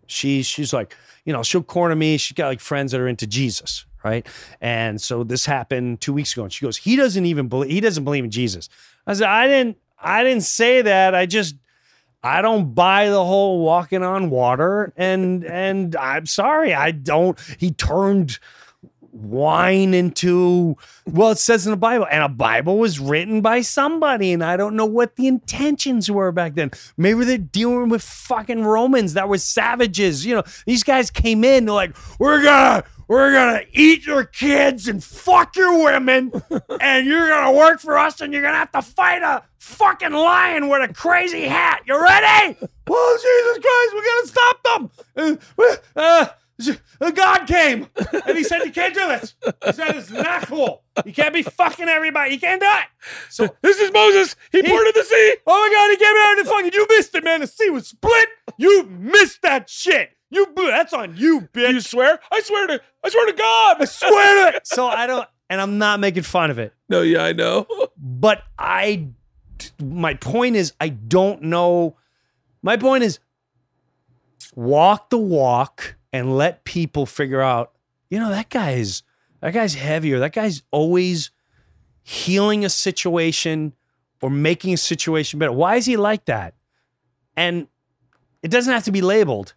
She's 0.05 0.45
she's 0.45 0.71
like, 0.71 0.95
you 1.25 1.33
know, 1.33 1.43
she'll 1.43 1.63
corner 1.63 1.95
me. 1.95 2.17
She's 2.17 2.35
got 2.35 2.47
like 2.47 2.61
friends 2.61 2.91
that 2.93 3.01
are 3.01 3.07
into 3.07 3.27
Jesus, 3.27 3.85
right? 4.05 4.25
And 4.61 5.01
so 5.01 5.23
this 5.23 5.45
happened 5.45 5.99
two 5.99 6.13
weeks 6.13 6.31
ago, 6.33 6.43
and 6.43 6.53
she 6.53 6.63
goes, 6.65 6.77
he 6.77 6.95
doesn't 6.95 7.25
even 7.25 7.49
believe 7.49 7.71
he 7.71 7.81
doesn't 7.81 8.05
believe 8.05 8.23
in 8.23 8.31
Jesus. 8.31 8.69
I 9.05 9.13
said, 9.13 9.27
I 9.27 9.47
didn't 9.47 9.77
I 9.99 10.23
didn't 10.23 10.43
say 10.43 10.81
that. 10.83 11.13
I 11.13 11.25
just 11.25 11.55
I 12.27 12.41
don't 12.41 12.75
buy 12.75 13.09
the 13.09 13.23
whole 13.23 13.59
walking 13.59 14.03
on 14.03 14.29
water, 14.29 14.91
and 14.97 15.45
and 15.45 15.95
I'm 15.95 16.25
sorry, 16.25 16.73
I 16.73 16.91
don't. 16.91 17.39
He 17.57 17.71
turned 17.71 18.39
wine 19.17 19.93
into 19.93 20.75
well 21.05 21.31
it 21.31 21.37
says 21.37 21.65
in 21.65 21.71
the 21.71 21.77
bible 21.77 22.07
and 22.11 22.23
a 22.23 22.29
bible 22.29 22.77
was 22.77 22.99
written 22.99 23.41
by 23.41 23.61
somebody 23.61 24.31
and 24.31 24.43
i 24.43 24.55
don't 24.55 24.75
know 24.75 24.85
what 24.85 25.15
the 25.15 25.27
intentions 25.27 26.09
were 26.09 26.31
back 26.31 26.55
then. 26.55 26.71
Maybe 26.97 27.25
they're 27.25 27.37
dealing 27.37 27.89
with 27.89 28.03
fucking 28.03 28.63
romans 28.63 29.13
that 29.13 29.27
were 29.27 29.37
savages. 29.37 30.25
You 30.25 30.35
know 30.35 30.43
these 30.65 30.83
guys 30.83 31.09
came 31.09 31.43
in 31.43 31.65
they're 31.65 31.73
like 31.73 31.95
we're 32.19 32.43
gonna 32.43 32.83
we're 33.07 33.31
gonna 33.31 33.61
eat 33.73 34.05
your 34.05 34.23
kids 34.23 34.87
and 34.87 35.03
fuck 35.03 35.55
your 35.55 35.83
women 35.83 36.31
and 36.79 37.07
you're 37.07 37.27
gonna 37.29 37.57
work 37.57 37.79
for 37.79 37.97
us 37.97 38.21
and 38.21 38.33
you're 38.33 38.41
gonna 38.41 38.57
have 38.57 38.71
to 38.73 38.81
fight 38.81 39.21
a 39.21 39.43
fucking 39.59 40.13
lion 40.13 40.69
with 40.69 40.89
a 40.89 40.93
crazy 40.93 41.43
hat. 41.43 41.81
You 41.85 42.01
ready? 42.01 42.57
Oh 42.89 43.17
jesus 43.21 43.59
christ 43.65 43.93
we're 43.95 44.07
gonna 44.13 44.27
stop 44.27 44.63
them. 45.17 45.37
Uh, 45.59 45.75
uh, 45.95 46.25
God 47.13 47.45
came 47.47 47.87
and 48.25 48.37
he 48.37 48.43
said, 48.43 48.63
You 48.65 48.71
can't 48.71 48.93
do 48.93 49.07
this. 49.07 49.35
He 49.65 49.71
said, 49.73 49.95
It's 49.95 50.09
not 50.11 50.47
cool. 50.47 50.83
You 51.05 51.13
can't 51.13 51.33
be 51.33 51.43
fucking 51.43 51.87
everybody. 51.87 52.33
You 52.33 52.39
can't 52.39 52.59
do 52.61 52.67
it. 52.67 52.85
So, 53.29 53.55
This 53.61 53.79
is 53.79 53.91
Moses. 53.93 54.35
He, 54.51 54.61
He- 54.61 54.67
parted 54.69 54.95
the 54.95 55.03
sea. 55.03 55.35
oh 55.45 55.51
my 55.67 55.73
God, 55.73 55.89
he 55.91 55.97
came 55.97 56.15
out 56.17 56.39
and 56.39 56.47
fucking, 56.47 56.73
you 56.73 56.87
missed 56.97 57.13
it, 57.15 57.23
man. 57.23 57.41
The 57.41 57.47
sea 57.47 57.69
was 57.69 57.87
split. 57.87 58.29
You 58.57 58.85
missed 58.85 59.41
that 59.43 59.69
shit. 59.69 60.11
You, 60.29 60.47
that's 60.55 60.91
on 60.93 61.15
you, 61.15 61.41
bitch. 61.53 61.71
You 61.73 61.79
swear? 61.81 62.19
I 62.31 62.41
swear 62.41 62.67
to 62.67 62.81
I 63.03 63.09
swear 63.09 63.25
to 63.27 63.33
God. 63.33 63.77
I 63.81 63.85
swear 63.85 64.51
to 64.51 64.57
it. 64.57 64.67
So 64.67 64.87
I 64.87 65.07
don't, 65.07 65.27
and 65.49 65.61
I'm 65.61 65.77
not 65.77 65.99
making 66.01 66.23
fun 66.23 66.51
of 66.51 66.59
it. 66.59 66.73
No, 66.89 67.01
yeah, 67.01 67.23
I 67.23 67.31
know. 67.33 67.65
but 67.95 68.43
I, 68.59 69.07
my 69.81 70.15
point 70.15 70.55
is, 70.57 70.73
I 70.81 70.89
don't 70.89 71.43
know. 71.43 71.95
My 72.61 72.75
point 72.75 73.03
is, 73.05 73.19
walk 74.55 75.09
the 75.11 75.17
walk 75.17 75.95
and 76.13 76.35
let 76.37 76.63
people 76.63 77.05
figure 77.05 77.41
out. 77.41 77.73
You 78.09 78.19
know 78.19 78.29
that 78.29 78.49
guy's 78.49 79.03
that 79.41 79.53
guy's 79.53 79.75
heavier. 79.75 80.19
That 80.19 80.33
guy's 80.33 80.63
always 80.71 81.31
healing 82.03 82.63
a 82.63 82.69
situation 82.69 83.73
or 84.21 84.29
making 84.29 84.73
a 84.73 84.77
situation 84.77 85.39
better. 85.39 85.51
Why 85.51 85.75
is 85.75 85.85
he 85.85 85.97
like 85.97 86.25
that? 86.25 86.55
And 87.35 87.67
it 88.41 88.49
doesn't 88.49 88.71
have 88.71 88.85
to 88.85 88.91
be 88.91 89.01
labeled. 89.01 89.53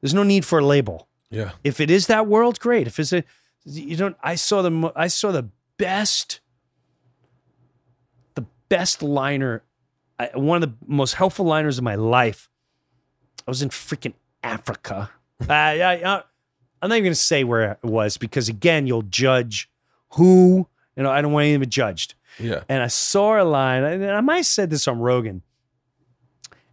There's 0.00 0.14
no 0.14 0.22
need 0.22 0.44
for 0.44 0.60
a 0.60 0.64
label. 0.64 1.08
Yeah. 1.30 1.50
If 1.64 1.80
it 1.80 1.90
is 1.90 2.06
that 2.06 2.26
world, 2.26 2.58
great. 2.60 2.86
If 2.86 2.98
it's 2.98 3.12
a, 3.12 3.24
you 3.64 3.96
don't. 3.96 4.16
I 4.22 4.36
saw 4.36 4.62
the. 4.62 4.70
mo- 4.70 4.92
I 4.96 5.08
saw 5.08 5.32
the 5.32 5.48
best. 5.76 6.40
The 8.34 8.44
best 8.68 9.02
liner, 9.02 9.62
I, 10.18 10.30
one 10.34 10.62
of 10.62 10.68
the 10.70 10.76
most 10.86 11.14
helpful 11.14 11.44
liners 11.44 11.76
of 11.78 11.84
my 11.84 11.96
life. 11.96 12.48
I 13.46 13.50
was 13.50 13.62
in 13.62 13.68
freaking 13.68 14.14
Africa. 14.42 15.10
I, 15.48 15.80
I, 15.80 15.92
I, 16.16 16.22
I'm 16.82 16.88
not 16.88 16.96
even 16.96 17.04
going 17.04 17.12
to 17.12 17.14
say 17.14 17.44
where 17.44 17.72
it 17.72 17.78
was 17.82 18.16
because 18.16 18.48
again, 18.48 18.86
you'll 18.86 19.02
judge 19.02 19.70
who. 20.10 20.66
You 20.96 21.04
know, 21.04 21.10
I 21.10 21.22
don't 21.22 21.32
want 21.32 21.44
anyone 21.44 21.60
to 21.60 21.66
be 21.66 21.70
judged 21.70 22.14
Yeah. 22.38 22.62
and 22.68 22.82
I 22.82 22.88
saw 22.88 23.40
a 23.40 23.44
line, 23.44 23.84
and 23.84 24.04
I 24.10 24.20
might 24.20 24.36
have 24.36 24.46
said 24.46 24.68
this 24.70 24.86
on 24.88 24.98
Rogan. 24.98 25.42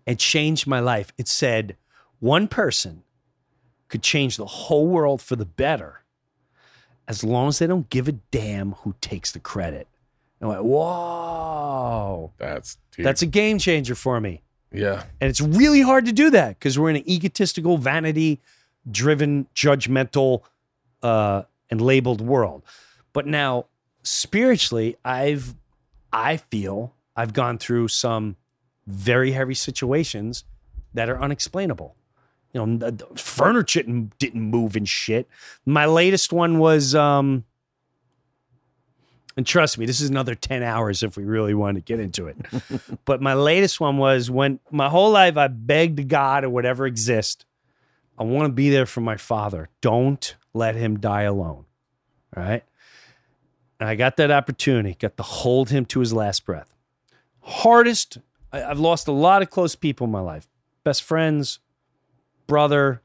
It 0.05 0.19
changed 0.19 0.67
my 0.67 0.79
life. 0.79 1.13
It 1.17 1.27
said, 1.27 1.77
one 2.19 2.47
person 2.47 3.03
could 3.87 4.01
change 4.01 4.35
the 4.37 4.45
whole 4.45 4.87
world 4.87 5.21
for 5.21 5.35
the 5.35 5.45
better 5.45 6.01
as 7.07 7.23
long 7.23 7.47
as 7.49 7.59
they 7.59 7.67
don't 7.67 7.89
give 7.89 8.07
a 8.09 8.13
damn 8.13 8.73
who 8.73 8.95
takes 8.99 9.31
the 9.31 9.39
credit. 9.39 9.87
And 10.41 10.49
I 10.49 10.53
went, 10.55 10.65
whoa, 10.65 12.31
That's 12.37 12.77
deep. 12.95 13.03
that's 13.05 13.21
a 13.21 13.25
game 13.27 13.59
changer 13.59 13.95
for 13.95 14.19
me. 14.19 14.41
yeah. 14.73 15.03
And 15.21 15.29
it's 15.29 15.41
really 15.41 15.81
hard 15.81 16.05
to 16.05 16.11
do 16.11 16.29
that 16.31 16.59
because 16.59 16.77
we're 16.77 16.89
in 16.89 16.97
an 16.97 17.09
egotistical, 17.09 17.77
vanity 17.77 18.41
driven, 18.89 19.47
judgmental, 19.55 20.41
uh, 21.03 21.43
and 21.69 21.81
labeled 21.81 22.21
world. 22.21 22.63
But 23.13 23.25
now, 23.27 23.65
spiritually, 24.03 24.97
I've, 25.03 25.55
I 26.11 26.37
feel 26.37 26.93
I've 27.15 27.33
gone 27.33 27.57
through 27.57 27.89
some 27.89 28.35
very 28.85 29.31
heavy 29.31 29.53
situations 29.53 30.45
that 30.93 31.09
are 31.09 31.21
unexplainable. 31.21 31.95
You 32.53 32.65
know, 32.65 32.97
furniture 33.15 33.81
didn't, 33.81 34.17
didn't 34.17 34.41
move 34.41 34.75
and 34.75 34.87
shit. 34.87 35.27
My 35.65 35.85
latest 35.85 36.31
one 36.31 36.59
was, 36.59 36.95
um, 36.95 37.43
and 39.35 39.45
trust 39.45 39.77
me, 39.77 39.85
this 39.85 40.01
is 40.01 40.09
another 40.09 40.33
10 40.33 40.63
hours 40.63 41.03
if 41.03 41.17
we 41.17 41.23
really 41.23 41.53
want 41.53 41.75
to 41.75 41.81
get 41.81 41.99
into 41.99 42.27
it. 42.27 42.37
but 43.05 43.21
my 43.21 43.33
latest 43.35 43.79
one 43.79 43.97
was 43.97 44.31
when 44.31 44.59
my 44.71 44.89
whole 44.89 45.11
life 45.11 45.37
I 45.37 45.47
begged 45.47 46.07
God 46.07 46.43
or 46.43 46.49
whatever 46.49 46.87
exists, 46.87 47.45
I 48.17 48.23
want 48.23 48.47
to 48.49 48.53
be 48.53 48.69
there 48.69 48.85
for 48.85 49.01
my 49.01 49.15
father. 49.17 49.69
Don't 49.81 50.35
let 50.53 50.75
him 50.75 50.99
die 50.99 51.23
alone. 51.23 51.65
All 52.35 52.43
right. 52.43 52.63
And 53.79 53.87
I 53.87 53.95
got 53.95 54.17
that 54.17 54.31
opportunity, 54.31 54.95
got 54.99 55.17
to 55.17 55.23
hold 55.23 55.69
him 55.69 55.85
to 55.85 55.99
his 55.99 56.11
last 56.13 56.45
breath. 56.45 56.73
Hardest, 57.41 58.17
I, 58.51 58.63
I've 58.63 58.79
lost 58.79 59.07
a 59.07 59.11
lot 59.11 59.41
of 59.41 59.49
close 59.49 59.75
people 59.75 60.05
in 60.05 60.11
my 60.11 60.19
life 60.19 60.47
best 60.83 61.03
friends, 61.03 61.59
brother, 62.47 63.01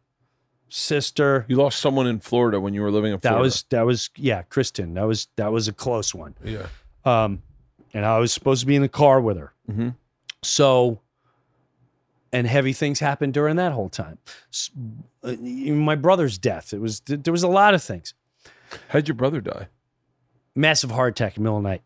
sister. 0.68 1.44
You 1.48 1.56
lost 1.56 1.78
someone 1.80 2.06
in 2.06 2.20
Florida 2.20 2.60
when 2.60 2.74
you 2.74 2.80
were 2.82 2.90
living 2.90 3.12
in 3.12 3.18
Florida. 3.18 3.39
That 3.39 3.43
was, 3.43 3.64
that 3.70 3.82
was, 3.86 4.10
yeah, 4.16 4.43
Kristen. 4.43 4.94
That 4.94 5.06
was, 5.06 5.28
that 5.36 5.52
was 5.52 5.68
a 5.68 5.72
close 5.72 6.14
one. 6.14 6.34
yeah. 6.44 6.66
Um, 7.05 7.43
and 7.93 8.06
I 8.06 8.18
was 8.20 8.32
supposed 8.32 8.60
to 8.60 8.66
be 8.66 8.76
in 8.76 8.82
the 8.82 8.89
car 8.89 9.20
with 9.20 9.36
her. 9.36 9.52
Mhm. 9.70 9.97
So, 10.43 11.01
and 12.32 12.46
heavy 12.46 12.72
things 12.72 13.00
happened 13.00 13.34
during 13.34 13.56
that 13.56 13.72
whole 13.72 13.88
time. 13.88 14.18
Uh, 15.22 15.32
my 15.36 15.94
brother's 15.94 16.38
death. 16.38 16.72
It 16.72 16.80
was 16.80 17.00
there 17.00 17.32
was 17.32 17.42
a 17.42 17.48
lot 17.48 17.74
of 17.74 17.82
things. 17.82 18.14
How'd 18.88 19.09
your 19.09 19.14
brother 19.14 19.40
die? 19.40 19.68
Massive 20.54 20.90
heart 20.90 21.10
attack 21.12 21.36
in 21.36 21.42
the 21.42 21.44
middle 21.44 21.59
of 21.59 21.62
the 21.62 21.68
night. 21.68 21.82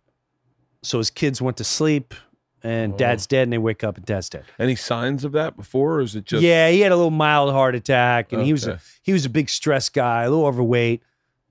So 0.82 0.98
his 0.98 1.10
kids 1.10 1.43
went 1.43 1.56
to 1.56 1.64
sleep, 1.64 2.14
and 2.62 2.94
Oh. 2.94 2.97
dad's 2.97 3.27
dead, 3.27 3.43
and 3.44 3.52
they 3.52 3.59
wake 3.59 3.82
up 3.85 3.97
and 3.97 4.06
dad's 4.06 4.28
dead. 4.28 4.44
Any 4.59 4.77
signs 4.77 5.24
of 5.24 5.32
that 5.32 5.56
before, 5.56 5.97
or 5.97 6.01
is 6.02 6.14
it 6.14 6.24
just 6.24 6.43
yeah, 6.43 6.70
he 6.70 6.81
had 6.81 6.93
a 6.93 6.97
little 6.97 7.10
mild 7.10 7.51
heart 7.52 7.74
attack, 7.74 8.32
and 8.32 8.43
he 8.43 8.52
was 8.52 8.66
a, 8.66 8.81
he 9.02 9.12
was 9.12 9.24
a 9.24 9.31
big 9.31 9.48
stress 9.48 9.89
guy, 9.89 10.23
a 10.24 10.31
little 10.31 10.47
overweight, 10.47 11.02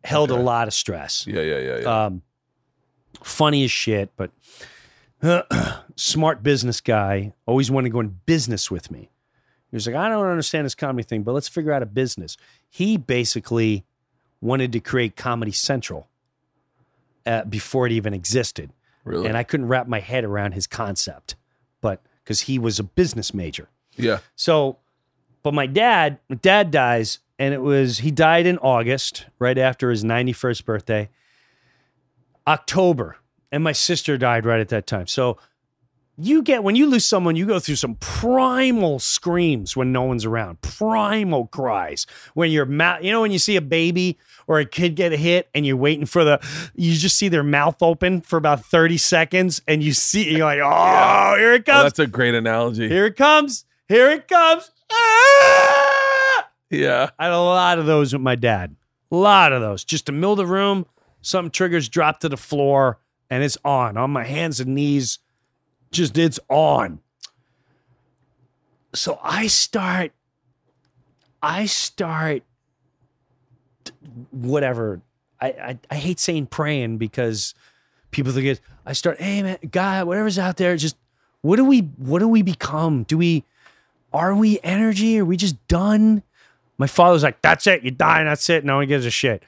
held 0.03 0.31
a 0.31 0.35
lot 0.35 0.67
of 0.67 0.73
stress. 0.73 1.26
Yeah, 1.27 1.41
yeah, 1.41 1.59
yeah, 1.59 1.80
yeah. 1.80 2.05
Um, 2.05 2.22
funny 3.23 3.63
as 3.65 3.72
shit, 3.72 4.11
but 4.15 4.31
smart 5.95 6.43
business 6.43 6.81
guy. 6.81 7.34
Always 7.45 7.72
wanted 7.72 7.89
to 7.89 7.93
go 7.93 7.99
in 7.99 8.19
business 8.26 8.69
with 8.69 8.91
me. 8.91 9.10
He 9.72 9.76
was 9.76 9.88
like, 9.88 9.95
I 9.95 10.07
don't 10.10 10.26
understand 10.26 10.65
this 10.65 10.76
comedy 10.76 11.03
thing, 11.03 11.23
but 11.23 11.34
let's 11.34 11.47
figure 11.47 11.73
out 11.73 11.84
a 11.84 11.88
business. 11.88 12.38
He 12.69 12.97
basically 12.97 13.85
wanted 14.41 14.72
to 14.73 14.80
create 14.80 15.15
Comedy 15.15 15.52
Central 15.52 16.07
uh, 17.26 17.43
before 17.45 17.88
it 17.88 17.91
even 17.91 18.14
existed, 18.14 18.72
really? 19.03 19.27
and 19.27 19.35
I 19.35 19.43
couldn't 19.43 19.68
wrap 19.68 19.88
my 19.88 19.99
head 19.99 20.23
around 20.23 20.53
his 20.53 20.68
concept. 20.68 21.35
But 21.81 22.02
because 22.23 22.41
he 22.41 22.60
was 22.60 22.80
a 22.80 22.84
business 22.84 23.34
major, 23.34 23.69
yeah. 23.95 24.19
so, 24.35 24.77
but 25.43 25.53
my 25.53 25.65
dad, 25.65 26.19
my 26.30 26.35
dad 26.35 26.72
dies, 26.72 27.19
and 27.39 27.53
it 27.53 27.61
was 27.61 27.99
he 27.99 28.11
died 28.11 28.45
in 28.45 28.57
August, 28.60 29.26
right 29.39 29.57
after 29.57 29.89
his 29.89 30.03
91st 30.03 30.65
birthday. 30.65 31.10
October, 32.47 33.18
and 33.56 33.64
my 33.64 33.72
sister 33.72 34.18
died 34.18 34.45
right 34.45 34.60
at 34.60 34.68
that 34.69 34.86
time. 34.86 35.07
So, 35.07 35.38
you 36.18 36.44
get 36.44 36.64
when 36.64 36.76
you 36.77 36.86
lose 36.88 37.06
someone, 37.06 37.36
you 37.36 37.45
go 37.45 37.60
through 37.60 37.76
some 37.76 37.95
primal 37.95 38.99
screams 38.99 39.76
when 39.76 39.91
no 39.91 40.03
one's 40.03 40.23
around, 40.23 40.61
primal 40.61 41.48
cries 41.48 42.06
when 42.36 42.52
your 42.52 42.65
mouth, 42.65 43.03
you 43.03 43.11
know, 43.11 43.19
when 43.22 43.32
you 43.32 43.40
see 43.40 43.57
a 43.57 43.61
baby 43.61 44.18
or 44.48 44.60
a 44.60 44.65
kid 44.65 44.95
get 44.95 45.11
hit 45.11 45.49
and 45.53 45.65
you're 45.65 45.76
waiting 45.76 46.06
for 46.06 46.23
the, 46.23 46.40
you 46.73 46.94
just 46.95 47.18
see 47.18 47.27
their 47.27 47.44
mouth 47.44 47.82
open 47.82 48.22
for 48.22 48.38
about 48.38 48.64
30 48.64 48.98
seconds 48.98 49.61
and 49.68 49.84
you 49.84 49.91
see, 49.91 50.32
you're 50.38 50.45
like, 50.45 50.60
oh, 50.64 51.36
here 51.38 51.53
it 51.53 51.64
Oh, 51.68 51.72
comes. 51.73 51.84
that's 51.84 51.99
a 51.99 52.07
great 52.07 52.34
analogy. 52.34 52.88
Here 52.88 53.07
it 53.07 53.18
comes. 53.18 53.65
Here 53.90 54.10
it 54.11 54.27
comes. 54.30 54.72
Ah! 54.91 56.48
Yeah. 56.69 57.10
I 57.19 57.26
had 57.26 57.34
a 57.34 57.40
lot 57.40 57.77
of 57.80 57.86
those 57.86 58.14
with 58.14 58.22
my 58.22 58.36
dad. 58.36 58.76
A 59.11 59.15
lot 59.15 59.52
of 59.53 59.61
those. 59.61 59.84
Just 59.84 60.06
to 60.07 60.11
mill 60.11 60.36
the 60.38 60.45
room, 60.48 60.86
some 61.22 61.49
triggers 61.49 61.90
drop 61.90 62.19
to 62.22 62.30
the 62.30 62.38
floor 62.38 62.99
and 63.30 63.43
it's 63.43 63.57
on. 63.64 63.97
On 63.97 64.11
my 64.11 64.23
hands 64.23 64.60
and 64.60 64.76
knees. 64.76 65.19
Just 65.91 66.18
it's 66.18 66.39
on. 66.49 66.99
So 68.93 69.19
I 69.23 69.47
start, 69.47 70.11
I 71.41 71.65
start 71.65 72.43
whatever. 74.31 75.02
I, 75.41 75.47
I, 75.47 75.80
I 75.91 75.95
hate 75.95 76.19
saying 76.19 76.47
praying 76.47 76.97
because 76.97 77.53
people 78.11 78.31
think 78.31 78.45
it 78.45 78.61
I 78.85 78.93
start, 78.93 79.19
hey 79.19 79.43
man, 79.43 79.57
God, 79.72 80.07
whatever's 80.07 80.39
out 80.39 80.57
there, 80.57 80.77
just 80.77 80.95
what 81.41 81.57
do 81.57 81.65
we 81.65 81.80
what 81.80 82.19
do 82.19 82.27
we 82.27 82.41
become? 82.41 83.03
Do 83.03 83.18
we 83.18 83.43
are 84.14 84.34
we 84.34 84.60
energy? 84.64 85.19
Are 85.19 85.26
we 85.26 85.38
just 85.38 85.68
done? 85.68 86.23
My 86.77 86.88
father's 86.88 87.23
like, 87.23 87.41
that's 87.41 87.68
it, 87.68 87.84
you 87.84 87.91
die, 87.91 88.19
and 88.19 88.27
that's 88.27 88.49
it. 88.49 88.64
No 88.64 88.77
one 88.77 88.88
gives 88.88 89.06
a 89.06 89.11
shit. 89.11 89.43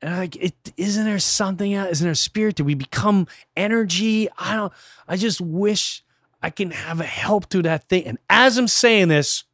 And 0.00 0.14
I'm 0.14 0.20
like, 0.20 0.36
it 0.36 0.54
isn't 0.76 1.04
there 1.04 1.18
something 1.18 1.74
else? 1.74 1.90
Isn't 1.92 2.04
there 2.04 2.12
a 2.12 2.16
spirit? 2.16 2.56
Do 2.56 2.64
we 2.64 2.74
become 2.74 3.26
energy? 3.56 4.28
I 4.38 4.56
don't 4.56 4.72
I 5.06 5.16
just 5.16 5.40
wish 5.40 6.04
I 6.42 6.50
can 6.50 6.70
have 6.70 7.00
a 7.00 7.04
help 7.04 7.48
to 7.50 7.62
that 7.62 7.84
thing. 7.84 8.04
And 8.04 8.18
as 8.30 8.58
I'm 8.58 8.68
saying 8.68 9.08
this, 9.08 9.44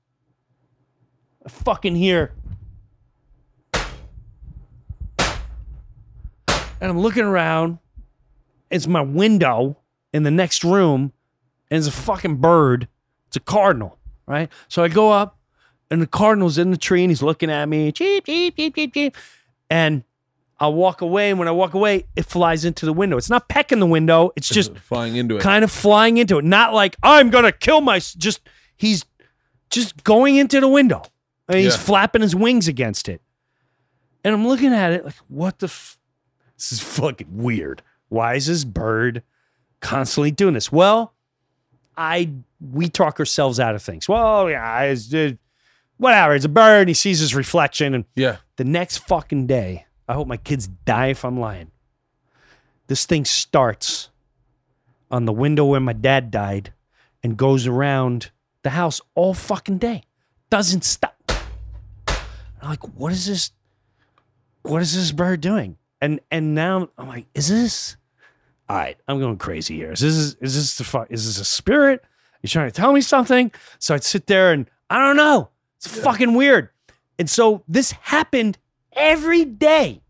I 1.44 1.48
fucking 1.48 1.96
hear 1.96 2.32
and 6.84 6.90
I'm 6.90 7.00
looking 7.00 7.24
around. 7.24 7.78
It's 8.70 8.86
my 8.86 9.00
window 9.00 9.78
in 10.12 10.22
the 10.22 10.30
next 10.30 10.62
room, 10.62 11.14
and 11.70 11.78
it's 11.78 11.86
a 11.86 11.90
fucking 11.90 12.36
bird. 12.36 12.88
It's 13.28 13.36
a 13.36 13.40
cardinal, 13.40 13.98
right? 14.26 14.50
So 14.68 14.84
I 14.84 14.88
go 14.88 15.10
up, 15.10 15.38
and 15.90 16.02
the 16.02 16.06
cardinal's 16.06 16.58
in 16.58 16.70
the 16.72 16.76
tree, 16.76 17.02
and 17.02 17.10
he's 17.10 17.22
looking 17.22 17.50
at 17.50 17.70
me, 17.70 17.90
cheep, 17.90 18.26
cheep, 18.26 18.56
cheep, 18.56 18.74
cheep, 18.74 18.92
cheep. 18.92 19.16
And 19.70 20.04
I 20.60 20.68
walk 20.68 21.00
away, 21.00 21.30
and 21.30 21.38
when 21.38 21.48
I 21.48 21.50
walk 21.50 21.74
away, 21.74 22.04
it 22.14 22.24
flies 22.26 22.64
into 22.64 22.86
the 22.86 22.92
window. 22.92 23.16
It's 23.16 23.28
not 23.30 23.48
pecking 23.48 23.80
the 23.80 23.86
window, 23.86 24.30
it's 24.36 24.48
just 24.48 24.76
flying 24.78 25.16
into 25.16 25.36
it. 25.36 25.42
kind 25.42 25.64
of 25.64 25.70
flying 25.70 26.16
into 26.16 26.38
it. 26.38 26.44
Not 26.44 26.72
like 26.72 26.96
I'm 27.02 27.30
gonna 27.30 27.52
kill 27.52 27.80
my. 27.80 27.98
Just 27.98 28.40
he's 28.76 29.04
just 29.70 30.04
going 30.04 30.36
into 30.36 30.60
the 30.60 30.68
window. 30.68 31.02
And 31.48 31.58
he's 31.58 31.74
Yeah. 31.74 31.80
flapping 31.80 32.22
his 32.22 32.34
wings 32.34 32.68
against 32.68 33.08
it. 33.08 33.20
And 34.22 34.32
I'm 34.32 34.46
looking 34.46 34.72
at 34.72 34.92
it 34.92 35.04
like, 35.04 35.16
what 35.28 35.58
the? 35.58 35.66
F- 35.66 35.98
this 36.56 36.72
is 36.72 36.80
fucking 36.80 37.26
weird. 37.36 37.82
Why 38.08 38.34
is 38.36 38.46
this 38.46 38.64
bird 38.64 39.22
constantly 39.80 40.30
doing 40.30 40.54
this? 40.54 40.70
Well, 40.72 41.12
I 41.96 42.30
we 42.72 42.88
talk 42.88 43.18
ourselves 43.18 43.58
out 43.60 43.74
of 43.74 43.82
things. 43.82 44.08
Well, 44.08 44.48
yeah, 44.48 44.80
it's 44.82 45.12
uh, 45.12 45.32
whatever. 45.98 46.34
It's 46.34 46.44
a 46.44 46.48
bird. 46.48 46.82
And 46.82 46.88
he 46.88 46.94
sees 46.94 47.18
his 47.18 47.34
reflection, 47.34 47.92
and 47.92 48.04
yeah. 48.14 48.36
the 48.56 48.64
next 48.64 48.98
fucking 48.98 49.46
day, 49.46 49.84
I 50.08 50.14
hope 50.14 50.28
my 50.28 50.36
kids 50.36 50.66
die 50.66 51.06
if 51.06 51.24
I'm 51.24 51.38
lying. 51.38 51.70
This 52.86 53.06
thing 53.06 53.24
starts 53.24 54.10
on 55.10 55.24
the 55.24 55.32
window 55.32 55.64
where 55.64 55.80
my 55.80 55.92
dad 55.92 56.30
died 56.30 56.72
and 57.22 57.36
goes 57.36 57.66
around 57.66 58.30
the 58.62 58.70
house 58.70 59.00
all 59.14 59.32
fucking 59.32 59.78
day. 59.78 60.04
Doesn't 60.50 60.84
stop. 60.84 61.32
I'm 62.60 62.70
like, 62.70 62.84
what 62.96 63.12
is 63.12 63.26
this? 63.26 63.52
What 64.62 64.82
is 64.82 64.94
this 64.94 65.12
bird 65.12 65.40
doing? 65.40 65.76
And 66.00 66.20
and 66.30 66.54
now 66.54 66.88
I'm 66.98 67.08
like, 67.08 67.26
is 67.34 67.48
this 67.48 67.96
all 68.68 68.76
right? 68.76 68.96
I'm 69.08 69.18
going 69.18 69.38
crazy 69.38 69.76
here. 69.76 69.92
Is 69.92 70.00
this 70.00 70.16
is 70.40 70.54
this 70.54 70.78
the 70.78 70.84
fuck? 70.84 71.08
Is 71.10 71.26
this 71.26 71.40
a 71.40 71.44
spirit? 71.44 72.02
You 72.42 72.48
trying 72.48 72.70
to 72.70 72.74
tell 72.74 72.92
me 72.92 73.00
something? 73.00 73.52
So 73.78 73.94
I'd 73.94 74.04
sit 74.04 74.26
there 74.26 74.52
and 74.52 74.68
I 74.90 74.98
don't 74.98 75.16
know. 75.16 75.48
It's 75.78 75.86
fucking 75.86 76.34
weird. 76.34 76.68
And 77.18 77.28
so 77.28 77.62
this 77.68 77.92
happened 77.92 78.58
every 78.96 79.44
day. 79.44 80.02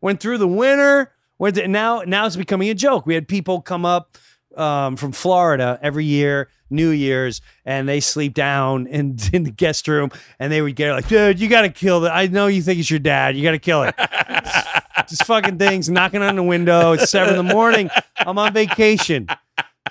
Went 0.00 0.20
through 0.20 0.38
the 0.38 0.48
winter. 0.48 1.12
Went 1.38 1.56
to, 1.56 1.68
now 1.68 2.02
now 2.06 2.26
it's 2.26 2.36
becoming 2.36 2.68
a 2.68 2.74
joke. 2.74 3.06
We 3.06 3.14
had 3.14 3.28
people 3.28 3.60
come 3.60 3.84
up 3.84 4.16
um, 4.56 4.96
from 4.96 5.12
Florida 5.12 5.78
every 5.82 6.04
year, 6.04 6.48
New 6.68 6.90
Year's, 6.90 7.40
and 7.64 7.88
they 7.88 8.00
sleep 8.00 8.34
down 8.34 8.86
in, 8.86 9.16
in 9.32 9.44
the 9.44 9.50
guest 9.50 9.88
room, 9.88 10.10
and 10.38 10.52
they 10.52 10.62
would 10.62 10.76
get 10.76 10.92
like, 10.92 11.08
"Dude, 11.08 11.40
you 11.40 11.48
got 11.48 11.62
to 11.62 11.70
kill 11.70 12.04
it. 12.04 12.10
I 12.10 12.26
know 12.26 12.46
you 12.46 12.62
think 12.62 12.80
it's 12.80 12.90
your 12.90 12.98
dad. 12.98 13.36
You 13.36 13.42
got 13.42 13.52
to 13.52 13.58
kill 13.58 13.82
it." 13.84 13.94
Just 15.08 15.24
fucking 15.24 15.58
things 15.58 15.88
knocking 15.88 16.22
on 16.22 16.36
the 16.36 16.42
window. 16.42 16.92
It's 16.92 17.10
seven 17.10 17.34
in 17.34 17.46
the 17.46 17.54
morning. 17.54 17.90
I'm 18.18 18.38
on 18.38 18.52
vacation. 18.52 19.26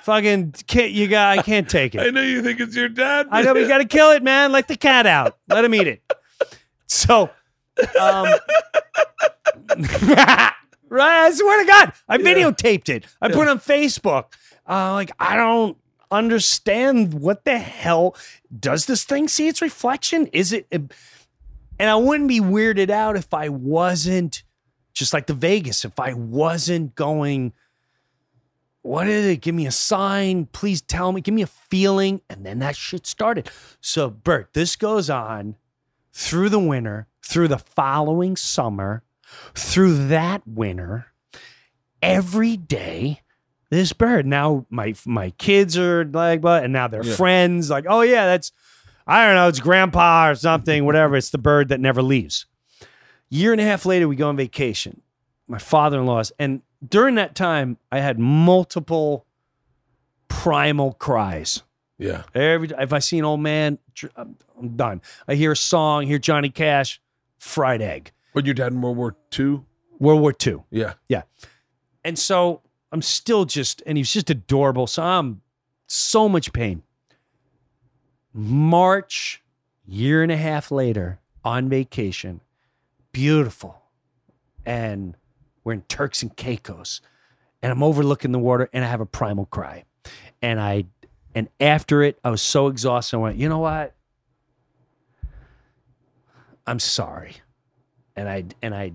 Fucking 0.02 0.52
can't 0.66 0.92
you 0.92 1.08
got? 1.08 1.38
I 1.38 1.42
can't 1.42 1.68
take 1.68 1.94
it. 1.94 2.00
I 2.00 2.10
know 2.10 2.22
you 2.22 2.42
think 2.42 2.58
it's 2.60 2.74
your 2.74 2.88
dad. 2.88 3.28
I 3.30 3.42
know, 3.42 3.54
you 3.54 3.68
got 3.68 3.78
to 3.78 3.84
kill 3.84 4.12
it, 4.12 4.22
man. 4.22 4.50
Let 4.50 4.68
the 4.68 4.76
cat 4.76 5.06
out. 5.06 5.36
Let 5.48 5.64
him 5.64 5.74
eat 5.74 5.86
it. 5.86 6.02
So, 6.86 7.30
um, 8.00 8.26
right? 10.88 11.26
I 11.26 11.30
swear 11.32 11.64
to 11.64 11.66
God, 11.66 11.92
I 12.08 12.18
videotaped 12.18 12.88
it. 12.88 13.06
I 13.20 13.28
put 13.28 13.42
it 13.42 13.48
on 13.48 13.58
Facebook. 13.58 14.26
Uh, 14.68 14.92
like, 14.92 15.10
I 15.18 15.36
don't 15.36 15.76
understand 16.10 17.14
what 17.14 17.44
the 17.44 17.58
hell 17.58 18.16
does 18.58 18.86
this 18.86 19.04
thing 19.04 19.28
see 19.28 19.48
its 19.48 19.62
reflection? 19.62 20.26
Is 20.28 20.52
it? 20.52 20.66
And 20.70 21.88
I 21.88 21.96
wouldn't 21.96 22.28
be 22.28 22.40
weirded 22.40 22.90
out 22.90 23.16
if 23.16 23.32
I 23.32 23.48
wasn't 23.48 24.42
just 24.92 25.14
like 25.14 25.26
the 25.26 25.34
Vegas. 25.34 25.84
If 25.84 25.98
I 25.98 26.12
wasn't 26.12 26.94
going. 26.94 27.52
What 28.82 29.08
is 29.08 29.26
it? 29.26 29.42
Give 29.42 29.54
me 29.54 29.66
a 29.66 29.72
sign. 29.72 30.46
Please 30.46 30.80
tell 30.80 31.12
me. 31.12 31.20
Give 31.20 31.34
me 31.34 31.42
a 31.42 31.46
feeling. 31.46 32.22
And 32.30 32.46
then 32.46 32.60
that 32.60 32.76
shit 32.76 33.06
started. 33.06 33.50
So, 33.80 34.08
Bert, 34.08 34.54
this 34.54 34.74
goes 34.74 35.10
on 35.10 35.56
through 36.12 36.48
the 36.48 36.58
winter, 36.58 37.06
through 37.30 37.48
the 37.48 37.58
following 37.58 38.36
summer, 38.36 39.02
through 39.54 40.08
that 40.08 40.42
winter, 40.46 41.06
every 42.02 42.56
day. 42.56 43.20
This 43.70 43.92
bird. 43.92 44.26
Now 44.26 44.66
my 44.68 44.94
my 45.06 45.30
kids 45.30 45.78
are 45.78 46.04
like, 46.04 46.40
but 46.40 46.64
and 46.64 46.72
now 46.72 46.88
they're 46.88 47.04
Yeah. 47.04 47.14
friends. 47.14 47.70
Like, 47.70 47.84
oh 47.88 48.00
yeah, 48.00 48.26
that's 48.26 48.50
I 49.06 49.24
don't 49.26 49.36
know, 49.36 49.46
it's 49.48 49.60
grandpa 49.60 50.30
or 50.30 50.34
something, 50.34 50.84
whatever. 50.84 51.16
It's 51.16 51.30
the 51.30 51.38
bird 51.38 51.68
that 51.68 51.78
never 51.80 52.02
leaves. 52.02 52.46
Year 53.28 53.52
and 53.52 53.60
a 53.60 53.64
half 53.64 53.86
later, 53.86 54.08
we 54.08 54.16
go 54.16 54.28
on 54.28 54.36
vacation. 54.36 55.02
My 55.46 55.58
father-in-law's, 55.58 56.32
and 56.38 56.62
during 56.86 57.14
that 57.16 57.34
time, 57.36 57.76
I 57.92 58.00
had 58.00 58.18
multiple 58.18 59.24
primal 60.28 60.92
cries. 60.94 61.62
Yeah. 61.98 62.22
Every 62.34 62.70
if 62.78 62.92
I 62.92 62.98
see 62.98 63.18
an 63.18 63.24
old 63.24 63.40
man, 63.40 63.78
I'm, 64.16 64.36
I'm 64.58 64.76
done. 64.76 65.02
I 65.28 65.34
hear 65.36 65.52
a 65.52 65.56
song, 65.56 66.06
hear 66.06 66.18
Johnny 66.18 66.48
Cash, 66.50 67.00
fried 67.40 67.82
egg, 67.82 68.12
But 68.34 68.44
your 68.44 68.54
dad 68.54 68.72
in 68.72 68.80
World 68.82 68.96
War 68.96 69.16
II? 69.36 69.62
World 69.98 70.20
War 70.20 70.32
II, 70.46 70.58
Yeah. 70.70 70.94
Yeah. 71.08 71.22
And 72.04 72.16
so 72.18 72.60
I'm 72.92 73.02
still 73.02 73.44
just, 73.44 73.82
and 73.86 73.98
he's 73.98 74.12
just 74.12 74.30
adorable. 74.30 74.86
So 74.86 75.02
I'm 75.02 75.40
so 75.88 76.28
much 76.28 76.52
pain. 76.52 76.82
March, 78.32 79.42
year 79.86 80.22
and 80.22 80.30
a 80.30 80.36
half 80.36 80.70
later, 80.70 81.18
on 81.44 81.68
vacation, 81.68 82.40
beautiful, 83.12 83.82
and 84.64 85.16
we're 85.64 85.72
in 85.72 85.82
Turks 85.82 86.22
and 86.22 86.36
Caicos, 86.36 87.00
and 87.62 87.72
I'm 87.72 87.82
overlooking 87.82 88.32
the 88.32 88.38
water, 88.38 88.68
and 88.72 88.84
I 88.84 88.88
have 88.88 89.00
a 89.00 89.06
primal 89.06 89.46
cry, 89.46 89.84
and 90.40 90.60
I, 90.60 90.84
and 91.34 91.48
after 91.58 92.02
it, 92.02 92.18
I 92.22 92.30
was 92.30 92.40
so 92.42 92.68
exhausted. 92.68 93.16
I 93.16 93.20
went, 93.20 93.36
you 93.36 93.48
know 93.48 93.58
what? 93.58 93.94
I'm 96.66 96.78
sorry, 96.78 97.36
and 98.16 98.28
I 98.28 98.44
and 98.62 98.74
I 98.74 98.92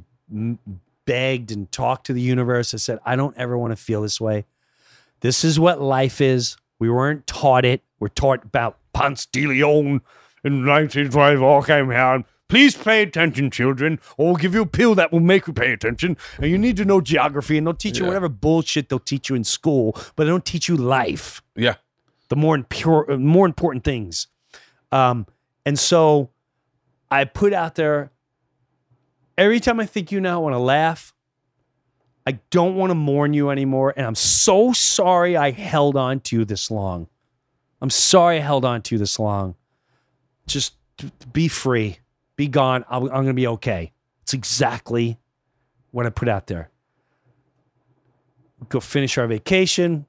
begged 1.06 1.52
and 1.52 1.72
talked 1.72 2.06
to 2.08 2.14
the 2.14 2.22
universe. 2.22 2.74
I 2.74 2.78
said, 2.78 3.00
I 3.06 3.16
don't 3.16 3.36
ever 3.38 3.58
want 3.58 3.72
to 3.72 3.76
feel 3.76 4.02
this 4.02 4.20
way. 4.20 4.46
This 5.22 5.44
is 5.44 5.60
what 5.60 5.82
life 5.82 6.20
is. 6.22 6.58
We 6.80 6.90
weren't 6.90 7.28
taught 7.28 7.66
it. 7.66 7.82
We're 8.00 8.08
taught 8.10 8.44
about 8.44 8.78
Ponce 8.94 9.26
de 9.26 9.46
Leon 9.48 10.02
in 10.44 10.66
1912 10.66 11.42
all 11.42 11.64
came 11.64 11.92
out. 11.92 12.26
Please 12.48 12.76
pay 12.76 13.02
attention, 13.02 13.50
children, 13.50 14.00
or 14.18 14.28
we'll 14.28 14.36
give 14.36 14.54
you 14.54 14.62
a 14.62 14.66
pill 14.68 14.94
that 14.96 15.12
will 15.12 15.20
make 15.20 15.48
you 15.48 15.54
pay 15.54 15.74
attention. 15.74 16.16
And 16.38 16.52
you 16.52 16.58
need 16.60 16.78
to 16.78 16.86
know 16.86 17.02
geography, 17.02 17.58
and 17.58 17.66
they'll 17.66 17.74
teach 17.74 17.98
you 17.98 18.04
Yeah. 18.04 18.10
whatever 18.10 18.30
bullshit 18.30 18.90
they'll 18.90 19.00
teach 19.00 19.30
you 19.30 19.36
in 19.36 19.44
school, 19.44 19.94
but 20.16 20.26
they 20.26 20.30
don't 20.30 20.46
teach 20.46 20.68
you 20.70 20.78
life 20.78 21.42
Yeah. 21.56 21.76
the 22.30 22.36
more 22.36 22.54
impure, 22.56 23.12
uh, 23.12 23.18
more 23.18 23.48
important 23.48 23.84
things. 23.84 24.28
Um, 24.92 25.26
and 25.66 25.80
so 25.80 26.30
I 27.16 27.24
put 27.24 27.54
out 27.54 27.76
there 27.76 28.12
every 29.38 29.62
time 29.62 29.80
I 29.80 29.86
think 29.86 30.12
you 30.12 30.20
now, 30.20 30.36
I 30.36 30.44
want 30.44 30.54
to 30.54 30.60
laugh. 30.60 31.14
I 32.28 32.40
don't 32.50 32.76
want 32.76 32.90
to 32.90 32.96
mourn 32.96 33.34
you 33.34 33.50
anymore. 33.52 33.94
And 33.96 34.06
I'm 34.06 34.16
so 34.16 34.74
sorry 34.74 35.38
I 35.38 35.52
held 35.52 35.96
on 35.96 36.20
to 36.22 36.38
you 36.38 36.46
this 36.46 36.70
long. 36.70 37.08
I'm 37.82 37.90
sorry 37.90 38.38
I 38.38 38.42
held 38.42 38.66
on 38.66 38.82
to 38.84 38.96
you 38.96 39.00
this 39.00 39.18
long. 39.18 39.56
Just 40.46 40.74
be 41.32 41.48
free, 41.48 42.00
be 42.36 42.48
gone. 42.48 42.84
I'm, 42.90 43.04
I'm 43.04 43.10
going 43.10 43.28
to 43.28 43.34
be 43.34 43.48
okay. 43.48 43.94
It's 44.24 44.34
exactly 44.34 45.18
what 45.92 46.06
I 46.06 46.10
put 46.10 46.28
out 46.28 46.48
there. 46.48 46.70
Go 48.68 48.80
finish 48.80 49.18
our 49.18 49.28
vacation, 49.28 50.06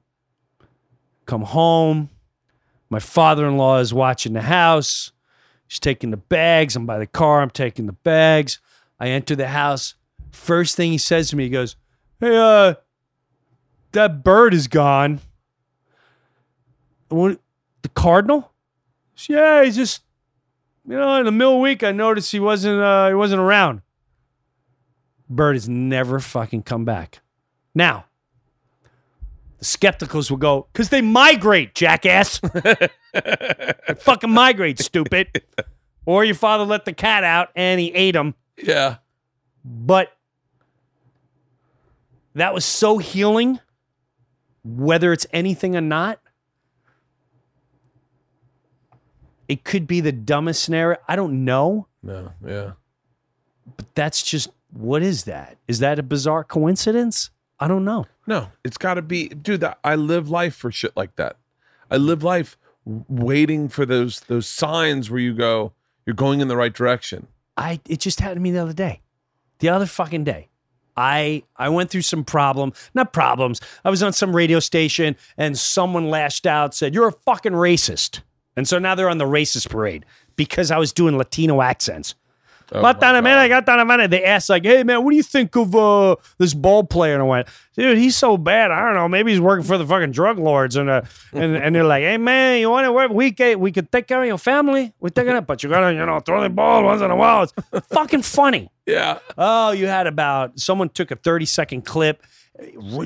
come 1.25 1.43
home. 1.43 2.09
My 2.89 2.99
father 2.99 3.45
in 3.45 3.57
law 3.57 3.77
is 3.79 3.93
watching 3.93 4.33
the 4.33 4.41
house. 4.41 5.11
He's 5.67 5.79
taking 5.79 6.11
the 6.11 6.17
bags. 6.17 6.75
I'm 6.75 6.85
by 6.85 6.97
the 6.97 7.07
car. 7.07 7.41
I'm 7.41 7.49
taking 7.49 7.85
the 7.85 7.93
bags. 7.93 8.59
I 8.99 9.09
enter 9.09 9.35
the 9.35 9.47
house. 9.47 9.95
First 10.31 10.75
thing 10.75 10.91
he 10.91 10.97
says 10.97 11.29
to 11.29 11.35
me, 11.35 11.45
he 11.45 11.49
goes, 11.49 11.75
Hey, 12.19 12.35
uh, 12.37 12.75
that 13.91 14.23
bird 14.23 14.53
is 14.53 14.67
gone. 14.67 15.19
What, 17.09 17.39
the 17.81 17.89
cardinal? 17.89 18.51
Said, 19.15 19.33
Yeah, 19.33 19.63
he's 19.63 19.75
just, 19.75 20.03
you 20.87 20.95
know, 20.95 21.15
in 21.19 21.25
the 21.25 21.31
middle 21.31 21.53
of 21.53 21.57
the 21.57 21.63
week, 21.63 21.83
I 21.83 21.91
noticed 21.91 22.31
he 22.31 22.39
wasn't, 22.39 22.81
uh, 22.81 23.09
he 23.09 23.13
wasn't 23.13 23.41
around. 23.41 23.81
Bird 25.29 25.55
has 25.55 25.67
never 25.67 26.19
fucking 26.19 26.63
come 26.63 26.85
back. 26.85 27.19
Now, 27.75 28.05
the 29.59 29.65
skepticals 29.65 30.29
will 30.29 30.37
go, 30.37 30.67
because 30.71 30.89
they 30.89 31.01
migrate, 31.01 31.75
jackass. 31.75 32.39
fucking 33.99 34.29
migrate, 34.31 34.79
stupid. 34.79 35.43
Or 36.05 36.23
your 36.23 36.35
father 36.35 36.63
let 36.63 36.85
the 36.85 36.93
cat 36.93 37.23
out 37.23 37.49
and 37.55 37.79
he 37.79 37.93
ate 37.93 38.15
him. 38.15 38.33
Yeah. 38.57 38.97
But 39.65 40.15
that 42.35 42.53
was 42.53 42.63
so 42.65 42.97
healing, 42.97 43.59
whether 44.63 45.11
it's 45.11 45.25
anything 45.33 45.75
or 45.75 45.81
not. 45.81 46.19
It 49.47 49.63
could 49.63 49.87
be 49.87 50.01
the 50.01 50.11
dumbest 50.11 50.63
scenario. 50.63 50.97
I 51.07 51.15
don't 51.15 51.45
know, 51.45 51.87
No. 52.03 52.33
Yeah. 52.45 52.71
but 53.77 53.85
that's 53.95 54.21
just 54.23 54.49
what 54.71 55.01
is 55.01 55.23
that? 55.23 55.57
Is 55.67 55.79
that 55.79 55.99
a 55.99 56.03
bizarre 56.03 56.43
coincidence? 56.43 57.29
I 57.59 57.67
don't 57.69 57.85
know. 57.85 58.05
No, 58.27 58.49
it's 58.65 58.77
got 58.77 58.95
to 58.95 59.01
be, 59.01 59.29
dude. 59.29 59.63
I 59.83 59.95
live 59.95 60.29
life 60.29 60.53
for 60.53 60.69
shit 60.71 60.95
like 60.97 61.15
that. 61.15 61.37
I 61.89 61.95
live 61.97 62.23
life 62.23 62.57
waiting 63.07 63.69
for 63.69 63.85
those 63.85 64.21
those 64.21 64.47
signs 64.47 65.09
where 65.09 65.19
you 65.19 65.33
go, 65.33 65.73
you're 66.05 66.15
going 66.15 66.39
in 66.39 66.47
the 66.47 66.57
right 66.57 66.73
direction. 66.73 67.27
I 67.55 67.79
it 67.87 67.99
just 67.99 68.19
happened 68.19 68.37
to 68.37 68.41
me 68.41 68.51
the 68.51 68.61
other 68.61 68.73
day. 68.73 69.01
The 69.59 69.69
other 69.69 69.85
fucking 69.85 70.23
day. 70.23 70.49
I 70.95 71.43
I 71.55 71.69
went 71.69 71.89
through 71.89 72.03
some 72.03 72.23
problem, 72.23 72.73
not 72.93 73.13
problems. 73.13 73.61
I 73.83 73.89
was 73.89 74.01
on 74.01 74.13
some 74.13 74.35
radio 74.35 74.59
station 74.59 75.15
and 75.37 75.57
someone 75.57 76.09
lashed 76.09 76.47
out 76.47 76.73
said, 76.73 76.93
"You're 76.93 77.09
a 77.09 77.11
fucking 77.11 77.53
racist." 77.53 78.21
And 78.55 78.67
so 78.67 78.79
now 78.79 78.95
they're 78.95 79.09
on 79.09 79.19
the 79.19 79.25
racist 79.25 79.69
parade 79.69 80.05
because 80.35 80.71
I 80.71 80.77
was 80.77 80.91
doing 80.91 81.17
Latino 81.17 81.61
accents. 81.61 82.15
Oh 82.71 82.81
my 82.81 82.93
Matana 82.93 83.23
man, 83.23 83.37
I 83.37 83.47
got 83.47 83.65
that 83.65 83.87
man. 83.87 84.09
They 84.09 84.23
asked 84.23 84.49
like, 84.49 84.65
"Hey 84.65 84.83
man, 84.83 85.03
what 85.03 85.11
do 85.11 85.17
you 85.17 85.23
think 85.23 85.55
of 85.55 85.73
uh, 85.75 86.17
this 86.37 86.53
ball 86.53 86.83
player?" 86.83 87.13
And 87.13 87.23
I 87.23 87.25
went, 87.25 87.47
"Dude, 87.75 87.97
he's 87.97 88.17
so 88.17 88.37
bad. 88.37 88.71
I 88.71 88.81
don't 88.85 88.95
know. 88.95 89.07
Maybe 89.07 89.31
he's 89.31 89.39
working 89.39 89.65
for 89.65 89.77
the 89.77 89.85
fucking 89.85 90.11
drug 90.11 90.37
lords." 90.37 90.75
And 90.75 90.89
uh, 90.89 91.03
and 91.31 91.55
and 91.55 91.73
they're 91.75 91.85
like, 91.85 92.03
"Hey 92.03 92.17
man, 92.17 92.59
you 92.59 92.69
want 92.69 92.85
to 92.85 92.91
work? 92.91 93.11
We 93.11 93.31
can 93.31 93.59
we 93.59 93.71
could 93.71 93.91
take 93.91 94.07
care 94.07 94.21
of 94.21 94.27
your 94.27 94.37
family. 94.37 94.93
We're 94.99 95.09
taking 95.09 95.35
it, 95.35 95.47
but 95.47 95.63
you 95.63 95.69
gotta 95.69 95.93
you 95.93 96.05
know 96.05 96.19
throw 96.19 96.41
the 96.41 96.49
ball 96.49 96.83
once 96.83 97.01
in 97.01 97.09
a 97.09 97.15
while. 97.15 97.43
It's 97.43 97.87
fucking 97.87 98.23
funny." 98.23 98.69
Yeah. 98.87 99.19
Oh, 99.37 99.71
you 99.71 99.87
had 99.87 100.07
about 100.07 100.61
someone 100.61 100.87
took 100.87 101.11
a 101.11 101.17
30 101.17 101.45
second 101.45 101.81
clip. 101.83 102.23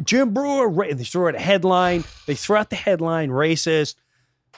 Jim 0.03 0.31
Breuer, 0.31 0.93
they 0.93 1.03
threw 1.03 1.27
out 1.27 1.33
a 1.33 1.39
headline. 1.39 2.03
They 2.27 2.35
threw 2.35 2.55
out 2.55 2.69
the 2.69 2.75
headline, 2.75 3.31
racist. 3.31 3.95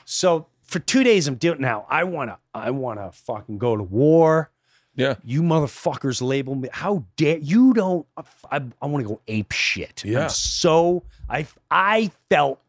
So 0.03 0.47
for 0.63 0.79
two 0.79 1.01
days, 1.05 1.27
I'm 1.29 1.35
doing 1.35 1.61
now. 1.61 1.85
I 1.89 2.03
wanna, 2.03 2.39
I 2.53 2.71
wanna 2.71 3.11
fucking 3.13 3.57
go 3.57 3.77
to 3.77 3.83
war. 3.83 4.51
Yeah. 4.95 5.15
You 5.23 5.41
motherfuckers 5.41 6.21
label 6.21 6.55
me. 6.55 6.69
How 6.71 7.05
dare 7.15 7.37
you? 7.37 7.73
Don't. 7.73 8.05
I, 8.51 8.61
I 8.81 8.85
want 8.85 9.03
to 9.03 9.09
go 9.09 9.21
ape 9.27 9.51
shit. 9.51 10.03
Yeah. 10.05 10.23
I'm 10.23 10.29
so 10.29 11.03
I 11.29 11.47
I 11.71 12.11
felt 12.29 12.61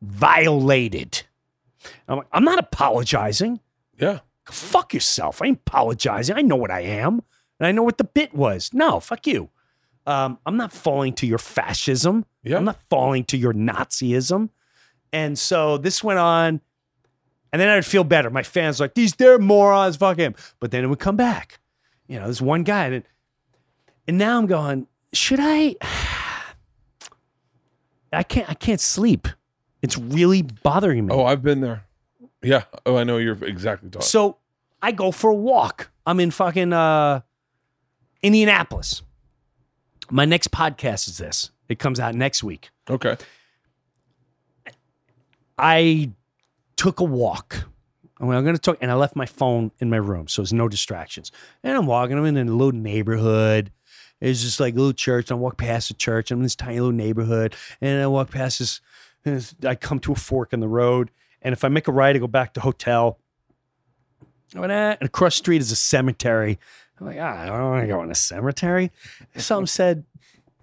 violated. 0.00 1.22
I'm 2.08 2.18
like, 2.18 2.28
I'm 2.32 2.44
not 2.44 2.58
apologizing. 2.58 3.60
Yeah. 3.98 4.20
Fuck 4.44 4.94
yourself. 4.94 5.42
I 5.42 5.46
ain't 5.46 5.60
apologizing. 5.66 6.36
I 6.36 6.42
know 6.42 6.56
what 6.56 6.70
I 6.70 6.80
am, 6.80 7.22
and 7.58 7.66
I 7.66 7.72
know 7.72 7.82
what 7.82 7.98
the 7.98 8.04
bit 8.04 8.34
was. 8.34 8.70
No, 8.72 9.00
fuck 9.00 9.26
you. 9.26 9.50
Um, 10.06 10.38
I'm 10.46 10.56
not 10.56 10.72
falling 10.72 11.14
to 11.14 11.26
your 11.26 11.38
fascism. 11.38 12.26
Yeah. 12.44 12.58
I'm 12.58 12.64
not 12.64 12.78
falling 12.88 13.24
to 13.24 13.36
your 13.36 13.52
Nazism. 13.52 14.50
And 15.12 15.36
so 15.36 15.78
this 15.78 16.04
went 16.04 16.20
on, 16.20 16.60
and 17.56 17.60
then 17.62 17.70
I'd 17.70 17.86
feel 17.86 18.04
better. 18.04 18.28
My 18.28 18.42
fans 18.42 18.80
like 18.80 18.92
these 18.92 19.12
damn 19.12 19.42
morons, 19.42 19.96
fuck 19.96 20.18
him. 20.18 20.34
But 20.60 20.72
then 20.72 20.84
it 20.84 20.88
would 20.88 20.98
come 20.98 21.16
back. 21.16 21.58
You 22.06 22.20
know, 22.20 22.26
this 22.26 22.42
one 22.42 22.64
guy, 22.64 22.88
and 22.88 23.02
and 24.06 24.18
now 24.18 24.36
I'm 24.36 24.44
going. 24.44 24.86
Should 25.14 25.38
I? 25.40 25.74
I 28.12 28.22
can't. 28.24 28.50
I 28.50 28.52
can't 28.52 28.78
sleep. 28.78 29.26
It's 29.80 29.96
really 29.96 30.42
bothering 30.42 31.06
me. 31.06 31.14
Oh, 31.14 31.24
I've 31.24 31.42
been 31.42 31.62
there. 31.62 31.84
Yeah. 32.42 32.64
Oh, 32.84 32.98
I 32.98 33.04
know 33.04 33.16
you're 33.16 33.42
exactly 33.42 33.88
talking. 33.88 34.04
So 34.04 34.36
I 34.82 34.92
go 34.92 35.10
for 35.10 35.30
a 35.30 35.34
walk. 35.34 35.88
I'm 36.04 36.20
in 36.20 36.32
fucking 36.32 36.74
uh, 36.74 37.20
Indianapolis. 38.22 39.00
My 40.10 40.26
next 40.26 40.50
podcast 40.50 41.08
is 41.08 41.16
this. 41.16 41.52
It 41.70 41.78
comes 41.78 41.98
out 42.00 42.14
next 42.14 42.44
week. 42.44 42.68
Okay. 42.90 43.16
I 45.56 46.10
took 46.76 47.00
a 47.00 47.04
walk. 47.04 47.64
I'm 48.18 48.28
going 48.28 48.44
to 48.46 48.58
talk, 48.58 48.78
and 48.80 48.90
I 48.90 48.94
left 48.94 49.14
my 49.14 49.26
phone 49.26 49.72
in 49.78 49.90
my 49.90 49.98
room, 49.98 50.26
so 50.28 50.40
there's 50.40 50.52
no 50.52 50.68
distractions. 50.68 51.30
And 51.62 51.76
I'm 51.76 51.86
walking. 51.86 52.16
I'm 52.16 52.24
in 52.24 52.36
a 52.36 52.44
little 52.44 52.72
neighborhood. 52.72 53.72
It's 54.20 54.42
just 54.42 54.58
like 54.58 54.74
a 54.74 54.76
little 54.76 54.94
church. 54.94 55.30
I 55.30 55.34
walk 55.34 55.58
past 55.58 55.88
the 55.88 55.94
church. 55.94 56.30
I'm 56.30 56.38
in 56.38 56.42
this 56.42 56.56
tiny 56.56 56.80
little 56.80 56.92
neighborhood, 56.92 57.54
and 57.80 58.02
I 58.02 58.06
walk 58.06 58.30
past 58.30 58.58
this. 58.58 58.80
and 59.24 59.54
I 59.66 59.74
come 59.74 59.98
to 60.00 60.12
a 60.12 60.16
fork 60.16 60.54
in 60.54 60.60
the 60.60 60.68
road, 60.68 61.10
and 61.42 61.52
if 61.52 61.62
I 61.64 61.68
make 61.68 61.88
a 61.88 61.92
right, 61.92 62.16
I 62.16 62.18
go 62.18 62.26
back 62.26 62.54
to 62.54 62.60
hotel. 62.60 63.18
Ah, 64.54 64.62
and 64.62 65.02
across 65.02 65.34
the 65.34 65.38
street 65.38 65.60
is 65.60 65.72
a 65.72 65.76
cemetery. 65.76 66.58
I'm 66.98 67.06
like, 67.06 67.18
ah, 67.20 67.42
I 67.42 67.46
don't 67.46 67.70
want 67.70 67.82
to 67.82 67.88
go 67.88 68.02
in 68.02 68.10
a 68.10 68.14
cemetery. 68.14 68.90
Something 69.36 69.66
said, 69.66 70.04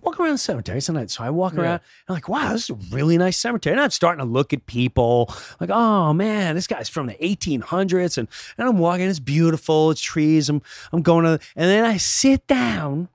walk 0.03 0.19
around 0.19 0.33
the 0.33 0.37
cemetery 0.37 0.81
tonight. 0.81 1.09
So 1.09 1.23
I 1.23 1.29
walk 1.29 1.53
Yeah. 1.53 1.61
around. 1.61 1.79
I'm 2.07 2.13
like, 2.13 2.27
wow, 2.29 2.51
this 2.53 2.63
is 2.63 2.69
a 2.71 2.95
really 2.95 3.17
nice 3.17 3.37
cemetery. 3.37 3.73
And 3.73 3.81
I'm 3.81 3.89
starting 3.89 4.23
to 4.25 4.29
look 4.31 4.53
at 4.53 4.65
people 4.65 5.33
like, 5.59 5.69
oh 5.69 6.13
man, 6.13 6.55
this 6.55 6.67
guy's 6.67 6.89
from 6.89 7.07
the 7.07 7.13
1800s. 7.15 8.17
And, 8.17 8.27
and 8.57 8.67
I'm 8.67 8.77
walking, 8.77 9.07
it's 9.07 9.19
beautiful, 9.19 9.91
it's 9.91 10.01
trees. 10.01 10.49
I'm, 10.49 10.61
I'm 10.91 11.01
going 11.01 11.25
to, 11.25 11.39
and 11.55 11.69
then 11.69 11.85
I 11.85 11.97
sit 11.97 12.45
down. 12.47 13.09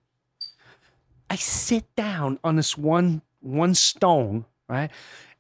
I 1.31 1.37
sit 1.37 1.85
down 1.95 2.39
on 2.43 2.57
this 2.57 2.77
one, 2.79 3.21
one 3.41 3.75
stone, 3.75 4.47
right? 4.67 4.91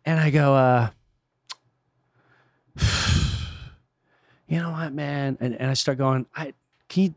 And 0.04 0.20
I 0.20 0.28
go, 0.30 0.54
uh, 0.54 0.90
you 4.48 4.58
know 4.58 4.70
what, 4.70 4.92
man? 4.92 5.38
And, 5.40 5.54
and 5.54 5.70
I 5.70 5.74
start 5.74 5.98
going, 5.98 6.26
I 6.36 6.52
can 6.88 7.02
you, 7.04 7.14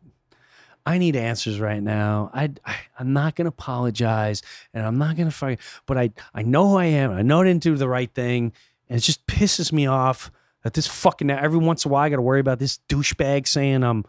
I 0.85 0.97
need 0.97 1.15
answers 1.15 1.59
right 1.59 1.81
now. 1.81 2.31
I, 2.33 2.51
I 2.65 2.75
I'm 2.99 3.13
not 3.13 3.35
gonna 3.35 3.49
apologize, 3.49 4.41
and 4.73 4.85
I'm 4.85 4.97
not 4.97 5.15
gonna 5.15 5.31
fight. 5.31 5.59
But 5.85 5.97
I 5.97 6.11
I 6.33 6.41
know 6.41 6.69
who 6.69 6.77
I 6.77 6.85
am. 6.85 7.11
I 7.11 7.21
know 7.21 7.41
I 7.41 7.45
didn't 7.45 7.63
do 7.63 7.75
the 7.75 7.87
right 7.89 8.11
thing, 8.11 8.53
and 8.89 8.97
it 8.97 9.01
just 9.01 9.25
pisses 9.27 9.71
me 9.71 9.85
off 9.85 10.31
that 10.63 10.73
this 10.73 10.87
fucking 10.87 11.27
now 11.27 11.39
every 11.39 11.59
once 11.59 11.85
in 11.85 11.89
a 11.89 11.93
while 11.93 12.03
I 12.03 12.09
got 12.09 12.17
to 12.17 12.21
worry 12.21 12.39
about 12.39 12.59
this 12.59 12.79
douchebag 12.89 13.47
saying 13.47 13.83
um 13.83 14.05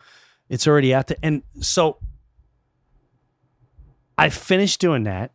it's 0.49 0.67
already 0.67 0.95
out 0.95 1.07
there. 1.07 1.19
And 1.23 1.43
so 1.61 1.99
I 4.19 4.29
finished 4.29 4.81
doing 4.81 5.05
that, 5.05 5.33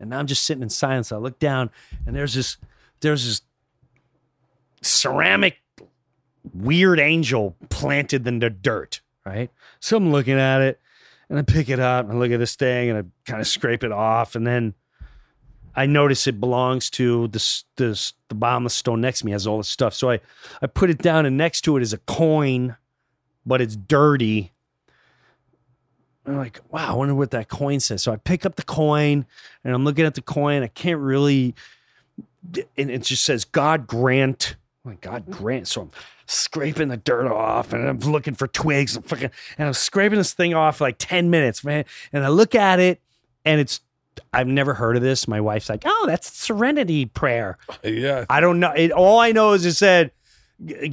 and 0.00 0.10
now 0.10 0.18
I'm 0.18 0.26
just 0.26 0.44
sitting 0.44 0.62
in 0.62 0.70
silence. 0.70 1.12
I 1.12 1.16
look 1.16 1.38
down, 1.38 1.70
and 2.06 2.14
there's 2.14 2.34
this 2.34 2.56
there's 3.00 3.24
this 3.24 3.42
ceramic 4.82 5.58
weird 6.54 7.00
angel 7.00 7.56
planted 7.68 8.26
in 8.26 8.38
the 8.38 8.50
dirt, 8.50 9.00
right? 9.26 9.50
So 9.80 9.96
I'm 9.96 10.12
looking 10.12 10.38
at 10.38 10.62
it 10.62 10.80
and 11.28 11.38
I 11.38 11.42
pick 11.42 11.68
it 11.68 11.80
up 11.80 12.06
and 12.06 12.14
I 12.14 12.20
look 12.20 12.30
at 12.30 12.38
this 12.38 12.54
thing 12.54 12.90
and 12.90 12.98
I 12.98 13.30
kind 13.30 13.40
of 13.40 13.48
scrape 13.48 13.82
it 13.82 13.92
off. 13.92 14.36
And 14.36 14.46
then 14.46 14.74
I 15.74 15.86
notice 15.86 16.26
it 16.26 16.40
belongs 16.40 16.88
to 16.90 17.26
this, 17.28 17.64
this, 17.76 18.14
the 18.28 18.36
bottom 18.36 18.64
of 18.64 18.70
the 18.70 18.76
stone 18.76 19.00
next 19.00 19.20
to 19.20 19.26
me 19.26 19.32
has 19.32 19.46
all 19.46 19.58
this 19.58 19.68
stuff. 19.68 19.92
So 19.92 20.10
I, 20.10 20.20
I 20.62 20.68
put 20.68 20.88
it 20.88 20.98
down 20.98 21.26
and 21.26 21.36
next 21.36 21.62
to 21.62 21.76
it 21.76 21.82
is 21.82 21.92
a 21.92 21.98
coin, 21.98 22.76
but 23.44 23.60
it's 23.60 23.76
dirty. 23.76 24.52
I'm 26.24 26.36
like, 26.36 26.60
wow, 26.70 26.92
I 26.92 26.94
wonder 26.94 27.14
what 27.14 27.32
that 27.32 27.48
coin 27.48 27.80
says. 27.80 28.02
So 28.02 28.12
I 28.12 28.16
pick 28.16 28.46
up 28.46 28.56
the 28.56 28.62
coin 28.62 29.26
and 29.64 29.74
I'm 29.74 29.84
looking 29.84 30.06
at 30.06 30.14
the 30.14 30.22
coin. 30.22 30.62
I 30.62 30.68
can't 30.68 31.00
really, 31.00 31.54
and 32.76 32.90
it 32.90 33.02
just 33.02 33.24
says 33.24 33.44
God 33.44 33.86
grant. 33.86 34.56
I'm 34.86 34.98
God 35.00 35.30
grant. 35.30 35.68
So 35.68 35.82
I'm 35.82 35.90
scraping 36.26 36.88
the 36.88 36.96
dirt 36.96 37.30
off 37.30 37.72
and 37.72 37.88
I'm 37.88 37.98
looking 37.98 38.34
for 38.34 38.46
twigs 38.46 38.96
and 38.96 39.04
fucking, 39.04 39.30
and 39.58 39.68
I'm 39.68 39.74
scraping 39.74 40.18
this 40.18 40.32
thing 40.34 40.54
off 40.54 40.78
for 40.78 40.84
like 40.84 40.96
10 40.98 41.30
minutes, 41.30 41.64
man. 41.64 41.84
And 42.12 42.24
I 42.24 42.28
look 42.28 42.54
at 42.54 42.80
it 42.80 43.00
and 43.44 43.60
it's, 43.60 43.80
I've 44.32 44.46
never 44.46 44.74
heard 44.74 44.96
of 44.96 45.02
this. 45.02 45.28
My 45.28 45.40
wife's 45.40 45.68
like, 45.68 45.82
oh, 45.84 46.04
that's 46.06 46.32
serenity 46.32 47.04
prayer. 47.06 47.58
Yeah. 47.84 48.24
I 48.30 48.40
don't 48.40 48.60
know. 48.60 48.70
It, 48.72 48.90
all 48.92 49.18
I 49.18 49.32
know 49.32 49.52
is 49.52 49.66
it 49.66 49.74
said, 49.74 50.10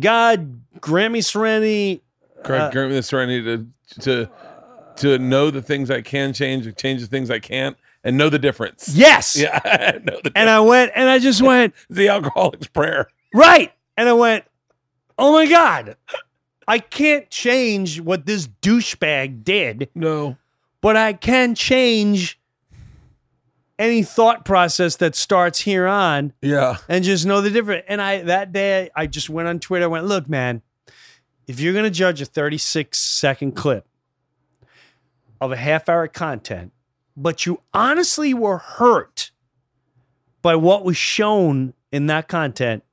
God 0.01 0.59
grant 0.81 1.13
me 1.13 1.21
serenity. 1.21 2.03
Grant, 2.43 2.63
Uh, 2.63 2.71
grant 2.71 2.89
me 2.89 2.95
the 2.97 3.03
serenity 3.03 3.41
to 3.43 3.67
to 4.01 4.29
to 4.97 5.17
know 5.19 5.49
the 5.49 5.61
things 5.61 5.89
I 5.89 6.01
can 6.01 6.33
change, 6.33 6.75
change 6.75 6.99
the 7.01 7.07
things 7.07 7.31
I 7.31 7.39
can't, 7.39 7.77
and 8.03 8.17
know 8.17 8.29
the 8.29 8.39
difference. 8.39 8.89
Yes. 8.93 9.35
Yeah. 9.39 9.59
know 10.03 10.19
the 10.21 10.31
And 10.35 10.49
I 10.49 10.59
went 10.59 10.91
and 10.95 11.07
I 11.09 11.19
just 11.19 11.41
went, 11.41 11.73
the 11.89 12.09
alcoholic's 12.09 12.67
prayer. 12.67 13.07
right. 13.33 13.71
And 13.97 14.09
I 14.09 14.13
went, 14.13 14.45
oh 15.17 15.33
my 15.33 15.45
God, 15.45 15.95
I 16.67 16.79
can't 16.79 17.29
change 17.29 17.99
what 18.01 18.25
this 18.25 18.47
douchebag 18.61 19.43
did. 19.43 19.89
No. 19.95 20.37
but 20.81 20.97
I 20.97 21.13
can 21.13 21.55
change 21.55 22.39
any 23.79 24.03
thought 24.03 24.45
process 24.45 24.95
that 24.97 25.15
starts 25.15 25.59
here 25.61 25.87
on 25.87 26.33
Yeah. 26.41 26.77
and 26.87 27.03
just 27.03 27.25
know 27.25 27.41
the 27.41 27.49
difference. 27.49 27.85
And 27.87 28.01
I 28.01 28.21
that 28.23 28.51
day 28.53 28.89
I 28.95 29.07
just 29.07 29.29
went 29.29 29.47
on 29.47 29.59
Twitter. 29.59 29.85
I 29.85 29.87
went, 29.87 30.05
look, 30.05 30.29
man, 30.29 30.61
if 31.47 31.59
you're 31.59 31.73
gonna 31.73 31.89
judge 31.89 32.21
a 32.21 32.25
36 32.25 32.97
second 32.99 33.53
clip 33.53 33.85
of 35.41 35.51
a 35.51 35.57
half 35.57 35.89
hour 35.89 36.07
content, 36.07 36.71
but 37.17 37.45
you 37.45 37.61
honestly 37.73 38.33
were 38.33 38.57
hurt 38.59 39.31
by 40.41 40.55
what 40.55 40.83
was 40.85 40.97
shown 40.97 41.73
in 41.91 42.05
that 42.07 42.27
content, 42.27 42.83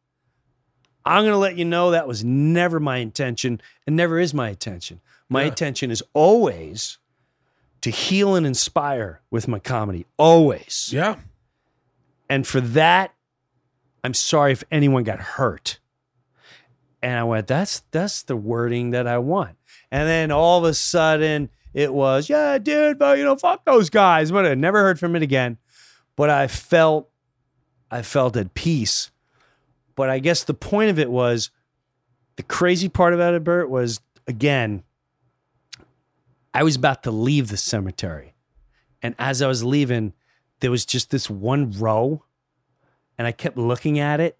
I'm 1.10 1.24
gonna 1.24 1.38
let 1.38 1.56
you 1.56 1.64
know 1.64 1.90
that 1.90 2.06
was 2.06 2.24
never 2.24 2.78
my 2.80 2.98
intention 2.98 3.60
and 3.86 3.96
never 3.96 4.18
is 4.18 4.32
my 4.32 4.50
intention. 4.50 5.00
My 5.28 5.42
Yeah. 5.42 5.48
intention 5.48 5.90
is 5.90 6.02
always 6.14 6.98
to 7.82 7.90
heal 7.90 8.34
and 8.36 8.46
inspire 8.46 9.20
with 9.30 9.48
my 9.48 9.58
comedy. 9.58 10.06
Always. 10.16 10.90
Yeah. 10.92 11.16
And 12.28 12.46
for 12.46 12.60
that, 12.60 13.14
I'm 14.04 14.14
sorry 14.14 14.52
if 14.52 14.62
anyone 14.70 15.02
got 15.04 15.18
hurt. 15.20 15.78
And 17.02 17.18
I 17.18 17.24
went, 17.24 17.46
that's 17.46 17.80
that's 17.90 18.22
the 18.22 18.36
wording 18.36 18.90
that 18.90 19.06
I 19.06 19.18
want. 19.18 19.56
And 19.90 20.06
then 20.08 20.30
all 20.30 20.58
of 20.58 20.64
a 20.64 20.74
sudden 20.74 21.48
it 21.72 21.92
was, 21.94 22.28
yeah, 22.28 22.58
dude, 22.58 22.98
but 22.98 23.18
you 23.18 23.24
know, 23.24 23.36
fuck 23.36 23.64
those 23.64 23.90
guys. 23.90 24.30
But 24.30 24.46
I 24.46 24.54
never 24.54 24.80
heard 24.80 24.98
from 25.00 25.16
it 25.16 25.22
again. 25.22 25.58
But 26.16 26.30
I 26.30 26.46
felt 26.46 27.08
I 27.90 28.02
felt 28.02 28.36
at 28.36 28.54
peace. 28.54 29.10
But 29.94 30.10
I 30.10 30.18
guess 30.18 30.44
the 30.44 30.54
point 30.54 30.90
of 30.90 30.98
it 30.98 31.10
was 31.10 31.50
the 32.36 32.42
crazy 32.42 32.88
part 32.88 33.12
about 33.14 33.34
it, 33.34 33.44
Bert, 33.44 33.68
was 33.68 34.00
again, 34.26 34.82
I 36.54 36.62
was 36.62 36.76
about 36.76 37.02
to 37.04 37.10
leave 37.10 37.48
the 37.48 37.56
cemetery. 37.56 38.34
And 39.02 39.14
as 39.18 39.42
I 39.42 39.46
was 39.46 39.64
leaving, 39.64 40.12
there 40.60 40.70
was 40.70 40.84
just 40.84 41.10
this 41.10 41.30
one 41.30 41.70
row. 41.72 42.24
And 43.18 43.26
I 43.26 43.32
kept 43.32 43.56
looking 43.56 43.98
at 43.98 44.20
it. 44.20 44.38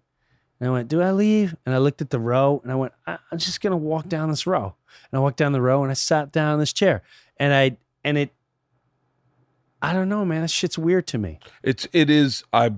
And 0.59 0.69
I 0.69 0.71
went, 0.71 0.87
Do 0.87 1.01
I 1.01 1.11
leave? 1.11 1.55
And 1.65 1.73
I 1.73 1.77
looked 1.79 2.01
at 2.01 2.09
the 2.09 2.19
row 2.19 2.59
and 2.63 2.71
I 2.71 2.75
went, 2.75 2.93
I- 3.07 3.17
I'm 3.31 3.37
just 3.37 3.61
going 3.61 3.71
to 3.71 3.77
walk 3.77 4.07
down 4.07 4.29
this 4.29 4.45
row. 4.45 4.75
And 5.11 5.17
I 5.17 5.21
walked 5.21 5.37
down 5.37 5.51
the 5.51 5.61
row 5.61 5.81
and 5.83 5.91
I 5.91 5.95
sat 5.95 6.31
down 6.31 6.53
in 6.55 6.59
this 6.59 6.73
chair. 6.73 7.01
And 7.37 7.53
I, 7.53 7.77
and 8.03 8.17
it, 8.17 8.33
I 9.81 9.93
don't 9.93 10.09
know, 10.09 10.23
man. 10.25 10.41
That 10.41 10.49
shit's 10.51 10.77
weird 10.77 11.07
to 11.07 11.17
me. 11.17 11.39
It's 11.63 11.87
it 11.91 12.09
is 12.09 12.43
I. 12.53 12.71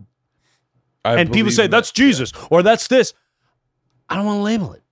I 1.06 1.20
and 1.20 1.32
people 1.32 1.52
say 1.52 1.68
that's 1.68 1.92
that. 1.92 1.96
Jesus 1.96 2.32
or 2.50 2.64
that's 2.64 2.88
this. 2.88 3.14
I 4.10 4.16
don't 4.16 4.26
want 4.26 4.40
to 4.40 4.44
label 4.44 4.74
it 4.74 4.84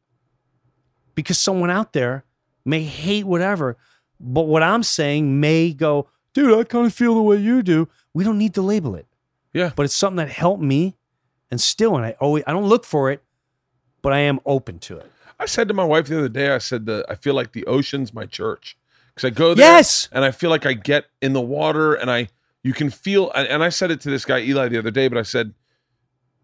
because 1.16 1.38
someone 1.38 1.70
out 1.70 1.94
there 1.94 2.24
may 2.66 2.84
hate 2.84 3.26
whatever, 3.26 3.78
but 4.20 4.44
what 4.44 4.64
I'm 4.64 4.84
saying 4.84 5.40
may 5.40 5.74
go, 5.74 6.08
dude, 6.34 6.58
I 6.58 6.64
kind 6.64 6.86
of 6.86 6.94
feel 6.94 7.16
the 7.16 7.22
way 7.22 7.38
you 7.38 7.62
do. 7.64 7.88
We 8.14 8.24
don't 8.24 8.38
need 8.38 8.54
to 8.56 8.62
label 8.62 8.96
it. 8.96 9.08
Yeah. 9.54 9.72
But 9.76 9.84
it's 9.84 9.96
something 9.96 10.18
that 10.18 10.30
helped 10.30 10.64
me 10.64 10.96
and 11.50 11.60
still, 11.60 11.96
and 11.98 12.06
I 12.06 12.12
always, 12.20 12.44
I 12.48 12.52
don't 12.54 12.68
look 12.68 12.86
for 12.86 13.12
it, 13.12 13.22
but 14.02 14.14
I 14.14 14.20
am 14.20 14.40
open 14.46 14.80
to 14.80 14.98
it. 14.98 15.12
I 15.40 15.46
said 15.46 15.68
to 15.68 15.74
my 15.74 15.84
wife 15.84 16.08
the 16.08 16.18
other 16.20 16.30
day, 16.30 16.52
I 16.52 16.60
said 16.60 16.86
that 16.86 17.06
I 17.10 17.16
feel 17.16 17.34
like 17.34 17.52
the 17.54 17.66
ocean's 17.66 18.14
my 18.14 18.26
church 18.26 18.78
because 19.14 19.26
I 19.28 19.32
go 19.32 19.54
there 19.54 19.66
Yes. 19.66 20.08
and 20.12 20.24
I 20.24 20.32
feel 20.32 20.50
like 20.50 20.66
I 20.66 20.74
get 20.74 21.06
in 21.22 21.34
the 21.34 21.42
water 21.42 21.94
and 21.94 22.10
I 22.12 22.30
you 22.64 22.74
can 22.74 22.90
feel 22.92 23.32
and 23.32 23.64
I 23.64 23.70
said 23.70 23.90
it 23.90 24.00
to 24.02 24.10
this 24.12 24.24
guy 24.24 24.40
Eli 24.42 24.68
the 24.70 24.78
other 24.78 24.92
day, 24.92 25.08
but 25.08 25.18
I 25.18 25.24
said 25.24 25.54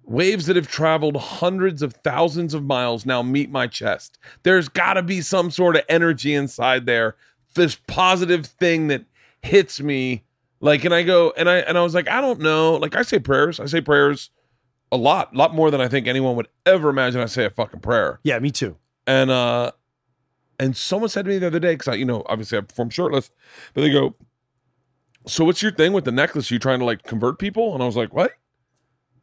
Waves 0.07 0.45
that 0.45 0.55
have 0.55 0.69
traveled 0.69 1.17
hundreds 1.17 1.81
of 1.81 1.93
thousands 1.93 2.53
of 2.53 2.63
miles 2.63 3.05
now 3.05 3.21
meet 3.21 3.51
my 3.51 3.67
chest. 3.67 4.17
There's 4.43 4.69
got 4.69 4.93
to 4.93 5.03
be 5.03 5.21
some 5.21 5.51
sort 5.51 5.75
of 5.75 5.84
energy 5.89 6.34
inside 6.34 6.85
there, 6.85 7.17
this 7.55 7.75
positive 7.88 8.45
thing 8.45 8.88
that 8.88 9.03
hits 9.41 9.81
me. 9.81 10.23
Like, 10.61 10.85
and 10.85 10.93
I 10.93 11.03
go, 11.03 11.34
and 11.35 11.49
I 11.49 11.57
and 11.57 11.77
I 11.77 11.81
was 11.81 11.93
like, 11.93 12.07
I 12.07 12.21
don't 12.21 12.39
know. 12.39 12.75
Like, 12.75 12.95
I 12.95 13.01
say 13.01 13.19
prayers. 13.19 13.59
I 13.59 13.65
say 13.65 13.81
prayers 13.81 14.29
a 14.91 14.97
lot, 14.97 15.35
lot 15.35 15.53
more 15.53 15.69
than 15.69 15.81
I 15.81 15.88
think 15.88 16.07
anyone 16.07 16.35
would 16.35 16.47
ever 16.65 16.89
imagine. 16.89 17.21
I 17.21 17.25
say 17.25 17.45
a 17.45 17.49
fucking 17.49 17.81
prayer. 17.81 18.19
Yeah, 18.23 18.39
me 18.39 18.51
too. 18.51 18.77
And 19.05 19.29
uh, 19.29 19.71
and 20.59 20.75
someone 20.75 21.09
said 21.09 21.25
to 21.25 21.29
me 21.29 21.38
the 21.38 21.47
other 21.47 21.59
day, 21.59 21.73
because 21.73 21.89
I, 21.89 21.93
you 21.95 22.05
know, 22.05 22.23
obviously 22.27 22.57
I 22.57 22.61
perform 22.61 22.89
shirtless, 22.89 23.31
but 23.73 23.81
they 23.81 23.91
go, 23.91 24.15
"So 25.25 25.43
what's 25.43 25.61
your 25.61 25.71
thing 25.71 25.93
with 25.93 26.05
the 26.05 26.11
necklace? 26.11 26.49
you 26.49 26.59
trying 26.59 26.79
to 26.79 26.85
like 26.85 27.03
convert 27.03 27.39
people?" 27.39 27.73
And 27.73 27.84
I 27.84 27.85
was 27.85 27.97
like, 27.97 28.13
"What?" 28.13 28.31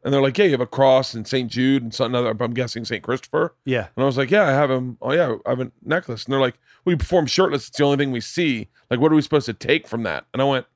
And 0.05 0.13
they're 0.13 0.21
like, 0.21 0.37
"Yeah, 0.37 0.45
you 0.45 0.51
have 0.51 0.61
a 0.61 0.67
cross 0.67 1.13
and 1.15 1.27
Saint 1.27 1.51
Jude 1.51 1.81
and 1.83 1.93
something 1.93 2.15
other. 2.15 2.29
I'm 2.39 2.53
guessing 2.53 2.85
Saint 2.85 3.03
Christopher." 3.03 3.55
Yeah. 3.65 3.87
And 3.97 4.03
I 4.03 4.05
was 4.05 4.17
like, 4.17 4.29
"Yeah, 4.31 4.43
I 4.43 4.51
have 4.51 4.69
him. 4.71 4.97
Oh 5.01 5.11
yeah, 5.11 5.35
I 5.45 5.49
have 5.49 5.59
a 5.59 5.71
necklace." 5.83 6.23
And 6.25 6.31
they're 6.31 6.39
like, 6.39 6.59
"We 6.85 6.95
perform 6.95 7.25
shirtless. 7.25 7.67
It's 7.67 7.77
the 7.77 7.83
only 7.83 7.97
thing 7.97 8.11
we 8.11 8.21
see. 8.21 8.69
Like, 8.91 8.99
what 9.01 9.11
are 9.11 9.15
we 9.15 9.21
supposed 9.23 9.47
to 9.47 9.53
take 9.53 9.87
from 9.87 10.03
that?" 10.03 10.25
And 10.31 10.41
I 10.41 10.45
went, 10.45 10.67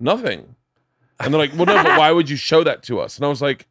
"Nothing." 0.00 0.56
And 1.20 1.32
they're 1.32 1.40
like, 1.40 1.52
"Well, 1.54 1.66
no, 1.66 1.82
but 1.82 1.96
why 1.98 2.10
would 2.10 2.28
you 2.28 2.36
show 2.36 2.64
that 2.64 2.82
to 2.84 3.00
us?" 3.00 3.16
And 3.16 3.24
I 3.24 3.28
was 3.28 3.40
like, 3.40 3.66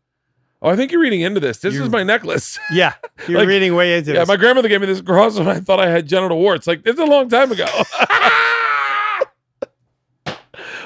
"Oh, 0.61 0.69
I 0.69 0.75
think 0.77 0.91
you're 0.91 1.01
reading 1.01 1.21
into 1.21 1.39
this. 1.39 1.57
This 1.59 1.73
You're- 1.73 1.85
is 1.87 1.91
my 1.91 2.03
necklace." 2.03 2.57
Yeah. 2.71 2.93
You're 3.27 3.39
Like- 3.39 3.47
reading 3.49 3.75
way 3.75 3.97
into 3.97 4.11
it. 4.11 4.13
Yeah, 4.13 4.19
this. 4.21 4.27
my 4.29 4.37
grandmother 4.37 4.69
gave 4.69 4.79
me 4.81 4.87
this 4.87 5.01
cross 5.01 5.37
and 5.39 5.49
I 5.49 5.59
thought 5.59 5.79
I 5.79 5.89
had 5.89 6.07
genital 6.07 6.39
warts. 6.39 6.67
Like 6.67 6.81
it's 6.85 6.99
a 6.99 7.05
long 7.05 7.29
time 7.29 7.51
ago. 7.51 7.65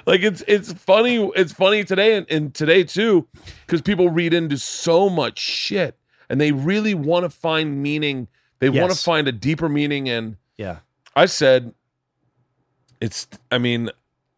like 0.10 0.24
it's 0.24 0.44
it's 0.48 0.74
funny. 0.74 1.18
It's 1.36 1.54
funny 1.54 1.84
today 1.84 2.16
and, 2.18 2.26
and 2.32 2.54
today 2.54 2.84
too, 2.84 3.28
because 3.68 3.84
people 3.84 4.10
read 4.10 4.34
into 4.34 4.58
so 4.58 5.08
much 5.08 5.38
shit 5.38 5.96
and 6.30 6.42
they 6.42 6.52
really 6.52 6.96
want 6.96 7.26
to 7.26 7.30
find 7.30 7.84
meaning. 7.84 8.28
They 8.58 8.70
want 8.70 8.92
to 8.92 8.98
find 8.98 9.28
a 9.28 9.32
deeper 9.32 9.70
meaning. 9.70 10.10
And 10.10 10.38
yeah. 10.58 10.80
I 11.16 11.28
said, 11.28 11.76
it's. 13.00 13.28
I 13.52 13.60
mean, 13.60 13.92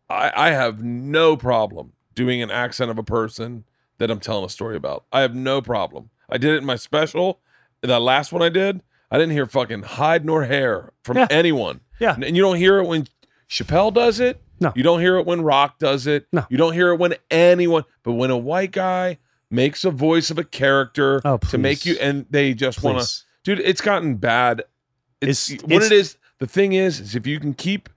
I, 0.10 0.32
I 0.36 0.52
have 0.52 0.84
no 0.84 1.38
problem 1.38 1.94
doing 2.16 2.42
an 2.42 2.52
accent 2.52 2.92
of 2.92 2.98
a 2.98 3.04
person 3.04 3.64
that 3.98 4.12
I'm 4.12 4.20
telling 4.20 4.44
a 4.44 4.50
story 4.50 4.76
about. 4.76 5.06
I 5.14 5.22
have 5.22 5.34
no 5.34 5.62
problem. 5.62 6.10
I 6.30 6.38
did 6.38 6.52
it 6.54 6.58
in 6.58 6.66
my 6.66 6.76
special. 6.76 7.40
That 7.82 8.00
last 8.00 8.34
one 8.34 8.42
I 8.42 8.50
did, 8.50 8.82
I 9.10 9.18
didn't 9.18 9.32
hear 9.32 9.46
fucking 9.46 9.84
hide 9.84 10.26
nor 10.26 10.44
hair 10.44 10.92
from 11.04 11.18
Yeah. 11.18 11.28
anyone. 11.32 11.80
Yeah. 12.00 12.16
And 12.22 12.36
you 12.36 12.44
don't 12.44 12.58
hear 12.58 12.78
it 12.80 12.88
when 12.88 13.08
Chappelle 13.50 13.94
does 13.94 14.20
it. 14.20 14.42
No. 14.62 14.72
You 14.76 14.84
don't 14.84 15.00
hear 15.02 15.18
it 15.18 15.26
when 15.26 15.42
Rock 15.42 15.80
does 15.80 16.08
it. 16.08 16.28
No. 16.32 16.46
You 16.50 16.58
don't 16.58 16.74
hear 16.74 16.92
it 16.92 16.98
when 17.00 17.16
anyone, 17.30 17.84
but 18.04 18.14
when 18.14 18.30
a 18.32 18.38
white 18.38 18.72
guy 18.72 19.18
makes 19.50 19.84
a 19.84 19.92
voice 19.92 20.30
of 20.32 20.38
a 20.38 20.44
character 20.44 21.20
Oh, 21.26 21.38
to 21.38 21.58
make 21.58 21.86
you, 21.86 21.98
and 22.00 22.26
they 22.30 22.54
just 22.54 22.82
want 22.84 23.02
to, 23.02 23.10
dude, 23.44 23.60
it's 23.60 23.82
gotten 23.82 24.16
bad. 24.16 24.64
It's, 25.20 25.50
It's- 25.52 25.64
what 25.64 25.84
it's- 25.84 25.92
it 25.92 25.96
is. 25.96 26.18
The 26.40 26.48
thing 26.48 26.74
is, 26.74 27.00
is 27.00 27.16
if 27.16 27.28
you 27.28 27.40
can 27.40 27.54
keep. 27.54 27.90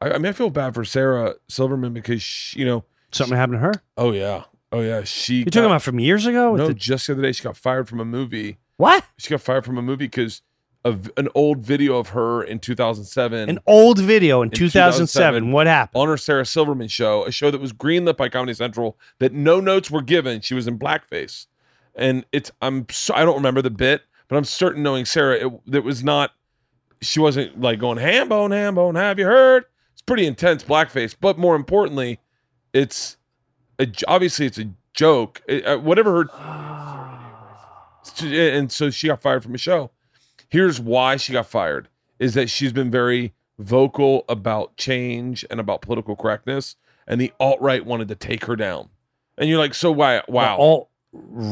I, 0.00 0.10
I 0.10 0.18
mean, 0.18 0.26
I 0.26 0.32
feel 0.32 0.50
bad 0.50 0.74
for 0.74 0.84
Sarah 0.84 1.34
Silverman 1.48 1.92
because 1.92 2.22
she, 2.22 2.60
you 2.60 2.64
know, 2.64 2.84
Something 3.12 3.36
happened 3.36 3.56
to 3.56 3.60
her? 3.60 3.72
oh 3.96 4.12
yeah, 4.12 4.44
oh 4.72 4.80
yeah, 4.80 5.02
she. 5.04 5.36
You're 5.38 5.44
talking 5.46 5.66
about 5.66 5.82
from 5.82 6.00
years 6.00 6.26
ago? 6.26 6.56
no, 6.56 6.68
The- 6.68 6.74
just 6.74 7.06
the 7.06 7.12
other 7.14 7.22
day 7.22 7.32
she 7.32 7.42
got 7.44 7.56
fired 7.56 7.88
from 7.88 8.00
a 8.00 8.04
movie. 8.04 8.58
what? 8.76 9.04
She 9.18 9.30
got 9.30 9.40
fired 9.40 9.64
from 9.64 9.78
a 9.78 9.82
movie 9.82 10.06
because 10.06 10.42
of 10.84 11.10
an 11.16 11.28
old 11.34 11.58
video 11.58 11.96
of 11.98 12.08
her 12.08 12.42
in 12.42 12.58
2007 12.58 13.48
An 13.48 13.58
old 13.66 13.98
video 14.00 14.42
in, 14.42 14.50
2007. 14.50 15.42
2007. 15.42 15.52
What 15.52 15.66
happened? 15.68 16.00
on 16.02 16.08
her 16.08 16.16
Sarah 16.16 16.44
Silverman 16.44 16.88
show, 16.88 17.24
a 17.24 17.30
show 17.30 17.50
that 17.50 17.60
was 17.60 17.72
greenlit 17.72 18.16
by 18.16 18.28
Comedy 18.28 18.54
Central 18.54 18.98
that 19.18 19.32
no 19.32 19.60
notes 19.60 19.90
were 19.90 20.02
given. 20.02 20.40
She 20.40 20.54
was 20.54 20.66
in 20.66 20.78
blackface, 20.78 21.46
and 21.94 22.24
it's 22.32 22.50
I'm 22.60 22.86
so, 22.90 23.14
I 23.14 23.24
don't 23.24 23.36
remember 23.36 23.62
the 23.62 23.70
bit, 23.70 24.02
but 24.28 24.36
I'm 24.36 24.44
certain 24.44 24.82
knowing 24.82 25.04
Sarah, 25.04 25.36
it, 25.46 25.52
it 25.72 25.84
was 25.84 26.02
not. 26.02 26.32
She 27.00 27.20
wasn't 27.20 27.60
like 27.60 27.78
going 27.78 27.98
hambone, 27.98 28.50
hambone. 28.50 28.96
Have 28.96 29.18
you 29.18 29.26
heard? 29.26 29.64
It's 29.92 30.02
pretty 30.02 30.26
intense 30.26 30.62
blackface, 30.64 31.14
but 31.20 31.38
more 31.38 31.54
importantly, 31.56 32.18
it's 32.72 33.16
a, 33.78 33.86
obviously 34.08 34.46
it's 34.46 34.58
a 34.58 34.70
joke. 34.94 35.42
It- 35.48 35.64
uh, 35.66 35.78
whatever 35.78 36.24
her, 36.24 37.12
and 38.24 38.70
so 38.72 38.90
she 38.90 39.06
got 39.08 39.22
fired 39.22 39.42
from 39.44 39.54
a 39.54 39.58
show. 39.58 39.90
Here's 40.52 40.78
why 40.78 41.16
she 41.16 41.32
got 41.32 41.46
fired: 41.46 41.88
is 42.18 42.34
that 42.34 42.50
she's 42.50 42.74
been 42.74 42.90
very 42.90 43.32
vocal 43.58 44.26
about 44.28 44.76
change 44.76 45.46
and 45.50 45.58
about 45.58 45.80
political 45.80 46.14
correctness, 46.14 46.76
and 47.06 47.18
the 47.18 47.32
alt 47.40 47.58
right 47.62 47.86
wanted 47.86 48.08
to 48.08 48.14
take 48.14 48.44
her 48.44 48.54
down. 48.54 48.90
And 49.38 49.48
you're 49.48 49.58
like, 49.58 49.72
so 49.72 49.90
why? 49.90 50.20
Wow, 50.28 50.58
All 50.58 50.90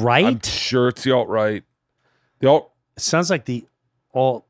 I'm 0.06 0.42
sure 0.42 0.88
it's 0.88 1.02
the 1.02 1.12
alt 1.12 1.28
right. 1.28 1.64
The 2.40 2.48
alt, 2.48 2.72
It 2.94 3.02
sounds 3.02 3.30
like 3.30 3.46
the 3.46 3.64
alt 4.12 4.44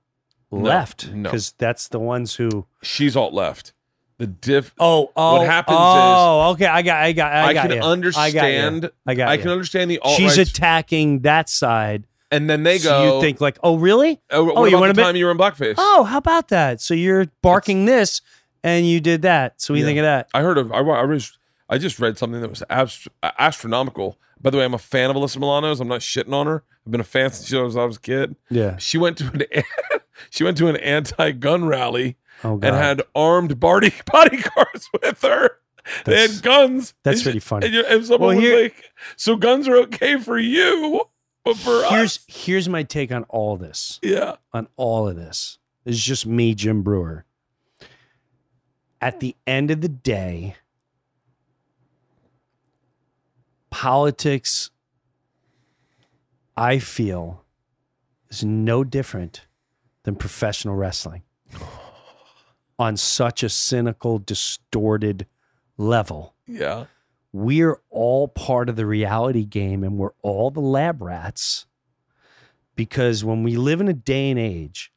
left 0.50 1.12
no. 1.12 1.30
because 1.30 1.52
that's 1.56 1.86
the 1.86 2.00
ones 2.00 2.34
who. 2.34 2.66
she's 2.82 3.14
alt 3.14 3.32
left. 3.32 3.72
The 4.18 4.26
diff. 4.26 4.74
Oh, 4.80 5.12
oh, 5.16 5.38
what 5.38 5.46
happens 5.46 5.76
is- 5.76 5.80
oh, 5.80 6.50
okay. 6.54 6.66
I 6.66 6.82
got, 6.82 6.96
I 7.04 7.12
got, 7.12 7.32
I, 7.32 7.44
I, 7.46 7.54
can 7.54 7.70
can 7.70 7.82
understand. 7.82 8.90
I 9.06 9.14
got 9.14 9.28
I 9.28 9.36
got. 9.36 9.38
you. 9.38 9.42
can 9.42 9.50
understand 9.52 9.90
the 9.92 10.00
alt 10.00 10.16
She's 10.16 10.38
attacking 10.38 11.20
that 11.20 11.48
side. 11.48 12.04
And 12.30 12.48
then 12.48 12.62
they 12.62 12.78
so 12.78 12.90
go. 12.90 13.14
you 13.16 13.20
think 13.22 13.40
like, 13.40 13.58
oh, 13.62 13.76
really? 13.78 14.20
oh, 14.30 14.52
oh, 14.54 14.64
you 14.64 14.78
the 14.86 14.94
be- 14.94 15.02
time 15.02 15.16
you 15.16 15.24
were 15.24 15.30
in 15.30 15.38
blackface? 15.38 15.74
Oh, 15.78 16.04
how 16.04 16.18
about 16.18 16.48
that? 16.48 16.80
So 16.80 16.94
you're 16.94 17.26
barking 17.42 17.84
this, 17.86 18.20
and 18.62 18.86
you 18.86 19.00
did 19.00 19.22
that. 19.22 19.60
So 19.60 19.72
what 19.72 19.76
do 19.76 19.80
you 19.80 19.84
Yeah. 19.86 19.88
think 19.90 19.98
of 19.98 20.02
that? 20.04 20.28
I 20.34 20.42
heard 20.42 20.58
of. 20.58 20.72
I, 20.72 20.78
I 20.78 21.04
was. 21.04 21.36
I 21.68 21.78
just 21.78 21.98
read 22.00 22.18
something 22.18 22.40
that 22.40 22.50
was 22.50 22.62
abs- 22.68 23.06
astronomical. 23.38 24.18
By 24.40 24.50
the 24.50 24.56
way, 24.58 24.64
I'm 24.64 24.74
a 24.74 24.78
fan 24.78 25.10
of 25.10 25.16
Alyssa 25.16 25.38
Milano's. 25.38 25.80
I'm 25.80 25.88
not 25.88 26.00
shitting 26.00 26.32
on 26.32 26.46
her. 26.46 26.64
I've 26.86 26.90
been 26.92 27.00
a 27.00 27.04
fan 27.04 27.30
since 27.30 27.52
I 27.52 27.62
was, 27.62 27.76
I 27.76 27.84
was 27.84 27.96
a 27.96 28.00
kid. 28.00 28.36
Yeah. 28.48 28.76
She 28.78 28.96
went 28.98 29.18
to 29.18 29.26
an 29.28 29.42
she 30.30 30.44
went 30.44 30.56
to 30.58 30.68
an 30.68 30.76
anti-gun 30.76 31.66
rally 31.66 32.16
Oh 32.42 32.54
and 32.54 32.74
had 32.74 33.02
armed 33.14 33.60
body 33.60 33.92
bodyguards 34.10 34.88
with 35.02 35.20
her. 35.22 35.58
they 36.06 36.22
had 36.22 36.42
guns. 36.42 36.94
that's 37.02 37.18
And 37.20 37.26
really 37.26 37.40
funny. 37.40 37.66
And, 37.66 37.74
and 37.76 38.04
someone 38.06 38.28
Well, 38.28 38.36
was 38.36 38.44
here- 38.44 38.62
like, 38.62 38.90
"So 39.16 39.36
guns 39.36 39.68
are 39.68 39.76
okay 39.82 40.16
for 40.18 40.38
you, 40.38 41.02
but 41.44 41.56
for 41.56 41.84
here's 41.84 42.16
us, 42.16 42.24
here's 42.28 42.68
my 42.68 42.82
take 42.82 43.10
on 43.12 43.24
all 43.24 43.56
this. 43.56 43.98
yeah, 44.02 44.36
on 44.52 44.68
all 44.76 45.08
of 45.08 45.16
this. 45.16 45.58
This 45.84 45.96
is 45.96 46.04
just 46.04 46.26
me, 46.26 46.54
Jim 46.54 46.82
Breuer. 46.82 47.24
At 49.00 49.20
the 49.20 49.34
end 49.46 49.70
of 49.70 49.80
the 49.80 49.88
day, 49.88 50.56
politics, 53.70 54.70
I 56.56 56.78
feel, 56.78 57.44
is 58.28 58.44
no 58.44 58.84
different 58.84 59.46
than 60.02 60.16
professional 60.16 60.74
wrestling 60.76 61.22
on 62.78 62.96
such 62.96 63.42
a 63.42 63.48
cynical, 63.48 64.18
distorted 64.18 65.26
level. 65.78 66.34
yeah, 66.46 66.86
We're 67.32 67.80
all 67.90 68.28
part 68.28 68.68
of 68.68 68.76
the 68.76 68.86
reality 68.86 69.44
game 69.44 69.84
and 69.84 69.98
we're 69.98 70.14
all 70.22 70.50
the 70.50 70.60
lab 70.60 71.00
rats 71.00 71.66
because 72.74 73.24
when 73.24 73.42
we 73.42 73.56
live 73.56 73.80
in 73.80 73.88
a 73.88 73.92
day 73.92 74.30
and 74.30 74.38
age 74.38 74.92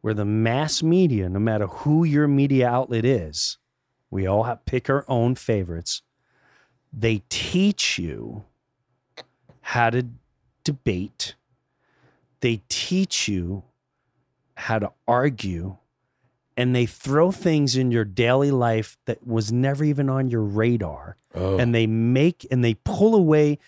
where 0.00 0.14
the 0.14 0.24
mass 0.24 0.82
media, 0.82 1.28
no 1.28 1.38
matter 1.38 1.66
who 1.66 2.04
your 2.04 2.28
media 2.28 2.68
outlet 2.68 3.04
is, 3.04 3.56
we 4.10 4.26
all 4.26 4.42
have 4.42 4.66
pick 4.66 4.90
our 4.90 5.04
own 5.08 5.34
favorites. 5.34 6.02
They 6.92 7.22
teach 7.30 7.98
you 7.98 8.44
how 9.62 9.90
to 9.90 10.06
debate. 10.62 11.34
They 12.40 12.62
teach 12.68 13.26
you 13.26 13.64
how 14.56 14.78
to 14.78 14.92
argue 15.08 15.78
and 16.56 16.74
they 16.74 16.86
throw 16.86 17.30
things 17.30 17.76
in 17.76 17.90
your 17.90 18.04
daily 18.04 18.50
life 18.50 18.96
that 19.06 19.26
was 19.26 19.50
never 19.50 19.84
even 19.84 20.08
on 20.08 20.28
your 20.28 20.42
radar 20.42 21.16
oh, 21.34 21.58
and 21.58 21.74
they 21.74 21.86
make 21.86 22.46
and 22.50 22.64
they 22.64 22.74
pull 22.74 23.14
away 23.14 23.58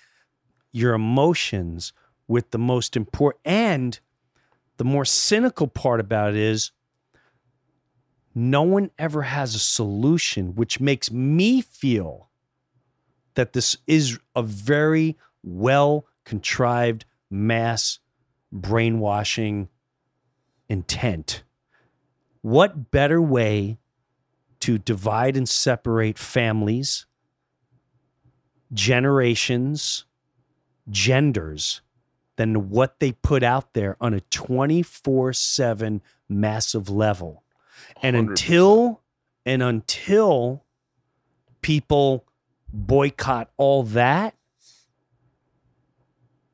your 0.73 0.95
emotions 0.95 1.93
with 2.29 2.51
the 2.51 2.59
most 2.59 2.97
important 2.97 3.41
and 3.45 4.01
the 4.77 4.85
more 4.85 5.05
cynical 5.05 5.67
part 5.67 6.01
about 6.01 6.31
it 6.31 6.37
is 6.37 6.71
no 8.35 8.63
one 8.63 8.91
ever 8.99 9.23
has 9.23 9.55
a 9.55 9.59
solution 9.59 10.55
which 10.55 10.81
makes 10.81 11.11
me 11.11 11.63
feel 11.63 12.29
that 13.35 13.53
this 13.53 13.77
is 13.87 14.19
a 14.35 14.43
very 14.43 15.17
well 15.43 16.07
contrived 16.25 17.05
mass 17.31 17.99
brainwashing 18.53 19.69
intent 20.69 21.43
what 22.47 22.93
better 22.93 23.21
way 23.21 23.77
to 24.61 24.79
divide 24.79 25.37
and 25.37 25.49
separate 25.49 26.17
families 26.17 27.05
generations, 28.73 30.05
genders 30.89 31.81
than 32.37 32.71
what 32.71 33.01
they 33.01 33.11
put 33.11 33.43
out 33.43 33.73
there 33.73 33.97
on 34.01 34.15
a 34.15 34.21
24 34.21 35.33
7 35.33 36.01
massive 36.29 36.89
level. 36.89 37.43
And 38.01 38.15
100%. 38.15 38.29
until, 38.29 39.01
and 39.45 39.61
until 39.61 40.63
people 41.63 42.27
boycott 42.73 43.51
all 43.57 43.83
that, 43.83 44.36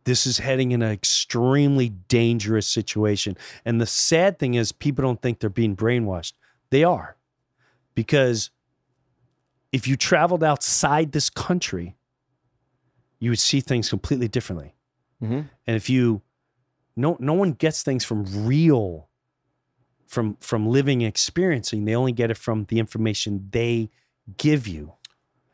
this 0.05 0.27
is 0.27 0.39
heading 0.39 0.73
in 0.73 0.83
an 0.83 0.91
extremely 0.91 1.91
dangerous 2.09 2.67
situation. 2.67 3.37
And 3.65 3.81
the 3.81 3.87
sad 3.87 4.39
thing 4.39 4.55
is, 4.55 4.73
people 4.73 5.03
don't 5.03 5.23
think 5.23 5.39
they're 5.41 5.51
being 5.51 5.77
brainwashed. 5.77 6.33
They 6.71 6.85
are. 6.85 7.17
Because 7.95 8.51
if 9.71 9.87
you 9.87 9.97
traveled 9.97 10.43
outside 10.43 11.13
this 11.13 11.31
country, 11.31 11.97
you 13.19 13.31
would 13.31 13.39
see 13.39 13.61
things 13.61 13.89
completely 13.89 14.29
differently. 14.29 14.75
Mhm. 15.23 15.49
And 15.67 15.77
if 15.77 15.89
you, 15.89 16.23
no, 16.97 17.17
no 17.21 17.33
one 17.35 17.53
gets 17.53 17.83
things 17.83 18.05
from 18.05 18.47
real, 18.47 19.09
from 20.07 20.37
from 20.41 20.67
living 20.67 21.03
and 21.03 21.09
experiencing. 21.09 21.85
They 21.85 21.95
only 21.95 22.13
get 22.13 22.31
it 22.31 22.37
from 22.37 22.65
the 22.65 22.79
information 22.79 23.49
they 23.51 23.91
give 24.37 24.67
you 24.69 24.95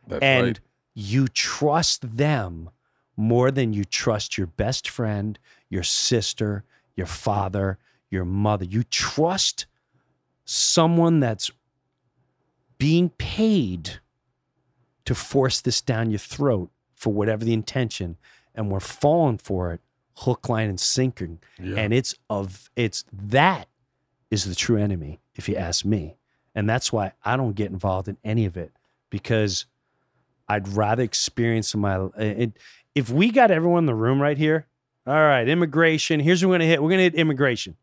That's 0.07 0.23
and 0.23 0.47
right. 0.47 0.61
you 0.95 1.29
trust 1.29 2.17
them 2.17 2.71
more 3.19 3.51
than 3.51 3.73
you 3.73 3.85
trust 3.85 4.39
your 4.39 4.47
best 4.47 4.89
friend, 4.89 5.41
your 5.69 5.83
sister, 5.83 6.63
your 6.95 7.07
father, 7.07 7.77
your 8.11 8.25
mother. 8.25 8.65
You 8.65 8.85
trust 8.85 9.67
someone 10.45 11.19
that's 11.19 11.51
being 12.79 13.11
paid 13.11 13.99
to 15.05 15.17
force 15.17 15.61
this 15.61 15.81
down 15.81 16.11
your 16.11 16.21
throat 16.21 16.71
for 16.95 17.13
whatever 17.13 17.45
the 17.45 17.53
intention, 17.53 18.17
and 18.55 18.71
we're 18.71 18.79
falling 18.79 19.39
for 19.39 19.73
it, 19.73 19.81
hook, 20.19 20.49
line, 20.49 20.69
and 20.69 20.79
sinking. 20.79 21.41
Yeah. 21.61 21.77
And 21.77 21.93
it's 21.93 22.15
of 22.31 22.71
it's 22.77 23.05
that 23.13 23.67
is 24.31 24.45
the 24.45 24.55
true 24.55 24.77
enemy, 24.77 25.19
if 25.35 25.49
you 25.49 25.57
ask 25.57 25.85
me. 25.85 26.17
And 26.55 26.69
that's 26.69 26.93
why 26.93 27.13
I 27.25 27.37
don't 27.37 27.55
get 27.55 27.73
involved 27.73 28.07
in 28.07 28.17
any 28.23 28.45
of 28.45 28.57
it 28.57 28.73
because 29.11 29.67
I'd 30.49 30.69
rather 30.69 31.03
experience 31.03 31.75
my. 31.75 32.09
It, 32.17 32.53
if 32.99 33.11
we 33.11 33.31
got 33.31 33.51
everyone 33.53 33.85
in 33.85 33.87
the 33.87 33.95
room 33.95 34.21
right 34.21 34.37
here, 34.37 34.67
all 35.07 35.15
right, 35.15 35.49
immigration. 35.49 36.19
Here's 36.21 36.45
what 36.45 36.51
we're 36.51 36.55
gonna 36.55 36.65
hit. 36.67 36.83
We're 36.83 36.91
gonna 36.91 37.03
hit 37.03 37.15
immigration, 37.15 37.77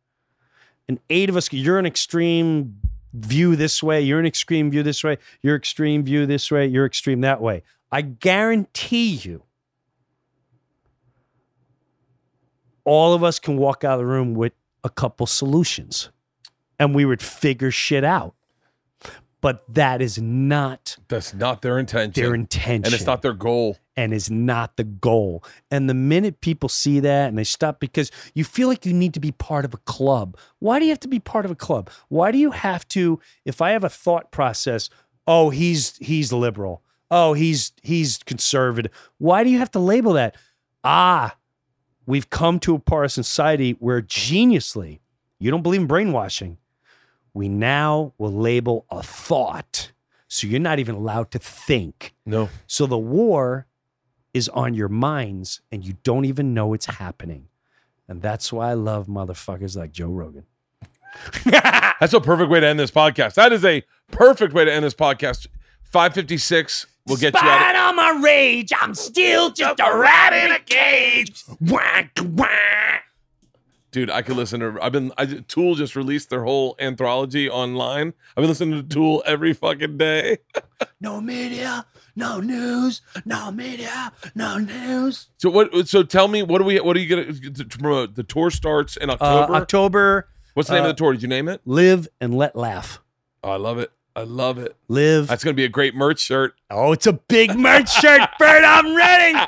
and 0.89 0.99
eight 1.09 1.29
of 1.29 1.37
us. 1.37 1.51
You're 1.51 1.79
an 1.79 1.85
extreme 1.85 2.75
view 3.13 3.55
this 3.55 3.81
way. 3.81 4.01
You're 4.01 4.19
an 4.19 4.25
extreme 4.25 4.69
view 4.69 4.83
this 4.83 5.03
way. 5.03 5.17
You're 5.41 5.55
extreme 5.55 6.03
view 6.03 6.25
this 6.25 6.51
way. 6.51 6.67
You're 6.67 6.85
extreme 6.85 7.21
that 7.21 7.39
way. 7.41 7.63
I 7.91 8.01
guarantee 8.01 9.11
you, 9.15 9.43
all 12.83 13.13
of 13.13 13.23
us 13.23 13.39
can 13.39 13.57
walk 13.57 13.83
out 13.83 13.93
of 13.93 13.99
the 13.99 14.05
room 14.05 14.33
with 14.33 14.53
a 14.83 14.89
couple 14.89 15.25
solutions, 15.25 16.09
and 16.77 16.93
we 16.93 17.05
would 17.05 17.21
figure 17.21 17.71
shit 17.71 18.03
out. 18.03 18.35
But 19.39 19.63
that 19.73 20.01
is 20.01 20.19
not 20.19 20.97
That's 21.07 21.33
not 21.33 21.61
their 21.61 21.79
intention. 21.79 22.21
their 22.21 22.35
intention 22.35 22.85
and 22.85 22.93
it's 22.93 23.05
not 23.05 23.21
their 23.21 23.33
goal. 23.33 23.77
And 23.97 24.13
is 24.13 24.29
not 24.29 24.77
the 24.77 24.83
goal. 24.83 25.43
And 25.71 25.89
the 25.89 25.93
minute 25.93 26.41
people 26.41 26.69
see 26.69 26.99
that 26.99 27.29
and 27.29 27.37
they 27.37 27.43
stop 27.43 27.79
because 27.79 28.11
you 28.33 28.43
feel 28.43 28.67
like 28.67 28.85
you 28.85 28.93
need 28.93 29.13
to 29.13 29.19
be 29.19 29.31
part 29.31 29.65
of 29.65 29.73
a 29.73 29.77
club. 29.77 30.37
Why 30.59 30.79
do 30.79 30.85
you 30.85 30.91
have 30.91 30.99
to 31.01 31.07
be 31.07 31.19
part 31.19 31.45
of 31.45 31.51
a 31.51 31.55
club? 31.55 31.89
Why 32.09 32.31
do 32.31 32.37
you 32.37 32.51
have 32.51 32.87
to 32.89 33.19
if 33.45 33.61
I 33.61 33.71
have 33.71 33.83
a 33.83 33.89
thought 33.89 34.31
process, 34.31 34.89
oh, 35.27 35.49
he's 35.49 35.97
he's 35.97 36.33
liberal. 36.33 36.83
Oh, 37.09 37.33
he's 37.33 37.71
he's 37.81 38.17
conservative. 38.19 38.91
Why 39.17 39.43
do 39.43 39.49
you 39.49 39.59
have 39.59 39.71
to 39.71 39.79
label 39.79 40.13
that? 40.13 40.35
Ah, 40.83 41.37
we've 42.05 42.29
come 42.29 42.59
to 42.59 42.75
a 42.75 42.79
part 42.79 43.05
of 43.05 43.11
society 43.11 43.71
where 43.79 44.01
geniusly, 44.01 44.99
you 45.39 45.51
don't 45.51 45.63
believe 45.63 45.81
in 45.81 45.87
brainwashing. 45.87 46.57
We 47.33 47.49
now 47.49 48.13
will 48.17 48.33
label 48.33 48.85
a 48.89 49.03
thought. 49.03 49.91
So 50.27 50.47
you're 50.47 50.59
not 50.59 50.79
even 50.79 50.95
allowed 50.95 51.31
to 51.31 51.39
think. 51.39 52.13
No. 52.25 52.49
So 52.65 52.85
the 52.85 52.97
war 52.97 53.67
is 54.35 54.49
on 54.49 54.73
your 54.73 54.89
minds 54.89 55.61
and 55.71 55.85
you 55.85 55.95
don't 56.03 56.25
even 56.25 56.53
know 56.53 56.73
it's 56.73 56.85
happening. 56.85 57.47
And 58.07 58.21
that's 58.21 58.51
why 58.51 58.71
I 58.71 58.73
love 58.73 59.07
motherfuckers 59.07 59.77
like 59.77 59.93
Joe 59.93 60.09
Rogan. 60.09 60.43
That's 61.45 62.13
a 62.13 62.19
perfect 62.19 62.51
way 62.51 62.59
to 62.59 62.67
end 62.67 62.77
this 62.77 62.91
podcast. 62.91 63.35
That 63.35 63.53
is 63.53 63.63
a 63.63 63.81
perfect 64.11 64.53
way 64.53 64.65
to 64.65 64.71
end 64.71 64.83
this 64.83 64.93
podcast. 64.93 65.47
556 65.83 66.87
We'll 67.07 67.17
get 67.17 67.33
you 67.33 67.39
out. 67.39 67.43
Despite 67.43 67.75
all 67.75 67.93
my 67.93 68.19
rage, 68.21 68.71
I'm 68.81 68.95
still 68.95 69.51
just 69.51 69.79
a 69.79 69.97
rat 69.97 70.33
in 70.33 70.51
a 70.51 70.59
cage. 70.59 71.43
Whack, 71.61 72.17
whack. 72.19 73.04
Dude, 73.95 74.09
I 74.09 74.23
could 74.23 74.35
listen 74.35 74.59
to. 74.59 74.77
I've 74.81 74.91
been. 74.91 75.13
I, 75.17 75.25
Tool 75.25 75.75
just 75.75 75.95
released 75.95 76.29
their 76.29 76.43
whole 76.43 76.75
anthology 76.79 77.49
online. 77.49 78.13
I've 78.35 78.41
been 78.41 78.49
listening 78.49 78.81
to 78.81 78.83
Tool 78.93 79.23
every 79.25 79.53
fucking 79.53 79.97
day. 79.97 80.39
No 80.99 81.21
media, 81.21 81.85
no 82.17 82.41
news, 82.41 83.01
no 83.23 83.49
media, 83.51 84.11
no 84.33 84.57
news. 84.57 85.27
So 85.37 85.49
what? 85.49 85.87
So 85.87 86.03
tell 86.03 86.27
me, 86.27 86.43
what 86.43 86.57
do 86.57 86.65
we? 86.65 86.77
What 86.81 86.97
are 86.97 86.99
you 86.99 87.07
gonna 87.07 87.31
to 87.51 87.63
promote? 87.65 88.15
The 88.15 88.23
tour 88.23 88.51
starts 88.51 88.97
in 88.97 89.09
Uh, 89.09 89.13
October. 89.13 89.55
October, 89.55 90.29
What's 90.55 90.67
the 90.67 90.75
name 90.75 90.83
uh, 90.83 90.89
of 90.89 90.95
the 90.95 90.99
tour? 90.99 91.13
Did 91.13 91.21
you 91.21 91.29
name 91.29 91.47
it? 91.47 91.61
live 91.63 92.09
and 92.19 92.35
let 92.35 92.57
laugh. 92.57 92.99
Oh, 93.45 93.51
I 93.51 93.55
love 93.55 93.77
it. 93.77 93.91
I 94.17 94.23
love 94.23 94.57
it. 94.57 94.75
Live. 94.89 95.27
That's 95.27 95.45
gonna 95.45 95.53
be 95.53 95.63
a 95.63 95.69
great 95.69 95.95
merch 95.95 96.19
shirt. 96.19 96.55
oh, 96.69 96.91
it's 96.91 97.07
a 97.07 97.13
big 97.13 97.57
merch 97.57 97.89
shirt, 97.93 98.21
Bert. 98.37 98.63
I'm 98.65 98.93
ready. 98.95 99.39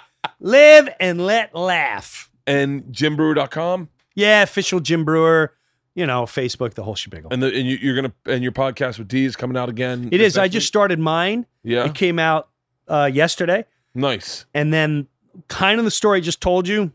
Live 0.40 0.88
and 0.98 1.26
let 1.26 1.54
laugh. 1.54 2.29
And 2.46 2.84
jimbreuer.com. 2.84 3.88
Yeah, 4.14 4.42
official 4.42 4.80
Jim 4.80 5.04
Breuer. 5.04 5.52
You 5.94 6.06
know, 6.06 6.22
Facebook, 6.22 6.74
the 6.74 6.84
whole 6.84 6.94
shebang. 6.94 7.24
And 7.30 7.42
the 7.42 7.48
and 7.48 7.66
you, 7.66 7.76
you're 7.76 7.96
gonna 7.96 8.12
and 8.24 8.42
your 8.44 8.52
podcast 8.52 8.98
with 8.98 9.08
D 9.08 9.24
is 9.24 9.34
coming 9.34 9.56
out 9.56 9.68
again. 9.68 10.08
It 10.12 10.20
is. 10.20 10.38
I 10.38 10.46
just 10.48 10.66
started 10.68 10.98
mine. 11.00 11.46
yeah 11.64 11.84
It 11.84 11.94
came 11.94 12.18
out 12.18 12.48
uh, 12.88 13.10
yesterday, 13.12 13.64
nice. 13.94 14.46
and 14.54 14.72
then 14.72 15.08
kind 15.48 15.78
of 15.80 15.84
the 15.84 15.90
story 15.90 16.18
I 16.18 16.20
just 16.20 16.40
told 16.40 16.68
you 16.68 16.92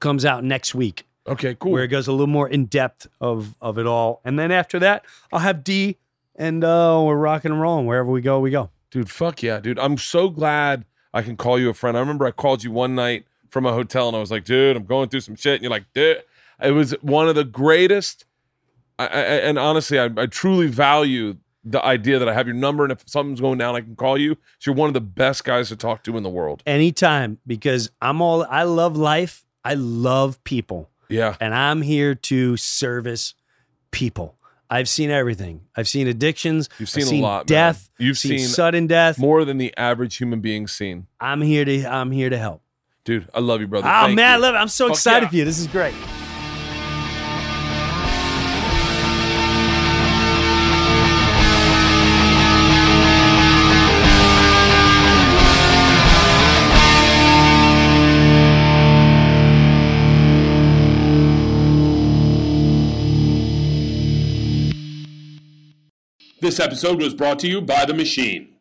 comes 0.00 0.24
out 0.24 0.42
next 0.44 0.74
week, 0.74 1.06
Okay, 1.28 1.56
cool. 1.58 1.72
where 1.72 1.84
it 1.84 1.88
goes 1.88 2.08
a 2.08 2.12
little 2.12 2.26
more 2.26 2.48
in 2.48 2.66
depth 2.66 3.06
of 3.20 3.54
of 3.60 3.78
it 3.78 3.86
all. 3.86 4.20
And 4.24 4.36
then 4.38 4.50
after 4.50 4.78
that, 4.80 5.04
I'll 5.32 5.38
have 5.40 5.62
D, 5.62 5.96
and 6.34 6.64
uh, 6.64 7.00
we're 7.04 7.14
rocking 7.16 7.52
and 7.52 7.60
rolling 7.60 7.86
wherever 7.86 8.10
we 8.10 8.20
go. 8.20 8.40
We 8.40 8.50
go. 8.50 8.70
Dude, 8.90 9.10
fuck 9.10 9.42
yeah, 9.44 9.60
dude. 9.60 9.78
I'm 9.78 9.96
so 9.96 10.28
glad 10.28 10.84
I 11.14 11.22
can 11.22 11.36
call 11.36 11.58
you 11.58 11.70
a 11.70 11.74
friend. 11.74 11.96
I 11.96 12.00
remember 12.00 12.26
I 12.26 12.32
called 12.32 12.64
you 12.64 12.72
one 12.72 12.94
night 12.96 13.26
from 13.48 13.66
a 13.66 13.72
hotel 13.72 14.08
and 14.08 14.16
I 14.16 14.20
was 14.20 14.30
like, 14.30 14.44
dude, 14.44 14.76
I'm 14.76 14.84
going 14.84 15.08
through 15.08 15.20
some 15.20 15.36
shit. 15.36 15.54
And 15.54 15.62
you're 15.62 15.70
like, 15.70 15.92
dude, 15.94 16.22
it 16.62 16.70
was 16.72 16.92
one 17.02 17.28
of 17.28 17.34
the 17.34 17.44
greatest. 17.44 18.24
I, 18.98 19.06
I, 19.06 19.08
and 19.08 19.58
honestly, 19.58 19.98
I, 19.98 20.08
I 20.16 20.26
truly 20.26 20.68
value 20.68 21.36
the 21.64 21.84
idea 21.84 22.18
that 22.18 22.28
I 22.28 22.32
have 22.32 22.46
your 22.46 22.54
number 22.54 22.84
and 22.84 22.92
if 22.92 23.02
something's 23.06 23.40
going 23.40 23.58
down, 23.58 23.74
I 23.74 23.80
can 23.80 23.96
call 23.96 24.16
you. 24.16 24.36
So 24.58 24.70
you're 24.70 24.76
one 24.76 24.88
of 24.88 24.94
the 24.94 25.00
best 25.00 25.44
guys 25.44 25.68
to 25.68 25.76
talk 25.76 26.04
to 26.04 26.16
in 26.16 26.22
the 26.22 26.30
world. 26.30 26.62
Anytime, 26.66 27.38
because 27.46 27.90
I'm 28.00 28.22
all. 28.22 28.44
I 28.44 28.62
love 28.62 28.96
life. 28.96 29.44
I 29.64 29.74
love 29.74 30.42
people. 30.44 30.90
Yeah. 31.08 31.36
and 31.40 31.54
I'm 31.54 31.82
here 31.82 32.14
to 32.14 32.56
service 32.56 33.34
people. 33.90 34.36
I've 34.68 34.88
seen 34.88 35.10
everything. 35.10 35.62
I've 35.76 35.88
seen 35.88 36.08
addictions. 36.08 36.68
You've 36.78 36.88
I've 36.96 37.04
seen 37.04 37.22
a 37.22 37.26
lot, 37.26 37.48
man. 37.48 37.56
Death. 37.56 37.90
You've 37.98 38.18
seen, 38.18 38.38
seen 38.38 38.48
sudden 38.48 38.86
death. 38.86 39.18
More 39.18 39.44
than 39.44 39.58
the 39.58 39.76
average 39.76 40.16
human 40.16 40.40
being 40.40 40.66
seen. 40.66 41.06
I'm 41.20 41.40
here 41.40 41.64
to. 41.64 41.84
I'm 41.84 42.10
here 42.10 42.30
to 42.30 42.38
help. 42.38 42.62
Dude, 43.06 43.28
I 43.32 43.38
love 43.38 43.60
you, 43.60 43.68
brother. 43.68 43.86
Oh 43.86 44.06
Thank 44.06 44.16
man, 44.16 44.32
I 44.32 44.36
love 44.36 44.56
it. 44.56 44.58
I'm 44.58 44.66
so 44.66 44.88
Fuck 44.88 44.96
excited 44.96 45.26
yeah. 45.26 45.30
for 45.30 45.36
you. 45.36 45.44
This 45.44 45.60
is 45.60 45.68
great. 45.68 45.94
This 66.40 66.58
episode 66.58 67.00
was 67.00 67.14
brought 67.14 67.38
to 67.40 67.48
you 67.48 67.60
by 67.60 67.84
The 67.84 67.94
Machine. 67.94 68.55